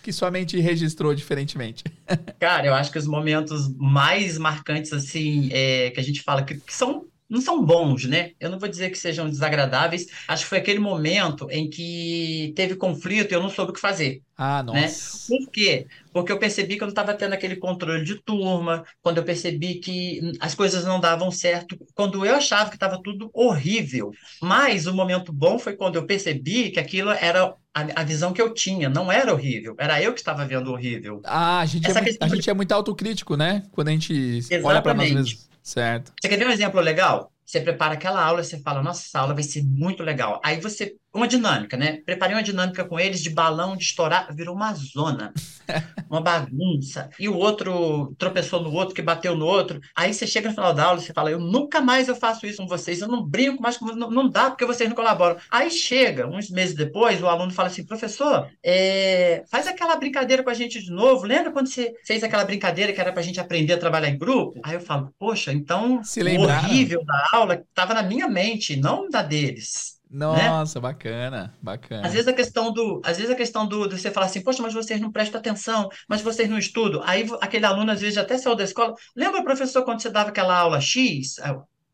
que 0.04 0.12
sua 0.12 0.30
mente 0.30 0.60
registrou 0.60 1.16
diferentemente? 1.16 1.84
Cara, 2.40 2.68
eu 2.68 2.74
acho 2.74 2.92
que 2.92 2.98
os 2.98 3.08
momentos 3.08 3.74
mais 3.78 4.38
marcantes, 4.38 4.92
assim, 4.92 5.50
é, 5.52 5.92
que 5.92 6.00
a 6.00 6.04
gente 6.04 6.22
fala 6.22 6.44
que, 6.44 6.56
que 6.56 6.74
são 6.74 7.06
não 7.30 7.42
são 7.42 7.64
bons, 7.64 8.06
né? 8.06 8.32
Eu 8.40 8.50
não 8.50 8.60
vou 8.60 8.70
dizer 8.70 8.90
que 8.90 8.98
sejam 8.98 9.30
desagradáveis. 9.30 10.08
Acho 10.28 10.44
que 10.44 10.50
foi 10.50 10.58
aquele 10.60 10.80
momento 10.80 11.48
em 11.52 11.70
que 11.70 12.54
teve 12.56 12.76
conflito 12.76 13.32
e 13.32 13.36
eu 13.36 13.42
não 13.42 13.50
soube 13.50 13.72
o 13.72 13.74
que 13.74 13.80
fazer. 13.82 14.22
Ah, 14.38 14.64
né? 14.64 14.82
nossa. 14.82 15.34
Né? 15.34 15.40
Por 15.40 15.52
quê? 15.52 15.88
Porque 16.14 16.32
eu 16.32 16.40
percebi 16.40 16.78
que 16.78 16.84
eu 16.84 16.88
não 16.88 16.92
estava 16.92 17.14
tendo 17.14 17.34
aquele 17.34 17.58
controle 17.58 18.04
de 18.04 18.22
turma, 18.22 18.86
quando 19.02 19.18
eu 19.18 19.24
percebi 19.24 19.76
que 19.76 20.32
as 20.40 20.56
coisas 20.56 20.86
não 20.86 21.00
davam 21.00 21.30
certo, 21.30 21.78
quando 21.94 22.26
eu 22.26 22.36
achava 22.36 22.70
que 22.70 22.76
estava 22.76 23.02
tudo 23.02 23.30
horrível. 23.34 24.12
Mas 24.42 24.88
o 24.88 24.94
momento 24.94 25.34
bom 25.34 25.60
foi 25.60 25.76
quando 25.76 25.96
eu 25.96 26.06
percebi 26.06 26.70
que 26.70 26.80
aquilo 26.80 27.12
era 27.12 27.54
a, 27.74 28.04
visão 28.04 28.34
que 28.34 28.42
eu 28.42 28.54
tinha, 28.54 28.90
não 28.90 29.12
era 29.12 29.34
horrível, 29.34 29.76
era 29.78 30.02
eu 30.02 30.14
que 30.14 30.20
estava 30.20 30.46
vendo 30.46 30.72
horrível. 30.72 31.22
Ah, 31.26 31.60
a 31.60 31.66
gente, 31.66 31.90
é 31.90 32.02
muito, 32.02 32.18
a 32.22 32.28
gente 32.28 32.50
é 32.50 32.54
muito 32.54 32.72
autocrítico, 32.72 33.36
né? 33.36 33.64
Quando 33.72 33.90
a 33.90 33.92
gente 33.92 34.14
Exatamente. 34.14 34.66
olha 34.66 34.82
para 34.82 34.94
nós 34.94 35.12
mesmos. 35.12 35.48
Certo. 35.68 36.14
Você 36.22 36.30
quer 36.30 36.38
ver 36.38 36.48
um 36.48 36.52
exemplo 36.52 36.80
legal? 36.80 37.30
Você 37.46 37.60
prepara 37.60 37.96
aquela 37.96 38.24
aula, 38.24 38.42
você 38.42 38.58
fala, 38.62 38.82
nossa, 38.82 39.02
essa 39.02 39.20
aula 39.20 39.34
vai 39.34 39.44
ser 39.44 39.64
muito 39.66 40.02
legal. 40.02 40.40
Aí 40.42 40.62
você 40.62 40.96
uma 41.18 41.28
dinâmica, 41.28 41.76
né? 41.76 42.02
Preparei 42.06 42.36
uma 42.36 42.44
dinâmica 42.44 42.86
com 42.86 43.00
eles 43.00 43.22
de 43.22 43.30
balão 43.30 43.76
de 43.76 43.84
estourar, 43.84 44.34
virou 44.34 44.56
uma 44.56 44.74
zona, 44.74 45.34
uma 46.10 46.22
bagunça. 46.22 47.10
E 47.20 47.28
o 47.28 47.36
outro 47.36 48.16
tropeçou 48.18 48.62
no 48.62 48.72
outro, 48.72 48.96
que 48.96 49.02
bateu 49.02 49.36
no 49.36 49.46
outro. 49.46 49.82
Aí 49.96 50.14
você 50.14 50.26
chega 50.26 50.50
no 50.50 50.56
final 50.56 50.74
da 50.74 50.86
aula 50.86 51.00
e 51.00 51.04
você 51.04 51.14
fala: 51.14 51.32
Eu 51.32 51.40
nunca 51.40 51.82
mais 51.82 52.08
eu 52.08 52.16
faço 52.16 52.46
isso 52.46 52.58
com 52.58 52.68
vocês, 52.68 53.02
eu 53.02 53.08
não 53.08 53.24
brinco 53.24 53.62
mais 53.62 53.78
com 53.78 53.86
vocês, 53.86 54.00
não, 54.00 54.10
não 54.10 54.30
dá 54.30 54.50
porque 54.50 54.66
vocês 54.66 54.90
não 54.90 54.96
colaboram. 54.96 55.38
Aí 55.52 55.70
chega, 55.70 56.28
uns 56.28 56.50
meses 56.50 56.76
depois, 56.76 57.22
o 57.22 57.28
aluno 57.28 57.52
fala 57.52 57.68
assim: 57.68 57.86
Professor, 57.86 58.50
é... 58.64 59.44
faz 59.50 59.68
aquela 59.68 59.96
brincadeira 59.96 60.44
com 60.44 60.50
a 60.50 60.54
gente 60.54 60.82
de 60.82 60.92
novo. 60.92 61.26
Lembra 61.26 61.52
quando 61.52 61.68
você 61.68 61.94
fez 62.06 62.24
aquela 62.24 62.46
brincadeira 62.46 62.94
que 62.94 63.02
era 63.02 63.12
pra 63.12 63.22
gente 63.22 63.40
aprender 63.40 63.74
a 63.74 63.78
trabalhar 63.78 64.10
em 64.10 64.18
grupo? 64.18 64.60
Aí 64.64 64.76
eu 64.76 64.82
falo: 64.82 65.14
Poxa, 65.20 65.52
então 65.52 66.02
o 66.02 66.42
horrível 66.42 67.04
da 67.04 67.30
aula 67.34 67.56
estava 67.56 67.94
na 67.94 68.04
minha 68.04 68.28
mente, 68.28 68.76
não 68.76 69.10
da 69.10 69.22
deles. 69.22 69.97
Né? 70.10 70.50
Nossa, 70.50 70.80
né? 70.80 70.84
bacana, 70.84 71.54
bacana. 71.62 72.08
Às 72.08 72.14
vezes 72.14 72.28
a 72.28 72.34
questão 72.34 72.72
do, 72.72 73.02
às 73.04 73.18
vezes 73.18 73.32
a 73.32 73.36
questão 73.36 73.68
do, 73.68 73.88
de 73.88 74.00
você 74.00 74.10
falar 74.10 74.28
assim, 74.28 74.42
poxa, 74.42 74.62
mas 74.62 74.74
vocês 74.74 75.00
não 75.02 75.12
prestam 75.12 75.40
atenção, 75.40 75.90
mas 76.08 76.22
vocês 76.22 76.50
não 76.50 76.58
estudam. 76.58 77.02
Aí 77.04 77.28
aquele 77.42 77.66
aluno 77.66 77.92
às 77.92 78.02
vezes 78.02 78.18
até 78.18 78.38
saiu 78.38 78.56
da 78.56 78.64
escola. 78.64 78.94
Lembra, 79.16 79.44
professor, 79.44 79.84
quando 79.84 80.02
você 80.02 80.10
dava 80.10 80.30
aquela 80.30 80.58
aula 80.58 80.80
X? 80.80 81.36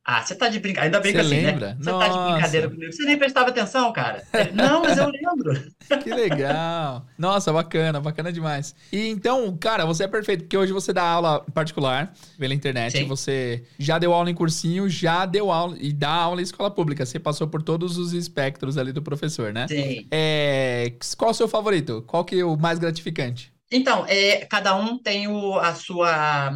Ah, 0.06 0.22
você 0.22 0.36
tá 0.36 0.50
de 0.50 0.60
brincadeira. 0.60 0.98
Ainda 0.98 1.00
bem 1.00 1.14
que 1.14 1.20
assim, 1.20 1.42
né? 1.42 1.52
lembra? 1.52 1.68
né? 1.70 1.78
Você 1.80 1.92
Nossa. 1.92 2.10
tá 2.10 2.12
de 2.12 2.32
brincadeira 2.32 2.70
comigo. 2.70 2.92
Você 2.92 3.04
nem 3.04 3.18
prestava 3.18 3.50
atenção, 3.50 3.94
cara. 3.94 4.22
Não, 4.54 4.82
mas 4.82 4.98
eu 4.98 5.10
lembro. 5.10 5.64
que 6.04 6.14
legal. 6.14 7.06
Nossa, 7.18 7.54
bacana, 7.54 8.02
bacana 8.02 8.32
demais. 8.32 8.76
E 8.92 9.08
então, 9.08 9.56
cara, 9.56 9.86
você 9.86 10.04
é 10.04 10.08
perfeito, 10.08 10.42
porque 10.44 10.58
hoje 10.58 10.74
você 10.74 10.92
dá 10.92 11.04
aula 11.04 11.40
particular 11.54 12.12
pela 12.38 12.54
internet. 12.54 12.98
Sim. 12.98 13.08
Você 13.08 13.64
já 13.80 13.98
deu 13.98 14.14
aula 14.14 14.30
em 14.30 14.36
cursinho, 14.36 14.90
já 14.90 15.26
deu 15.26 15.50
aula 15.50 15.78
e 15.80 15.94
dá 15.94 16.12
aula 16.12 16.42
em 16.42 16.44
escola 16.44 16.70
pública. 16.70 17.06
Você 17.06 17.18
passou 17.18 17.48
por 17.48 17.64
todos 17.64 17.98
os 17.98 18.12
espectros 18.12 18.78
ali 18.78 18.92
do 18.92 19.02
professor, 19.02 19.54
né? 19.54 19.70
Sim. 19.70 20.06
É, 20.12 20.92
qual 21.18 21.32
o 21.32 21.34
seu 21.34 21.48
favorito? 21.48 22.04
Qual 22.06 22.26
que 22.26 22.42
é 22.42 22.44
o 22.44 22.58
mais 22.58 22.78
gratificante? 22.78 23.53
Então, 23.76 24.06
é, 24.08 24.46
cada 24.46 24.76
um 24.76 25.00
tem 25.00 25.28
o, 25.28 25.58
a, 25.58 25.74
sua, 25.74 26.52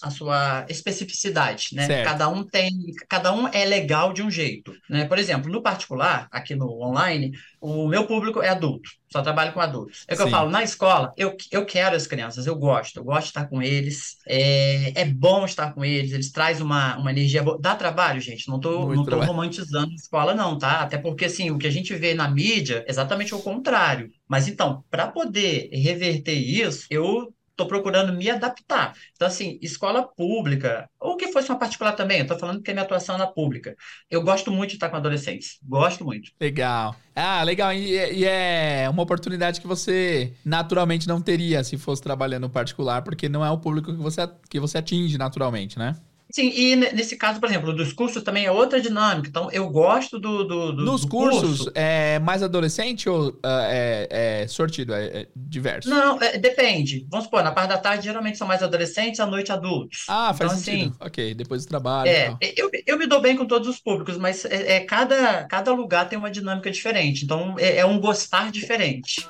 a 0.00 0.10
sua 0.10 0.64
especificidade, 0.70 1.68
né? 1.74 1.86
Certo. 1.86 2.04
Cada 2.08 2.28
um 2.30 2.42
tem, 2.42 2.70
cada 3.10 3.30
um 3.30 3.46
é 3.46 3.66
legal 3.66 4.14
de 4.14 4.22
um 4.22 4.30
jeito, 4.30 4.74
né? 4.88 5.04
Por 5.04 5.18
exemplo, 5.18 5.52
no 5.52 5.62
particular, 5.62 6.28
aqui 6.32 6.54
no 6.54 6.82
online, 6.82 7.32
o 7.60 7.86
meu 7.86 8.06
público 8.06 8.40
é 8.40 8.48
adulto, 8.48 8.90
só 9.12 9.22
trabalho 9.22 9.52
com 9.52 9.60
adultos. 9.60 10.04
É 10.08 10.14
o 10.14 10.16
que 10.16 10.22
eu 10.22 10.30
falo, 10.30 10.50
na 10.50 10.62
escola, 10.62 11.12
eu, 11.16 11.36
eu 11.50 11.64
quero 11.64 11.94
as 11.94 12.06
crianças, 12.06 12.46
eu 12.46 12.56
gosto, 12.56 12.96
eu 12.96 13.04
gosto 13.04 13.24
de 13.24 13.28
estar 13.28 13.46
com 13.46 13.62
eles, 13.62 14.16
é, 14.26 15.02
é 15.02 15.04
bom 15.04 15.44
estar 15.44 15.72
com 15.74 15.84
eles, 15.84 16.12
eles 16.12 16.30
trazem 16.30 16.64
uma, 16.64 16.96
uma 16.96 17.10
energia 17.10 17.42
boa. 17.42 17.58
Dá 17.60 17.74
trabalho, 17.74 18.20
gente, 18.20 18.48
não 18.48 18.58
tô, 18.58 18.94
não 18.94 19.04
tô 19.04 19.20
romantizando 19.20 19.92
a 19.92 19.94
escola, 19.94 20.34
não, 20.34 20.58
tá? 20.58 20.80
Até 20.80 20.98
porque, 20.98 21.26
assim, 21.26 21.50
o 21.50 21.58
que 21.58 21.66
a 21.66 21.70
gente 21.70 21.94
vê 21.94 22.14
na 22.14 22.28
mídia 22.28 22.84
é 22.86 22.90
exatamente 22.90 23.34
o 23.34 23.40
contrário. 23.40 24.10
Mas 24.28 24.48
então, 24.48 24.84
para 24.90 25.08
poder 25.08 25.68
reverter 25.72 26.34
isso, 26.34 26.86
eu 26.90 27.32
estou 27.52 27.66
procurando 27.66 28.12
me 28.12 28.28
adaptar. 28.28 28.94
Então, 29.14 29.28
assim, 29.28 29.58
escola 29.62 30.06
pública, 30.06 30.88
ou 30.98 31.16
que 31.16 31.28
fosse 31.28 31.50
uma 31.50 31.58
particular 31.58 31.92
também, 31.92 32.20
estou 32.20 32.38
falando 32.38 32.62
que 32.62 32.70
é 32.70 32.74
minha 32.74 32.84
atuação 32.84 33.16
na 33.16 33.26
pública. 33.26 33.76
Eu 34.10 34.22
gosto 34.22 34.50
muito 34.50 34.70
de 34.70 34.76
estar 34.76 34.88
com 34.88 34.96
adolescentes. 34.96 35.58
Gosto 35.62 36.04
muito. 36.04 36.32
Legal. 36.40 36.96
Ah, 37.14 37.42
legal. 37.42 37.72
E, 37.72 37.92
e 37.92 38.24
é 38.24 38.88
uma 38.90 39.02
oportunidade 39.02 39.60
que 39.60 39.66
você 39.66 40.32
naturalmente 40.44 41.06
não 41.06 41.20
teria 41.20 41.62
se 41.62 41.76
fosse 41.76 42.02
trabalhando 42.02 42.48
particular, 42.50 43.02
porque 43.02 43.28
não 43.28 43.44
é 43.44 43.50
o 43.50 43.58
público 43.58 43.92
que 43.92 44.02
você, 44.02 44.28
que 44.48 44.58
você 44.58 44.78
atinge 44.78 45.16
naturalmente, 45.18 45.78
né? 45.78 45.96
Sim, 46.32 46.50
e 46.54 46.74
nesse 46.74 47.16
caso, 47.16 47.38
por 47.38 47.48
exemplo, 47.48 47.74
dos 47.74 47.92
cursos 47.92 48.22
também 48.22 48.46
é 48.46 48.50
outra 48.50 48.80
dinâmica. 48.80 49.28
Então, 49.28 49.50
eu 49.52 49.68
gosto 49.68 50.18
do. 50.18 50.44
do, 50.44 50.72
do 50.72 50.84
Nos 50.84 51.02
do 51.02 51.08
cursos, 51.08 51.58
curso. 51.58 51.72
é 51.74 52.18
mais 52.18 52.42
adolescente 52.42 53.06
ou 53.06 53.28
uh, 53.28 53.38
é, 53.44 54.08
é, 54.42 54.46
sortido? 54.48 54.94
É, 54.94 55.04
é 55.04 55.28
diverso? 55.36 55.90
Não, 55.90 56.18
é, 56.22 56.38
depende. 56.38 57.06
Vamos 57.10 57.26
supor, 57.26 57.44
na 57.44 57.52
parte 57.52 57.68
da 57.68 57.78
tarde 57.78 58.04
geralmente 58.04 58.38
são 58.38 58.48
mais 58.48 58.62
adolescentes, 58.62 59.20
à 59.20 59.26
noite 59.26 59.52
adultos. 59.52 60.06
Ah, 60.08 60.32
faz 60.32 60.52
então, 60.52 60.62
sentido. 60.62 60.88
Assim, 60.88 61.06
ok, 61.06 61.34
depois 61.34 61.66
do 61.66 61.68
trabalho. 61.68 62.08
É, 62.08 62.34
eu, 62.56 62.70
eu 62.86 62.98
me 62.98 63.06
dou 63.06 63.20
bem 63.20 63.36
com 63.36 63.44
todos 63.44 63.68
os 63.68 63.78
públicos, 63.78 64.16
mas 64.16 64.46
é, 64.46 64.76
é 64.76 64.80
cada, 64.80 65.44
cada 65.44 65.72
lugar 65.72 66.08
tem 66.08 66.18
uma 66.18 66.30
dinâmica 66.30 66.70
diferente. 66.70 67.24
Então, 67.24 67.56
é, 67.58 67.76
é 67.76 67.86
um 67.86 68.00
gostar 68.00 68.50
diferente. 68.50 69.28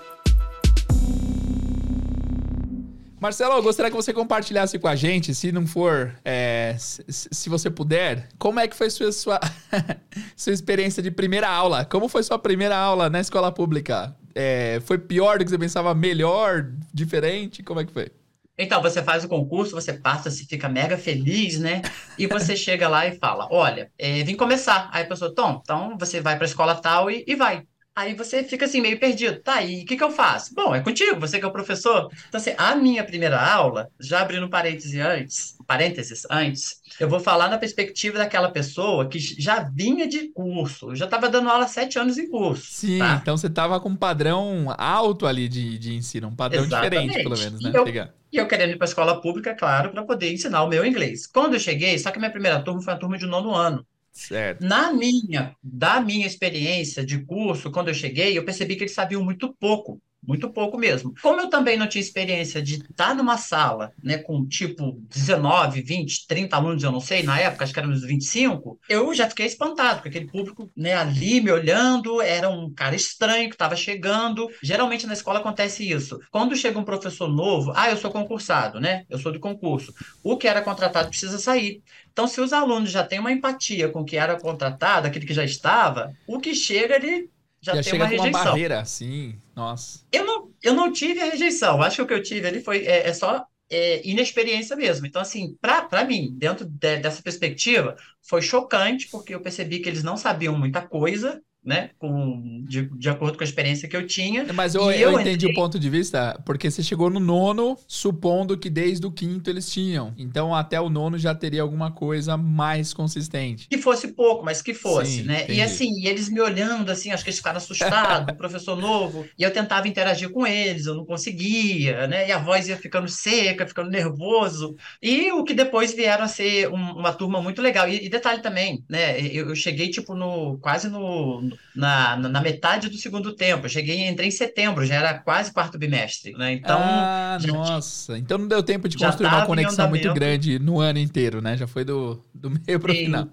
Marcelo, 3.23 3.55
eu 3.55 3.63
gostaria 3.63 3.89
que 3.89 3.97
você 3.97 4.13
compartilhasse 4.13 4.81
com 4.81 4.89
a 4.89 4.97
gente, 4.97 5.33
se 5.33 5.53
não 5.53 5.65
for, 5.65 6.13
é, 6.25 6.75
se, 6.77 7.05
se, 7.09 7.49
você 7.49 7.71
puder, 7.71 8.29
como 8.37 8.59
é 8.59 8.67
que 8.67 8.75
foi 8.75 8.91
sua, 8.91 9.13
sua, 9.13 9.39
sua 10.35 10.53
experiência 10.53 11.01
de 11.01 11.09
primeira 11.09 11.49
aula? 11.49 11.85
Como 11.85 12.09
foi 12.09 12.25
sua 12.25 12.37
primeira 12.37 12.77
aula 12.77 13.09
na 13.09 13.21
escola 13.21 13.53
pública? 13.53 14.13
É, 14.35 14.83
foi 14.85 14.99
pior 14.99 15.39
do 15.39 15.45
que 15.45 15.51
você 15.53 15.57
pensava? 15.57 15.95
Melhor? 15.95 16.73
Diferente? 16.93 17.63
Como 17.63 17.79
é 17.79 17.85
que 17.85 17.93
foi? 17.93 18.11
Então, 18.59 18.83
você 18.83 19.01
faz 19.01 19.23
o 19.23 19.29
concurso, 19.29 19.77
você 19.77 19.93
passa, 19.93 20.29
se 20.29 20.45
fica 20.45 20.69
mega 20.69 20.99
feliz, 20.99 21.61
né? 21.61 21.81
E 22.19 22.27
você 22.27 22.57
chega 22.57 22.89
lá 22.89 23.07
e 23.07 23.19
fala: 23.21 23.47
Olha, 23.53 23.89
é, 23.97 24.25
vim 24.25 24.35
começar. 24.35 24.91
Aí 24.93 25.05
a 25.05 25.07
pessoa, 25.07 25.33
Tom, 25.33 25.61
então 25.63 25.97
você 25.97 26.21
vai 26.21 26.35
para 26.35 26.45
a 26.45 26.49
escola 26.49 26.75
tal 26.75 27.09
e, 27.09 27.25
e 27.25 27.37
vai. 27.37 27.63
Aí 27.95 28.15
você 28.15 28.43
fica 28.43 28.65
assim, 28.65 28.81
meio 28.81 28.99
perdido. 28.99 29.41
Tá, 29.41 29.63
e 29.63 29.83
o 29.83 29.85
que, 29.85 29.99
que 29.99 30.03
eu 30.03 30.11
faço? 30.11 30.55
Bom, 30.55 30.75
é 30.75 30.81
contigo, 30.81 31.21
você 31.21 31.39
que 31.39 31.45
é 31.45 31.49
o 31.49 31.53
professor. 31.53 32.09
Então, 32.29 32.41
assim, 32.41 32.55
a 32.57 32.75
minha 32.75 33.05
primeira 33.05 33.39
aula, 33.39 33.89
já 34.01 34.23
abrindo 34.23 34.49
parênteses 34.49 34.99
antes, 34.99 35.57
parênteses 35.67 36.23
antes, 36.31 36.81
eu 36.99 37.07
vou 37.07 37.21
falar 37.21 37.49
na 37.49 37.59
perspectiva 37.59 38.17
daquela 38.17 38.51
pessoa 38.51 39.09
que 39.09 39.19
já 39.19 39.63
vinha 39.63 40.09
de 40.09 40.29
curso. 40.33 40.91
Eu 40.91 40.97
já 40.97 41.05
estava 41.05 41.29
dando 41.29 41.51
aula 41.51 41.65
há 41.65 41.69
sete 41.69 41.99
anos 41.99 42.17
em 42.17 42.31
curso. 42.31 42.65
Sim, 42.67 42.99
tá? 42.99 43.19
então 43.21 43.37
você 43.37 43.49
estava 43.49 43.79
com 43.79 43.91
um 43.91 43.97
padrão 43.97 44.75
alto 44.79 45.27
ali 45.27 45.47
de, 45.47 45.79
de 45.79 45.95
ensino, 45.95 46.29
um 46.29 46.37
padrão 46.37 46.65
Exatamente. 46.65 47.09
diferente, 47.09 47.23
pelo 47.23 47.39
menos, 47.39 47.63
né? 47.63 47.73
E 47.73 47.77
eu, 47.77 47.87
e 48.33 48.37
eu 48.39 48.49
querendo 48.49 48.71
ir 48.71 48.79
para 48.79 48.87
a 48.87 48.89
escola 48.89 49.21
pública, 49.21 49.55
claro, 49.55 49.91
para 49.91 50.03
poder 50.03 50.33
ensinar 50.33 50.63
o 50.63 50.69
meu 50.69 50.87
inglês. 50.87 51.27
Quando 51.27 51.55
eu 51.55 51.61
cheguei, 51.61 51.99
só 51.99 52.11
que 52.11 52.19
minha 52.19 52.31
primeira 52.31 52.63
turma 52.65 52.81
foi 52.81 52.95
a 52.95 52.97
turma 52.97 53.19
de 53.19 53.27
nono 53.27 53.55
ano. 53.55 53.87
Certo. 54.13 54.63
Na 54.65 54.93
minha, 54.93 55.57
da 55.63 56.01
minha 56.01 56.27
experiência 56.27 57.05
de 57.05 57.25
curso, 57.25 57.71
quando 57.73 57.89
eu 57.89 57.95
cheguei, 57.95 58.37
eu 58.37 58.45
percebi 58.45 58.77
que 58.77 58.83
eles 58.85 58.95
sabiam 58.95 59.25
muito 59.25 59.55
pouco 59.59 60.01
muito 60.23 60.51
pouco 60.51 60.79
mesmo. 60.79 61.13
Como 61.21 61.41
eu 61.41 61.51
também 61.51 61.77
não 61.77 61.89
tinha 61.89 62.03
experiência 62.03 62.63
de 62.63 62.77
estar 62.77 63.15
numa 63.15 63.37
sala, 63.37 63.93
né, 64.03 64.19
com 64.19 64.47
tipo 64.47 65.01
19, 65.09 65.83
20, 65.83 66.27
30 66.27 66.57
alunos, 66.57 66.83
eu 66.83 66.93
não 66.93 67.01
sei, 67.01 67.23
na 67.23 67.39
época, 67.39 67.65
acho 67.65 67.73
que 67.73 67.79
éramos 67.79 68.03
25, 68.03 68.79
eu 68.89 69.13
já 69.15 69.29
fiquei 69.29 69.47
espantado, 69.47 69.97
porque 69.97 70.09
aquele 70.09 70.31
público, 70.31 70.71
né, 70.77 70.95
ali 70.95 71.41
me 71.41 71.51
olhando, 71.51 72.21
era 72.21 72.49
um 72.49 72.73
cara 72.73 72.95
estranho 72.95 73.49
que 73.49 73.55
estava 73.55 73.75
chegando. 73.77 74.49
Geralmente 74.63 75.07
na 75.07 75.13
escola 75.13 75.41
acontece 75.41 75.89
isso. 75.89 76.19
Quando 76.31 76.57
chega 76.57 76.79
um 76.79 76.85
professor 76.85 77.29
novo, 77.29 77.73
ah, 77.75 77.91
eu 77.91 77.97
sou 77.97 78.11
concursado, 78.11 78.81
né? 78.81 79.05
Eu 79.09 79.19
sou 79.19 79.33
do 79.33 79.41
concurso. 79.41 79.93
O 80.23 80.37
que 80.37 80.47
era 80.47 80.63
contratado 80.63 81.09
precisa 81.09 81.39
sair. 81.39 81.83
Então, 82.13 82.27
se 82.27 82.41
os 82.41 82.53
alunos 82.53 82.91
já 82.91 83.05
têm 83.05 83.19
uma 83.19 83.33
empatia 83.33 83.89
com 83.89 84.01
o 84.01 84.05
que 84.05 84.17
era 84.17 84.39
contratado, 84.39 85.07
aquele 85.07 85.27
que 85.27 85.35
já 85.35 85.45
estava, 85.45 86.13
o 86.27 86.39
que 86.39 86.55
chega, 86.55 86.97
ele 86.97 87.31
já, 87.63 87.81
tem 87.81 87.95
uma 87.95 88.07
rejeição. 88.07 88.41
uma 88.41 88.45
barreira, 88.45 88.85
sim, 88.85 89.41
nossa. 89.55 90.01
Eu 90.11 90.27
não, 90.27 90.51
eu 90.61 90.75
não 90.75 90.93
tive 90.93 91.21
a 91.21 91.27
rejeição. 91.27 91.81
Acho 91.81 91.97
que 91.97 92.03
o 92.03 92.07
que 92.07 92.15
eu 92.15 92.23
tive 92.23 92.49
ali 92.49 92.61
foi 92.61 92.85
é, 92.85 93.09
é 93.09 93.15
só 93.15 93.47
é, 93.71 94.07
inexperiência 94.07 94.75
mesmo. 94.77 95.07
Então, 95.07 95.23
assim, 95.23 95.57
para 95.61 96.05
mim, 96.05 96.35
dentro 96.37 96.65
de, 96.67 96.97
dessa 96.99 97.23
perspectiva, 97.23 97.97
foi 98.21 98.43
chocante, 98.43 99.09
porque 99.09 99.35
eu 99.35 99.41
percebi 99.41 99.79
que 99.79 99.89
eles 99.89 100.03
não 100.03 100.17
sabiam 100.17 100.59
muita 100.59 100.83
coisa, 100.83 101.41
né? 101.65 101.91
Com, 101.99 102.65
de, 102.67 102.87
de 102.99 103.09
acordo 103.09 103.37
com 103.37 103.45
a 103.45 103.47
experiência 103.47 103.89
que 103.89 103.97
eu 103.97 104.07
tinha. 104.07 104.53
Mas 104.53 104.75
eu, 104.75 104.91
eu, 104.91 105.13
eu 105.13 105.21
entendi 105.21 105.47
entrei... 105.47 105.53
o 105.53 105.55
ponto 105.55 105.79
de 105.79 105.89
vista, 105.89 106.41
porque 106.45 106.71
você 106.71 106.83
chegou 106.83 107.09
no 107.09 107.21
nono, 107.21 107.79
supondo 107.87 108.59
que 108.59 108.69
desde 108.69 109.07
o 109.07 109.13
quinto 109.13 109.49
eles 109.49 109.71
tinham. 109.71 110.13
Então, 110.19 110.55
até 110.55 110.81
o 110.81 110.89
nono 110.89 111.19
já 111.19 111.35
teria 111.35 111.63
alguma 111.63 111.93
coisa 111.93 112.37
mais 112.37 112.93
consistente. 112.93 113.69
Que 113.69 113.79
fosse 113.79 114.09
pouco, 114.09 114.45
mas 114.45 114.61
que 114.61 114.75
fosse, 114.75 115.19
Sim, 115.19 115.23
né? 115.23 115.45
Entendi. 115.45 115.59
E 115.59 115.63
assim, 115.63 116.07
eles 116.07 116.29
me 116.29 116.41
olhando, 116.41 116.91
assim, 116.91 117.13
acho 117.13 117.23
que 117.23 117.31
eles 117.31 117.39
ficaram 117.39 117.59
assustados, 117.59 118.35
professor 118.37 118.77
novo, 118.77 119.25
e 119.39 119.43
eu 119.43 119.53
tentava 119.53 119.87
interagir 119.87 120.31
com 120.31 120.47
eles, 120.47 120.87
eu 120.87 120.95
não 120.95 121.05
conseguia, 121.05 122.07
né? 122.09 122.29
E 122.29 122.33
a 122.33 122.39
voz 122.39 122.69
ia 122.69 122.77
ficando 122.77 123.09
seca, 123.09 123.67
ficando 123.67 123.91
nervoso. 123.91 124.75
E 125.01 125.31
o 125.33 125.45
que 125.45 125.55
depois 125.55 125.95
vieram 125.95 126.25
a 126.25 126.29
ser 126.29 126.69
um, 126.69 126.93
uma 126.93 127.13
turma 127.13 127.41
muito 127.41 127.63
legal. 127.63 127.89
E, 127.89 128.07
e 128.07 128.09
detalhe 128.09 128.43
também, 128.43 128.85
né? 128.89 129.21
Eu, 129.21 129.49
eu 129.49 129.55
cheguei, 129.55 129.89
tipo, 129.89 130.15
no 130.15 130.59
quase 130.59 130.89
no 130.89 131.52
na, 131.75 132.17
na 132.17 132.41
metade 132.41 132.89
do 132.89 132.97
segundo 132.97 133.35
tempo. 133.35 133.67
Eu 133.67 133.71
cheguei, 133.71 134.09
entrei 134.09 134.29
em 134.29 134.33
setembro, 134.33 134.87
já 134.87 134.97
era 134.97 135.15
quase 135.19 135.53
quarto 135.53 135.79
bimestre, 135.79 136.33
né? 136.33 136.53
Então. 136.53 136.79
Ah, 136.81 137.39
nossa. 137.47 138.19
Então 138.19 138.39
não 138.39 138.49
deu 138.49 138.63
tempo 138.63 138.89
de 138.89 138.97
construir 138.97 139.29
uma 139.29 139.47
conexão 139.47 139.89
muito 139.89 140.13
grande 140.13 140.59
no 140.59 140.81
ano 140.81 140.99
inteiro, 140.99 141.41
né? 141.41 141.57
Já 141.57 141.67
foi 141.67 141.85
do, 141.85 142.25
do 142.35 142.51
meio 142.51 142.81
para 142.81 142.93
o 142.93 142.95
final. 142.95 143.29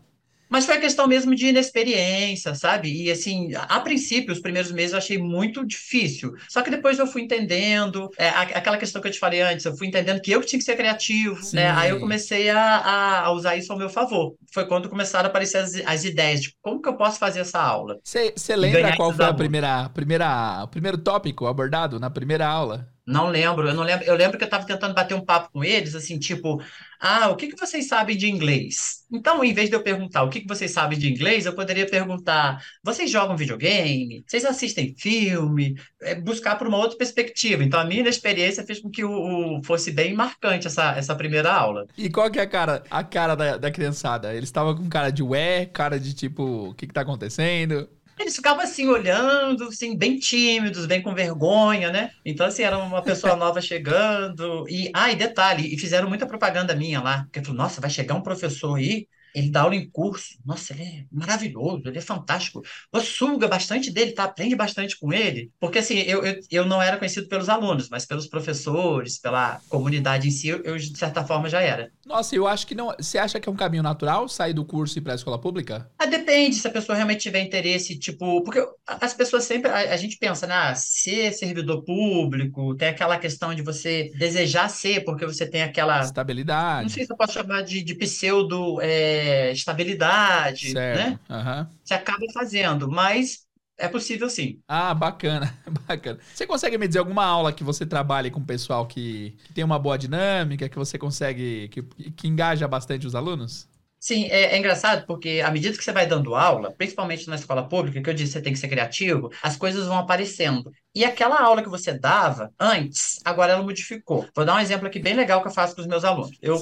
Mas 0.49 0.65
foi 0.65 0.75
a 0.75 0.79
questão 0.79 1.07
mesmo 1.07 1.35
de 1.35 1.47
inexperiência, 1.47 2.55
sabe? 2.55 2.91
E 2.91 3.11
assim, 3.11 3.51
a 3.55 3.79
princípio, 3.79 4.33
os 4.33 4.39
primeiros 4.39 4.71
meses 4.71 4.93
eu 4.93 4.97
achei 4.97 5.17
muito 5.17 5.65
difícil. 5.65 6.33
Só 6.49 6.61
que 6.63 6.71
depois 6.71 6.97
eu 6.97 7.05
fui 7.05 7.21
entendendo, 7.21 8.09
é, 8.17 8.29
aquela 8.29 8.77
questão 8.77 9.01
que 9.01 9.07
eu 9.07 9.11
te 9.11 9.19
falei 9.19 9.41
antes, 9.41 9.65
eu 9.65 9.77
fui 9.77 9.87
entendendo 9.87 10.19
que 10.21 10.31
eu 10.31 10.41
tinha 10.41 10.59
que 10.59 10.65
ser 10.65 10.75
criativo, 10.75 11.39
né? 11.53 11.69
Aí 11.71 11.91
eu 11.91 11.99
comecei 11.99 12.49
a, 12.49 13.25
a, 13.25 13.31
usar 13.31 13.55
isso 13.55 13.71
ao 13.71 13.77
meu 13.77 13.89
favor. 13.89 14.35
Foi 14.51 14.65
quando 14.65 14.89
começaram 14.89 15.27
a 15.27 15.29
aparecer 15.29 15.57
as, 15.57 15.75
as 15.85 16.03
ideias 16.03 16.41
de 16.41 16.55
como 16.61 16.81
que 16.81 16.89
eu 16.89 16.97
posso 16.97 17.19
fazer 17.19 17.41
essa 17.41 17.61
aula. 17.61 17.97
Você 18.03 18.55
lembra 18.55 18.95
qual 18.95 19.13
foi 19.13 19.25
a 19.25 19.33
primeira, 19.33 19.89
primeira, 19.89 20.63
o 20.63 20.67
primeiro 20.67 20.97
tópico 20.97 21.45
abordado 21.45 21.99
na 21.99 22.09
primeira 22.09 22.47
aula? 22.47 22.89
Não 23.09 23.27
lembro, 23.27 23.67
eu 23.67 23.73
não 23.73 23.83
lembro. 23.83 24.05
Eu 24.05 24.15
lembro 24.15 24.37
que 24.37 24.43
eu 24.43 24.47
estava 24.47 24.65
tentando 24.65 24.93
bater 24.93 25.15
um 25.15 25.25
papo 25.25 25.49
com 25.51 25.63
eles, 25.63 25.95
assim, 25.95 26.19
tipo, 26.19 26.61
ah, 26.99 27.29
o 27.29 27.35
que, 27.37 27.47
que 27.47 27.59
vocês 27.59 27.87
sabem 27.87 28.17
de 28.17 28.29
inglês? 28.29 29.05
Então, 29.11 29.41
em 29.43 29.53
vez 29.53 29.69
de 29.69 29.75
eu 29.75 29.81
perguntar 29.81 30.23
o 30.23 30.29
que, 30.29 30.41
que 30.41 30.47
vocês 30.47 30.71
sabem 30.71 30.99
de 30.99 31.09
inglês, 31.09 31.45
eu 31.45 31.55
poderia 31.55 31.89
perguntar: 31.89 32.61
vocês 32.83 33.09
jogam 33.09 33.37
videogame? 33.37 34.23
Vocês 34.27 34.43
assistem 34.43 34.93
filme? 34.97 35.75
É, 36.01 36.13
buscar 36.15 36.57
por 36.57 36.67
uma 36.67 36.77
outra 36.77 36.97
perspectiva. 36.97 37.63
Então, 37.63 37.79
a 37.79 37.85
minha 37.85 38.07
experiência 38.07 38.65
fez 38.65 38.79
com 38.79 38.89
que 38.89 39.03
o, 39.03 39.59
o, 39.59 39.63
fosse 39.63 39.91
bem 39.91 40.13
marcante 40.13 40.67
essa, 40.67 40.91
essa 40.97 41.15
primeira 41.15 41.51
aula. 41.53 41.85
E 41.97 42.09
qual 42.09 42.29
que 42.29 42.39
é 42.39 42.43
a 42.43 42.47
cara, 42.47 42.83
a 42.89 43.03
cara 43.03 43.35
da, 43.35 43.57
da 43.57 43.71
criançada? 43.71 44.33
Eles 44.33 44.49
estavam 44.49 44.75
com 44.75 44.89
cara 44.89 45.09
de 45.09 45.23
ué, 45.23 45.65
cara 45.65 45.99
de 45.99 46.13
tipo, 46.13 46.69
o 46.69 46.73
que, 46.73 46.85
que 46.85 46.93
tá 46.93 47.01
acontecendo? 47.01 47.89
Eles 48.19 48.35
ficavam 48.35 48.61
assim, 48.63 48.87
olhando, 48.87 49.65
assim, 49.69 49.97
bem 49.97 50.19
tímidos, 50.19 50.85
bem 50.85 51.01
com 51.01 51.15
vergonha, 51.15 51.89
né? 51.91 52.11
Então, 52.25 52.45
assim, 52.45 52.63
era 52.63 52.77
uma 52.77 53.03
pessoa 53.03 53.33
nova 53.37 53.61
chegando. 53.61 54.65
E, 54.67 54.91
ah, 54.93 55.09
e 55.11 55.15
detalhe, 55.15 55.73
e 55.73 55.79
fizeram 55.79 56.09
muita 56.09 56.27
propaganda 56.27 56.75
minha 56.75 57.01
lá. 57.01 57.23
Porque 57.23 57.41
falou, 57.41 57.55
nossa, 57.57 57.79
vai 57.79 57.89
chegar 57.89 58.15
um 58.15 58.21
professor 58.23 58.75
aí 58.77 59.07
ele 59.33 59.49
dá 59.51 59.61
aula 59.61 59.75
em 59.75 59.89
curso. 59.89 60.37
Nossa, 60.45 60.73
ele 60.73 60.83
é 60.83 61.05
maravilhoso, 61.11 61.83
ele 61.85 61.97
é 61.97 62.01
fantástico. 62.01 62.61
Você 62.91 63.05
suga 63.07 63.47
bastante 63.47 63.91
dele, 63.91 64.11
tá? 64.11 64.23
Aprende 64.23 64.55
bastante 64.55 64.97
com 64.97 65.13
ele. 65.13 65.51
Porque, 65.59 65.79
assim, 65.79 65.97
eu, 65.99 66.23
eu, 66.25 66.39
eu 66.49 66.65
não 66.65 66.81
era 66.81 66.97
conhecido 66.97 67.27
pelos 67.27 67.49
alunos, 67.49 67.89
mas 67.89 68.05
pelos 68.05 68.27
professores, 68.27 69.19
pela 69.19 69.59
comunidade 69.69 70.27
em 70.27 70.31
si, 70.31 70.47
eu, 70.47 70.61
eu, 70.63 70.77
de 70.77 70.97
certa 70.97 71.23
forma, 71.23 71.49
já 71.49 71.61
era. 71.61 71.91
Nossa, 72.05 72.35
eu 72.35 72.47
acho 72.47 72.65
que 72.65 72.75
não. 72.75 72.93
Você 72.99 73.17
acha 73.17 73.39
que 73.39 73.47
é 73.47 73.51
um 73.51 73.55
caminho 73.55 73.83
natural 73.83 74.27
sair 74.27 74.53
do 74.53 74.65
curso 74.65 74.97
e 74.97 74.99
ir 74.99 75.01
para 75.01 75.13
a 75.13 75.15
escola 75.15 75.39
pública? 75.39 75.89
Ah, 75.97 76.05
depende, 76.05 76.55
se 76.55 76.67
a 76.67 76.71
pessoa 76.71 76.95
realmente 76.95 77.21
tiver 77.21 77.41
interesse, 77.41 77.97
tipo. 77.97 78.43
Porque 78.43 78.63
as 78.85 79.13
pessoas 79.13 79.43
sempre. 79.43 79.69
A, 79.71 79.93
a 79.93 79.97
gente 79.97 80.17
pensa, 80.17 80.47
né? 80.47 80.53
Ah, 80.53 80.75
ser 80.75 81.31
servidor 81.33 81.83
público, 81.83 82.75
tem 82.75 82.89
aquela 82.89 83.17
questão 83.17 83.53
de 83.53 83.61
você 83.61 84.11
desejar 84.17 84.69
ser, 84.69 85.03
porque 85.03 85.25
você 85.25 85.45
tem 85.45 85.61
aquela. 85.61 86.01
Estabilidade. 86.01 86.83
Não 86.83 86.89
sei 86.89 87.05
se 87.05 87.11
eu 87.11 87.17
posso 87.17 87.33
chamar 87.33 87.61
de, 87.61 87.83
de 87.83 87.95
pseudo. 87.95 88.81
É, 88.81 89.18
estabilidade, 89.51 90.71
certo. 90.71 90.97
né? 90.97 91.19
Uhum. 91.29 91.67
Você 91.83 91.93
acaba 91.93 92.25
fazendo, 92.33 92.89
mas 92.89 93.47
é 93.77 93.87
possível 93.87 94.29
sim. 94.29 94.59
Ah, 94.67 94.93
bacana, 94.93 95.57
bacana. 95.87 96.19
Você 96.33 96.45
consegue 96.45 96.77
me 96.77 96.87
dizer 96.87 96.99
alguma 96.99 97.25
aula 97.25 97.53
que 97.53 97.63
você 97.63 97.85
trabalhe 97.85 98.29
com 98.29 98.43
pessoal 98.43 98.85
que, 98.85 99.37
que 99.45 99.53
tem 99.53 99.63
uma 99.63 99.79
boa 99.79 99.97
dinâmica, 99.97 100.67
que 100.69 100.77
você 100.77 100.97
consegue, 100.97 101.69
que, 101.69 101.81
que 102.11 102.27
engaja 102.27 102.67
bastante 102.67 103.07
os 103.07 103.15
alunos? 103.15 103.67
Sim, 103.99 104.25
é, 104.25 104.55
é, 104.55 104.57
engraçado 104.57 105.05
porque 105.05 105.41
à 105.43 105.51
medida 105.51 105.77
que 105.77 105.83
você 105.83 105.91
vai 105.91 106.07
dando 106.07 106.33
aula, 106.33 106.71
principalmente 106.71 107.27
na 107.27 107.35
escola 107.35 107.67
pública, 107.67 108.01
que 108.01 108.09
eu 108.09 108.13
disse 108.13 108.31
que 108.31 108.39
você 108.39 108.41
tem 108.41 108.53
que 108.53 108.59
ser 108.59 108.69
criativo, 108.69 109.29
as 109.43 109.57
coisas 109.57 109.87
vão 109.87 109.97
aparecendo. 109.97 110.71
E 110.95 111.05
aquela 111.05 111.39
aula 111.39 111.61
que 111.61 111.69
você 111.69 111.93
dava 111.93 112.51
antes, 112.59 113.19
agora 113.23 113.53
ela 113.53 113.63
modificou. 113.63 114.27
Vou 114.35 114.43
dar 114.43 114.55
um 114.55 114.59
exemplo 114.59 114.87
aqui 114.87 114.99
bem 114.99 115.13
legal 115.13 115.41
que 115.41 115.47
eu 115.47 115.51
faço 115.51 115.75
com 115.75 115.81
os 115.81 115.87
meus 115.87 116.03
alunos. 116.03 116.35
Eu, 116.41 116.61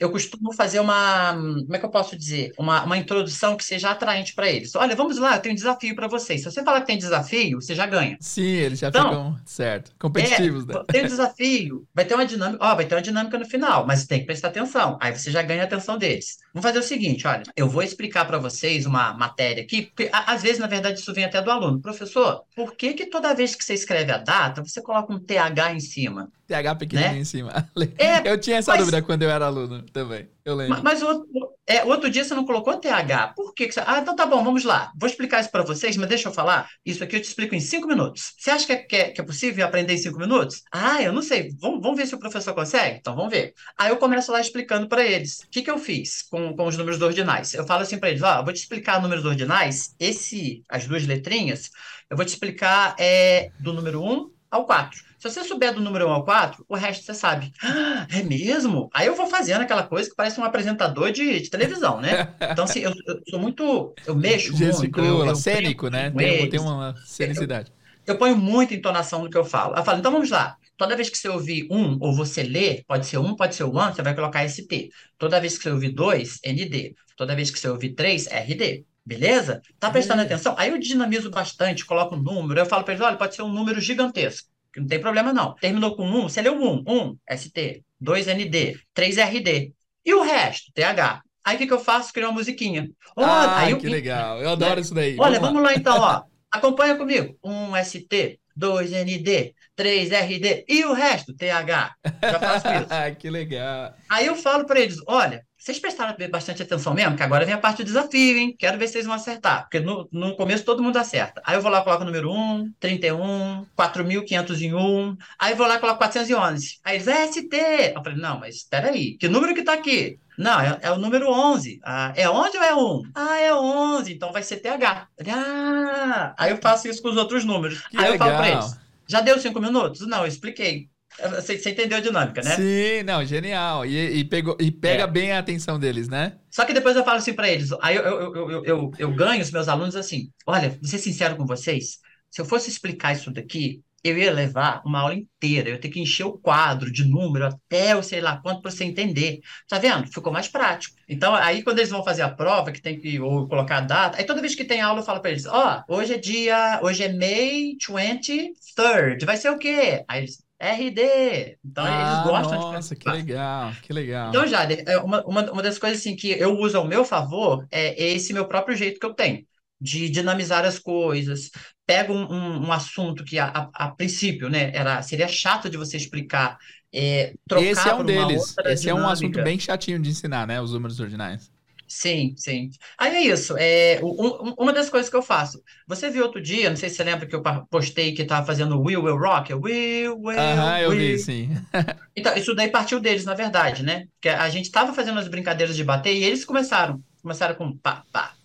eu 0.00 0.10
costumo 0.10 0.52
fazer 0.52 0.80
uma, 0.80 1.32
como 1.34 1.76
é 1.76 1.78
que 1.78 1.84
eu 1.84 1.90
posso 1.90 2.16
dizer? 2.16 2.52
Uma, 2.58 2.82
uma 2.84 2.96
introdução 2.98 3.56
que 3.56 3.64
seja 3.64 3.90
atraente 3.90 4.34
para 4.34 4.50
eles. 4.50 4.74
Olha, 4.74 4.96
vamos 4.96 5.16
lá, 5.18 5.36
eu 5.36 5.40
tenho 5.40 5.52
um 5.52 5.56
desafio 5.56 5.94
para 5.94 6.08
vocês. 6.08 6.42
Se 6.42 6.50
você 6.50 6.62
falar 6.64 6.80
que 6.80 6.88
tem 6.88 6.98
desafio, 6.98 7.60
você 7.60 7.74
já 7.74 7.86
ganha. 7.86 8.16
Sim, 8.20 8.42
eles 8.42 8.80
já 8.80 8.88
então, 8.88 9.08
ficam, 9.08 9.40
certo, 9.44 9.92
competitivos. 9.98 10.68
É, 10.68 10.72
né? 10.72 10.84
Tem 10.88 11.04
um 11.04 11.08
desafio, 11.08 11.86
vai 11.94 12.04
ter 12.04 12.14
uma 12.14 12.26
dinâmica, 12.26 12.64
ó, 12.64 12.74
vai 12.74 12.84
ter 12.84 12.96
uma 12.96 13.02
dinâmica 13.02 13.38
no 13.38 13.46
final, 13.46 13.86
mas 13.86 14.06
tem 14.06 14.20
que 14.20 14.26
prestar 14.26 14.48
atenção. 14.48 14.98
Aí 15.00 15.16
você 15.16 15.30
já 15.30 15.42
ganha 15.42 15.62
a 15.62 15.66
atenção 15.66 15.96
deles. 15.96 16.38
Vamos 16.52 16.66
fazer 16.66 16.80
o 16.80 16.82
seguinte, 16.82 17.26
olha, 17.28 17.44
eu 17.56 17.68
vou 17.68 17.82
explicar 17.82 18.24
para 18.24 18.38
vocês 18.38 18.86
uma 18.86 19.14
matéria 19.14 19.62
aqui, 19.62 19.82
porque 19.82 20.10
às 20.12 20.42
vezes, 20.42 20.58
na 20.58 20.66
verdade, 20.66 20.98
isso 20.98 21.14
vem 21.14 21.24
até 21.24 21.40
do 21.40 21.50
aluno. 21.50 21.80
Professor, 21.80 22.42
por 22.56 22.74
que 22.74 22.94
que 22.94 23.06
toda 23.06 23.34
vez 23.34 23.54
que 23.54 23.64
você 23.64 23.74
escreve 23.78 24.12
a 24.12 24.18
data, 24.18 24.62
você 24.62 24.82
coloca 24.82 25.12
um 25.12 25.18
TH 25.18 25.72
em 25.74 25.80
cima. 25.80 26.30
TH 26.48 26.74
pequenininho 26.76 27.14
né? 27.14 27.20
em 27.20 27.24
cima. 27.24 27.70
É, 27.98 28.28
eu 28.28 28.40
tinha 28.40 28.56
essa 28.56 28.72
mas, 28.72 28.80
dúvida 28.80 29.02
quando 29.02 29.22
eu 29.22 29.30
era 29.30 29.46
aluno 29.46 29.82
também. 29.92 30.26
Eu 30.44 30.54
lembro. 30.54 30.82
Mas, 30.82 31.00
mas 31.00 31.02
outro, 31.02 31.28
é, 31.66 31.84
outro 31.84 32.08
dia 32.08 32.24
você 32.24 32.34
não 32.34 32.46
colocou 32.46 32.74
TH. 32.76 33.34
Por 33.36 33.52
que, 33.52 33.66
que 33.68 33.74
você... 33.74 33.82
Ah, 33.86 33.98
então 34.00 34.16
tá 34.16 34.24
bom, 34.24 34.42
vamos 34.42 34.64
lá. 34.64 34.90
Vou 34.98 35.08
explicar 35.08 35.40
isso 35.40 35.50
para 35.50 35.62
vocês, 35.62 35.96
mas 35.98 36.08
deixa 36.08 36.28
eu 36.28 36.32
falar. 36.32 36.70
Isso 36.84 37.04
aqui 37.04 37.16
eu 37.16 37.20
te 37.20 37.28
explico 37.28 37.54
em 37.54 37.60
cinco 37.60 37.86
minutos. 37.86 38.32
Você 38.38 38.50
acha 38.50 38.66
que 38.66 38.72
é, 38.72 38.76
que 38.76 38.96
é, 38.96 39.10
que 39.10 39.20
é 39.20 39.24
possível 39.24 39.66
aprender 39.66 39.92
em 39.92 39.98
cinco 39.98 40.18
minutos? 40.18 40.62
Ah, 40.72 41.02
eu 41.02 41.12
não 41.12 41.20
sei. 41.20 41.50
Vamos, 41.60 41.82
vamos 41.82 41.98
ver 41.98 42.06
se 42.06 42.14
o 42.14 42.18
professor 42.18 42.54
consegue? 42.54 42.96
Então 42.96 43.14
vamos 43.14 43.30
ver. 43.30 43.52
Aí 43.76 43.90
eu 43.90 43.98
começo 43.98 44.32
lá 44.32 44.40
explicando 44.40 44.88
para 44.88 45.04
eles. 45.04 45.40
O 45.40 45.50
que, 45.50 45.62
que 45.62 45.70
eu 45.70 45.78
fiz 45.78 46.22
com, 46.22 46.56
com 46.56 46.66
os 46.66 46.78
números 46.78 47.02
ordinais? 47.02 47.52
Eu 47.52 47.66
falo 47.66 47.82
assim 47.82 47.98
para 47.98 48.08
eles: 48.08 48.22
ó, 48.22 48.38
eu 48.38 48.44
vou 48.44 48.54
te 48.54 48.60
explicar 48.60 49.02
números 49.02 49.26
ordinais, 49.26 49.94
esse, 50.00 50.62
as 50.68 50.86
duas 50.86 51.06
letrinhas, 51.06 51.70
eu 52.08 52.16
vou 52.16 52.24
te 52.24 52.30
explicar 52.30 52.96
é, 52.98 53.50
do 53.60 53.74
número 53.74 54.02
1 54.02 54.30
ao 54.50 54.64
4. 54.64 55.07
Se 55.18 55.28
você 55.28 55.42
souber 55.42 55.74
do 55.74 55.80
número 55.80 56.06
1 56.08 56.10
ao 56.10 56.24
4, 56.24 56.64
o 56.68 56.76
resto 56.76 57.04
você 57.04 57.12
sabe. 57.12 57.52
Ah, 57.62 58.06
é 58.10 58.22
mesmo? 58.22 58.88
Aí 58.94 59.06
eu 59.06 59.16
vou 59.16 59.26
fazendo 59.26 59.62
aquela 59.62 59.82
coisa 59.82 60.08
que 60.08 60.14
parece 60.14 60.40
um 60.40 60.44
apresentador 60.44 61.10
de, 61.10 61.40
de 61.40 61.50
televisão, 61.50 62.00
né? 62.00 62.34
Então, 62.50 62.64
assim, 62.64 62.80
eu, 62.80 62.92
eu 63.06 63.20
sou 63.28 63.38
muito. 63.38 63.94
Eu 64.06 64.14
mexo 64.14 64.56
Gesticula, 64.56 65.06
muito. 65.06 65.24
Eu, 65.24 65.26
eu 65.26 65.36
cênico, 65.36 65.88
né? 65.88 66.10
Tem, 66.10 66.48
tem, 66.48 66.60
uma 66.60 66.94
cenicidade. 67.04 67.72
Eu, 68.06 68.14
eu, 68.14 68.18
ponho 68.18 68.36
muita 68.36 68.74
entonação 68.74 69.22
no 69.22 69.30
que 69.30 69.36
eu 69.36 69.44
falo. 69.44 69.76
Eu 69.76 69.84
falo, 69.84 69.98
então 69.98 70.10
vamos 70.10 70.30
lá. 70.30 70.56
Toda 70.76 70.96
vez 70.96 71.10
que 71.10 71.18
você 71.18 71.28
ouvir 71.28 71.66
um 71.70 71.98
ou 72.00 72.14
você 72.14 72.42
lê, 72.42 72.84
pode 72.86 73.06
ser 73.06 73.18
um, 73.18 73.34
pode 73.34 73.54
ser 73.54 73.64
o 73.64 73.74
one, 73.74 73.94
você 73.94 74.02
vai 74.02 74.14
colocar 74.14 74.48
ST. 74.48 74.90
Toda 75.18 75.40
vez 75.40 75.56
que 75.56 75.64
você 75.64 75.70
ouvir 75.70 75.90
dois, 75.90 76.38
ND. 76.44 76.94
Toda 77.16 77.34
vez 77.34 77.50
que 77.50 77.58
você 77.58 77.68
ouvir 77.68 77.94
três, 77.94 78.26
RD. 78.26 78.84
Beleza? 79.08 79.62
Tá 79.80 79.90
prestando 79.90 80.20
atenção? 80.20 80.54
Aí 80.58 80.68
eu 80.68 80.78
dinamizo 80.78 81.30
bastante, 81.30 81.86
coloco 81.86 82.14
um 82.14 82.22
número, 82.22 82.60
eu 82.60 82.66
falo 82.66 82.84
para 82.84 82.92
eles, 82.92 83.04
olha, 83.04 83.16
pode 83.16 83.34
ser 83.34 83.40
um 83.40 83.50
número 83.52 83.80
gigantesco, 83.80 84.50
que 84.78 84.80
não 84.80 84.88
tem 84.88 85.00
problema 85.00 85.32
não. 85.32 85.54
Terminou 85.54 85.96
com 85.96 86.04
um, 86.04 86.22
você 86.22 86.40
leu 86.40 86.54
um, 86.54 86.84
um, 86.86 87.16
ST, 87.36 87.82
dois 88.00 88.26
ND, 88.26 88.78
três 88.94 89.16
RD. 89.16 89.72
E 90.04 90.14
o 90.14 90.22
resto, 90.22 90.72
TH. 90.72 91.20
Aí 91.44 91.56
o 91.56 91.58
que, 91.58 91.66
que 91.66 91.72
eu 91.72 91.80
faço? 91.80 92.12
Crio 92.12 92.28
uma 92.28 92.34
musiquinha. 92.34 92.88
Olha, 93.16 93.28
ah, 93.28 93.58
aí 93.60 93.70
eu, 93.72 93.78
que 93.78 93.88
legal. 93.88 94.40
Eu 94.40 94.50
adoro 94.50 94.76
né? 94.76 94.80
isso 94.80 94.94
daí. 94.94 95.16
Olha, 95.18 95.40
vamos 95.40 95.62
lá. 95.62 95.62
vamos 95.62 95.62
lá 95.62 95.74
então, 95.74 95.98
ó. 95.98 96.22
Acompanha 96.50 96.96
comigo. 96.96 97.36
Um 97.44 97.72
ST, 97.82 98.38
dois 98.56 98.90
ND, 98.90 99.54
três 99.74 100.10
RD 100.10 100.64
e 100.68 100.84
o 100.84 100.92
resto, 100.92 101.34
TH. 101.34 101.94
Já 102.22 102.40
faço 102.40 102.66
isso. 102.68 102.88
que 103.18 103.30
legal. 103.30 103.94
Aí 104.08 104.26
eu 104.26 104.36
falo 104.36 104.64
para 104.64 104.80
eles: 104.80 104.98
olha, 105.06 105.44
vocês 105.58 105.78
prestaram 105.80 106.14
bastante 106.30 106.62
atenção 106.62 106.94
mesmo? 106.94 107.16
Que 107.16 107.22
agora 107.22 107.44
vem 107.44 107.52
a 107.52 107.58
parte 107.58 107.82
do 107.82 107.86
desafio, 107.86 108.38
hein? 108.38 108.54
Quero 108.56 108.78
ver 108.78 108.86
se 108.86 108.92
vocês 108.92 109.06
vão 109.06 109.16
acertar. 109.16 109.62
Porque 109.62 109.80
no, 109.80 110.08
no 110.12 110.36
começo 110.36 110.64
todo 110.64 110.82
mundo 110.82 110.96
acerta. 110.96 111.42
Aí 111.44 111.56
eu 111.56 111.60
vou 111.60 111.70
lá, 111.70 111.82
coloco 111.82 112.02
o 112.02 112.06
número 112.06 112.30
1, 112.30 112.72
31, 112.78 113.66
4.501. 113.76 115.16
Aí 115.38 115.52
eu 115.52 115.56
vou 115.56 115.66
lá 115.66 115.74
e 115.74 115.78
coloco 115.80 115.98
411. 115.98 116.78
Aí 116.84 116.96
eles, 116.96 117.08
é 117.08 117.26
ST. 117.26 117.48
Eu 117.94 118.02
falei, 118.04 118.18
não, 118.18 118.38
mas 118.38 118.56
espera 118.56 118.90
aí. 118.90 119.18
Que 119.18 119.28
número 119.28 119.52
que 119.52 119.64
tá 119.64 119.72
aqui? 119.72 120.20
Não, 120.38 120.60
é, 120.60 120.78
é, 120.82 120.92
o 120.92 120.98
número 120.98 121.28
11. 121.28 121.80
Ah, 121.84 122.12
é 122.14 122.30
11 122.30 122.56
ou 122.56 122.62
é 122.62 122.74
1? 122.76 123.02
Ah, 123.12 123.40
é 123.40 123.52
11. 123.52 124.12
Então 124.12 124.32
vai 124.32 124.44
ser 124.44 124.58
TH. 124.58 125.08
Ah, 125.26 126.34
aí 126.38 126.52
eu 126.52 126.58
faço 126.58 126.86
isso 126.86 127.02
com 127.02 127.08
os 127.08 127.16
outros 127.16 127.44
números. 127.44 127.84
Que 127.88 127.96
aí 127.96 128.12
legal. 128.12 128.28
eu 128.28 128.34
falo 128.34 128.36
para 128.36 128.48
eles, 128.48 128.78
já 129.08 129.20
deu 129.20 129.40
5 129.40 129.60
minutos? 129.60 130.06
Não, 130.06 130.20
eu 130.20 130.28
expliquei. 130.28 130.88
Você, 131.18 131.58
você, 131.58 131.70
entendeu 131.70 131.98
a 131.98 132.00
dinâmica, 132.00 132.42
né? 132.42 132.56
Sim, 132.56 133.02
não, 133.04 133.24
genial. 133.24 133.84
E, 133.84 134.18
e, 134.18 134.24
pegou, 134.24 134.56
e 134.60 134.70
pega 134.70 135.04
é. 135.04 135.06
bem 135.06 135.32
a 135.32 135.38
atenção 135.38 135.78
deles, 135.78 136.08
né? 136.08 136.38
Só 136.50 136.64
que 136.64 136.72
depois 136.72 136.96
eu 136.96 137.04
falo 137.04 137.18
assim 137.18 137.34
para 137.34 137.48
eles, 137.48 137.70
aí 137.80 137.96
eu, 137.96 138.02
eu, 138.02 138.36
eu, 138.36 138.64
eu, 138.64 138.90
eu 138.98 139.14
ganho 139.14 139.42
os 139.42 139.50
meus 139.50 139.68
alunos 139.68 139.96
assim, 139.96 140.30
olha, 140.46 140.70
vou 140.70 140.84
ser 140.84 140.98
sincero 140.98 141.36
com 141.36 141.44
vocês, 141.44 141.98
se 142.30 142.40
eu 142.40 142.44
fosse 142.44 142.70
explicar 142.70 143.12
isso 143.14 143.30
daqui, 143.30 143.82
eu 144.02 144.16
ia 144.16 144.32
levar 144.32 144.80
uma 144.84 145.00
aula 145.00 145.14
inteira, 145.14 145.68
eu 145.68 145.74
ia 145.74 145.80
ter 145.80 145.88
que 145.88 146.00
encher 146.00 146.24
o 146.24 146.38
quadro 146.38 146.90
de 146.90 147.04
número 147.04 147.46
até 147.46 147.92
eu 147.94 148.02
sei 148.02 148.20
lá 148.20 148.40
quanto 148.40 148.62
para 148.62 148.70
você 148.70 148.84
entender. 148.84 149.40
Tá 149.68 149.78
vendo? 149.78 150.06
Ficou 150.06 150.32
mais 150.32 150.48
prático. 150.48 150.96
Então, 151.08 151.34
aí 151.34 151.62
quando 151.62 151.78
eles 151.78 151.90
vão 151.90 152.04
fazer 152.04 152.22
a 152.22 152.30
prova, 152.30 152.70
que 152.70 152.80
tem 152.80 152.98
que 152.98 153.18
ou 153.20 153.48
colocar 153.48 153.78
a 153.78 153.80
data, 153.82 154.18
aí 154.18 154.24
toda 154.24 154.40
vez 154.40 154.54
que 154.54 154.64
tem 154.64 154.80
aula 154.80 155.00
eu 155.00 155.04
falo 155.04 155.20
para 155.20 155.30
eles, 155.30 155.46
ó, 155.46 155.82
oh, 155.88 155.96
hoje 155.96 156.14
é 156.14 156.18
dia, 156.18 156.80
hoje 156.82 157.02
é 157.02 157.12
May 157.12 157.76
23rd, 157.80 159.24
vai 159.24 159.36
ser 159.36 159.50
o 159.50 159.58
quê? 159.58 160.04
Aí 160.08 160.20
eles, 160.20 160.38
RD. 160.60 161.58
Então 161.64 161.84
ah, 161.84 162.22
eles 162.22 162.30
gostam 162.30 162.60
nossa, 162.60 162.68
de 162.68 162.74
Nossa, 162.74 162.96
que 162.96 163.10
legal, 163.10 163.72
que 163.82 163.92
legal. 163.92 164.28
Então, 164.30 164.46
Jader, 164.46 164.82
é 164.86 164.98
uma, 164.98 165.24
uma, 165.24 165.52
uma 165.52 165.62
das 165.62 165.78
coisas 165.78 166.00
assim 166.00 166.16
que 166.16 166.30
eu 166.30 166.58
uso 166.58 166.76
ao 166.76 166.86
meu 166.86 167.04
favor 167.04 167.66
é 167.70 168.12
esse 168.12 168.32
meu 168.32 168.46
próprio 168.46 168.76
jeito 168.76 168.98
que 168.98 169.06
eu 169.06 169.14
tenho 169.14 169.46
de 169.80 170.08
dinamizar 170.10 170.64
as 170.64 170.78
coisas. 170.78 171.50
Pego 171.86 172.12
um, 172.12 172.32
um, 172.32 172.66
um 172.66 172.72
assunto 172.72 173.24
que 173.24 173.38
a, 173.38 173.46
a, 173.46 173.70
a, 173.86 173.90
princípio, 173.90 174.48
né, 174.48 174.70
era, 174.74 175.00
seria 175.02 175.28
chato 175.28 175.70
de 175.70 175.76
você 175.76 175.96
explicar, 175.96 176.58
é, 176.92 177.34
trocar 177.46 177.64
Esse 177.64 177.88
é 177.88 177.94
um 177.94 178.04
deles. 178.04 178.54
Esse 178.66 178.82
dinâmica. 178.82 178.90
é 178.90 178.94
um 178.94 179.08
assunto 179.08 179.42
bem 179.42 179.58
chatinho 179.58 180.00
de 180.00 180.10
ensinar, 180.10 180.46
né, 180.46 180.60
os 180.60 180.72
números 180.72 180.98
ordinais. 180.98 181.50
Sim, 181.88 182.34
sim. 182.36 182.70
Aí 182.98 183.16
é 183.16 183.22
isso. 183.22 183.56
É, 183.56 183.98
um, 184.02 184.54
uma 184.58 184.72
das 184.72 184.90
coisas 184.90 185.08
que 185.08 185.16
eu 185.16 185.22
faço. 185.22 185.62
Você 185.86 186.10
viu 186.10 186.22
outro 186.22 186.40
dia, 186.40 186.68
não 186.68 186.76
sei 186.76 186.90
se 186.90 186.96
você 186.96 187.04
lembra 187.04 187.26
que 187.26 187.34
eu 187.34 187.42
postei 187.70 188.12
que 188.14 188.22
estava 188.22 188.46
fazendo 188.46 188.80
Will 188.80 189.02
Will 189.02 189.16
Rock? 189.16 189.54
Will, 189.54 190.18
Will, 190.20 190.38
Aham, 190.38 190.78
eu 190.80 190.90
vi, 190.90 191.18
sim. 191.18 191.48
então, 192.14 192.36
isso 192.36 192.54
daí 192.54 192.68
partiu 192.70 193.00
deles, 193.00 193.24
na 193.24 193.34
verdade, 193.34 193.82
né? 193.82 194.06
Porque 194.14 194.28
a 194.28 194.48
gente 194.50 194.66
estava 194.66 194.92
fazendo 194.92 195.18
as 195.18 195.28
brincadeiras 195.28 195.74
de 195.74 195.82
bater 195.82 196.14
e 196.14 196.22
eles 196.24 196.44
começaram. 196.44 197.02
Começaram 197.22 197.54
com 197.54 197.76
pá, 197.78 198.04
pá, 198.12 198.37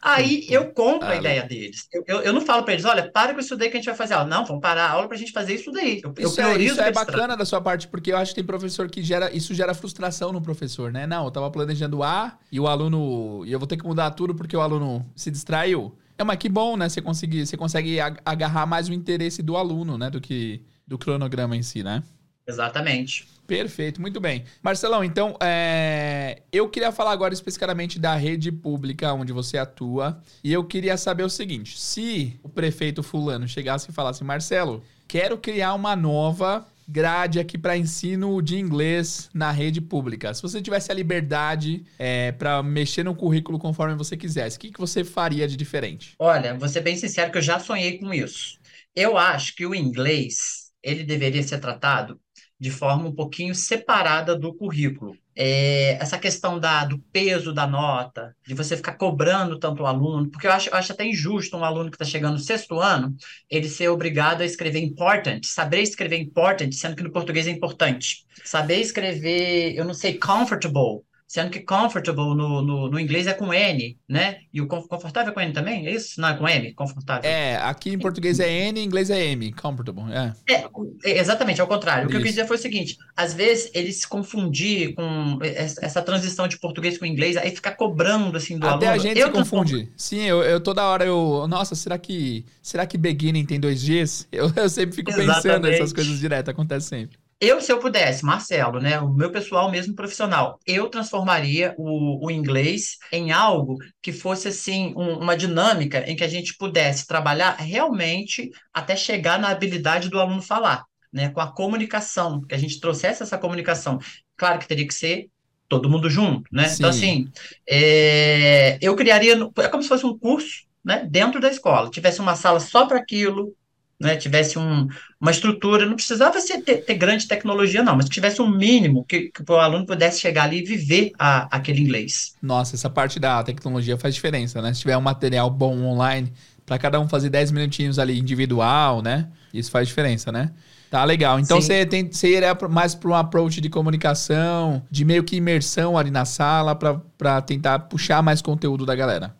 Aí 0.00 0.46
eu 0.48 0.72
compro 0.72 1.08
ah, 1.08 1.12
a 1.12 1.16
ideia 1.16 1.42
deles. 1.42 1.88
Eu, 1.92 2.04
eu, 2.06 2.20
eu, 2.20 2.32
não 2.32 2.40
falo 2.40 2.62
para 2.62 2.74
eles, 2.74 2.84
olha, 2.84 3.10
para 3.10 3.34
com 3.34 3.40
isso 3.40 3.56
daí 3.56 3.68
que 3.68 3.76
a 3.76 3.80
gente 3.80 3.86
vai 3.86 3.94
fazer 3.94 4.14
aula. 4.14 4.28
Não, 4.28 4.44
vamos 4.44 4.60
parar 4.60 4.86
a 4.86 4.90
aula 4.90 5.08
para 5.08 5.16
a 5.16 5.18
gente 5.18 5.32
fazer 5.32 5.54
isso 5.54 5.72
daí. 5.72 6.00
Eu, 6.04 6.14
isso 6.18 6.40
eu 6.40 6.48
é, 6.48 6.58
isso 6.58 6.80
é 6.80 6.92
bacana 6.92 7.36
da 7.36 7.44
sua 7.44 7.60
parte, 7.60 7.88
porque 7.88 8.12
eu 8.12 8.16
acho 8.16 8.32
que 8.32 8.36
tem 8.36 8.44
professor 8.44 8.88
que 8.88 9.02
gera. 9.02 9.34
Isso 9.34 9.54
gera 9.54 9.74
frustração 9.74 10.32
no 10.32 10.40
professor, 10.40 10.92
né? 10.92 11.06
Não, 11.06 11.24
eu 11.24 11.30
tava 11.30 11.50
planejando 11.50 12.02
A 12.02 12.38
e 12.52 12.60
o 12.60 12.66
aluno. 12.66 13.44
E 13.46 13.52
eu 13.52 13.58
vou 13.58 13.66
ter 13.66 13.76
que 13.76 13.84
mudar 13.84 14.10
tudo 14.12 14.34
porque 14.34 14.56
o 14.56 14.60
aluno 14.60 15.04
se 15.16 15.30
distraiu. 15.30 15.96
É, 16.18 16.24
mas 16.24 16.38
que 16.38 16.48
bom, 16.48 16.76
né? 16.76 16.88
Você, 16.88 17.02
conseguir, 17.02 17.46
você 17.46 17.56
consegue 17.56 17.98
agarrar 18.24 18.66
mais 18.66 18.88
o 18.88 18.92
interesse 18.92 19.42
do 19.42 19.56
aluno, 19.56 19.98
né? 19.98 20.08
Do 20.10 20.20
que 20.20 20.62
do 20.86 20.96
cronograma 20.96 21.56
em 21.56 21.62
si, 21.62 21.82
né? 21.82 22.02
Exatamente. 22.46 23.26
Perfeito, 23.46 24.00
muito 24.00 24.20
bem. 24.20 24.44
Marcelão, 24.62 25.04
então, 25.04 25.36
é... 25.40 26.42
eu 26.52 26.68
queria 26.68 26.90
falar 26.90 27.12
agora 27.12 27.32
especificamente 27.32 27.98
da 27.98 28.14
rede 28.16 28.50
pública 28.50 29.12
onde 29.12 29.32
você 29.32 29.56
atua. 29.56 30.20
E 30.42 30.52
eu 30.52 30.64
queria 30.64 30.96
saber 30.96 31.22
o 31.22 31.30
seguinte: 31.30 31.78
se 31.78 32.38
o 32.42 32.48
prefeito 32.48 33.02
Fulano 33.02 33.46
chegasse 33.46 33.90
e 33.90 33.94
falasse, 33.94 34.24
Marcelo, 34.24 34.82
quero 35.06 35.38
criar 35.38 35.74
uma 35.74 35.94
nova 35.94 36.66
grade 36.88 37.40
aqui 37.40 37.58
para 37.58 37.76
ensino 37.76 38.40
de 38.40 38.58
inglês 38.58 39.30
na 39.32 39.50
rede 39.50 39.80
pública? 39.80 40.34
Se 40.34 40.42
você 40.42 40.60
tivesse 40.60 40.90
a 40.90 40.94
liberdade 40.94 41.84
é, 41.98 42.32
para 42.32 42.62
mexer 42.62 43.04
no 43.04 43.14
currículo 43.14 43.58
conforme 43.58 43.94
você 43.94 44.16
quisesse, 44.16 44.56
o 44.56 44.60
que, 44.60 44.72
que 44.72 44.80
você 44.80 45.04
faria 45.04 45.46
de 45.46 45.56
diferente? 45.56 46.14
Olha, 46.18 46.54
vou 46.54 46.68
ser 46.68 46.80
bem 46.80 46.96
sincero 46.96 47.30
que 47.30 47.38
eu 47.38 47.42
já 47.42 47.58
sonhei 47.60 47.98
com 47.98 48.12
isso. 48.12 48.58
Eu 48.94 49.16
acho 49.16 49.54
que 49.54 49.66
o 49.66 49.74
inglês 49.74 50.66
ele 50.82 51.04
deveria 51.04 51.42
ser 51.42 51.58
tratado 51.58 52.20
de 52.58 52.70
forma 52.70 53.08
um 53.08 53.14
pouquinho 53.14 53.54
separada 53.54 54.36
do 54.36 54.54
currículo. 54.54 55.16
É, 55.38 55.98
essa 56.00 56.18
questão 56.18 56.58
da, 56.58 56.86
do 56.86 56.98
peso 57.12 57.52
da 57.52 57.66
nota, 57.66 58.34
de 58.46 58.54
você 58.54 58.74
ficar 58.74 58.94
cobrando 58.94 59.58
tanto 59.58 59.82
o 59.82 59.86
aluno, 59.86 60.30
porque 60.30 60.46
eu 60.46 60.52
acho, 60.52 60.70
eu 60.70 60.74
acho 60.74 60.92
até 60.92 61.04
injusto 61.06 61.56
um 61.56 61.64
aluno 61.64 61.90
que 61.90 61.96
está 61.96 62.06
chegando 62.06 62.34
no 62.34 62.38
sexto 62.38 62.80
ano, 62.80 63.14
ele 63.50 63.68
ser 63.68 63.88
obrigado 63.88 64.40
a 64.40 64.46
escrever 64.46 64.80
important, 64.80 65.40
saber 65.44 65.82
escrever 65.82 66.18
important, 66.18 66.72
sendo 66.72 66.96
que 66.96 67.02
no 67.02 67.12
português 67.12 67.46
é 67.46 67.50
importante. 67.50 68.24
Saber 68.44 68.80
escrever, 68.80 69.74
eu 69.76 69.84
não 69.84 69.94
sei, 69.94 70.18
comfortable, 70.18 71.04
sendo 71.26 71.50
que 71.50 71.60
comfortable 71.60 72.34
no, 72.34 72.62
no, 72.62 72.88
no, 72.88 73.00
inglês 73.00 73.26
é 73.26 73.34
com 73.34 73.52
N, 73.52 73.98
né? 74.08 74.38
E 74.52 74.60
o 74.60 74.66
confortável 74.66 75.32
é 75.32 75.34
com 75.34 75.40
N 75.40 75.52
também? 75.52 75.86
É 75.86 75.90
isso? 75.90 76.20
Não, 76.20 76.28
é 76.28 76.36
com 76.36 76.48
M, 76.48 76.72
confortável. 76.74 77.28
É, 77.28 77.56
aqui 77.56 77.90
em 77.90 77.98
português 77.98 78.38
é 78.38 78.48
N, 78.48 78.80
em 78.80 78.84
inglês 78.84 79.10
é 79.10 79.24
M, 79.24 79.52
comfortable, 79.52 80.04
é. 80.12 80.32
é, 80.54 80.64
é 81.04 81.18
exatamente, 81.18 81.60
ao 81.60 81.66
contrário. 81.66 82.02
Isso. 82.02 82.08
O 82.08 82.10
que 82.10 82.16
eu 82.16 82.22
quis 82.22 82.30
dizer 82.30 82.46
foi 82.46 82.56
o 82.56 82.60
seguinte, 82.60 82.96
às 83.16 83.34
vezes 83.34 83.70
ele 83.74 83.92
se 83.92 84.06
confundir 84.06 84.94
com 84.94 85.38
essa 85.42 86.00
transição 86.00 86.46
de 86.46 86.58
português 86.58 86.96
com 86.96 87.04
inglês, 87.04 87.36
aí 87.36 87.50
ficar 87.50 87.72
cobrando, 87.72 88.36
assim, 88.36 88.58
do 88.58 88.66
Até 88.66 88.86
aluno. 88.86 88.86
Até 88.86 88.94
a 88.94 88.98
gente 88.98 89.18
eu 89.18 89.26
se 89.26 89.32
confunde. 89.32 89.92
Sim, 89.96 90.22
eu, 90.22 90.42
eu 90.42 90.60
toda 90.60 90.86
hora 90.86 91.04
eu... 91.04 91.46
Nossa, 91.48 91.74
será 91.74 91.98
que, 91.98 92.44
será 92.62 92.86
que 92.86 92.96
beginning 92.96 93.44
tem 93.44 93.58
dois 93.58 93.82
Gs? 93.82 94.28
Eu, 94.30 94.52
eu 94.54 94.68
sempre 94.68 94.94
fico 94.94 95.10
exatamente. 95.10 95.42
pensando 95.42 95.62
nessas 95.66 95.92
coisas 95.92 96.18
direto, 96.18 96.50
acontece 96.50 96.86
sempre. 96.86 97.18
Eu, 97.38 97.60
se 97.60 97.70
eu 97.70 97.78
pudesse, 97.78 98.24
Marcelo, 98.24 98.80
né, 98.80 98.98
o 98.98 99.12
meu 99.12 99.30
pessoal 99.30 99.70
mesmo 99.70 99.94
profissional, 99.94 100.58
eu 100.66 100.88
transformaria 100.88 101.74
o, 101.76 102.26
o 102.26 102.30
inglês 102.30 102.96
em 103.12 103.30
algo 103.30 103.76
que 104.00 104.10
fosse, 104.10 104.48
assim, 104.48 104.94
um, 104.96 105.18
uma 105.18 105.36
dinâmica 105.36 106.10
em 106.10 106.16
que 106.16 106.24
a 106.24 106.28
gente 106.28 106.56
pudesse 106.56 107.06
trabalhar 107.06 107.56
realmente 107.56 108.50
até 108.72 108.96
chegar 108.96 109.38
na 109.38 109.50
habilidade 109.50 110.08
do 110.08 110.18
aluno 110.18 110.40
falar, 110.40 110.84
né, 111.12 111.28
com 111.28 111.40
a 111.40 111.52
comunicação, 111.52 112.40
que 112.40 112.54
a 112.54 112.58
gente 112.58 112.80
trouxesse 112.80 113.22
essa 113.22 113.36
comunicação. 113.36 113.98
Claro 114.34 114.58
que 114.58 114.68
teria 114.68 114.86
que 114.86 114.94
ser 114.94 115.28
todo 115.68 115.90
mundo 115.90 116.08
junto, 116.08 116.44
né? 116.50 116.68
Sim. 116.68 116.76
Então, 116.76 116.90
assim, 116.90 117.28
é, 117.68 118.78
eu 118.80 118.96
criaria, 118.96 119.34
é 119.58 119.68
como 119.68 119.82
se 119.82 119.88
fosse 119.90 120.06
um 120.06 120.18
curso, 120.18 120.64
né, 120.82 121.06
dentro 121.10 121.38
da 121.40 121.50
escola, 121.50 121.90
tivesse 121.90 122.20
uma 122.20 122.36
sala 122.36 122.60
só 122.60 122.86
para 122.86 122.98
aquilo, 122.98 123.54
né, 124.00 124.16
tivesse 124.16 124.58
um, 124.58 124.86
uma 125.20 125.30
estrutura, 125.30 125.86
não 125.86 125.96
precisava 125.96 126.38
ser, 126.40 126.62
ter, 126.62 126.78
ter, 126.78 126.94
grande 126.94 127.26
tecnologia, 127.26 127.82
não, 127.82 127.96
mas 127.96 128.06
que 128.06 128.12
tivesse 128.12 128.42
um 128.42 128.48
mínimo 128.48 129.04
que, 129.04 129.30
que 129.30 129.42
o 129.48 129.56
aluno 129.56 129.86
pudesse 129.86 130.20
chegar 130.20 130.44
ali 130.44 130.58
e 130.58 130.64
viver 130.64 131.12
a, 131.18 131.56
aquele 131.56 131.80
inglês. 131.80 132.34
Nossa, 132.42 132.76
essa 132.76 132.90
parte 132.90 133.18
da 133.18 133.42
tecnologia 133.42 133.96
faz 133.96 134.14
diferença, 134.14 134.60
né? 134.60 134.74
Se 134.74 134.80
tiver 134.80 134.96
um 134.96 135.02
material 135.02 135.48
bom 135.48 135.82
online, 135.82 136.32
para 136.66 136.78
cada 136.78 137.00
um 137.00 137.08
fazer 137.08 137.30
10 137.30 137.52
minutinhos 137.52 137.98
ali 137.98 138.18
individual, 138.18 139.00
né? 139.00 139.28
Isso 139.54 139.70
faz 139.70 139.88
diferença, 139.88 140.32
né? 140.32 140.50
Tá 140.90 141.04
legal. 141.04 141.38
Então 141.40 141.60
você 141.60 141.86
tem 141.86 142.10
você 142.10 142.36
iria 142.36 142.56
mais 142.68 142.94
para 142.94 143.10
um 143.10 143.14
approach 143.14 143.60
de 143.60 143.68
comunicação, 143.68 144.82
de 144.90 145.04
meio 145.04 145.24
que 145.24 145.36
imersão 145.36 145.96
ali 145.96 146.10
na 146.10 146.24
sala 146.24 146.74
para 146.74 147.40
tentar 147.42 147.80
puxar 147.80 148.22
mais 148.22 148.42
conteúdo 148.42 148.84
da 148.84 148.94
galera. 148.94 149.34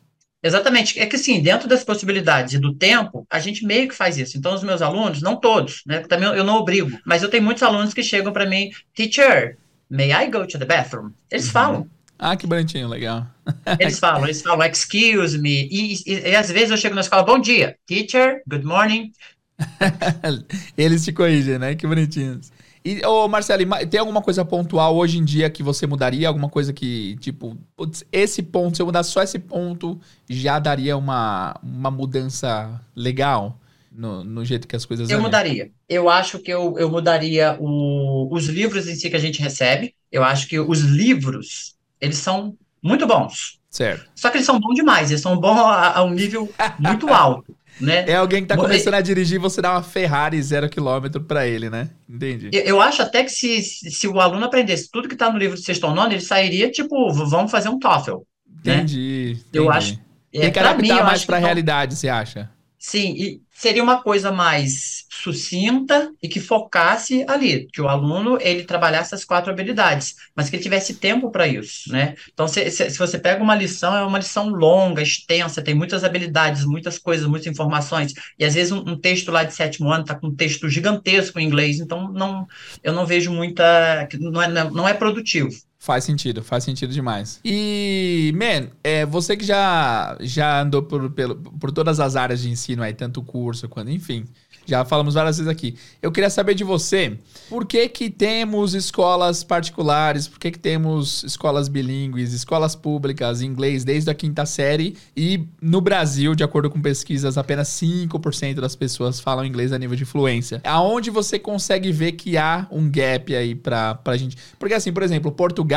Exatamente. 0.47 0.99
É 0.99 1.07
que, 1.07 1.19
sim, 1.19 1.41
dentro 1.43 1.69
das 1.69 1.83
possibilidades 1.83 2.55
e 2.55 2.59
do 2.59 2.73
tempo, 2.73 3.27
a 3.29 3.39
gente 3.39 3.65
meio 3.65 3.89
que 3.89 3.95
faz 3.95 4.17
isso. 4.17 4.39
Então, 4.39 4.55
os 4.55 4.63
meus 4.63 4.81
alunos, 4.81 5.21
não 5.21 5.37
todos, 5.37 5.83
né? 5.87 6.01
Também 6.01 6.29
eu 6.29 6.45
não 6.45 6.57
obrigo, 6.57 6.99
mas 7.05 7.23
eu 7.23 7.29
tenho 7.29 7.43
muitos 7.43 7.63
alunos 7.63 7.93
que 7.93 8.03
chegam 8.03 8.33
para 8.33 8.47
mim, 8.47 8.71
teacher, 8.95 9.57
may 9.91 10.13
I 10.13 10.31
go 10.31 10.47
to 10.47 10.59
the 10.59 10.65
bathroom? 10.65 11.11
Eles 11.31 11.47
uhum. 11.47 11.53
falam. 11.53 11.91
Ah, 12.19 12.37
que 12.37 12.47
bonitinho, 12.47 12.89
legal. 12.89 13.27
Eles 13.79 13.99
falam, 13.99 14.25
eles 14.25 14.41
falam, 14.41 14.67
excuse 14.67 15.39
me. 15.39 15.69
E, 15.71 15.95
e, 16.07 16.31
e, 16.31 16.35
às 16.35 16.51
vezes 16.51 16.71
eu 16.71 16.77
chego 16.77 16.95
na 16.95 17.03
escola, 17.03 17.23
bom 17.23 17.39
dia, 17.39 17.77
teacher, 17.87 18.43
good 18.49 18.65
morning. 18.65 19.13
eles 20.77 21.05
te 21.05 21.13
corrigem, 21.13 21.59
né? 21.59 21.75
Que 21.75 21.87
bonitinhos. 21.87 22.51
E, 22.87 23.05
ô 23.05 23.27
Marcelo, 23.27 23.65
tem 23.91 23.99
alguma 23.99 24.23
coisa 24.23 24.45
pontual 24.45 24.95
hoje 24.95 25.19
em 25.19 25.25
dia 25.25 25.51
que 25.51 25.61
você 25.61 25.89
mudaria? 25.89 26.29
Alguma 26.29 26.49
coisa 26.49 26.73
que, 26.73 27.17
tipo, 27.17 27.59
putz, 27.75 28.05
esse 28.13 28.45
ponto, 28.45 28.77
se 28.77 28.83
eu 28.83 28.87
mudar 28.87 29.03
só 29.03 29.25
esse 29.25 29.41
ponto, 29.41 30.01
já 30.31 30.61
daria 30.61 30.97
uma, 30.97 31.59
uma 31.61 31.91
mudança 31.91 32.81
legal 32.95 33.59
no, 33.91 34.23
no 34.23 34.45
jeito 34.45 34.69
que 34.69 34.77
as 34.77 34.85
coisas 34.85 35.11
Eu 35.11 35.21
mudaria. 35.21 35.73
Eu 35.89 36.09
acho 36.09 36.39
que 36.39 36.53
eu, 36.53 36.79
eu 36.79 36.89
mudaria 36.89 37.57
o, 37.59 38.33
os 38.33 38.47
livros 38.47 38.87
em 38.87 38.95
si 38.95 39.11
que 39.11 39.17
a 39.17 39.21
gente 39.21 39.43
recebe. 39.43 39.93
Eu 40.13 40.23
acho 40.23 40.47
que 40.47 40.61
os 40.61 40.79
livros, 40.83 41.75
eles 42.01 42.19
são 42.19 42.57
muito 42.81 43.05
bons. 43.05 43.59
Certo. 43.69 44.09
Só 44.15 44.31
que 44.31 44.37
eles 44.37 44.47
são 44.47 44.61
bons 44.61 44.77
demais, 44.77 45.11
eles 45.11 45.23
são 45.23 45.37
bons 45.37 45.59
a, 45.59 45.99
a 45.99 46.05
um 46.05 46.11
nível 46.11 46.49
muito 46.79 47.09
alto. 47.13 47.53
Né? 47.81 48.05
É 48.09 48.17
alguém 48.17 48.43
que 48.43 48.49
tá 48.49 48.57
começando 48.57 48.95
a 48.95 49.01
dirigir, 49.01 49.39
você 49.39 49.61
dá 49.61 49.73
uma 49.73 49.83
Ferrari 49.83 50.43
zero 50.43 50.69
quilômetro 50.69 51.21
para 51.21 51.47
ele, 51.47 51.69
né? 51.69 51.91
Entendi. 52.09 52.51
Eu 52.53 52.81
acho 52.81 53.03
até 53.03 53.23
que 53.23 53.31
se, 53.31 53.63
se 53.63 54.09
o 54.09 54.19
aluno 54.19 54.47
aprendesse 54.47 54.91
tudo 54.91 55.09
que 55.09 55.17
tá 55.17 55.31
no 55.31 55.39
livro 55.39 55.57
de 55.57 55.63
sexto 55.63 55.87
nono, 55.89 56.13
ele 56.13 56.21
sairia, 56.21 56.71
tipo, 56.71 57.13
vamos 57.13 57.51
fazer 57.51 57.69
um 57.69 57.79
TOEFL. 57.79 58.17
Né? 58.65 58.77
Entendi. 58.77 59.37
Né? 59.37 59.43
Eu 59.53 59.71
acho. 59.71 59.99
É, 60.33 60.41
Tem 60.41 60.53
que 60.53 60.59
adaptar 60.59 61.05
mais 61.05 61.25
para 61.25 61.37
a 61.37 61.41
realidade, 61.41 61.95
você 61.95 62.09
acha? 62.09 62.51
Sim, 62.87 63.15
e 63.19 63.43
seria 63.51 63.83
uma 63.83 64.01
coisa 64.01 64.31
mais 64.31 65.07
sucinta 65.11 66.13
e 66.23 66.29
que 66.29 66.39
focasse 66.39 67.25
ali, 67.27 67.67
que 67.73 67.81
o 67.81 67.89
aluno 67.89 68.39
ele 68.41 68.63
trabalhasse 68.63 69.13
as 69.13 69.25
quatro 69.25 69.51
habilidades, 69.51 70.15
mas 70.37 70.49
que 70.49 70.55
ele 70.55 70.63
tivesse 70.63 70.95
tempo 70.95 71.33
para 71.33 71.49
isso, 71.49 71.91
né? 71.91 72.15
Então, 72.33 72.47
se, 72.47 72.71
se, 72.71 72.89
se, 72.89 72.97
você 72.97 73.19
pega 73.19 73.43
uma 73.43 73.57
lição, 73.57 73.97
é 73.97 74.05
uma 74.05 74.19
lição 74.19 74.49
longa, 74.49 75.03
extensa, 75.03 75.61
tem 75.61 75.75
muitas 75.75 76.05
habilidades, 76.05 76.65
muitas 76.65 76.97
coisas, 76.97 77.27
muitas 77.27 77.49
informações, 77.49 78.13
e 78.39 78.45
às 78.45 78.55
vezes 78.55 78.71
um, 78.71 78.79
um 78.89 78.97
texto 78.97 79.33
lá 79.33 79.43
de 79.43 79.53
sétimo 79.53 79.91
ano 79.91 80.03
está 80.03 80.15
com 80.15 80.29
um 80.29 80.37
texto 80.37 80.69
gigantesco 80.69 81.41
em 81.41 81.45
inglês, 81.45 81.81
então 81.81 82.13
não, 82.13 82.47
eu 82.85 82.93
não 82.93 83.05
vejo 83.05 83.33
muita, 83.33 84.09
não 84.21 84.41
é, 84.41 84.49
não 84.71 84.89
é 84.89 84.95
produtivo. 84.95 85.51
Faz 85.87 86.03
sentido, 86.03 86.43
faz 86.43 86.65
sentido 86.65 86.93
demais. 86.93 87.39
E, 87.45 88.35
man, 88.35 88.71
é, 88.83 89.07
você 89.07 89.37
que 89.37 89.45
já, 89.45 90.17
já 90.19 90.61
andou 90.61 90.83
por, 90.83 91.09
por, 91.11 91.37
por 91.37 91.71
todas 91.71 92.01
as 92.01 92.17
áreas 92.17 92.41
de 92.41 92.51
ensino 92.51 92.83
aí, 92.83 92.93
tanto 92.93 93.23
curso 93.23 93.69
quanto, 93.69 93.93
enfim, 93.93 94.25
já 94.67 94.85
falamos 94.85 95.15
várias 95.15 95.37
vezes 95.37 95.49
aqui. 95.49 95.77
Eu 96.03 96.11
queria 96.11 96.29
saber 96.29 96.57
de 96.57 96.65
você, 96.65 97.17
por 97.49 97.65
que 97.65 97.89
que 97.89 98.11
temos 98.11 98.75
escolas 98.75 99.45
particulares, 99.45 100.27
por 100.27 100.41
que 100.41 100.51
que 100.51 100.59
temos 100.59 101.23
escolas 101.23 101.69
bilíngues, 101.69 102.33
escolas 102.33 102.75
públicas, 102.75 103.41
inglês 103.41 103.85
desde 103.85 104.11
a 104.11 104.15
quinta 104.15 104.45
série 104.45 104.97
e 105.17 105.47
no 105.63 105.81
Brasil, 105.81 106.35
de 106.35 106.43
acordo 106.43 106.69
com 106.69 106.81
pesquisas, 106.81 107.39
apenas 107.39 107.69
5% 107.69 108.57
das 108.57 108.75
pessoas 108.75 109.21
falam 109.21 109.45
inglês 109.45 109.73
a 109.73 109.79
nível 109.79 109.97
de 109.97 110.05
fluência. 110.05 110.61
Aonde 110.65 111.11
você 111.11 111.39
consegue 111.39 111.93
ver 111.93 112.13
que 112.13 112.37
há 112.37 112.67
um 112.73 112.91
gap 112.91 113.37
aí 113.37 113.55
pra, 113.55 113.95
pra 113.95 114.17
gente? 114.17 114.37
Porque 114.59 114.75
assim, 114.75 114.93
por 114.93 115.05
exemplo, 115.05 115.31
Portugal 115.31 115.76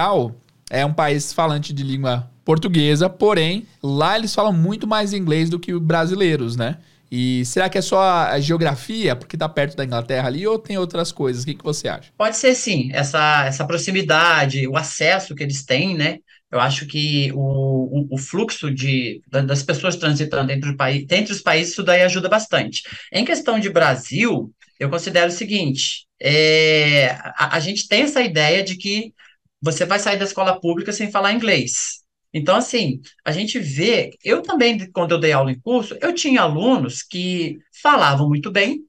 é 0.69 0.85
um 0.85 0.93
país 0.93 1.33
falante 1.33 1.73
de 1.73 1.83
língua 1.83 2.29
portuguesa, 2.45 3.09
porém, 3.09 3.67
lá 3.81 4.17
eles 4.17 4.33
falam 4.33 4.53
muito 4.53 4.87
mais 4.87 5.13
inglês 5.13 5.49
do 5.49 5.59
que 5.59 5.73
os 5.73 5.81
brasileiros, 5.81 6.55
né? 6.55 6.77
E 7.11 7.43
será 7.45 7.67
que 7.69 7.77
é 7.77 7.81
só 7.81 8.01
a 8.01 8.39
geografia, 8.39 9.15
porque 9.15 9.35
está 9.35 9.49
perto 9.49 9.75
da 9.75 9.83
Inglaterra 9.83 10.27
ali, 10.27 10.45
ou 10.45 10.59
tem 10.59 10.77
outras 10.77 11.11
coisas? 11.11 11.43
O 11.43 11.45
que, 11.45 11.55
que 11.55 11.63
você 11.63 11.87
acha? 11.87 12.11
Pode 12.15 12.37
ser 12.37 12.53
sim, 12.53 12.89
essa, 12.93 13.45
essa 13.45 13.65
proximidade, 13.65 14.67
o 14.67 14.77
acesso 14.77 15.33
que 15.33 15.43
eles 15.43 15.63
têm, 15.63 15.95
né? 15.95 16.19
Eu 16.51 16.59
acho 16.59 16.85
que 16.87 17.31
o, 17.33 17.37
o, 17.39 18.15
o 18.15 18.17
fluxo 18.17 18.71
de, 18.71 19.21
das 19.27 19.61
pessoas 19.61 19.95
transitando 19.95 20.51
entre, 20.51 20.71
o 20.71 20.77
país, 20.77 21.05
entre 21.11 21.31
os 21.31 21.41
países, 21.41 21.73
isso 21.73 21.83
daí 21.83 22.01
ajuda 22.01 22.27
bastante. 22.27 22.83
Em 23.11 23.25
questão 23.25 23.59
de 23.59 23.69
Brasil, 23.69 24.51
eu 24.79 24.89
considero 24.89 25.27
o 25.27 25.35
seguinte: 25.35 26.07
é, 26.19 27.09
a, 27.35 27.55
a 27.57 27.59
gente 27.59 27.87
tem 27.87 28.03
essa 28.03 28.21
ideia 28.21 28.63
de 28.63 28.75
que 28.75 29.13
você 29.61 29.85
vai 29.85 29.99
sair 29.99 30.17
da 30.17 30.25
escola 30.25 30.59
pública 30.59 30.91
sem 30.91 31.11
falar 31.11 31.33
inglês. 31.33 31.99
Então, 32.33 32.55
assim, 32.55 33.01
a 33.25 33.31
gente 33.31 33.59
vê, 33.59 34.11
eu 34.23 34.41
também, 34.41 34.89
quando 34.91 35.11
eu 35.11 35.19
dei 35.19 35.31
aula 35.31 35.51
em 35.51 35.59
curso, 35.59 35.97
eu 35.99 36.13
tinha 36.13 36.41
alunos 36.41 37.01
que 37.01 37.57
falavam 37.81 38.27
muito 38.27 38.51
bem 38.51 38.81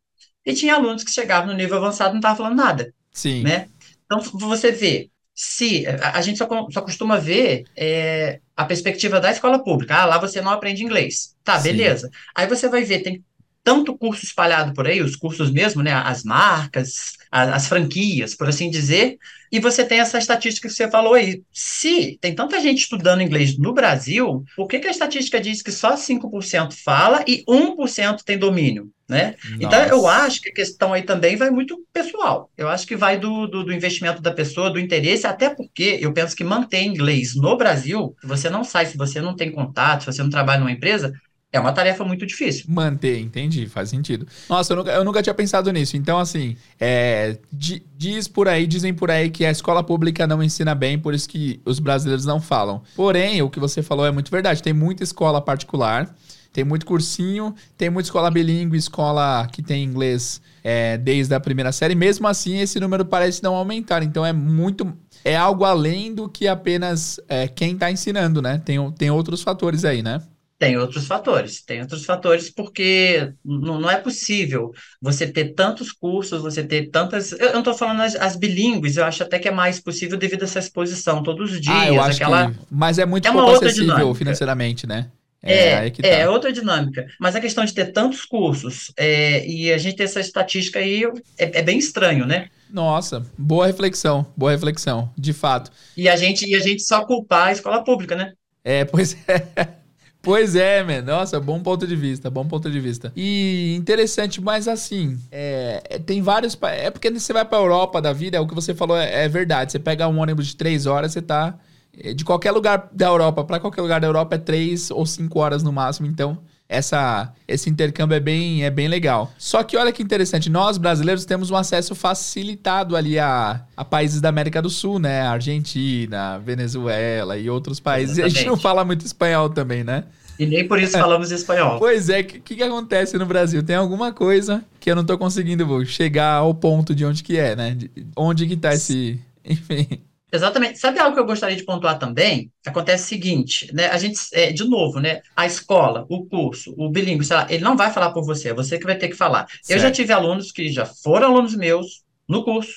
e 0.45 0.53
tinha 0.53 0.75
alunos 0.75 1.03
que 1.03 1.11
chegavam 1.11 1.49
no 1.51 1.57
nível 1.57 1.79
avançado 1.79 2.11
e 2.11 2.13
não 2.13 2.19
estavam 2.21 2.37
falando 2.37 2.57
nada. 2.57 2.95
Sim. 3.13 3.43
Né? 3.43 3.69
Então, 4.05 4.21
você 4.21 4.71
vê, 4.71 5.11
se 5.35 5.87
a, 5.87 6.19
a 6.19 6.21
gente 6.21 6.37
só, 6.37 6.47
só 6.71 6.83
costuma 6.83 7.17
ver 7.17 7.65
é, 7.75 8.41
a 8.55 8.65
perspectiva 8.67 9.19
da 9.19 9.31
escola 9.31 9.63
pública. 9.65 9.97
Ah, 9.97 10.05
lá 10.05 10.19
você 10.19 10.41
não 10.43 10.51
aprende 10.51 10.85
inglês. 10.85 11.35
Tá, 11.43 11.59
Sim. 11.59 11.69
beleza. 11.69 12.11
Aí 12.35 12.47
você 12.47 12.69
vai 12.69 12.85
ver, 12.85 13.01
tem 13.01 13.25
tanto 13.65 13.97
curso 13.97 14.25
espalhado 14.25 14.75
por 14.75 14.87
aí, 14.87 15.01
os 15.01 15.17
cursos 15.17 15.51
mesmo, 15.51 15.83
né, 15.83 15.93
as 15.93 16.25
marcas, 16.25 17.15
as, 17.31 17.49
as, 17.49 17.69
franquias, 17.69 18.35
por 18.35 18.49
assim 18.49 18.71
dizer, 18.71 19.19
e 19.53 19.61
você 19.61 19.85
tem 19.85 20.01
essa 20.01 20.19
estatística 20.19 20.69
que 20.69 20.75
você 20.75 20.91
falou 20.91 21.15
aí. 21.15 21.43
Se 21.53 22.19
tem 22.21 22.35
tanta 22.35 22.61
gente 22.61 22.83
estudando 22.83 23.23
inglês 23.23 23.59
no 23.59 23.73
Brasil, 23.73 24.45
por 24.57 24.67
que, 24.67 24.79
que 24.79 24.89
a 24.89 24.91
estatística 24.91 25.41
diz 25.41 25.63
que 25.63 25.73
só 25.73 25.95
5% 25.95 26.73
fala 26.85 27.25
e 27.27 27.45
1% 27.45 28.23
tem 28.25 28.39
domínio? 28.39 28.91
Né? 29.09 29.35
Então, 29.59 29.83
eu 29.87 30.07
acho 30.07 30.41
que 30.41 30.51
a 30.51 30.55
questão 30.55 30.93
aí 30.93 31.03
também 31.03 31.35
vai 31.35 31.51
muito 31.51 31.85
pessoal. 31.93 32.49
Eu 32.57 32.69
acho 32.69 32.87
que 32.87 32.95
vai 32.95 33.19
do, 33.19 33.49
do, 33.49 33.65
do, 33.65 33.73
investimento 33.73 34.23
da 34.23 34.31
pessoa, 34.31 34.71
do 34.71 34.79
interesse, 34.79 35.27
até 35.27 35.51
porque 35.51 35.99
eu 36.01 36.13
penso 36.13 36.37
que 36.37 36.45
manter 36.45 36.85
inglês 36.85 37.35
no 37.35 37.57
Brasil, 37.57 38.15
você 38.23 38.49
não 38.49 38.63
sai, 38.63 38.87
se 38.87 38.97
você 38.97 39.21
não 39.21 39.35
tem 39.35 39.51
contato, 39.51 40.03
se 40.03 40.13
você 40.13 40.23
não 40.23 40.31
trabalha 40.31 40.61
numa 40.61 40.71
empresa, 40.71 41.13
é 41.53 41.59
uma 41.59 41.73
tarefa 41.73 42.05
muito 42.05 42.25
difícil. 42.25 42.65
Manter, 42.69 43.19
entendi, 43.19 43.67
faz 43.67 43.89
sentido. 43.89 44.27
Nossa, 44.49 44.73
eu 44.73 44.77
nunca, 44.77 44.91
eu 44.93 45.05
nunca 45.05 45.23
tinha 45.23 45.35
pensado 45.35 45.73
nisso. 45.73 45.97
Então, 45.97 46.19
assim, 46.19 46.57
é, 46.79 47.39
diz 47.53 48.29
por 48.29 48.47
aí, 48.47 48.67
dizem 48.67 48.95
por 48.95 49.11
aí 49.11 49.31
que 49.31 49.45
a 49.45 49.51
escola 49.51 49.83
pública 49.83 50.27
não 50.29 50.43
ensina 50.43 50.75
bem, 50.77 50.97
por 50.97 51.13
isso 51.13 51.29
que 51.29 51.61
os 51.65 51.81
brasileiros 51.81 52.25
não 52.25 52.41
falam. 52.41 52.83
Porém, 52.95 53.43
o 53.43 53.51
que 53.51 53.59
você 53.59 53.83
falou 53.83 54.07
é 54.07 54.13
muito 54.13 54.31
verdade. 54.31 54.63
Tem 54.63 54.73
muita 54.73 55.03
escola 55.03 55.41
particular, 55.41 56.15
tem 56.53 56.63
muito 56.63 56.87
cursinho, 56.87 57.53
tem 57.77 57.91
muita 57.91 58.07
escola 58.07 58.31
bilíngue, 58.31 58.77
escola 58.77 59.49
que 59.51 59.61
tem 59.61 59.83
inglês 59.83 60.41
é, 60.63 60.97
desde 60.99 61.35
a 61.35 61.41
primeira 61.41 61.73
série. 61.73 61.97
Mesmo 61.97 62.29
assim, 62.29 62.59
esse 62.61 62.79
número 62.79 63.05
parece 63.05 63.43
não 63.43 63.57
aumentar. 63.57 64.05
Então, 64.05 64.25
é 64.25 64.33
muito 64.33 64.97
é 65.25 65.37
algo 65.37 65.65
além 65.65 66.15
do 66.15 66.29
que 66.29 66.47
apenas 66.47 67.21
é, 67.29 67.49
quem 67.49 67.73
está 67.73 67.91
ensinando, 67.91 68.41
né? 68.41 68.63
Tem, 68.65 68.91
tem 68.93 69.11
outros 69.11 69.43
fatores 69.43 69.85
aí, 69.85 70.01
né? 70.01 70.23
Tem 70.61 70.77
outros 70.77 71.07
fatores, 71.07 71.63
tem 71.63 71.81
outros 71.81 72.05
fatores 72.05 72.51
porque 72.51 73.33
não, 73.43 73.89
é 73.89 73.97
possível 73.97 74.75
você 75.01 75.27
ter 75.27 75.55
tantos 75.55 75.91
cursos, 75.91 76.43
você 76.43 76.63
ter 76.63 76.91
tantas. 76.91 77.33
Eu 77.33 77.55
não 77.55 77.61
estou 77.61 77.73
falando 77.73 78.03
as, 78.03 78.15
as, 78.15 78.37
bilíngues, 78.37 78.99
eu 78.99 79.07
acho 79.07 79.23
até 79.23 79.39
que 79.39 79.49
é 79.49 79.51
mais 79.51 79.81
possível 79.81 80.19
devido 80.19 80.43
a 80.43 80.45
essa 80.45 80.59
exposição 80.59 81.23
todos 81.23 81.53
os 81.53 81.63
dias. 81.63 81.75
Ah, 81.75 81.89
eu 81.89 82.03
acho 82.03 82.23
aquela... 82.23 82.51
que... 82.51 82.59
Mas 82.71 82.99
é 82.99 83.07
muito 83.07 83.27
é 83.27 83.33
pouco 83.33 83.53
acessível 83.53 83.95
dinâmica. 83.95 84.15
financeiramente, 84.17 84.87
né? 84.87 85.11
É, 85.43 85.87
é, 85.87 85.91
tá. 85.91 86.07
é, 86.07 86.29
outra 86.29 86.53
dinâmica. 86.53 87.07
Mas 87.19 87.35
a 87.35 87.41
questão 87.41 87.65
de 87.65 87.73
ter 87.73 87.87
tantos 87.87 88.27
cursos 88.27 88.93
é, 88.99 89.47
e 89.47 89.73
a 89.73 89.79
gente 89.79 89.97
ter 89.97 90.05
essa 90.05 90.21
estatística 90.21 90.79
aí 90.79 91.05
é, 91.39 91.59
é, 91.59 91.63
bem 91.63 91.79
estranho, 91.79 92.27
né? 92.27 92.51
Nossa, 92.69 93.25
boa 93.39 93.67
reflexão, 93.67 94.27
boa 94.37 94.53
reflexão, 94.53 95.11
de 95.17 95.33
fato. 95.33 95.73
E 95.97 96.07
a 96.07 96.17
gente, 96.17 96.47
e 96.47 96.55
a 96.55 96.61
gente 96.61 96.83
só 96.83 97.07
culpar 97.07 97.49
a 97.49 97.53
escola 97.53 97.83
pública, 97.83 98.15
né? 98.15 98.35
É, 98.63 98.85
pois 98.85 99.17
é. 99.27 99.69
Pois 100.23 100.55
é, 100.55 100.83
man. 100.83 101.03
Nossa, 101.03 101.41
bom 101.41 101.63
ponto 101.63 101.87
de 101.87 101.97
vista, 101.97 102.29
bom 102.29 102.47
ponto 102.47 102.71
de 102.71 102.79
vista. 102.79 103.11
E 103.17 103.75
interessante, 103.77 104.41
mas 104.41 104.69
assim, 104.69 105.19
é, 105.33 105.83
é 105.89 105.99
tem 105.99 106.21
vários. 106.21 106.59
É 106.63 106.91
porque 106.91 107.11
você 107.11 107.33
vai 107.33 107.45
pra 107.45 107.59
Europa 107.59 108.03
da 108.03 108.13
vida, 108.13 108.37
é 108.37 108.41
o 108.41 108.47
que 108.47 108.55
você 108.55 108.75
falou 108.75 108.97
é, 108.97 109.25
é 109.25 109.29
verdade. 109.29 109.73
Você 109.73 109.79
pega 109.79 110.07
um 110.09 110.19
ônibus 110.19 110.49
de 110.49 110.57
três 110.57 110.85
horas, 110.87 111.13
você 111.13 111.23
tá. 111.23 111.59
É, 111.99 112.13
de 112.13 112.25
qualquer 112.25 112.53
lugar 112.53 112.89
da 112.93 113.07
Europa 113.07 113.45
para 113.45 113.59
qualquer 113.59 113.81
lugar 113.83 114.01
da 114.01 114.07
Europa 114.07 114.37
é 114.37 114.39
três 114.39 114.91
ou 114.91 115.07
cinco 115.07 115.39
horas 115.39 115.63
no 115.63 115.73
máximo. 115.73 116.07
Então, 116.07 116.39
essa, 116.71 117.33
esse 117.49 117.69
intercâmbio 117.69 118.15
é 118.15 118.21
bem, 118.21 118.65
é 118.65 118.71
bem 118.71 118.87
legal. 118.87 119.33
Só 119.37 119.65
que 119.65 119.77
olha 119.77 119.91
que 119.91 120.01
interessante, 120.01 120.49
nós 120.49 120.79
brasileiros 120.79 121.25
temos 121.25 121.51
um 121.51 121.57
acesso 121.57 121.97
facilitado 121.97 122.95
ali 122.95 123.19
a, 123.19 123.61
a 123.77 123.85
países 123.85 124.21
da 124.21 124.29
América 124.29 124.63
do 124.63 124.71
Sul, 124.71 125.01
né? 125.01 125.23
Argentina, 125.23 126.39
Venezuela 126.39 127.37
e 127.37 127.51
outros 127.51 127.81
países. 127.81 128.19
Exatamente. 128.19 128.35
E 128.35 128.39
a 128.39 128.41
gente 128.43 128.49
não 128.49 128.57
fala 128.57 128.85
muito 128.85 129.05
espanhol 129.05 129.51
também, 129.51 129.83
né? 129.83 130.05
E 130.39 130.47
nem 130.47 130.67
por 130.67 130.81
isso 130.81 130.93
falamos 130.93 131.33
espanhol. 131.33 131.77
Pois 131.81 132.09
é, 132.09 132.21
o 132.21 132.25
que, 132.25 132.39
que, 132.39 132.63
acontece 132.63 133.19
no 133.19 133.27
Brasil? 133.27 133.65
Tem 133.65 133.75
alguma 133.75 134.13
coisa 134.13 134.65
que 134.79 134.89
eu 134.89 134.95
não 134.95 135.05
tô 135.05 135.19
conseguindo 135.19 135.85
chegar 135.85 136.35
ao 136.35 136.55
ponto 136.55 136.95
de 136.95 137.05
onde 137.05 137.25
que 137.25 137.37
é, 137.37 137.57
né? 137.57 137.75
De 137.75 137.91
onde 138.17 138.47
que 138.47 138.57
tá 138.57 138.73
esse... 138.73 139.21
Enfim... 139.45 140.01
Exatamente. 140.33 140.79
Sabe 140.79 140.99
algo 140.99 141.15
que 141.15 141.21
eu 141.21 141.27
gostaria 141.27 141.57
de 141.57 141.65
pontuar 141.65 141.99
também? 141.99 142.51
Acontece 142.65 143.05
o 143.05 143.09
seguinte, 143.09 143.71
né? 143.75 143.89
A 143.89 143.99
gente, 143.99 144.21
é, 144.33 144.53
de 144.53 144.65
novo, 144.65 145.01
né? 145.01 145.23
A 145.35 145.47
escola, 145.47 146.07
o 146.09 146.25
curso, 146.27 146.75
o 146.77 146.89
bilíngue, 146.89 147.25
sei 147.25 147.37
lá, 147.37 147.47
ele 147.51 147.65
não 147.65 147.77
vai 147.77 147.93
falar 147.93 148.13
por 148.13 148.25
você, 148.25 148.51
é 148.51 148.55
você 148.55 148.79
que 148.79 148.85
vai 148.85 148.97
ter 148.97 149.09
que 149.09 149.17
falar. 149.17 149.47
Certo. 149.49 149.71
Eu 149.71 149.79
já 149.79 149.91
tive 149.91 150.13
alunos 150.13 150.53
que 150.53 150.71
já 150.71 150.87
foram 150.87 151.29
alunos 151.29 151.55
meus 151.55 152.05
no 152.29 152.45
curso, 152.45 152.75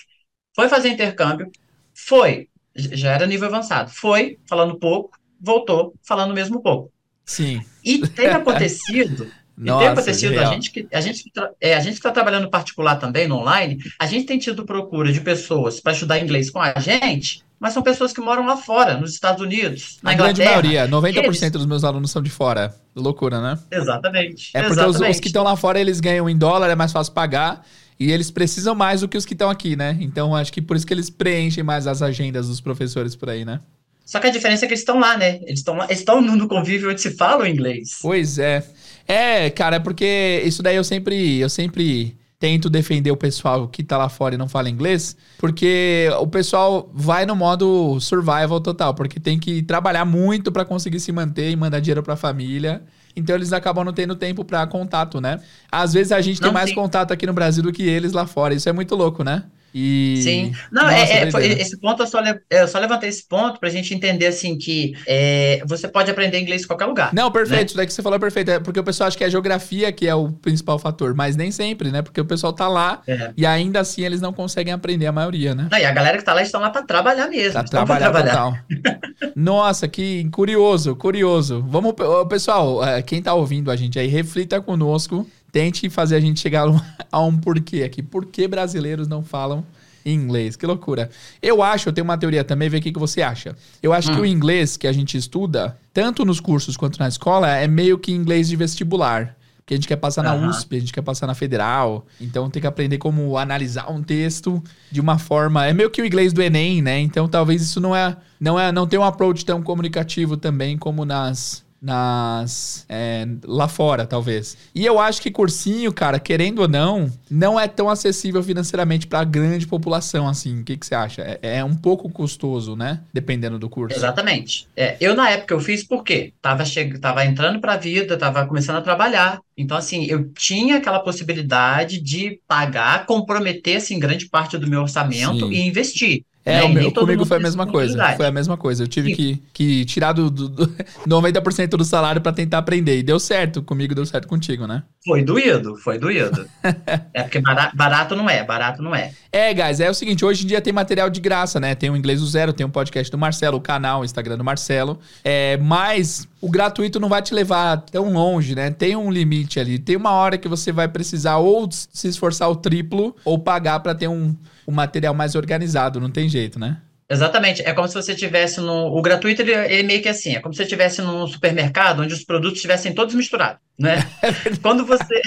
foi 0.55 0.67
fazer 0.67 0.89
intercâmbio, 0.89 1.51
foi, 1.93 2.49
já 2.75 3.11
era 3.11 3.27
nível 3.27 3.47
avançado, 3.47 3.91
foi 3.91 4.39
falando 4.47 4.79
pouco, 4.79 5.17
voltou 5.39 5.93
falando 6.01 6.33
mesmo 6.33 6.61
pouco. 6.61 6.91
Sim. 7.25 7.61
E 7.83 8.07
tem 8.07 8.27
acontecido 8.33 9.31
Nossa, 9.55 9.83
e 9.83 9.85
tem 9.85 9.93
acontecido, 9.93 10.39
a 10.39 10.45
gente, 10.45 10.71
que, 10.71 10.87
a, 10.91 10.99
gente, 10.99 11.31
é, 11.61 11.75
a 11.75 11.79
gente 11.79 11.93
está 11.93 12.11
trabalhando 12.11 12.49
particular 12.49 12.95
também, 12.95 13.27
no 13.27 13.37
online, 13.37 13.77
a 13.99 14.07
gente 14.07 14.25
tem 14.25 14.39
tido 14.39 14.65
procura 14.65 15.11
de 15.13 15.21
pessoas 15.21 15.79
para 15.79 15.93
estudar 15.93 16.19
inglês 16.19 16.49
com 16.49 16.59
a 16.59 16.73
gente, 16.79 17.43
mas 17.59 17.73
são 17.73 17.83
pessoas 17.83 18.11
que 18.11 18.19
moram 18.19 18.45
lá 18.45 18.57
fora, 18.57 18.97
nos 18.97 19.13
Estados 19.13 19.41
Unidos, 19.41 19.99
na 20.01 20.11
a 20.11 20.13
grande 20.15 20.43
maioria, 20.43 20.87
90% 20.87 21.23
eles... 21.23 21.51
dos 21.51 21.65
meus 21.67 21.83
alunos 21.83 22.09
são 22.09 22.21
de 22.21 22.31
fora. 22.31 22.75
Loucura, 22.95 23.39
né? 23.39 23.59
Exatamente. 23.71 24.49
É 24.53 24.61
porque 24.61 24.73
exatamente. 24.73 25.03
Os, 25.03 25.15
os, 25.15 25.19
que 25.19 25.27
estão 25.27 25.43
lá 25.43 25.55
fora, 25.55 25.79
eles 25.79 25.99
ganham 25.99 26.27
em 26.29 26.37
dólar, 26.37 26.69
é 26.69 26.75
mais 26.75 26.91
fácil 26.91 27.13
pagar, 27.13 27.65
e 27.99 28.11
eles 28.11 28.31
precisam 28.31 28.73
mais 28.73 29.01
do 29.01 29.07
que 29.07 29.17
os 29.17 29.25
que 29.25 29.33
estão 29.33 29.49
aqui, 29.49 29.75
né? 29.75 29.97
Então, 30.01 30.35
acho 30.35 30.51
que 30.51 30.61
por 30.61 30.75
isso 30.75 30.85
que 30.85 30.93
eles 30.93 31.09
preenchem 31.09 31.63
mais 31.63 31.85
as 31.85 32.01
agendas 32.01 32.47
dos 32.47 32.59
professores 32.59 33.15
por 33.15 33.29
aí, 33.29 33.45
né? 33.45 33.61
Só 34.05 34.19
que 34.19 34.27
a 34.27 34.31
diferença 34.31 34.65
é 34.65 34.67
que 34.67 34.73
eles 34.73 34.81
estão 34.81 34.99
lá, 34.99 35.17
né? 35.17 35.39
Eles 35.43 35.63
estão 35.89 36.21
no 36.21 36.47
convívio 36.47 36.89
onde 36.89 37.01
se 37.01 37.11
fala 37.11 37.43
o 37.43 37.47
inglês. 37.47 37.99
Pois 38.01 38.37
é. 38.37 38.63
É, 39.07 39.49
cara, 39.49 39.77
é 39.77 39.79
porque 39.79 40.41
isso 40.45 40.61
daí 40.61 40.75
eu 40.75 40.83
sempre, 40.83 41.39
eu 41.39 41.49
sempre 41.49 42.15
tento 42.43 42.69
defender 42.69 43.09
o 43.09 43.15
pessoal 43.15 43.69
que 43.69 43.83
tá 43.83 43.97
lá 43.97 44.09
fora 44.09 44.35
e 44.35 44.37
não 44.37 44.49
fala 44.49 44.69
inglês, 44.69 45.15
porque 45.37 46.09
o 46.19 46.27
pessoal 46.27 46.91
vai 46.93 47.25
no 47.25 47.37
modo 47.37 47.97
survival 48.01 48.59
total, 48.59 48.93
porque 48.93 49.17
tem 49.17 49.39
que 49.39 49.63
trabalhar 49.63 50.03
muito 50.03 50.51
para 50.51 50.65
conseguir 50.65 50.99
se 50.99 51.11
manter 51.13 51.51
e 51.51 51.55
mandar 51.55 51.79
dinheiro 51.79 52.03
para 52.03 52.15
a 52.15 52.17
família. 52.17 52.83
Então 53.15 53.35
eles 53.35 53.53
acabam 53.53 53.85
não 53.85 53.93
tendo 53.93 54.15
tempo 54.15 54.43
para 54.43 54.67
contato, 54.67 55.21
né? 55.21 55.39
Às 55.71 55.93
vezes 55.93 56.11
a 56.11 56.19
gente 56.19 56.41
não, 56.41 56.49
tem 56.49 56.53
mais 56.53 56.73
contato 56.73 57.13
aqui 57.13 57.25
no 57.25 57.33
Brasil 57.33 57.63
do 57.63 57.71
que 57.71 57.83
eles 57.83 58.11
lá 58.11 58.25
fora. 58.25 58.53
Isso 58.53 58.67
é 58.67 58.73
muito 58.73 58.93
louco, 58.93 59.23
né? 59.23 59.43
E... 59.73 60.21
Sim. 60.21 60.53
Não, 60.71 60.83
Nossa, 60.83 60.95
é, 60.95 61.23
é 61.23 61.61
esse 61.61 61.79
ponto 61.79 62.03
eu 62.03 62.07
só, 62.07 62.21
eu 62.49 62.67
só 62.67 62.79
levantei 62.79 63.09
esse 63.09 63.27
ponto 63.27 63.59
pra 63.59 63.69
gente 63.69 63.93
entender 63.93 64.27
assim 64.27 64.57
que 64.57 64.93
é, 65.07 65.63
você 65.65 65.87
pode 65.87 66.11
aprender 66.11 66.39
inglês 66.39 66.63
em 66.63 66.67
qualquer 66.67 66.85
lugar. 66.85 67.13
Não, 67.13 67.31
perfeito, 67.31 67.59
né? 67.59 67.65
isso 67.65 67.77
daí 67.77 67.87
que 67.87 67.93
você 67.93 68.01
falou 68.01 68.17
é 68.17 68.19
perfeito. 68.19 68.51
É 68.51 68.59
porque 68.59 68.79
o 68.79 68.83
pessoal 68.83 69.07
acha 69.07 69.17
que 69.17 69.23
é 69.23 69.27
a 69.27 69.29
geografia 69.29 69.91
que 69.91 70.07
é 70.07 70.13
o 70.13 70.31
principal 70.31 70.77
fator, 70.77 71.15
mas 71.15 71.35
nem 71.35 71.51
sempre, 71.51 71.91
né? 71.91 72.01
Porque 72.01 72.21
o 72.21 72.25
pessoal 72.25 72.53
tá 72.53 72.67
lá 72.67 73.01
é. 73.07 73.31
e 73.35 73.45
ainda 73.45 73.79
assim 73.79 74.03
eles 74.03 74.21
não 74.21 74.31
conseguem 74.31 74.73
aprender 74.73 75.07
a 75.07 75.11
maioria, 75.11 75.55
né? 75.55 75.67
Não, 75.71 75.77
e 75.77 75.85
a 75.85 75.91
galera 75.91 76.17
que 76.17 76.23
tá 76.23 76.33
lá 76.33 76.41
estão 76.41 76.61
lá 76.61 76.69
pra 76.69 76.83
trabalhar 76.83 77.27
mesmo. 77.27 77.53
Pra 77.53 77.63
trabalhar, 77.63 78.11
pra 78.11 78.23
trabalhar. 78.23 78.65
Nossa, 79.35 79.87
que 79.87 80.27
curioso, 80.31 80.95
curioso. 80.95 81.63
Vamos, 81.67 81.93
pessoal, 82.29 82.83
é, 82.85 83.01
quem 83.01 83.21
tá 83.21 83.33
ouvindo 83.33 83.71
a 83.71 83.75
gente 83.75 83.97
aí, 83.97 84.07
reflita 84.07 84.61
conosco 84.61 85.25
Tente 85.53 85.87
fazer 85.87 86.15
a 86.15 86.19
gente 86.19 86.39
chegar 86.39 86.65
a 87.11 87.21
um 87.21 87.37
porquê 87.37 87.83
aqui. 87.83 88.01
Por 88.01 88.25
que 88.25 88.47
brasileiros 88.47 89.07
não 89.07 89.23
falam 89.23 89.63
inglês? 90.03 90.55
Que 90.55 90.65
loucura. 90.65 91.11
Eu 91.41 91.61
acho, 91.61 91.87
eu 91.87 91.93
tenho 91.93 92.03
uma 92.03 92.17
teoria 92.17 92.43
também, 92.43 92.67
ver 92.67 92.79
o 92.79 92.81
que, 92.81 92.91
que 92.91 92.99
você 92.99 93.21
acha. 93.21 93.55
Eu 93.81 93.93
acho 93.93 94.11
hum. 94.11 94.15
que 94.15 94.21
o 94.21 94.25
inglês 94.25 94.75
que 94.75 94.87
a 94.87 94.91
gente 94.91 95.15
estuda, 95.15 95.77
tanto 95.93 96.25
nos 96.25 96.39
cursos 96.39 96.75
quanto 96.75 96.99
na 96.99 97.07
escola, 97.07 97.47
é 97.55 97.67
meio 97.67 97.99
que 97.99 98.11
inglês 98.11 98.49
de 98.49 98.55
vestibular. 98.55 99.37
Porque 99.59 99.75
a 99.75 99.77
gente 99.77 99.87
quer 99.87 99.95
passar 99.95 100.23
na 100.23 100.35
USP, 100.35 100.75
a 100.75 100.79
gente 100.79 100.91
quer 100.91 101.03
passar 101.03 101.27
na 101.27 101.35
Federal. 101.35 102.05
Então 102.19 102.49
tem 102.49 102.59
que 102.59 102.67
aprender 102.67 102.97
como 102.97 103.37
analisar 103.37 103.89
um 103.89 104.03
texto 104.03 104.61
de 104.91 104.99
uma 104.99 105.17
forma. 105.17 105.65
É 105.65 105.71
meio 105.71 105.89
que 105.89 106.01
o 106.01 106.05
inglês 106.05 106.33
do 106.33 106.41
Enem, 106.41 106.81
né? 106.81 106.99
Então 106.99 107.29
talvez 107.29 107.61
isso 107.61 107.79
não 107.79 107.95
é. 107.95 108.17
Não, 108.39 108.59
é, 108.59 108.73
não 108.73 108.85
tem 108.85 108.99
um 108.99 109.03
approach 109.03 109.45
tão 109.45 109.63
comunicativo 109.63 110.35
também 110.35 110.77
como 110.77 111.05
nas 111.05 111.62
nas 111.83 112.85
é, 112.87 113.27
lá 113.43 113.67
fora, 113.67 114.07
talvez. 114.07 114.57
E 114.73 114.85
eu 114.85 114.97
acho 114.99 115.21
que 115.21 115.29
cursinho, 115.29 115.91
cara, 115.91 116.17
querendo 116.17 116.59
ou 116.59 116.67
não, 116.67 117.11
não 117.29 117.59
é 117.59 117.67
tão 117.67 117.89
acessível 117.89 118.41
financeiramente 118.41 119.05
para 119.05 119.19
a 119.19 119.23
grande 119.25 119.67
população, 119.67 120.27
assim. 120.27 120.61
O 120.61 120.63
que, 120.63 120.77
que 120.77 120.85
você 120.85 120.95
acha? 120.95 121.21
É, 121.21 121.57
é, 121.57 121.63
um 121.63 121.75
pouco 121.75 122.09
custoso, 122.09 122.75
né? 122.75 123.01
Dependendo 123.11 123.59
do 123.59 123.69
curso. 123.69 123.97
Exatamente. 123.97 124.67
É, 124.77 124.95
eu, 125.01 125.13
na 125.13 125.29
época, 125.29 125.53
eu 125.53 125.59
fiz 125.59 125.83
por 125.83 126.03
quê? 126.03 126.33
Tava, 126.41 126.63
che... 126.63 126.97
tava 126.99 127.25
entrando 127.25 127.59
pra 127.59 127.75
vida, 127.75 128.17
tava 128.17 128.45
começando 128.45 128.77
a 128.77 128.81
trabalhar. 128.81 129.41
Então, 129.57 129.75
assim, 129.75 130.05
eu 130.05 130.29
tinha 130.29 130.77
aquela 130.77 130.99
possibilidade 130.99 131.99
de 131.99 132.39
pagar, 132.47 133.05
comprometer, 133.05 133.77
assim, 133.77 133.99
grande 133.99 134.27
parte 134.29 134.57
do 134.57 134.67
meu 134.67 134.81
orçamento 134.81 135.47
Sim. 135.47 135.51
e 135.51 135.67
investir. 135.67 136.23
É, 136.45 136.57
né? 136.57 136.63
o 136.63 136.69
meu, 136.69 136.91
comigo 136.91 137.25
foi 137.25 137.37
a 137.37 137.39
mesma 137.39 137.65
coisa. 137.65 138.15
Foi 138.15 138.25
a 138.25 138.31
mesma 138.31 138.57
coisa. 138.57 138.83
Eu 138.83 138.87
tive 138.87 139.15
que, 139.15 139.41
que 139.53 139.85
tirar 139.85 140.11
do, 140.11 140.29
do, 140.29 140.49
do 140.49 140.67
90% 141.07 141.69
do 141.69 141.85
salário 141.85 142.21
para 142.21 142.33
tentar 142.33 142.57
aprender. 142.57 142.97
E 142.97 143.03
deu 143.03 143.19
certo. 143.19 143.61
Comigo 143.61 143.95
deu 143.95 144.05
certo 144.05 144.27
contigo, 144.27 144.67
né? 144.67 144.83
Foi 145.05 145.23
doído, 145.23 145.75
foi 145.77 145.97
doído. 145.97 146.45
é 147.13 147.23
porque 147.23 147.39
barato, 147.39 147.75
barato, 147.75 148.15
não 148.15 148.29
é, 148.29 148.43
barato 148.43 148.81
não 148.81 148.93
é. 148.93 149.13
É, 149.31 149.53
guys, 149.53 149.79
é 149.79 149.89
o 149.89 149.93
seguinte, 149.93 150.23
hoje 150.23 150.43
em 150.43 150.47
dia 150.47 150.61
tem 150.61 150.73
material 150.73 151.09
de 151.09 151.21
graça, 151.21 151.59
né? 151.59 151.75
Tem 151.75 151.89
o 151.89 151.95
Inglês 151.95 152.19
do 152.19 152.27
Zero, 152.27 152.53
tem 152.53 152.65
o 152.65 152.69
podcast 152.69 153.09
do 153.09 153.17
Marcelo, 153.17 153.57
o 153.57 153.61
canal, 153.61 154.01
o 154.01 154.05
Instagram 154.05 154.37
do 154.37 154.43
Marcelo. 154.43 154.99
É, 155.23 155.57
mas 155.57 156.27
o 156.41 156.49
gratuito 156.49 156.99
não 156.99 157.07
vai 157.07 157.21
te 157.21 157.33
levar 157.33 157.77
tão 157.77 158.11
longe, 158.11 158.53
né? 158.53 158.69
Tem 158.69 158.95
um 158.97 159.09
limite 159.09 159.59
ali. 159.59 159.79
Tem 159.79 159.95
uma 159.95 160.11
hora 160.11 160.37
que 160.37 160.47
você 160.47 160.73
vai 160.73 160.89
precisar 160.89 161.37
ou 161.37 161.69
se 161.71 162.07
esforçar 162.07 162.49
o 162.49 162.55
triplo 162.55 163.15
ou 163.23 163.39
pagar 163.39 163.79
para 163.79 163.95
ter 163.95 164.09
um, 164.09 164.35
um 164.67 164.71
material 164.71 165.13
mais 165.13 165.35
organizado, 165.35 165.99
não 165.99 166.09
tem 166.09 166.27
jeito, 166.29 166.59
né? 166.59 166.77
Exatamente. 167.09 167.61
É 167.61 167.73
como 167.73 167.87
se 167.87 167.93
você 167.93 168.15
tivesse 168.15 168.59
no. 168.59 168.87
O 168.87 169.01
gratuito 169.01 169.41
ele, 169.41 169.51
é 169.51 169.83
meio 169.83 170.01
que 170.01 170.09
assim, 170.09 170.35
é 170.35 170.39
como 170.39 170.53
se 170.53 170.57
você 170.57 170.63
estivesse 170.63 171.01
num 171.01 171.27
supermercado 171.27 172.01
onde 172.01 172.13
os 172.13 172.23
produtos 172.23 172.57
estivessem 172.57 172.93
todos 172.93 173.13
misturados, 173.13 173.59
né? 173.77 173.97
Quando 174.61 174.85
você. 174.85 175.21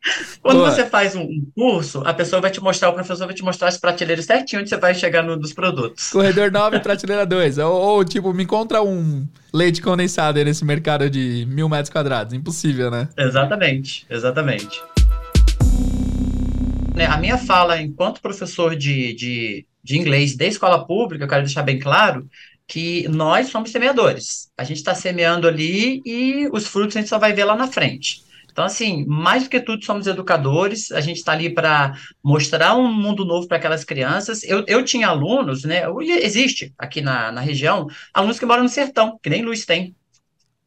Quando 0.40 0.58
Boa. 0.58 0.70
você 0.70 0.86
faz 0.86 1.16
um 1.16 1.28
curso, 1.56 2.02
a 2.06 2.14
pessoa 2.14 2.40
vai 2.40 2.50
te 2.50 2.60
mostrar, 2.60 2.90
o 2.90 2.92
professor 2.92 3.26
vai 3.26 3.34
te 3.34 3.42
mostrar 3.42 3.68
as 3.68 3.76
prateleiras 3.76 4.24
certinho 4.24 4.60
onde 4.60 4.70
você 4.70 4.76
vai 4.76 4.94
chegar 4.94 5.22
no, 5.24 5.36
dos 5.36 5.52
produtos. 5.52 6.10
Corredor 6.10 6.52
9, 6.52 6.78
prateleira 6.80 7.26
2. 7.26 7.58
Ou, 7.58 7.72
ou, 7.72 8.04
tipo, 8.04 8.32
me 8.32 8.44
encontra 8.44 8.80
um 8.80 9.26
leite 9.52 9.82
condensado 9.82 10.38
aí 10.38 10.44
nesse 10.44 10.64
mercado 10.64 11.10
de 11.10 11.44
mil 11.48 11.68
metros 11.68 11.90
quadrados. 11.90 12.32
Impossível, 12.32 12.90
né? 12.90 13.08
Exatamente, 13.18 14.06
exatamente. 14.08 14.80
Né, 16.98 17.06
a 17.06 17.16
minha 17.16 17.38
fala 17.38 17.80
enquanto 17.80 18.20
professor 18.20 18.76
de, 18.76 19.14
de 19.14 19.66
de 19.88 19.96
inglês 19.96 20.36
da 20.36 20.44
escola 20.44 20.86
pública, 20.86 21.24
eu 21.24 21.28
quero 21.28 21.44
deixar 21.44 21.62
bem 21.62 21.78
claro 21.78 22.28
que 22.66 23.08
nós 23.08 23.48
somos 23.48 23.70
semeadores. 23.70 24.50
A 24.58 24.62
gente 24.62 24.76
está 24.76 24.94
semeando 24.94 25.48
ali 25.48 26.02
e 26.04 26.46
os 26.52 26.66
frutos 26.66 26.94
a 26.94 27.00
gente 27.00 27.08
só 27.08 27.18
vai 27.18 27.32
ver 27.32 27.44
lá 27.44 27.56
na 27.56 27.68
frente. 27.68 28.22
Então, 28.52 28.66
assim, 28.66 29.06
mais 29.06 29.44
do 29.44 29.48
que 29.48 29.60
tudo, 29.60 29.82
somos 29.82 30.06
educadores, 30.06 30.92
a 30.92 31.00
gente 31.00 31.16
está 31.16 31.32
ali 31.32 31.48
para 31.48 31.94
mostrar 32.22 32.76
um 32.76 32.92
mundo 32.92 33.24
novo 33.24 33.48
para 33.48 33.56
aquelas 33.56 33.82
crianças. 33.82 34.42
Eu, 34.42 34.62
eu 34.66 34.84
tinha 34.84 35.08
alunos, 35.08 35.64
né? 35.64 35.84
Existe 36.22 36.74
aqui 36.76 37.00
na, 37.00 37.32
na 37.32 37.40
região, 37.40 37.86
alunos 38.12 38.38
que 38.38 38.44
moram 38.44 38.64
no 38.64 38.68
sertão, 38.68 39.18
que 39.22 39.30
nem 39.30 39.42
Luiz 39.42 39.64
tem. 39.64 39.94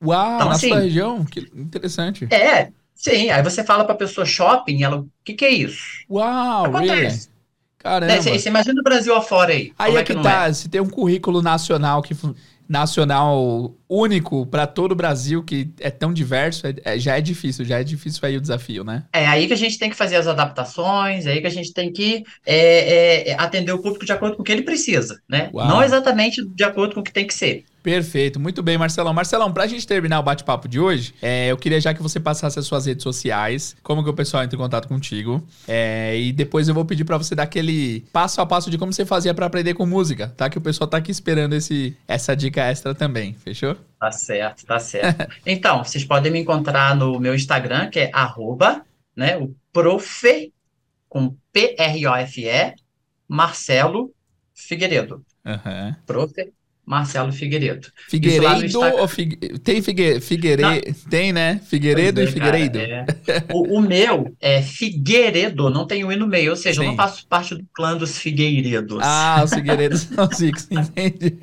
Uau, 0.04 0.36
então, 0.36 0.48
na 0.48 0.54
assim, 0.54 0.70
sua 0.70 0.80
região? 0.80 1.24
Que 1.24 1.42
interessante. 1.54 2.28
É, 2.34 2.72
sim. 3.02 3.30
Aí 3.30 3.42
você 3.44 3.64
fala 3.64 3.84
para 3.84 3.94
a 3.94 3.98
pessoa 3.98 4.26
shopping, 4.26 4.84
ela, 4.84 4.98
o 5.00 5.10
que, 5.24 5.34
que 5.34 5.46
é 5.46 5.52
isso? 5.52 6.06
Uau, 6.10 6.66
Acontece. 6.66 6.94
Really? 6.94 7.32
Caramba. 7.78 8.14
Né, 8.14 8.22
você, 8.22 8.48
imagina 8.48 8.80
o 8.80 8.84
Brasil 8.84 9.16
afora 9.16 9.54
aí. 9.54 9.74
Aí 9.78 9.96
é, 9.96 10.00
é 10.00 10.04
que, 10.04 10.14
que 10.14 10.22
tá, 10.22 10.48
é? 10.48 10.54
se 10.54 10.70
tem 10.70 10.80
um 10.80 10.90
currículo 10.90 11.42
nacional 11.42 12.02
que 12.02 12.16
nacional 12.70 13.76
único 13.90 14.46
para 14.46 14.66
todo 14.66 14.94
o 14.94 14.96
Brasil, 14.96 15.44
que 15.44 15.70
é 15.78 15.90
tão 15.90 16.14
diverso, 16.14 16.66
é, 16.66 16.76
é, 16.86 16.98
já 16.98 17.18
é 17.18 17.22
difícil, 17.22 17.66
já 17.66 17.82
é 17.82 17.84
difícil 17.84 18.22
aí 18.24 18.38
o 18.38 18.42
desafio, 18.42 18.86
né? 18.86 19.04
É 19.12 19.28
aí 19.28 19.46
que 19.46 19.54
a 19.54 19.58
gente 19.58 19.78
tem 19.78 19.90
que 19.90 19.96
fazer 19.96 20.16
as 20.16 20.26
adaptações, 20.26 21.26
é 21.26 21.34
aí 21.34 21.42
que 21.42 21.48
a 21.48 21.52
gente 21.52 21.74
tem 21.74 21.92
que 21.92 22.24
é, 22.46 23.32
é, 23.32 23.36
atender 23.38 23.74
o 23.74 23.82
público 23.82 24.06
de 24.06 24.14
acordo 24.14 24.38
com 24.38 24.42
o 24.42 24.46
que 24.46 24.54
ele 24.54 24.62
precisa, 24.62 25.20
né? 25.28 25.50
Uau. 25.54 25.68
Não 25.68 25.84
exatamente 25.84 26.46
de 26.46 26.64
acordo 26.64 26.94
com 26.94 27.02
o 27.02 27.04
que 27.04 27.12
tem 27.12 27.28
que 27.28 27.34
ser. 27.34 27.66
Perfeito, 27.84 28.40
muito 28.40 28.62
bem, 28.62 28.78
Marcelão. 28.78 29.14
Marcelão, 29.14 29.52
pra 29.52 29.66
gente 29.66 29.88
terminar 29.88 30.20
o 30.20 30.24
bate-papo 30.24 30.68
de 30.68 30.80
hoje, 30.80 31.16
é, 31.22 31.48
eu 31.48 31.58
queria 31.58 31.82
já 31.82 31.94
que 31.94 32.02
você 32.02 32.20
passasse 32.20 32.60
as 32.60 32.66
suas 32.66 32.86
redes 32.86 33.02
sociais, 33.02 33.76
como 33.82 34.04
que 34.04 34.10
o 34.10 34.14
pessoal 34.14 34.44
entra 34.44 34.56
em 34.56 34.60
contato 34.60 34.88
contigo, 34.88 35.44
é, 35.68 36.18
e 36.18 36.32
depois 36.32 36.68
eu 36.68 36.76
vou 36.76 36.86
pedir 36.86 37.06
para 37.06 37.18
você 37.18 37.34
dar 37.34 37.44
aquele 37.44 38.02
passo 38.14 38.40
a 38.40 38.46
passo 38.46 38.70
de 38.70 38.78
como 38.78 38.94
você 38.94 39.06
fazia 39.06 39.34
para 39.34 39.48
aprender 39.48 39.74
com 39.74 39.86
música, 39.86 40.28
tá? 40.38 40.50
Que 40.50 40.60
o 40.60 40.62
pessoal 40.62 40.88
tá 40.88 40.98
aqui 40.98 41.12
esperando 41.12 41.54
esse, 41.54 41.98
essa 42.08 42.36
dica 42.36 42.62
extra 42.62 42.94
também, 42.94 43.34
fechou? 43.34 43.76
Tá 44.00 44.12
certo, 44.12 44.66
tá 44.66 44.80
certo. 44.80 45.28
então, 45.46 45.84
vocês 45.84 46.06
podem 46.06 46.32
me 46.32 46.40
encontrar 46.40 46.96
no 46.96 47.20
meu 47.20 47.34
Instagram, 47.34 47.90
que 47.90 48.00
é 48.00 48.12
arroba, 48.14 48.86
né, 49.16 49.38
o 49.38 49.56
prof, 49.74 50.54
com 51.10 51.36
P-R-O-F-E, 51.52 52.76
Marcelo 53.28 54.14
Figueiredo. 54.54 55.26
Uhum. 55.44 55.96
Prof 56.06 56.34
Marcelo 56.86 57.32
Figueiredo. 57.32 57.88
Figueiredo 58.10 58.80
ou 58.82 59.08
Figue... 59.08 59.60
tem 59.60 59.82
Figue... 59.82 60.20
Figueiredo? 60.20 60.94
Tem, 61.10 61.32
né? 61.32 61.62
Figueiredo 61.66 62.20
é, 62.20 62.24
e 62.24 62.28
Figueiredo. 62.28 62.80
Cara, 62.80 63.06
é. 63.28 63.46
o, 63.54 63.78
o, 63.78 63.82
meu 63.82 64.36
é 64.42 64.62
Figueiredo, 64.62 65.70
não 65.70 65.86
tem 65.86 66.04
o 66.04 66.12
I 66.12 66.16
no 66.16 66.28
meio, 66.28 66.52
ou 66.52 66.58
seja, 66.58 66.82
Sim. 66.82 66.88
eu 66.88 66.90
não 66.90 66.98
faço 66.98 67.26
parte 67.28 67.56
do 67.56 67.66
clã 67.74 67.96
dos 67.96 68.18
Figueiredos. 68.18 69.00
Ah, 69.02 69.42
os 69.44 69.54
Figueiredos 69.54 70.02
são 70.02 70.28
os 70.28 70.40
ricos, 70.40 70.68
entende? 70.72 71.38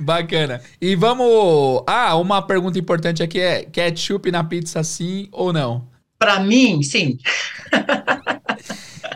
Bacana. 0.00 0.60
E 0.80 0.94
vamos. 0.94 1.82
Ah, 1.86 2.16
uma 2.16 2.40
pergunta 2.42 2.78
importante 2.78 3.22
aqui 3.22 3.40
é: 3.40 3.64
ketchup 3.64 4.30
na 4.30 4.44
pizza 4.44 4.82
sim 4.82 5.28
ou 5.32 5.52
não? 5.52 5.86
Para 6.18 6.40
mim, 6.40 6.82
sim. 6.82 7.18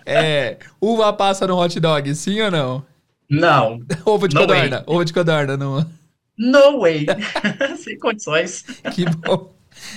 é, 0.06 0.58
uva 0.80 1.12
passa 1.12 1.46
no 1.46 1.58
hot 1.58 1.78
dog, 1.78 2.14
sim 2.14 2.40
ou 2.40 2.50
não? 2.50 2.91
Não. 3.33 3.80
Ovo 4.05 4.28
de 4.28 4.35
no 4.35 4.43
codorna. 4.43 4.76
Way. 4.76 4.85
Ovo 4.87 5.05
de 5.05 5.12
codorna, 5.12 5.57
não. 5.57 5.91
No 6.37 6.80
way. 6.80 7.07
Sem 7.83 7.99
condições. 7.99 8.64
Que 8.93 9.07
bom. 9.07 9.55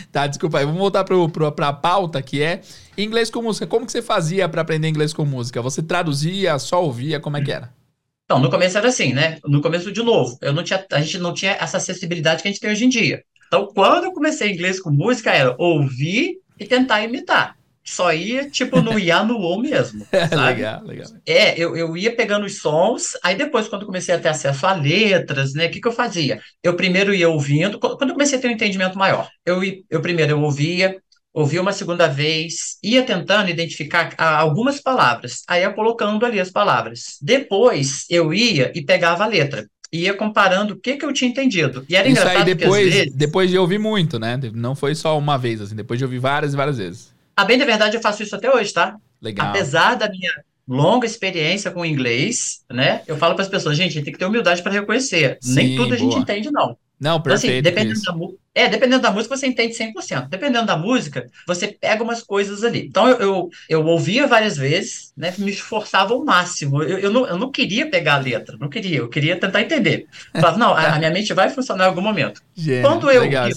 Tá, 0.10 0.26
desculpa 0.26 0.60
aí. 0.60 0.66
Vamos 0.66 0.80
voltar 0.80 1.04
pro, 1.04 1.28
pro, 1.28 1.52
pra 1.52 1.74
pauta, 1.74 2.22
que 2.22 2.42
é 2.42 2.62
inglês 2.98 3.30
com 3.30 3.42
música. 3.42 3.68
Como 3.68 3.86
que 3.86 3.92
você 3.92 4.02
fazia 4.02 4.48
para 4.48 4.62
aprender 4.62 4.88
inglês 4.88 5.14
com 5.14 5.26
música? 5.26 5.62
Você 5.62 5.84
traduzia, 5.84 6.58
só 6.58 6.82
ouvia? 6.82 7.20
Como 7.20 7.36
é 7.36 7.44
que 7.44 7.52
era? 7.52 7.74
Então, 8.24 8.40
no 8.40 8.50
começo 8.50 8.78
era 8.78 8.88
assim, 8.88 9.14
né? 9.14 9.38
No 9.46 9.62
começo, 9.62 9.92
de 9.92 10.02
novo, 10.02 10.38
eu 10.42 10.54
não 10.54 10.64
tinha, 10.64 10.84
a 10.92 11.02
gente 11.02 11.20
não 11.20 11.34
tinha 11.34 11.52
essa 11.52 11.78
acessibilidade 11.78 12.42
que 12.42 12.48
a 12.48 12.52
gente 12.52 12.60
tem 12.60 12.72
hoje 12.72 12.86
em 12.86 12.90
dia. 12.90 13.22
Então, 13.48 13.68
quando 13.68 14.06
eu 14.06 14.14
comecei 14.14 14.52
inglês 14.52 14.80
com 14.80 14.90
música, 14.90 15.32
era 15.32 15.56
ouvir 15.60 16.40
e 16.58 16.66
tentar 16.66 17.04
imitar 17.04 17.56
só 17.86 18.12
ia, 18.12 18.50
tipo, 18.50 18.82
no 18.82 18.98
ia 18.98 19.24
no 19.24 19.38
ou 19.38 19.62
mesmo. 19.62 20.06
Sabe? 20.30 20.56
legal, 20.56 20.84
legal. 20.84 21.08
É, 21.26 21.58
eu, 21.58 21.78
eu 21.78 21.96
ia 21.96 22.16
pegando 22.16 22.46
os 22.46 22.58
sons, 22.58 23.12
aí 23.24 23.36
depois, 23.36 23.68
quando 23.68 23.86
comecei 23.86 24.16
a 24.16 24.20
ter 24.20 24.30
acesso 24.30 24.66
a 24.66 24.74
letras, 24.74 25.54
né, 25.54 25.68
o 25.68 25.70
que, 25.70 25.80
que 25.80 25.88
eu 25.88 25.92
fazia? 25.92 26.42
Eu 26.64 26.76
primeiro 26.76 27.14
ia 27.14 27.30
ouvindo, 27.30 27.80
quando 27.80 28.10
eu 28.10 28.14
comecei 28.14 28.40
a 28.40 28.42
ter 28.42 28.48
um 28.48 28.52
entendimento 28.52 28.98
maior, 28.98 29.30
eu, 29.46 29.62
eu 29.90 30.02
primeiro 30.02 30.32
eu 30.32 30.42
ouvia, 30.42 30.98
ouvia 31.32 31.62
uma 31.62 31.74
segunda 31.74 32.08
vez, 32.08 32.78
ia 32.84 33.04
tentando 33.04 33.50
identificar 33.50 34.16
algumas 34.18 34.82
palavras, 34.82 35.44
aí 35.48 35.62
ia 35.62 35.72
colocando 35.72 36.26
ali 36.26 36.40
as 36.40 36.50
palavras. 36.50 37.18
Depois 37.22 38.06
eu 38.10 38.34
ia 38.34 38.72
e 38.74 38.84
pegava 38.84 39.24
a 39.24 39.28
letra 39.28 39.66
ia 39.94 40.14
comparando 40.14 40.74
o 40.74 40.78
que, 40.78 40.98
que 40.98 41.06
eu 41.06 41.14
tinha 41.14 41.30
entendido. 41.30 41.86
E 41.88 41.96
era 41.96 42.08
Isso 42.08 42.20
engraçado 42.20 42.48
aí 42.48 42.56
depois, 42.56 42.94
vezes... 42.94 43.14
depois 43.14 43.50
de 43.50 43.58
ouvir 43.58 43.78
muito, 43.78 44.20
né? 44.20 44.38
Não 44.54 44.76
foi 44.76 44.94
só 44.94 45.18
uma 45.18 45.38
vez, 45.38 45.62
assim, 45.62 45.76
depois 45.76 45.98
de 45.98 46.04
ouvir 46.04 46.20
várias 46.20 46.54
e 46.54 46.58
várias 46.58 46.78
vezes. 46.78 47.15
A 47.36 47.44
bem 47.44 47.58
da 47.58 47.66
verdade, 47.66 47.98
eu 47.98 48.02
faço 48.02 48.24
isso 48.24 48.36
até 48.36 48.54
hoje, 48.54 48.74
tá? 48.74 48.96
Legal. 49.22 49.48
Apesar 49.48 49.96
da 49.96 50.10
minha 50.10 50.32
longa 50.68 51.06
experiência 51.06 51.70
com 51.72 51.86
inglês, 51.86 52.64
né? 52.72 53.02
Eu 53.08 53.18
falo 53.18 53.36
para 53.36 53.44
as 53.44 53.50
pessoas, 53.50 53.78
gente, 53.78 54.02
tem 54.02 54.14
que 54.14 54.20
ter 54.20 54.26
humildade 54.26 54.64
para 54.64 54.72
reconhecer. 54.72 55.38
Sim, 55.42 55.54
Nem 55.54 55.76
tudo 55.76 55.94
a 55.94 55.98
gente 55.98 56.18
entende, 56.18 56.52
não. 56.52 56.78
Não, 57.00 57.22
perfeito. 57.22 57.68
Então, 57.68 57.84
assim, 57.84 57.94
dependendo 57.94 58.02
da, 58.02 58.62
é, 58.62 58.70
dependendo 58.70 59.02
da 59.02 59.12
música, 59.12 59.36
você 59.36 59.48
entende 59.48 59.74
100%. 59.74 60.30
Dependendo 60.30 60.66
da 60.66 60.78
música, 60.78 61.28
você 61.46 61.68
pega 61.68 62.02
umas 62.02 62.24
coisas 62.24 62.64
ali. 62.64 62.88
Então, 62.88 63.08
eu, 63.08 63.20
eu, 63.20 63.50
eu 63.68 63.86
ouvia 63.86 64.26
várias 64.28 64.56
vezes, 64.56 65.12
né? 65.16 65.34
Me 65.38 65.52
esforçava 65.52 66.14
ao 66.14 66.24
máximo. 66.24 66.82
Eu, 66.82 66.98
eu, 66.98 67.12
não, 67.12 67.28
eu 67.28 67.38
não 67.38 67.52
queria 67.52 67.90
pegar 67.90 68.16
a 68.16 68.20
letra, 68.20 68.58
não 68.58 68.70
queria. 68.70 69.00
Eu 69.00 69.10
queria 69.10 69.38
tentar 69.38 69.62
entender. 69.62 70.08
Eu 70.34 70.40
falava, 70.40 70.58
não, 70.58 70.74
a, 70.74 70.96
a 70.96 70.98
minha 70.98 71.12
mente 71.12 71.34
vai 71.34 71.50
funcionar 71.50 71.84
em 71.84 71.88
algum 71.88 72.02
momento. 72.02 72.42
Quando 72.82 73.12
eu 73.12 73.24
legal, 73.24 73.50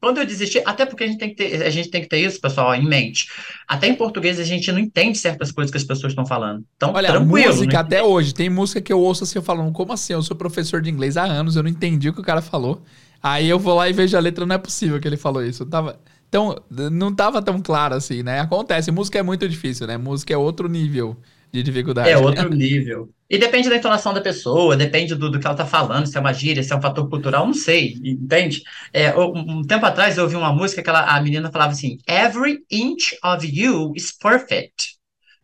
quando 0.00 0.18
eu 0.18 0.26
desisti, 0.26 0.62
até 0.64 0.86
porque 0.86 1.04
a 1.04 1.06
gente, 1.06 1.18
tem 1.18 1.28
que 1.28 1.34
ter, 1.34 1.62
a 1.62 1.70
gente 1.70 1.90
tem 1.90 2.00
que 2.00 2.08
ter 2.08 2.18
isso, 2.18 2.40
pessoal, 2.40 2.74
em 2.74 2.86
mente. 2.86 3.26
Até 3.68 3.86
em 3.86 3.94
português 3.94 4.40
a 4.40 4.44
gente 4.44 4.72
não 4.72 4.78
entende 4.78 5.18
certas 5.18 5.52
coisas 5.52 5.70
que 5.70 5.76
as 5.76 5.84
pessoas 5.84 6.12
estão 6.12 6.24
falando. 6.24 6.64
Então, 6.76 6.92
Olha, 6.94 7.08
tranquilo. 7.08 7.48
música 7.48 7.74
né? 7.74 7.78
até 7.78 8.02
hoje, 8.02 8.32
tem 8.32 8.48
música 8.48 8.80
que 8.80 8.92
eu 8.92 8.98
ouço 8.98 9.24
assim, 9.24 9.38
eu 9.38 9.42
falando, 9.42 9.70
como 9.72 9.92
assim? 9.92 10.14
Eu 10.14 10.22
sou 10.22 10.34
professor 10.34 10.80
de 10.80 10.88
inglês 10.88 11.18
há 11.18 11.24
anos, 11.24 11.54
eu 11.54 11.62
não 11.62 11.70
entendi 11.70 12.08
o 12.08 12.14
que 12.14 12.20
o 12.20 12.24
cara 12.24 12.40
falou. 12.40 12.82
Aí 13.22 13.46
eu 13.46 13.58
vou 13.58 13.74
lá 13.74 13.88
e 13.88 13.92
vejo 13.92 14.16
a 14.16 14.20
letra, 14.20 14.46
não 14.46 14.54
é 14.54 14.58
possível 14.58 14.98
que 14.98 15.06
ele 15.06 15.18
falou 15.18 15.44
isso. 15.44 15.66
tava, 15.66 16.00
então, 16.28 16.56
não 16.70 17.14
tava 17.14 17.42
tão 17.42 17.60
claro 17.60 17.94
assim, 17.94 18.22
né? 18.22 18.40
Acontece, 18.40 18.90
música 18.90 19.18
é 19.18 19.22
muito 19.22 19.46
difícil, 19.46 19.86
né? 19.86 19.98
Música 19.98 20.32
é 20.32 20.36
outro 20.36 20.68
nível 20.68 21.14
de 21.52 21.62
dificuldade. 21.62 22.08
É 22.08 22.16
outro 22.16 22.48
nível. 22.48 23.10
E 23.30 23.38
depende 23.38 23.68
da 23.68 23.76
entonação 23.76 24.12
da 24.12 24.20
pessoa, 24.20 24.76
depende 24.76 25.14
do, 25.14 25.30
do 25.30 25.38
que 25.38 25.46
ela 25.46 25.54
está 25.54 25.64
falando, 25.64 26.04
se 26.06 26.16
é 26.16 26.20
uma 26.20 26.32
gíria, 26.32 26.64
se 26.64 26.72
é 26.72 26.76
um 26.76 26.82
fator 26.82 27.08
cultural, 27.08 27.46
não 27.46 27.54
sei, 27.54 27.96
entende? 28.04 28.64
É, 28.92 29.16
um 29.16 29.62
tempo 29.62 29.86
atrás 29.86 30.18
eu 30.18 30.24
ouvi 30.24 30.34
uma 30.34 30.52
música 30.52 30.82
que 30.82 30.90
ela, 30.90 31.04
a 31.04 31.22
menina 31.22 31.48
falava 31.48 31.70
assim: 31.70 31.96
Every 32.08 32.64
inch 32.68 33.16
of 33.24 33.46
you 33.46 33.92
is 33.94 34.10
perfect. 34.10 34.96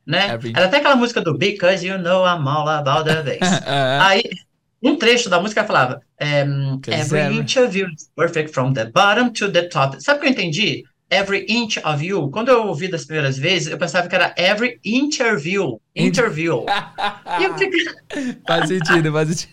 Né? 0.05 0.35
Every... 0.35 0.53
Era 0.57 0.67
até 0.67 0.79
aquela 0.79 0.97
música 0.97 1.21
do 1.21 1.39
Because 1.39 1.87
You 1.87 1.99
Know 1.99 2.27
I'm 2.27 2.49
All 2.49 2.69
About 2.69 3.05
the 3.09 3.23
Bass. 3.23 3.53
uh 3.61 4.03
Aí, 4.03 4.25
um 4.83 4.97
trecho 4.97 5.31
da 5.31 5.41
música 5.41 5.63
falava: 5.63 6.01
um, 6.21 6.81
Every 6.89 7.39
inch 7.39 7.57
of 7.57 7.79
you 7.79 7.87
is 7.87 8.11
perfect 8.17 8.53
from 8.53 8.73
the 8.73 8.87
bottom 8.87 9.31
to 9.31 9.49
the 9.49 9.63
top. 9.69 10.03
Sabe 10.03 10.19
o 10.19 10.23
que 10.23 10.27
eu 10.27 10.33
entendi? 10.33 10.83
Every 11.11 11.47
inch 11.49 11.79
of 11.85 12.05
you. 12.05 12.31
Quando 12.31 12.49
eu 12.49 12.67
ouvi 12.67 12.89
das 12.89 13.05
primeiras 13.05 13.39
vezes, 13.39 13.69
eu 13.69 13.79
pensava 13.79 14.09
que 14.09 14.15
era 14.15 14.35
every 14.37 14.81
interview. 14.85 15.81
Interview. 15.95 16.67
e 17.41 17.45
eu 17.45 17.57
fiquei... 17.57 17.85
Faz 18.47 18.69
sentido, 18.69 19.13
faz 19.13 19.29
sentido. 19.29 19.53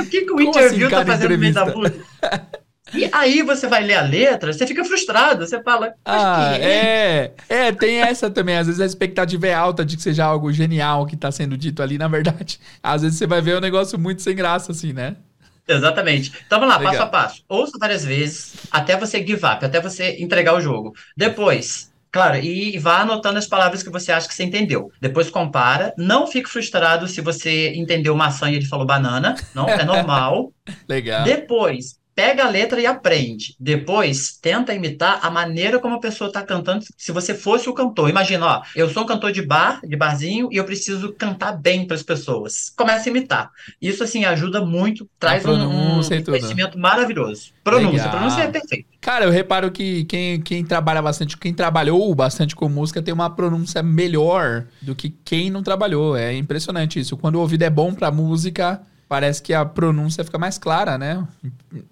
o 0.00 0.06
que, 0.06 0.22
que 0.22 0.30
o 0.30 0.36
Como 0.36 0.42
interview 0.42 0.86
assim, 0.86 0.96
tá 0.96 1.06
fazendo 1.06 1.30
no 1.32 1.38
meio 1.38 1.54
da 1.54 1.66
música? 1.66 2.06
E 2.94 3.08
aí 3.10 3.42
você 3.42 3.66
vai 3.66 3.82
ler 3.82 3.94
a 3.94 4.02
letra, 4.02 4.52
você 4.52 4.66
fica 4.66 4.84
frustrado, 4.84 5.46
você 5.46 5.62
fala. 5.62 5.94
Ah, 6.04 6.56
é. 6.58 7.32
É, 7.48 7.72
tem 7.72 8.00
essa 8.00 8.30
também. 8.30 8.56
Às 8.56 8.66
vezes 8.66 8.80
a 8.80 8.86
expectativa 8.86 9.46
é 9.46 9.54
alta 9.54 9.84
de 9.84 9.96
que 9.96 10.02
seja 10.02 10.24
algo 10.24 10.52
genial 10.52 11.06
que 11.06 11.16
tá 11.16 11.30
sendo 11.30 11.56
dito 11.56 11.82
ali, 11.82 11.96
na 11.96 12.08
verdade. 12.08 12.60
Às 12.82 13.02
vezes 13.02 13.18
você 13.18 13.26
vai 13.26 13.40
ver 13.40 13.56
um 13.56 13.60
negócio 13.60 13.98
muito 13.98 14.20
sem 14.20 14.36
graça, 14.36 14.72
assim, 14.72 14.92
né? 14.92 15.16
Exatamente. 15.66 16.32
Então 16.46 16.58
vamos 16.58 16.74
lá, 16.74 16.78
Legal. 16.78 16.92
passo 16.92 17.02
a 17.02 17.06
passo. 17.06 17.44
Ouça 17.48 17.78
várias 17.78 18.04
vezes 18.04 18.54
até 18.70 18.96
você 18.96 19.18
give 19.18 19.44
up, 19.44 19.64
até 19.64 19.80
você 19.80 20.16
entregar 20.20 20.54
o 20.54 20.60
jogo. 20.60 20.92
Depois, 21.16 21.92
Claro, 22.12 22.36
e 22.36 22.78
vá 22.78 22.98
anotando 23.00 23.38
as 23.38 23.46
palavras 23.46 23.82
que 23.82 23.88
você 23.88 24.12
acha 24.12 24.28
que 24.28 24.34
você 24.34 24.44
entendeu. 24.44 24.92
Depois 25.00 25.30
compara. 25.30 25.94
Não 25.96 26.26
fique 26.26 26.46
frustrado 26.50 27.08
se 27.08 27.22
você 27.22 27.72
entendeu 27.74 28.14
maçã 28.14 28.50
e 28.50 28.54
ele 28.56 28.66
falou 28.66 28.84
banana. 28.84 29.34
Não, 29.54 29.66
é 29.66 29.82
normal. 29.86 30.52
Legal. 30.86 31.24
Depois, 31.24 31.98
pega 32.22 32.44
a 32.44 32.48
letra 32.48 32.80
e 32.80 32.86
aprende. 32.86 33.56
Depois, 33.58 34.38
tenta 34.40 34.72
imitar 34.72 35.18
a 35.22 35.28
maneira 35.28 35.80
como 35.80 35.96
a 35.96 36.00
pessoa 36.00 36.28
está 36.28 36.40
cantando, 36.40 36.84
se 36.96 37.10
você 37.10 37.34
fosse 37.34 37.68
o 37.68 37.74
cantor. 37.74 38.08
Imagina, 38.08 38.46
ó, 38.46 38.62
eu 38.76 38.88
sou 38.88 39.02
um 39.02 39.06
cantor 39.06 39.32
de 39.32 39.42
bar, 39.42 39.80
de 39.84 39.96
barzinho, 39.96 40.48
e 40.52 40.56
eu 40.56 40.64
preciso 40.64 41.12
cantar 41.14 41.50
bem 41.50 41.84
para 41.84 41.96
as 41.96 42.02
pessoas. 42.04 42.72
Começa 42.76 43.08
a 43.08 43.10
imitar. 43.10 43.50
Isso, 43.80 44.04
assim, 44.04 44.24
ajuda 44.24 44.64
muito, 44.64 45.08
traz 45.18 45.44
um, 45.44 45.98
um 45.98 46.00
conhecimento 46.24 46.78
maravilhoso. 46.78 47.50
Pronúncia, 47.64 48.04
Legal. 48.04 48.10
pronúncia 48.10 48.42
é 48.42 48.46
perfeito. 48.46 48.86
Cara, 49.00 49.24
eu 49.24 49.30
reparo 49.32 49.72
que 49.72 50.04
quem, 50.04 50.40
quem 50.40 50.64
trabalha 50.64 51.02
bastante, 51.02 51.36
quem 51.36 51.52
trabalhou 51.52 52.14
bastante 52.14 52.54
com 52.54 52.68
música 52.68 53.02
tem 53.02 53.12
uma 53.12 53.28
pronúncia 53.30 53.82
melhor 53.82 54.66
do 54.80 54.94
que 54.94 55.10
quem 55.24 55.50
não 55.50 55.60
trabalhou. 55.60 56.16
É 56.16 56.32
impressionante 56.36 57.00
isso. 57.00 57.16
Quando 57.16 57.34
o 57.34 57.40
ouvido 57.40 57.62
é 57.62 57.70
bom 57.70 57.92
para 57.92 58.12
música, 58.12 58.80
parece 59.12 59.42
que 59.42 59.52
a 59.52 59.62
pronúncia 59.62 60.24
fica 60.24 60.38
mais 60.38 60.56
clara, 60.56 60.96
né? 60.96 61.22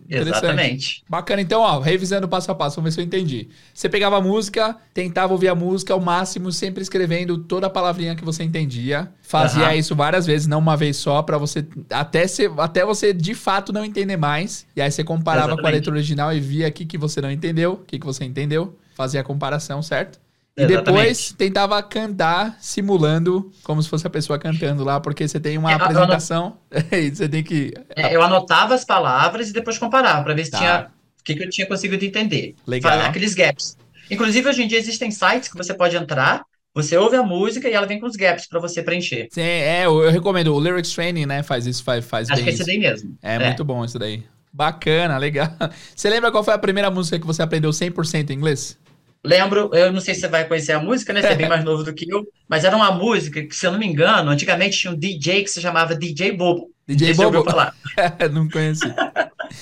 Exatamente. 0.09 1.05
Bacana. 1.07 1.43
Então, 1.43 1.61
ó, 1.61 1.79
revisando 1.79 2.27
passo 2.27 2.51
a 2.51 2.55
passo, 2.55 2.77
vamos 2.77 2.89
ver 2.89 2.95
se 2.95 3.01
eu 3.03 3.05
entendi. 3.05 3.51
Você 3.75 3.91
pegava 3.91 4.17
a 4.17 4.23
música, 4.23 4.75
tentava 4.95 5.31
ouvir 5.35 5.49
a 5.49 5.55
música 5.55 5.93
ao 5.93 6.01
máximo, 6.01 6.51
sempre 6.51 6.81
escrevendo 6.81 7.37
toda 7.37 7.67
a 7.67 7.71
palavrinha 7.71 8.17
que 8.17 8.25
você 8.25 8.43
entendia. 8.43 9.13
Fazia 9.21 9.67
uhum. 9.67 9.75
isso 9.75 9.95
várias 9.95 10.25
vezes, 10.25 10.47
não 10.47 10.61
uma 10.61 10.79
vez 10.79 10.97
só, 10.97 11.21
para 11.21 11.37
você 11.37 11.63
até, 11.91 12.27
ser, 12.27 12.51
até 12.57 12.87
você 12.87 13.13
de 13.13 13.35
fato 13.35 13.71
não 13.71 13.85
entender 13.85 14.17
mais. 14.17 14.67
E 14.75 14.81
aí 14.81 14.91
você 14.91 15.05
comparava 15.05 15.49
Exatamente. 15.49 15.63
com 15.63 15.69
a 15.69 15.71
letra 15.73 15.93
original 15.93 16.33
e 16.33 16.41
via 16.41 16.69
o 16.69 16.73
que, 16.73 16.87
que 16.87 16.97
você 16.97 17.21
não 17.21 17.31
entendeu, 17.31 17.73
o 17.73 17.85
que, 17.85 17.99
que 17.99 18.07
você 18.07 18.25
entendeu. 18.25 18.79
Fazia 18.95 19.21
a 19.21 19.25
comparação, 19.25 19.83
certo? 19.83 20.19
E 20.63 20.67
depois 20.67 21.33
tentava 21.33 21.83
cantar 21.83 22.57
simulando 22.61 23.51
como 23.63 23.83
se 23.83 23.89
fosse 23.89 24.07
a 24.07 24.11
pessoa 24.11 24.39
cantando 24.39 24.85
lá, 24.85 25.01
porque 25.01 25.27
você 25.27 25.41
tem 25.41 25.57
uma 25.57 25.73
é, 25.73 25.75
apresentação 25.75 26.59
e 26.93 27.11
você 27.11 27.29
tem 27.29 27.43
que. 27.43 27.73
É, 27.97 28.15
eu 28.15 28.23
anotava 28.23 28.75
as 28.75 28.85
palavras 28.85 29.51
e 29.51 29.53
depois 29.53 29.79
comparava 29.79 30.23
para 30.23 30.35
ver 30.35 30.45
se 30.45 30.51
tá. 30.51 30.59
tinha 30.59 30.91
o 31.21 31.25
que, 31.25 31.35
que, 31.35 31.45
eu 31.45 31.51
tinha 31.51 31.67
conseguido 31.67 32.05
entender. 32.05 32.55
Legal. 32.67 33.01
Aqueles 33.01 33.35
gaps. 33.35 33.77
Inclusive, 34.11 34.49
hoje 34.49 34.63
em 34.63 34.67
dia 34.67 34.79
existem 34.79 35.11
sites 35.11 35.49
que 35.49 35.57
você 35.57 35.73
pode 35.73 35.97
entrar, 35.97 36.43
você 36.75 36.97
ouve 36.97 37.17
a 37.17 37.23
música 37.23 37.69
e 37.69 37.73
ela 37.73 37.87
vem 37.87 37.99
com 37.99 38.07
os 38.07 38.17
gaps 38.17 38.47
para 38.47 38.61
você 38.61 38.83
preencher. 38.83 39.29
Sim, 39.31 39.41
é, 39.41 39.87
eu, 39.87 40.03
eu, 40.03 40.11
recomendo. 40.11 40.55
O 40.55 40.61
Lyrics 40.61 40.93
Training, 40.93 41.27
né? 41.27 41.43
Faz 41.43 41.67
isso, 41.67 41.83
faz, 41.83 42.05
faz 42.05 42.31
Acho 42.31 42.37
bem. 42.37 42.45
que 42.45 42.51
é 42.51 42.55
esse 42.55 42.65
daí 42.65 42.79
mesmo. 42.79 43.17
É, 43.23 43.35
é, 43.35 43.39
muito 43.47 43.65
bom 43.65 43.85
isso 43.85 43.99
daí. 43.99 44.23
Bacana, 44.53 45.17
legal. 45.17 45.49
Você 45.95 46.11
lembra 46.11 46.31
qual 46.31 46.43
foi 46.43 46.55
a 46.55 46.59
primeira 46.59 46.91
música 46.91 47.19
que 47.19 47.27
você 47.27 47.41
aprendeu 47.41 47.71
100% 47.71 48.31
em 48.31 48.33
inglês? 48.33 48.77
Lembro, 49.23 49.71
eu 49.75 49.93
não 49.93 50.01
sei 50.01 50.15
se 50.15 50.21
você 50.21 50.29
vai 50.29 50.49
conhecer 50.49 50.73
a 50.73 50.81
música, 50.81 51.13
né? 51.13 51.21
Você 51.21 51.29
é 51.29 51.35
bem 51.35 51.49
mais 51.49 51.63
novo 51.63 51.85
do 51.85 51.93
que 51.93 52.11
eu, 52.11 52.27
mas 52.49 52.65
era 52.65 52.75
uma 52.75 52.91
música 52.91 53.43
que, 53.43 53.55
se 53.55 53.67
eu 53.67 53.73
não 53.73 53.79
me 53.79 53.87
engano, 53.87 54.31
antigamente 54.31 54.79
tinha 54.79 54.93
um 54.93 54.99
DJ 54.99 55.43
que 55.43 55.51
se 55.51 55.61
chamava 55.61 55.95
DJ 55.95 56.33
Bobo. 56.33 56.71
DJ 56.89 57.15
Bobo? 57.15 57.43
Você 57.43 57.51
falar. 57.51 57.75
não 58.33 58.49
conheci. 58.49 58.87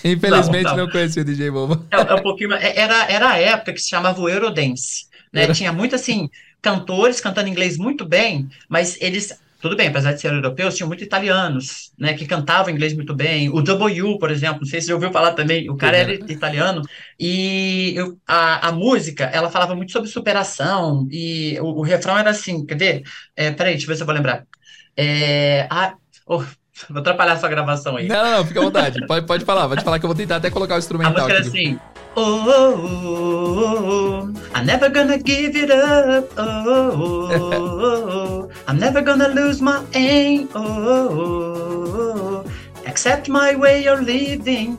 Infelizmente 0.05 0.65
não, 0.65 0.77
não. 0.77 0.85
não 0.85 0.93
conheci 0.93 1.21
o 1.21 1.25
DJ 1.25 1.51
Bobo. 1.51 1.85
É, 1.91 1.97
é 1.97 2.15
um 2.15 2.23
pouquinho, 2.23 2.53
é, 2.55 2.79
era, 2.79 3.11
era 3.11 3.31
a 3.31 3.39
época 3.39 3.73
que 3.73 3.81
se 3.81 3.89
chamava 3.89 4.21
o 4.21 4.29
Eurodance. 4.29 5.07
Né? 5.33 5.43
Era... 5.43 5.55
Tinha 5.55 5.73
muito 5.73 5.97
assim, 5.97 6.31
cantores 6.63 7.21
cantando 7.21 7.49
inglês 7.49 7.77
muito 7.77 8.05
bem, 8.07 8.49
mas 8.69 8.97
eles 9.01 9.37
tudo 9.61 9.77
bem, 9.77 9.89
apesar 9.89 10.13
de 10.13 10.21
ser 10.21 10.33
europeus, 10.33 10.77
tinham 10.77 10.87
muito 10.87 11.03
italianos, 11.03 11.93
né, 11.99 12.15
que 12.15 12.27
cantavam 12.27 12.73
inglês 12.73 12.95
muito 12.95 13.15
bem. 13.15 13.49
O 13.49 13.61
W, 13.61 14.19
por 14.19 14.31
exemplo, 14.31 14.61
não 14.61 14.67
sei 14.69 14.81
se 14.81 14.87
você 14.87 14.93
ouviu 14.93 15.11
falar 15.11 15.33
também, 15.33 15.69
o 15.69 15.77
cara 15.77 15.97
era 15.97 16.13
italiano. 16.13 16.83
E 17.19 17.93
eu, 17.97 18.17
a, 18.27 18.69
a 18.69 18.73
música, 18.73 19.25
ela 19.25 19.51
falava 19.51 19.75
muito 19.75 19.91
sobre 19.91 20.09
superação, 20.09 21.09
e 21.11 21.59
o, 21.61 21.81
o 21.81 21.83
refrão 21.83 22.17
era 22.17 22.31
assim, 22.31 22.65
quer 22.65 22.79
ver? 22.79 23.03
É, 23.35 23.51
peraí, 23.51 23.73
deixa 23.73 23.87
eu 23.87 23.89
ver 23.89 23.97
se 23.97 24.03
eu 24.03 24.07
vou 24.07 24.15
lembrar. 24.15 24.47
É, 24.97 25.67
a, 25.69 25.95
oh, 26.25 26.39
vou 26.89 27.01
atrapalhar 27.01 27.33
essa 27.33 27.49
gravação 27.49 27.97
aí. 27.97 28.07
Não, 28.07 28.39
não, 28.39 28.47
fica 28.47 28.61
à 28.61 28.63
vontade. 28.63 29.07
pode, 29.07 29.27
pode 29.27 29.45
falar, 29.45 29.69
pode 29.69 29.83
falar 29.83 29.99
que 29.99 30.05
eu 30.05 30.09
vou 30.09 30.17
tentar 30.17 30.37
até 30.37 30.51
colocar 30.51 30.77
o 30.77 30.79
instrumental. 30.79 31.17
A 31.17 31.29
música 31.29 31.35
era 31.35 31.47
assim... 31.47 31.79
Oh, 32.21 32.43
oh, 32.49 32.75
oh, 33.07 33.79
oh, 33.87 34.35
I'm 34.53 34.67
never 34.67 34.89
gonna 34.89 35.19
give 35.19 35.55
it 35.55 35.71
up. 35.71 36.27
Oh, 36.37 37.31
oh, 37.31 37.53
oh. 37.55 38.51
I'm 38.67 38.77
never 38.77 39.01
gonna 39.03 39.29
lose 39.29 39.63
my 39.63 39.87
aim. 39.95 40.49
Oh, 40.53 42.45
accept 42.87 43.29
my 43.29 43.55
way 43.55 43.87
of 43.87 44.03
living. 44.03 44.79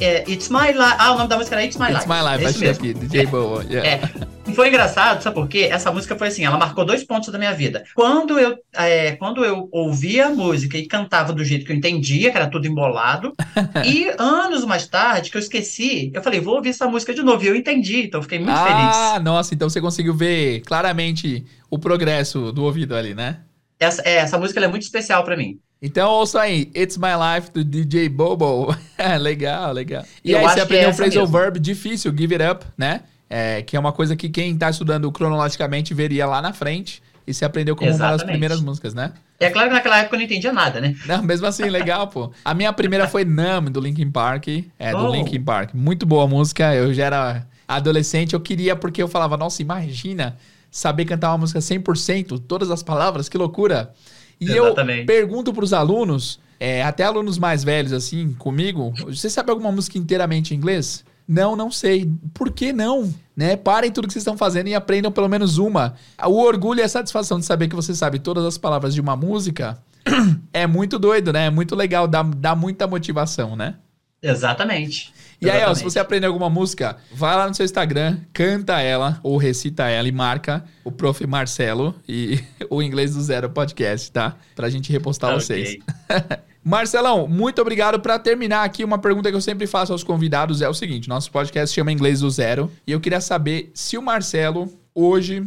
É, 0.00 0.24
It's 0.30 0.48
My 0.48 0.68
Life. 0.68 0.96
Ah, 0.98 1.12
o 1.12 1.16
nome 1.16 1.28
da 1.28 1.36
música 1.36 1.56
era 1.56 1.64
It's 1.64 1.76
My 1.76 1.86
Life. 1.86 1.98
It's 1.98 2.06
My 2.06 2.20
Life, 2.22 2.46
achei 2.46 2.70
aqui, 2.70 2.94
DJ 2.94 3.22
é, 3.22 3.26
Boa. 3.26 3.64
Yeah. 3.64 3.88
É. 3.88 4.00
E 4.48 4.54
foi 4.54 4.68
engraçado, 4.68 5.22
sabe 5.22 5.34
por 5.34 5.46
quê? 5.46 5.68
Essa 5.70 5.92
música 5.92 6.16
foi 6.16 6.28
assim, 6.28 6.44
ela 6.44 6.56
marcou 6.56 6.84
dois 6.84 7.04
pontos 7.04 7.28
da 7.30 7.38
minha 7.38 7.52
vida. 7.52 7.84
Quando 7.94 8.38
eu, 8.38 8.56
é, 8.74 9.12
quando 9.16 9.44
eu 9.44 9.68
ouvia 9.70 10.28
a 10.28 10.30
música 10.30 10.78
e 10.78 10.86
cantava 10.86 11.34
do 11.34 11.44
jeito 11.44 11.66
que 11.66 11.72
eu 11.72 11.76
entendia, 11.76 12.30
que 12.30 12.36
era 12.36 12.46
tudo 12.48 12.66
embolado, 12.66 13.34
e 13.84 14.10
anos 14.18 14.64
mais 14.64 14.86
tarde, 14.86 15.30
que 15.30 15.36
eu 15.36 15.40
esqueci, 15.40 16.10
eu 16.14 16.22
falei, 16.22 16.40
vou 16.40 16.56
ouvir 16.56 16.70
essa 16.70 16.86
música 16.86 17.12
de 17.12 17.22
novo. 17.22 17.44
E 17.44 17.48
eu 17.48 17.56
entendi, 17.56 18.04
então 18.04 18.18
eu 18.18 18.22
fiquei 18.22 18.38
muito 18.38 18.52
ah, 18.52 18.64
feliz. 18.64 18.96
Ah, 18.96 19.20
nossa, 19.20 19.54
então 19.54 19.68
você 19.68 19.80
conseguiu 19.80 20.14
ver 20.14 20.60
claramente 20.60 21.44
o 21.70 21.78
progresso 21.78 22.50
do 22.50 22.64
ouvido 22.64 22.96
ali, 22.96 23.14
né? 23.14 23.40
Essa, 23.78 24.02
é, 24.02 24.16
essa 24.16 24.38
música 24.38 24.58
é 24.64 24.68
muito 24.68 24.82
especial 24.82 25.22
para 25.24 25.36
mim. 25.36 25.58
Então 25.80 26.10
ouça 26.10 26.40
aí, 26.40 26.70
It's 26.76 26.96
My 26.96 27.10
Life 27.36 27.52
do 27.52 27.62
DJ 27.64 28.08
Bobo. 28.08 28.74
legal, 29.20 29.72
legal. 29.72 30.04
E 30.24 30.34
aí 30.34 30.42
você 30.42 30.60
aprendeu 30.60 30.88
é 30.88 30.90
um 30.90 30.94
phrasal 30.94 31.22
mesmo. 31.22 31.38
verb 31.38 31.60
difícil, 31.60 32.12
give 32.16 32.34
it 32.34 32.44
up, 32.44 32.66
né? 32.76 33.02
É, 33.30 33.62
que 33.62 33.76
é 33.76 33.80
uma 33.80 33.92
coisa 33.92 34.16
que 34.16 34.28
quem 34.28 34.54
está 34.54 34.70
estudando 34.70 35.10
cronologicamente 35.12 35.94
veria 35.94 36.26
lá 36.26 36.42
na 36.42 36.52
frente. 36.52 37.02
E 37.26 37.34
se 37.34 37.44
aprendeu 37.44 37.76
como 37.76 37.90
Exatamente. 37.90 38.12
uma 38.12 38.16
das 38.16 38.26
primeiras 38.26 38.60
músicas, 38.62 38.94
né? 38.94 39.12
É 39.38 39.50
claro 39.50 39.68
que 39.68 39.74
naquela 39.74 39.98
época 39.98 40.16
eu 40.16 40.18
não 40.18 40.24
entendia 40.24 40.50
nada, 40.50 40.80
né? 40.80 40.96
Não, 41.04 41.22
mesmo 41.22 41.46
assim, 41.46 41.64
legal, 41.64 42.08
pô. 42.08 42.32
A 42.42 42.54
minha 42.54 42.72
primeira 42.72 43.06
foi 43.06 43.22
Numb, 43.22 43.68
do 43.68 43.80
Linkin 43.80 44.10
Park. 44.10 44.48
É, 44.78 44.92
do 44.92 45.04
oh. 45.04 45.12
Linkin 45.12 45.42
Park. 45.42 45.74
Muito 45.74 46.06
boa 46.06 46.26
música. 46.26 46.74
Eu 46.74 46.94
já 46.94 47.04
era 47.04 47.46
adolescente, 47.68 48.32
eu 48.32 48.40
queria 48.40 48.74
porque 48.74 49.02
eu 49.02 49.08
falava, 49.08 49.36
nossa, 49.36 49.60
imagina 49.60 50.38
saber 50.70 51.04
cantar 51.04 51.30
uma 51.30 51.38
música 51.38 51.58
100%, 51.58 52.42
todas 52.48 52.70
as 52.70 52.82
palavras, 52.82 53.28
que 53.28 53.36
loucura. 53.36 53.92
E 54.40 54.52
Exatamente. 54.52 55.00
eu 55.00 55.06
pergunto 55.06 55.52
para 55.52 55.64
os 55.64 55.72
alunos, 55.72 56.40
é, 56.60 56.82
até 56.82 57.04
alunos 57.04 57.38
mais 57.38 57.64
velhos 57.64 57.92
assim, 57.92 58.34
comigo, 58.34 58.92
você 59.06 59.28
sabe 59.28 59.50
alguma 59.50 59.72
música 59.72 59.98
inteiramente 59.98 60.54
em 60.54 60.56
inglês? 60.56 61.04
Não, 61.26 61.54
não 61.54 61.70
sei. 61.70 62.10
Por 62.32 62.50
que 62.50 62.72
não? 62.72 63.12
Né? 63.36 63.54
Parem 63.54 63.92
tudo 63.92 64.06
que 64.06 64.14
vocês 64.14 64.22
estão 64.22 64.36
fazendo 64.36 64.68
e 64.68 64.74
aprendam 64.74 65.12
pelo 65.12 65.28
menos 65.28 65.58
uma. 65.58 65.94
O 66.26 66.38
orgulho 66.40 66.80
e 66.80 66.82
a 66.82 66.88
satisfação 66.88 67.38
de 67.38 67.44
saber 67.44 67.68
que 67.68 67.76
você 67.76 67.94
sabe 67.94 68.18
todas 68.18 68.44
as 68.46 68.56
palavras 68.56 68.94
de 68.94 69.00
uma 69.00 69.14
música 69.14 69.78
é 70.54 70.66
muito 70.66 70.98
doido, 70.98 71.30
né? 71.32 71.46
É 71.46 71.50
muito 71.50 71.76
legal, 71.76 72.08
dá, 72.08 72.22
dá 72.22 72.56
muita 72.56 72.86
motivação, 72.86 73.54
né? 73.54 73.74
Exatamente. 74.22 75.12
E 75.40 75.46
Exatamente. 75.46 75.64
aí, 75.64 75.70
ó, 75.70 75.74
se 75.74 75.84
você 75.84 75.98
aprender 75.98 76.26
alguma 76.26 76.50
música, 76.50 76.96
vai 77.12 77.36
lá 77.36 77.46
no 77.46 77.54
seu 77.54 77.64
Instagram, 77.64 78.18
canta 78.32 78.80
ela 78.80 79.20
ou 79.22 79.36
recita 79.36 79.88
ela 79.88 80.08
e 80.08 80.12
marca 80.12 80.64
o 80.84 80.90
Prof. 80.90 81.24
Marcelo 81.26 81.94
e 82.08 82.40
o 82.68 82.82
Inglês 82.82 83.14
do 83.14 83.22
Zero 83.22 83.48
Podcast, 83.48 84.10
tá? 84.10 84.36
Pra 84.56 84.68
gente 84.68 84.90
repostar 84.90 85.30
okay. 85.30 85.40
vocês. 85.40 85.78
Marcelão, 86.64 87.26
muito 87.28 87.62
obrigado. 87.62 88.00
Para 88.00 88.18
terminar 88.18 88.64
aqui, 88.64 88.84
uma 88.84 88.98
pergunta 88.98 89.30
que 89.30 89.36
eu 89.36 89.40
sempre 89.40 89.66
faço 89.66 89.92
aos 89.92 90.02
convidados 90.02 90.60
é 90.60 90.68
o 90.68 90.74
seguinte: 90.74 91.08
nosso 91.08 91.30
podcast 91.30 91.74
chama 91.74 91.92
Inglês 91.92 92.20
do 92.20 92.28
Zero. 92.30 92.70
E 92.86 92.92
eu 92.92 93.00
queria 93.00 93.20
saber 93.20 93.70
se 93.74 93.96
o 93.96 94.02
Marcelo 94.02 94.70
hoje 94.94 95.46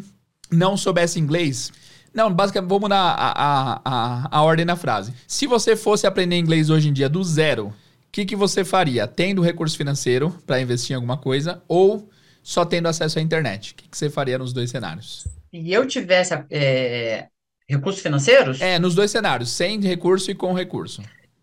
não 0.50 0.78
soubesse 0.78 1.20
inglês. 1.20 1.72
Não, 2.14 2.34
basicamente, 2.34 2.70
vou 2.70 2.80
mudar 2.80 2.98
a, 2.98 3.32
a, 3.32 3.82
a, 3.86 4.38
a 4.38 4.42
ordem 4.42 4.66
na 4.66 4.76
frase. 4.76 5.14
Se 5.28 5.48
você 5.48 5.76
fosse 5.76 6.08
aprender 6.08 6.38
inglês 6.38 6.70
hoje 6.70 6.89
em 6.89 6.94
dia 6.94 7.08
do 7.08 7.24
zero, 7.24 7.74
que, 8.12 8.26
que 8.26 8.36
você 8.36 8.64
faria? 8.64 9.07
Tendo 9.07 9.41
recurso 9.41 9.78
financeiro 9.78 10.32
para 10.45 10.59
investir 10.59 10.93
em 10.93 10.95
alguma 10.95 11.18
coisa 11.18 11.64
ou 11.68 12.09
só 12.43 12.66
tendo 12.66 12.88
acesso 12.88 13.20
à 13.20 13.22
internet? 13.22 13.72
O 13.72 13.76
que, 13.76 13.88
que 13.89 13.97
você 13.97 14.09
faria 14.09 14.38
nos 14.38 14.53
dois 14.53 14.70
cenários? 14.70 15.28
Se 15.51 15.72
eu 15.72 15.88
tivesse 15.88 16.34
é, 16.49 17.28
Recursos 17.72 18.01
financeiros? 18.01 18.59
É, 18.59 18.78
nos 18.78 18.93
dois 18.93 19.09
cenários, 19.12 19.49
sem 19.49 19.80
recurso 19.80 20.30
e 20.30 20.36
com 20.36 20.51
recurso. 20.51 21.01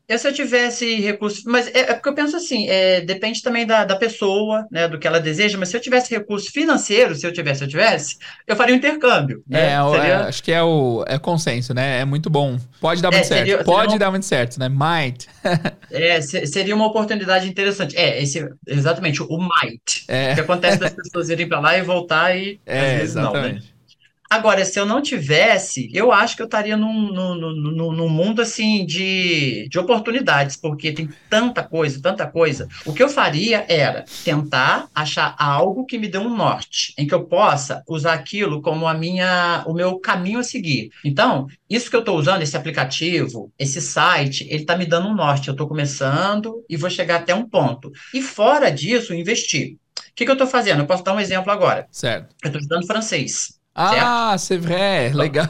Eu, 0.08 0.18
se 0.18 0.26
eu 0.26 0.32
tivesse 0.32 0.94
recurso, 1.00 1.42
mas 1.44 1.66
é, 1.68 1.80
é 1.80 1.94
porque 1.94 2.08
eu 2.08 2.14
penso 2.14 2.34
assim, 2.34 2.66
é, 2.66 3.02
depende 3.02 3.42
também 3.42 3.66
da, 3.66 3.84
da 3.84 3.94
pessoa, 3.94 4.66
né, 4.70 4.88
do 4.88 4.98
que 4.98 5.06
ela 5.06 5.20
deseja, 5.20 5.58
mas 5.58 5.68
se 5.68 5.76
eu 5.76 5.80
tivesse 5.80 6.14
recurso 6.14 6.50
financeiro, 6.50 7.14
se 7.14 7.26
eu 7.26 7.32
tivesse, 7.32 7.58
se 7.58 7.64
eu 7.64 7.68
tivesse, 7.68 8.16
eu 8.46 8.56
faria 8.56 8.74
um 8.74 8.78
intercâmbio. 8.78 9.42
Né? 9.46 9.74
É, 9.74 9.90
seria... 9.90 10.06
é, 10.06 10.14
acho 10.14 10.42
que 10.42 10.50
é 10.50 10.62
o 10.62 11.04
é 11.06 11.18
consenso, 11.18 11.74
né? 11.74 12.00
É 12.00 12.04
muito 12.06 12.30
bom. 12.30 12.58
Pode 12.80 13.02
dar 13.02 13.12
é, 13.12 13.16
muito 13.16 13.26
certo. 13.26 13.40
Seria, 13.40 13.64
Pode 13.64 13.98
dar 13.98 14.10
muito 14.10 14.24
certo, 14.24 14.58
né? 14.58 14.70
Might. 14.70 15.28
é, 15.92 16.22
seria 16.22 16.74
uma 16.74 16.86
oportunidade 16.86 17.46
interessante. 17.46 17.94
É, 17.94 18.22
esse, 18.22 18.48
exatamente, 18.66 19.22
o 19.22 19.38
might. 19.38 20.04
É. 20.08 20.34
Que 20.34 20.40
acontece 20.40 20.78
das 20.78 20.94
pessoas 20.94 21.28
irem 21.28 21.46
para 21.46 21.60
lá 21.60 21.76
e 21.76 21.82
voltar 21.82 22.34
e 22.34 22.58
é, 22.64 22.80
às 22.80 22.92
vezes 22.92 23.16
exatamente. 23.16 23.54
não, 23.54 23.60
né? 23.60 23.77
Agora, 24.30 24.62
se 24.64 24.78
eu 24.78 24.84
não 24.84 25.00
tivesse, 25.00 25.88
eu 25.92 26.12
acho 26.12 26.36
que 26.36 26.42
eu 26.42 26.46
estaria 26.46 26.76
num, 26.76 27.10
num, 27.12 27.34
num, 27.34 27.92
num, 27.92 28.08
mundo 28.08 28.42
assim 28.42 28.84
de, 28.84 29.66
de 29.70 29.78
oportunidades, 29.78 30.54
porque 30.54 30.92
tem 30.92 31.08
tanta 31.30 31.62
coisa, 31.62 32.02
tanta 32.02 32.26
coisa. 32.26 32.68
O 32.84 32.92
que 32.92 33.02
eu 33.02 33.08
faria 33.08 33.64
era 33.68 34.04
tentar 34.24 34.88
achar 34.94 35.34
algo 35.38 35.86
que 35.86 35.96
me 35.96 36.08
dê 36.08 36.18
um 36.18 36.34
norte, 36.34 36.92
em 36.98 37.06
que 37.06 37.14
eu 37.14 37.24
possa 37.24 37.82
usar 37.88 38.12
aquilo 38.12 38.60
como 38.60 38.86
a 38.86 38.92
minha, 38.92 39.64
o 39.66 39.72
meu 39.72 39.98
caminho 39.98 40.40
a 40.40 40.44
seguir. 40.44 40.90
Então, 41.02 41.46
isso 41.68 41.88
que 41.88 41.96
eu 41.96 42.00
estou 42.00 42.18
usando, 42.18 42.42
esse 42.42 42.56
aplicativo, 42.56 43.50
esse 43.58 43.80
site, 43.80 44.46
ele 44.50 44.62
está 44.62 44.76
me 44.76 44.84
dando 44.84 45.08
um 45.08 45.14
norte. 45.14 45.48
Eu 45.48 45.52
estou 45.52 45.66
começando 45.66 46.64
e 46.68 46.76
vou 46.76 46.90
chegar 46.90 47.16
até 47.16 47.34
um 47.34 47.48
ponto. 47.48 47.90
E 48.12 48.20
fora 48.20 48.70
disso, 48.70 49.14
investir. 49.14 49.76
O 49.98 50.14
que, 50.14 50.24
que 50.24 50.30
eu 50.30 50.34
estou 50.34 50.46
fazendo? 50.46 50.80
Eu 50.80 50.86
posso 50.86 51.04
dar 51.04 51.14
um 51.14 51.20
exemplo 51.20 51.50
agora. 51.50 51.86
Certo. 51.90 52.34
Eu 52.42 52.48
estou 52.48 52.60
estudando 52.60 52.86
francês. 52.86 53.57
Ah, 53.80 54.36
c'est 54.38 54.58
vrai, 54.58 55.12
legal. 55.12 55.46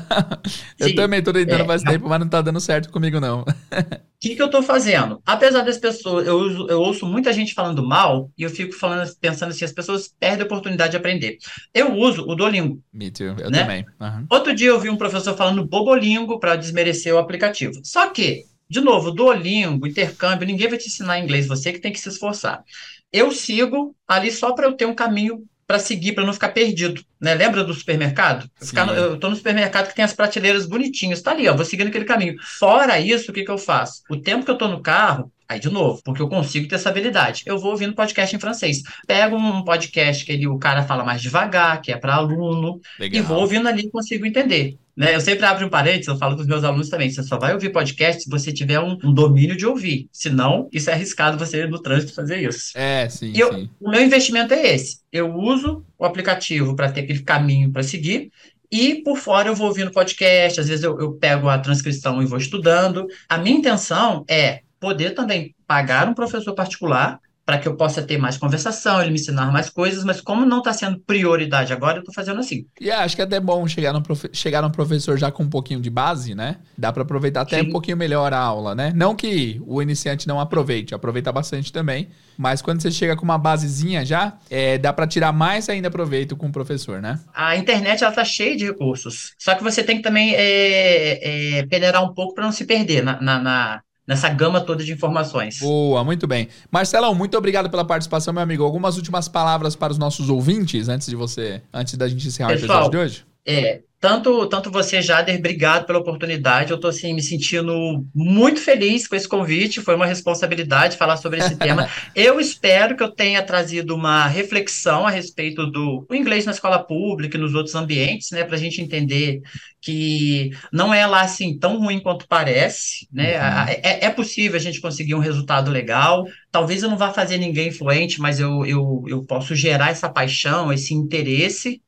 eu 0.79 0.95
também 0.95 1.23
tô 1.23 1.33
tentando 1.33 1.63
é, 1.63 1.67
faz 1.67 1.83
tempo, 1.83 2.09
mas 2.09 2.21
não 2.21 2.29
tá 2.29 2.43
dando 2.43 2.61
certo 2.61 2.91
comigo, 2.91 3.19
não. 3.19 3.45
O 4.19 4.21
que, 4.21 4.35
que 4.35 4.43
eu 4.43 4.51
tô 4.51 4.65
fazendo? 4.65 5.23
Apesar 5.25 5.63
das 5.63 5.79
pessoas, 5.79 6.27
eu, 6.27 6.67
eu 6.67 6.81
ouço 6.81 7.07
muita 7.07 7.33
gente 7.33 7.55
falando 7.55 7.87
mal, 7.87 8.29
e 8.37 8.43
eu 8.43 8.51
fico 8.51 8.73
falando, 8.73 9.09
pensando 9.21 9.51
assim, 9.51 9.65
as 9.65 9.73
pessoas 9.73 10.13
perdem 10.19 10.43
a 10.43 10.45
oportunidade 10.45 10.91
de 10.91 10.97
aprender. 10.97 11.39
Eu 11.73 11.95
uso 11.95 12.25
o 12.27 12.35
Duolingo. 12.35 12.83
Me 12.93 13.13
too, 13.13 13.37
eu 13.39 13.49
né? 13.49 13.61
também. 13.61 13.87
Uhum. 14.01 14.27
Outro 14.29 14.53
dia 14.53 14.71
eu 14.71 14.81
vi 14.81 14.91
um 14.91 14.97
professor 14.97 15.37
falando 15.37 15.65
Bobolingo 15.65 16.41
para 16.41 16.57
desmerecer 16.57 17.15
o 17.15 17.19
aplicativo. 17.19 17.81
Só 17.85 18.09
que, 18.11 18.43
de 18.69 18.81
novo, 18.81 19.13
Duolingo, 19.13 19.87
intercâmbio, 19.87 20.49
ninguém 20.49 20.67
vai 20.67 20.79
te 20.79 20.89
ensinar 20.89 21.21
inglês, 21.21 21.47
você 21.47 21.73
que 21.73 21.79
tem 21.79 21.93
que 21.93 22.01
se 22.01 22.09
esforçar. 22.09 22.65
Eu 23.13 23.31
sigo 23.31 23.95
ali 24.07 24.33
só 24.33 24.53
para 24.53 24.67
eu 24.67 24.73
ter 24.73 24.87
um 24.87 24.97
caminho 24.97 25.45
para 25.69 25.79
seguir, 25.79 26.13
para 26.15 26.25
não 26.25 26.33
ficar 26.33 26.49
perdido. 26.49 27.05
Né? 27.21 27.35
Lembra 27.35 27.63
do 27.63 27.75
supermercado? 27.75 28.51
Eu, 28.75 28.87
no, 28.87 28.93
eu 28.95 29.21
tô 29.21 29.29
no 29.29 29.37
supermercado 29.37 29.89
que 29.89 29.95
tem 29.95 30.05
as 30.05 30.15
prateleiras 30.15 30.65
bonitinhas. 30.65 31.21
Tá 31.21 31.33
ali, 31.33 31.47
ó, 31.47 31.55
vou 31.55 31.65
seguindo 31.65 31.89
aquele 31.89 32.07
caminho. 32.07 32.37
Fora 32.59 32.99
isso, 32.99 33.31
o 33.31 33.35
que, 33.35 33.45
que 33.45 33.51
eu 33.51 33.59
faço? 33.59 34.03
O 34.09 34.17
tempo 34.17 34.47
que 34.47 34.51
eu 34.51 34.57
tô 34.57 34.67
no 34.67 34.81
carro, 34.81 35.31
Aí, 35.51 35.59
de 35.59 35.71
novo, 35.71 36.03
porque 36.05 36.21
eu 36.21 36.29
consigo 36.29 36.69
ter 36.69 36.75
essa 36.75 36.91
habilidade. 36.91 37.43
Eu 37.47 37.59
vou 37.59 37.71
ouvindo 37.71 37.95
podcast 37.95 38.37
em 38.37 38.39
francês. 38.39 38.83
Pego 39.07 39.35
um 39.35 39.65
podcast 39.65 40.23
que 40.23 40.31
ele, 40.31 40.47
o 40.47 40.59
cara 40.59 40.83
fala 40.83 41.03
mais 41.03 41.23
devagar, 41.23 41.81
que 41.81 41.91
é 41.91 41.97
para 41.97 42.17
aluno, 42.17 42.79
Legal. 42.99 43.19
e 43.19 43.25
vou 43.25 43.41
ouvindo 43.41 43.67
ali 43.67 43.87
e 43.87 43.91
consigo 43.91 44.27
entender. 44.27 44.77
Né? 44.99 45.15
Eu 45.15 45.21
sempre 45.21 45.47
abro 45.47 45.65
um 45.65 45.71
parênteses, 45.71 46.09
eu 46.09 46.19
falo 46.19 46.35
com 46.35 46.43
os 46.43 46.49
meus 46.49 46.65
alunos 46.65 46.89
também. 46.89 47.09
Você 47.09 47.23
só 47.23 47.39
vai 47.39 47.55
ouvir 47.55 47.71
podcast 47.71 48.25
se 48.25 48.29
você 48.29 48.53
tiver 48.53 48.81
um, 48.81 48.99
um 49.05 49.15
domínio 49.15 49.57
de 49.57 49.65
ouvir. 49.65 50.09
Senão, 50.11 50.69
isso 50.73 50.91
é 50.91 50.93
arriscado 50.93 51.39
você 51.39 51.69
no 51.69 51.81
trânsito 51.81 52.13
fazer 52.13 52.39
isso. 52.43 52.77
É, 52.77 53.09
sim. 53.09 53.31
E 53.33 53.39
eu, 53.39 53.55
sim. 53.55 53.71
o 53.81 53.89
meu 53.89 54.03
investimento 54.03 54.53
é 54.53 54.75
esse. 54.75 54.99
Eu 55.13 55.33
uso 55.33 55.85
o 55.97 56.05
aplicativo 56.05 56.75
para 56.75 56.91
ter 56.91 57.03
aquele 57.03 57.23
caminho 57.23 57.71
para 57.71 57.85
seguir. 57.85 58.33
E 58.73 58.97
por 59.05 59.17
fora 59.17 59.49
eu 59.49 59.55
vou 59.55 59.69
ouvindo 59.69 59.93
podcast, 59.93 60.59
às 60.59 60.67
vezes 60.67 60.83
eu, 60.83 60.99
eu 60.99 61.13
pego 61.13 61.49
a 61.49 61.61
transcrição 61.61 62.21
e 62.21 62.27
vou 62.27 62.37
estudando. 62.37 63.07
A 63.29 63.39
minha 63.39 63.57
intenção 63.57 64.25
é 64.29 64.63
poder 64.81 65.11
também 65.11 65.55
pagar 65.65 66.09
um 66.09 66.15
professor 66.15 66.57
particular 66.57 67.21
para 67.49 67.59
que 67.59 67.67
eu 67.67 67.75
possa 67.77 68.03
ter 68.03 68.19
mais 68.19 68.37
conversação, 68.37 69.01
ele 69.01 69.09
me 69.09 69.19
ensinar 69.19 69.51
mais 69.51 69.71
coisas, 69.71 70.05
mas 70.05 70.21
como 70.21 70.45
não 70.45 70.59
está 70.59 70.71
sendo 70.71 70.99
prioridade 70.99 71.73
agora, 71.73 71.97
eu 71.97 72.01
estou 72.01 72.15
fazendo 72.15 72.41
assim. 72.41 72.67
E 72.79 72.91
acho 72.91 73.17
que 73.17 73.23
é 73.23 73.25
até 73.25 73.41
bom 73.41 73.67
chegar 73.67 73.91
no, 73.91 74.03
profe 74.03 74.29
chegar 74.35 74.61
no 74.61 74.71
professor 74.71 75.17
já 75.17 75.31
com 75.31 75.45
um 75.45 75.49
pouquinho 75.49 75.81
de 75.81 75.89
base, 75.89 76.35
né? 76.35 76.57
Dá 76.77 76.93
para 76.93 77.05
aproveitar 77.05 77.41
até 77.41 77.59
Sim. 77.59 77.69
um 77.69 77.73
pouquinho 77.73 77.97
melhor 77.97 78.35
a 78.35 78.39
aula, 78.39 78.75
né? 78.75 78.93
Não 78.95 79.17
que 79.17 79.59
o 79.67 79.81
iniciante 79.81 80.29
não 80.29 80.39
aproveite, 80.39 80.95
aproveita 80.95 81.33
bastante 81.33 81.73
também, 81.73 82.11
mas 82.37 82.61
quando 82.61 82.83
você 82.83 82.91
chega 82.91 83.17
com 83.17 83.25
uma 83.25 83.39
basezinha 83.39 84.05
já, 84.05 84.35
é, 84.51 84.77
dá 84.77 84.93
para 84.93 85.07
tirar 85.07 85.33
mais 85.33 85.71
ainda 85.71 85.91
proveito 85.91 86.37
com 86.37 86.49
o 86.49 86.53
professor, 86.53 87.01
né? 87.01 87.19
A 87.33 87.57
internet 87.57 88.05
ela 88.05 88.13
tá 88.13 88.27
cheia 88.27 88.59
de 88.59 88.67
recursos, 88.67 89.33
só 89.39 89.55
que 89.55 89.65
você 89.65 89.83
tem 89.83 89.97
que 89.97 90.03
também 90.03 90.35
é, 90.35 91.61
é, 91.61 91.67
peneirar 91.67 92.05
um 92.05 92.13
pouco 92.13 92.35
para 92.35 92.45
não 92.45 92.53
se 92.53 92.67
perder 92.67 93.03
na, 93.03 93.19
na, 93.23 93.39
na 93.41 93.81
nessa 94.09 94.31
gama 94.31 94.59
toda 94.63 94.83
de 94.83 94.91
informações. 94.91 95.61
Boa, 95.61 96.03
muito 96.03 96.27
bem. 96.27 96.49
Marcelão, 96.71 97.15
muito 97.15 97.37
obrigado 97.37 97.69
pela 97.69 97.85
participação, 97.85 98.33
meu 98.33 98.43
amigo. 98.43 98.65
Algumas 98.65 98.97
últimas 98.97 99.29
palavras 99.29 99.77
para 99.77 99.93
os 99.93 99.99
nossos 99.99 100.31
ouvintes 100.31 100.89
antes 100.89 101.07
de 101.07 101.15
você, 101.15 101.61
antes 101.73 101.95
da 101.95 102.09
gente 102.09 102.27
encerrar 102.27 102.49
Pessoal, 102.49 102.69
o 102.69 102.73
episódio 102.73 102.91
de 102.91 102.97
hoje? 102.97 103.28
É, 103.49 103.81
tanto, 104.01 104.47
tanto 104.47 104.71
você, 104.71 105.03
Jader, 105.03 105.37
obrigado 105.39 105.85
pela 105.85 105.99
oportunidade. 105.99 106.71
Eu 106.71 106.77
estou 106.77 106.91
assim, 106.91 107.15
me 107.15 107.23
sentindo 107.23 108.07
muito 108.15 108.61
feliz 108.61 109.09
com 109.09 109.17
esse 109.17 109.27
convite. 109.27 109.81
Foi 109.81 109.97
uma 109.97 110.05
responsabilidade 110.05 110.99
falar 110.99 111.17
sobre 111.17 111.41
esse 111.41 111.57
tema. 111.57 111.89
Eu 112.15 112.39
espero 112.39 112.97
que 112.97 113.03
eu 113.03 113.11
tenha 113.11 113.43
trazido 113.43 113.95
uma 113.95 114.27
reflexão 114.27 115.07
a 115.07 115.11
respeito 115.11 115.67
do 115.67 116.07
inglês 116.13 116.45
na 116.45 116.53
escola 116.53 116.79
pública 116.79 117.37
e 117.37 117.41
nos 117.41 117.55
outros 117.55 117.75
ambientes, 117.75 118.31
né? 118.31 118.45
Para 118.45 118.57
a 118.57 118.59
gente 118.59 118.81
entender 118.81 119.41
que 119.81 120.51
não 120.73 120.93
é 120.93 121.07
lá 121.07 121.23
assim 121.23 121.59
tão 121.59 121.79
ruim 121.79 122.01
quanto 122.01 122.29
parece, 122.29 123.09
né? 123.13 123.37
Uhum. 123.37 123.69
É, 123.83 124.05
é, 124.07 124.11
possível 124.11 124.57
a 124.57 124.63
gente 124.63 124.81
conseguir 124.81 125.15
um 125.15 125.21
resultado 125.21 125.71
legal. 125.71 126.25
Talvez 126.53 126.83
eu 126.83 126.91
não 126.91 126.99
vá 126.99 127.13
fazer 127.13 127.39
ninguém 127.39 127.73
fluente, 127.73 128.21
mas 128.21 128.39
eu, 128.39 128.65
eu, 128.67 129.05
eu 129.09 129.25
posso 129.25 129.55
gerar 129.57 129.91
essa 129.91 130.09
paixão, 130.09 130.73
esse 130.73 130.95
interesse, 130.95 131.81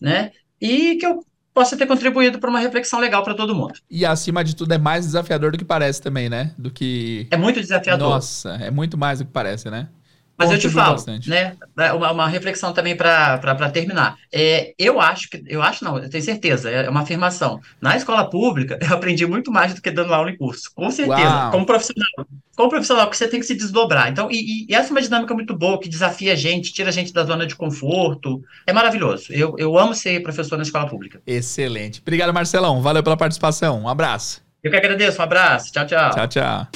né? 0.00 0.30
E 0.60 0.96
que 0.96 1.06
eu 1.06 1.24
possa 1.52 1.76
ter 1.76 1.86
contribuído 1.86 2.38
para 2.38 2.50
uma 2.50 2.58
reflexão 2.58 2.98
legal 2.98 3.22
para 3.22 3.34
todo 3.34 3.54
mundo. 3.54 3.74
E 3.88 4.04
acima 4.04 4.42
de 4.42 4.56
tudo 4.56 4.72
é 4.72 4.78
mais 4.78 5.06
desafiador 5.06 5.52
do 5.52 5.58
que 5.58 5.64
parece 5.64 6.02
também, 6.02 6.28
né? 6.28 6.52
Do 6.58 6.70
que 6.70 7.28
É 7.30 7.36
muito 7.36 7.60
desafiador. 7.60 8.10
Nossa, 8.10 8.50
é 8.56 8.70
muito 8.70 8.98
mais 8.98 9.20
do 9.20 9.24
que 9.24 9.30
parece, 9.30 9.70
né? 9.70 9.88
Mas 10.36 10.50
eu 10.50 10.58
te 10.58 10.68
falo, 10.68 10.94
bastante. 10.94 11.30
né? 11.30 11.56
É 11.78 11.92
uma, 11.92 12.10
uma 12.10 12.28
reflexão 12.28 12.72
também 12.72 12.96
para 12.96 13.70
terminar. 13.70 14.16
É, 14.32 14.74
eu 14.76 15.00
acho 15.00 15.30
que, 15.30 15.42
eu 15.46 15.62
acho 15.62 15.84
não, 15.84 15.96
eu 15.98 16.10
tenho 16.10 16.24
certeza, 16.24 16.68
é 16.68 16.90
uma 16.90 17.02
afirmação. 17.02 17.60
Na 17.80 17.96
escola 17.96 18.28
pública, 18.28 18.76
eu 18.82 18.92
aprendi 18.92 19.24
muito 19.26 19.52
mais 19.52 19.74
do 19.74 19.80
que 19.80 19.92
dando 19.92 20.12
aula 20.12 20.30
em 20.30 20.36
curso, 20.36 20.72
com 20.74 20.90
certeza. 20.90 21.28
Uau. 21.28 21.50
Como 21.52 21.66
profissional, 21.66 22.26
como 22.54 22.70
profissional, 22.70 23.06
porque 23.06 23.16
você 23.16 23.28
tem 23.28 23.40
que 23.40 23.46
se 23.46 23.54
desdobrar. 23.54 24.10
Então, 24.10 24.30
e, 24.30 24.66
e, 24.68 24.74
essa 24.74 24.88
é 24.88 24.92
uma 24.92 25.00
dinâmica 25.00 25.34
muito 25.34 25.56
boa, 25.56 25.78
que 25.80 25.88
desafia 25.88 26.32
a 26.32 26.36
gente, 26.36 26.72
tira 26.72 26.88
a 26.88 26.92
gente 26.92 27.12
da 27.12 27.24
zona 27.24 27.46
de 27.46 27.54
conforto. 27.54 28.42
É 28.66 28.72
maravilhoso. 28.72 29.32
Eu, 29.32 29.54
eu 29.58 29.78
amo 29.78 29.94
ser 29.94 30.22
professor 30.22 30.56
na 30.56 30.62
escola 30.62 30.88
pública. 30.88 31.20
Excelente. 31.26 32.00
Obrigado, 32.00 32.32
Marcelão. 32.32 32.80
Valeu 32.80 33.02
pela 33.02 33.16
participação. 33.16 33.80
Um 33.80 33.88
abraço. 33.88 34.42
Eu 34.62 34.70
que 34.70 34.76
agradeço. 34.76 35.20
Um 35.20 35.24
abraço. 35.24 35.72
Tchau, 35.72 35.86
tchau. 35.86 36.10
Tchau, 36.10 36.28
tchau. 36.28 36.68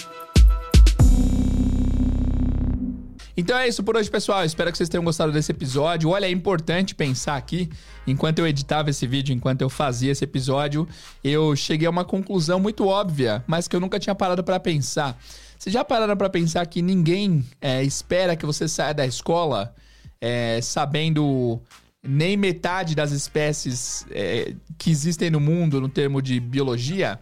Então 3.39 3.57
é 3.57 3.68
isso 3.68 3.85
por 3.85 3.97
hoje, 3.97 4.11
pessoal. 4.11 4.45
Espero 4.45 4.72
que 4.72 4.76
vocês 4.76 4.89
tenham 4.89 5.05
gostado 5.05 5.31
desse 5.31 5.53
episódio. 5.53 6.11
Olha, 6.11 6.26
é 6.26 6.31
importante 6.31 6.93
pensar 6.93 7.37
aqui, 7.37 7.70
enquanto 8.05 8.41
eu 8.41 8.47
editava 8.49 8.91
esse 8.91 9.07
vídeo, 9.07 9.33
enquanto 9.33 9.62
eu 9.62 9.68
fazia 9.68 10.11
esse 10.11 10.24
episódio, 10.24 10.89
eu 11.22 11.55
cheguei 11.55 11.87
a 11.87 11.91
uma 11.91 12.05
conclusão 12.05 12.59
muito 12.59 12.85
óbvia, 12.89 13.45
mas 13.47 13.68
que 13.68 13.76
eu 13.76 13.81
nunca 13.81 14.01
tinha 14.01 14.12
parado 14.12 14.43
para 14.43 14.59
pensar. 14.59 15.16
Vocês 15.68 15.74
já 15.74 15.84
pararam 15.84 16.16
para 16.16 16.30
pensar 16.30 16.64
que 16.64 16.80
ninguém 16.80 17.44
é, 17.60 17.82
espera 17.82 18.34
que 18.34 18.46
você 18.46 18.66
saia 18.66 18.94
da 18.94 19.04
escola 19.04 19.74
é, 20.18 20.60
sabendo 20.62 21.60
nem 22.02 22.38
metade 22.38 22.94
das 22.94 23.12
espécies 23.12 24.06
é, 24.10 24.54
que 24.78 24.90
existem 24.90 25.28
no 25.28 25.38
mundo 25.38 25.78
no 25.78 25.86
termo 25.90 26.22
de 26.22 26.40
biologia? 26.40 27.20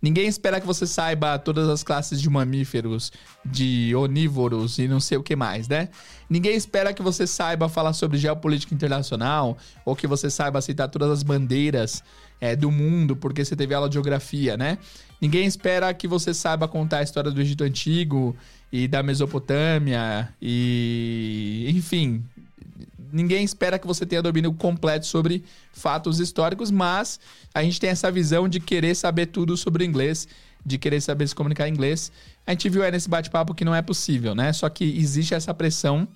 Ninguém 0.00 0.28
espera 0.28 0.60
que 0.60 0.66
você 0.68 0.86
saiba 0.86 1.36
todas 1.36 1.68
as 1.68 1.82
classes 1.82 2.22
de 2.22 2.30
mamíferos, 2.30 3.10
de 3.44 3.92
onívoros 3.96 4.78
e 4.78 4.86
não 4.86 5.00
sei 5.00 5.18
o 5.18 5.22
que 5.22 5.34
mais, 5.34 5.66
né? 5.66 5.88
Ninguém 6.28 6.54
espera 6.54 6.94
que 6.94 7.02
você 7.02 7.26
saiba 7.26 7.68
falar 7.68 7.92
sobre 7.92 8.18
geopolítica 8.18 8.72
internacional 8.72 9.58
ou 9.84 9.96
que 9.96 10.06
você 10.06 10.30
saiba 10.30 10.62
citar 10.62 10.88
todas 10.88 11.10
as 11.10 11.22
bandeiras 11.24 12.04
é, 12.40 12.56
do 12.56 12.70
mundo 12.70 13.14
porque 13.14 13.44
você 13.44 13.54
teve 13.54 13.74
aula 13.74 13.88
de 13.88 13.94
geografia, 13.94 14.56
né? 14.56 14.78
Ninguém 15.20 15.46
espera 15.46 15.92
que 15.92 16.08
você 16.08 16.32
saiba 16.32 16.66
contar 16.66 16.98
a 16.98 17.02
história 17.02 17.30
do 17.30 17.40
Egito 17.40 17.62
Antigo 17.62 18.34
e 18.72 18.88
da 18.88 19.02
Mesopotâmia 19.02 20.32
e. 20.40 21.66
Enfim, 21.68 22.24
ninguém 23.12 23.44
espera 23.44 23.78
que 23.78 23.86
você 23.86 24.06
tenha 24.06 24.22
domínio 24.22 24.52
completo 24.54 25.06
sobre 25.06 25.44
fatos 25.72 26.20
históricos, 26.20 26.70
mas 26.70 27.20
a 27.54 27.62
gente 27.62 27.78
tem 27.78 27.90
essa 27.90 28.10
visão 28.10 28.48
de 28.48 28.60
querer 28.60 28.94
saber 28.94 29.26
tudo 29.26 29.56
sobre 29.56 29.84
inglês, 29.84 30.26
de 30.64 30.78
querer 30.78 31.00
saber 31.00 31.28
se 31.28 31.34
comunicar 31.34 31.68
em 31.68 31.72
inglês. 31.72 32.10
A 32.46 32.52
gente 32.52 32.68
viu 32.70 32.82
aí 32.82 32.90
nesse 32.90 33.08
bate-papo 33.08 33.54
que 33.54 33.64
não 33.64 33.74
é 33.74 33.82
possível, 33.82 34.34
né? 34.34 34.52
Só 34.52 34.68
que 34.70 34.84
existe 34.84 35.34
essa 35.34 35.52
pressão, 35.52 36.08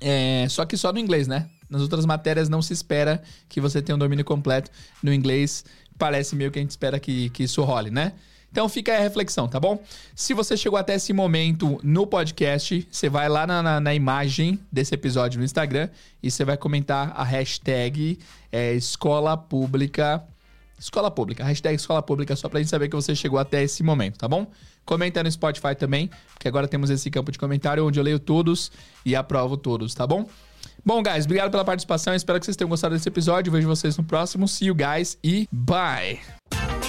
é... 0.00 0.46
só 0.48 0.64
que 0.64 0.76
só 0.76 0.92
no 0.92 1.00
inglês, 1.00 1.26
né? 1.26 1.48
Nas 1.72 1.80
outras 1.80 2.04
matérias 2.04 2.50
não 2.50 2.60
se 2.60 2.74
espera 2.74 3.22
que 3.48 3.62
você 3.62 3.80
tenha 3.80 3.96
um 3.96 3.98
domínio 3.98 4.26
completo. 4.26 4.70
No 5.02 5.12
inglês 5.12 5.64
parece 5.98 6.36
meio 6.36 6.50
que 6.50 6.58
a 6.58 6.62
gente 6.62 6.70
espera 6.70 7.00
que, 7.00 7.30
que 7.30 7.44
isso 7.44 7.62
role, 7.62 7.90
né? 7.90 8.12
Então 8.50 8.68
fica 8.68 8.92
aí 8.92 8.98
a 8.98 9.00
reflexão, 9.00 9.48
tá 9.48 9.58
bom? 9.58 9.82
Se 10.14 10.34
você 10.34 10.54
chegou 10.54 10.78
até 10.78 10.96
esse 10.96 11.14
momento 11.14 11.80
no 11.82 12.06
podcast, 12.06 12.86
você 12.90 13.08
vai 13.08 13.26
lá 13.26 13.46
na, 13.46 13.62
na, 13.62 13.80
na 13.80 13.94
imagem 13.94 14.60
desse 14.70 14.94
episódio 14.94 15.38
no 15.38 15.44
Instagram 15.44 15.88
e 16.22 16.30
você 16.30 16.44
vai 16.44 16.58
comentar 16.58 17.14
a 17.16 17.24
hashtag 17.24 18.18
é, 18.52 18.74
Escola 18.74 19.38
Pública. 19.38 20.22
Escola 20.78 21.10
Pública, 21.10 21.42
hashtag 21.42 21.76
Escola 21.76 22.02
Pública, 22.02 22.36
só 22.36 22.50
pra 22.50 22.60
gente 22.60 22.68
saber 22.68 22.90
que 22.90 22.96
você 22.96 23.14
chegou 23.14 23.38
até 23.38 23.62
esse 23.62 23.82
momento, 23.82 24.18
tá 24.18 24.28
bom? 24.28 24.46
Comenta 24.84 25.22
no 25.22 25.30
Spotify 25.30 25.74
também, 25.74 26.10
porque 26.34 26.46
agora 26.46 26.68
temos 26.68 26.90
esse 26.90 27.08
campo 27.10 27.32
de 27.32 27.38
comentário 27.38 27.86
onde 27.86 27.98
eu 27.98 28.02
leio 28.02 28.18
todos 28.18 28.70
e 29.06 29.16
aprovo 29.16 29.56
todos, 29.56 29.94
tá 29.94 30.06
bom? 30.06 30.28
Bom, 30.84 31.02
guys, 31.02 31.24
obrigado 31.24 31.50
pela 31.50 31.64
participação. 31.64 32.14
Espero 32.14 32.38
que 32.38 32.46
vocês 32.46 32.56
tenham 32.56 32.68
gostado 32.68 32.94
desse 32.94 33.08
episódio. 33.08 33.52
Vejo 33.52 33.68
vocês 33.68 33.96
no 33.96 34.04
próximo. 34.04 34.48
See 34.48 34.66
you 34.66 34.74
guys 34.74 35.16
e 35.22 35.48
bye! 35.52 36.81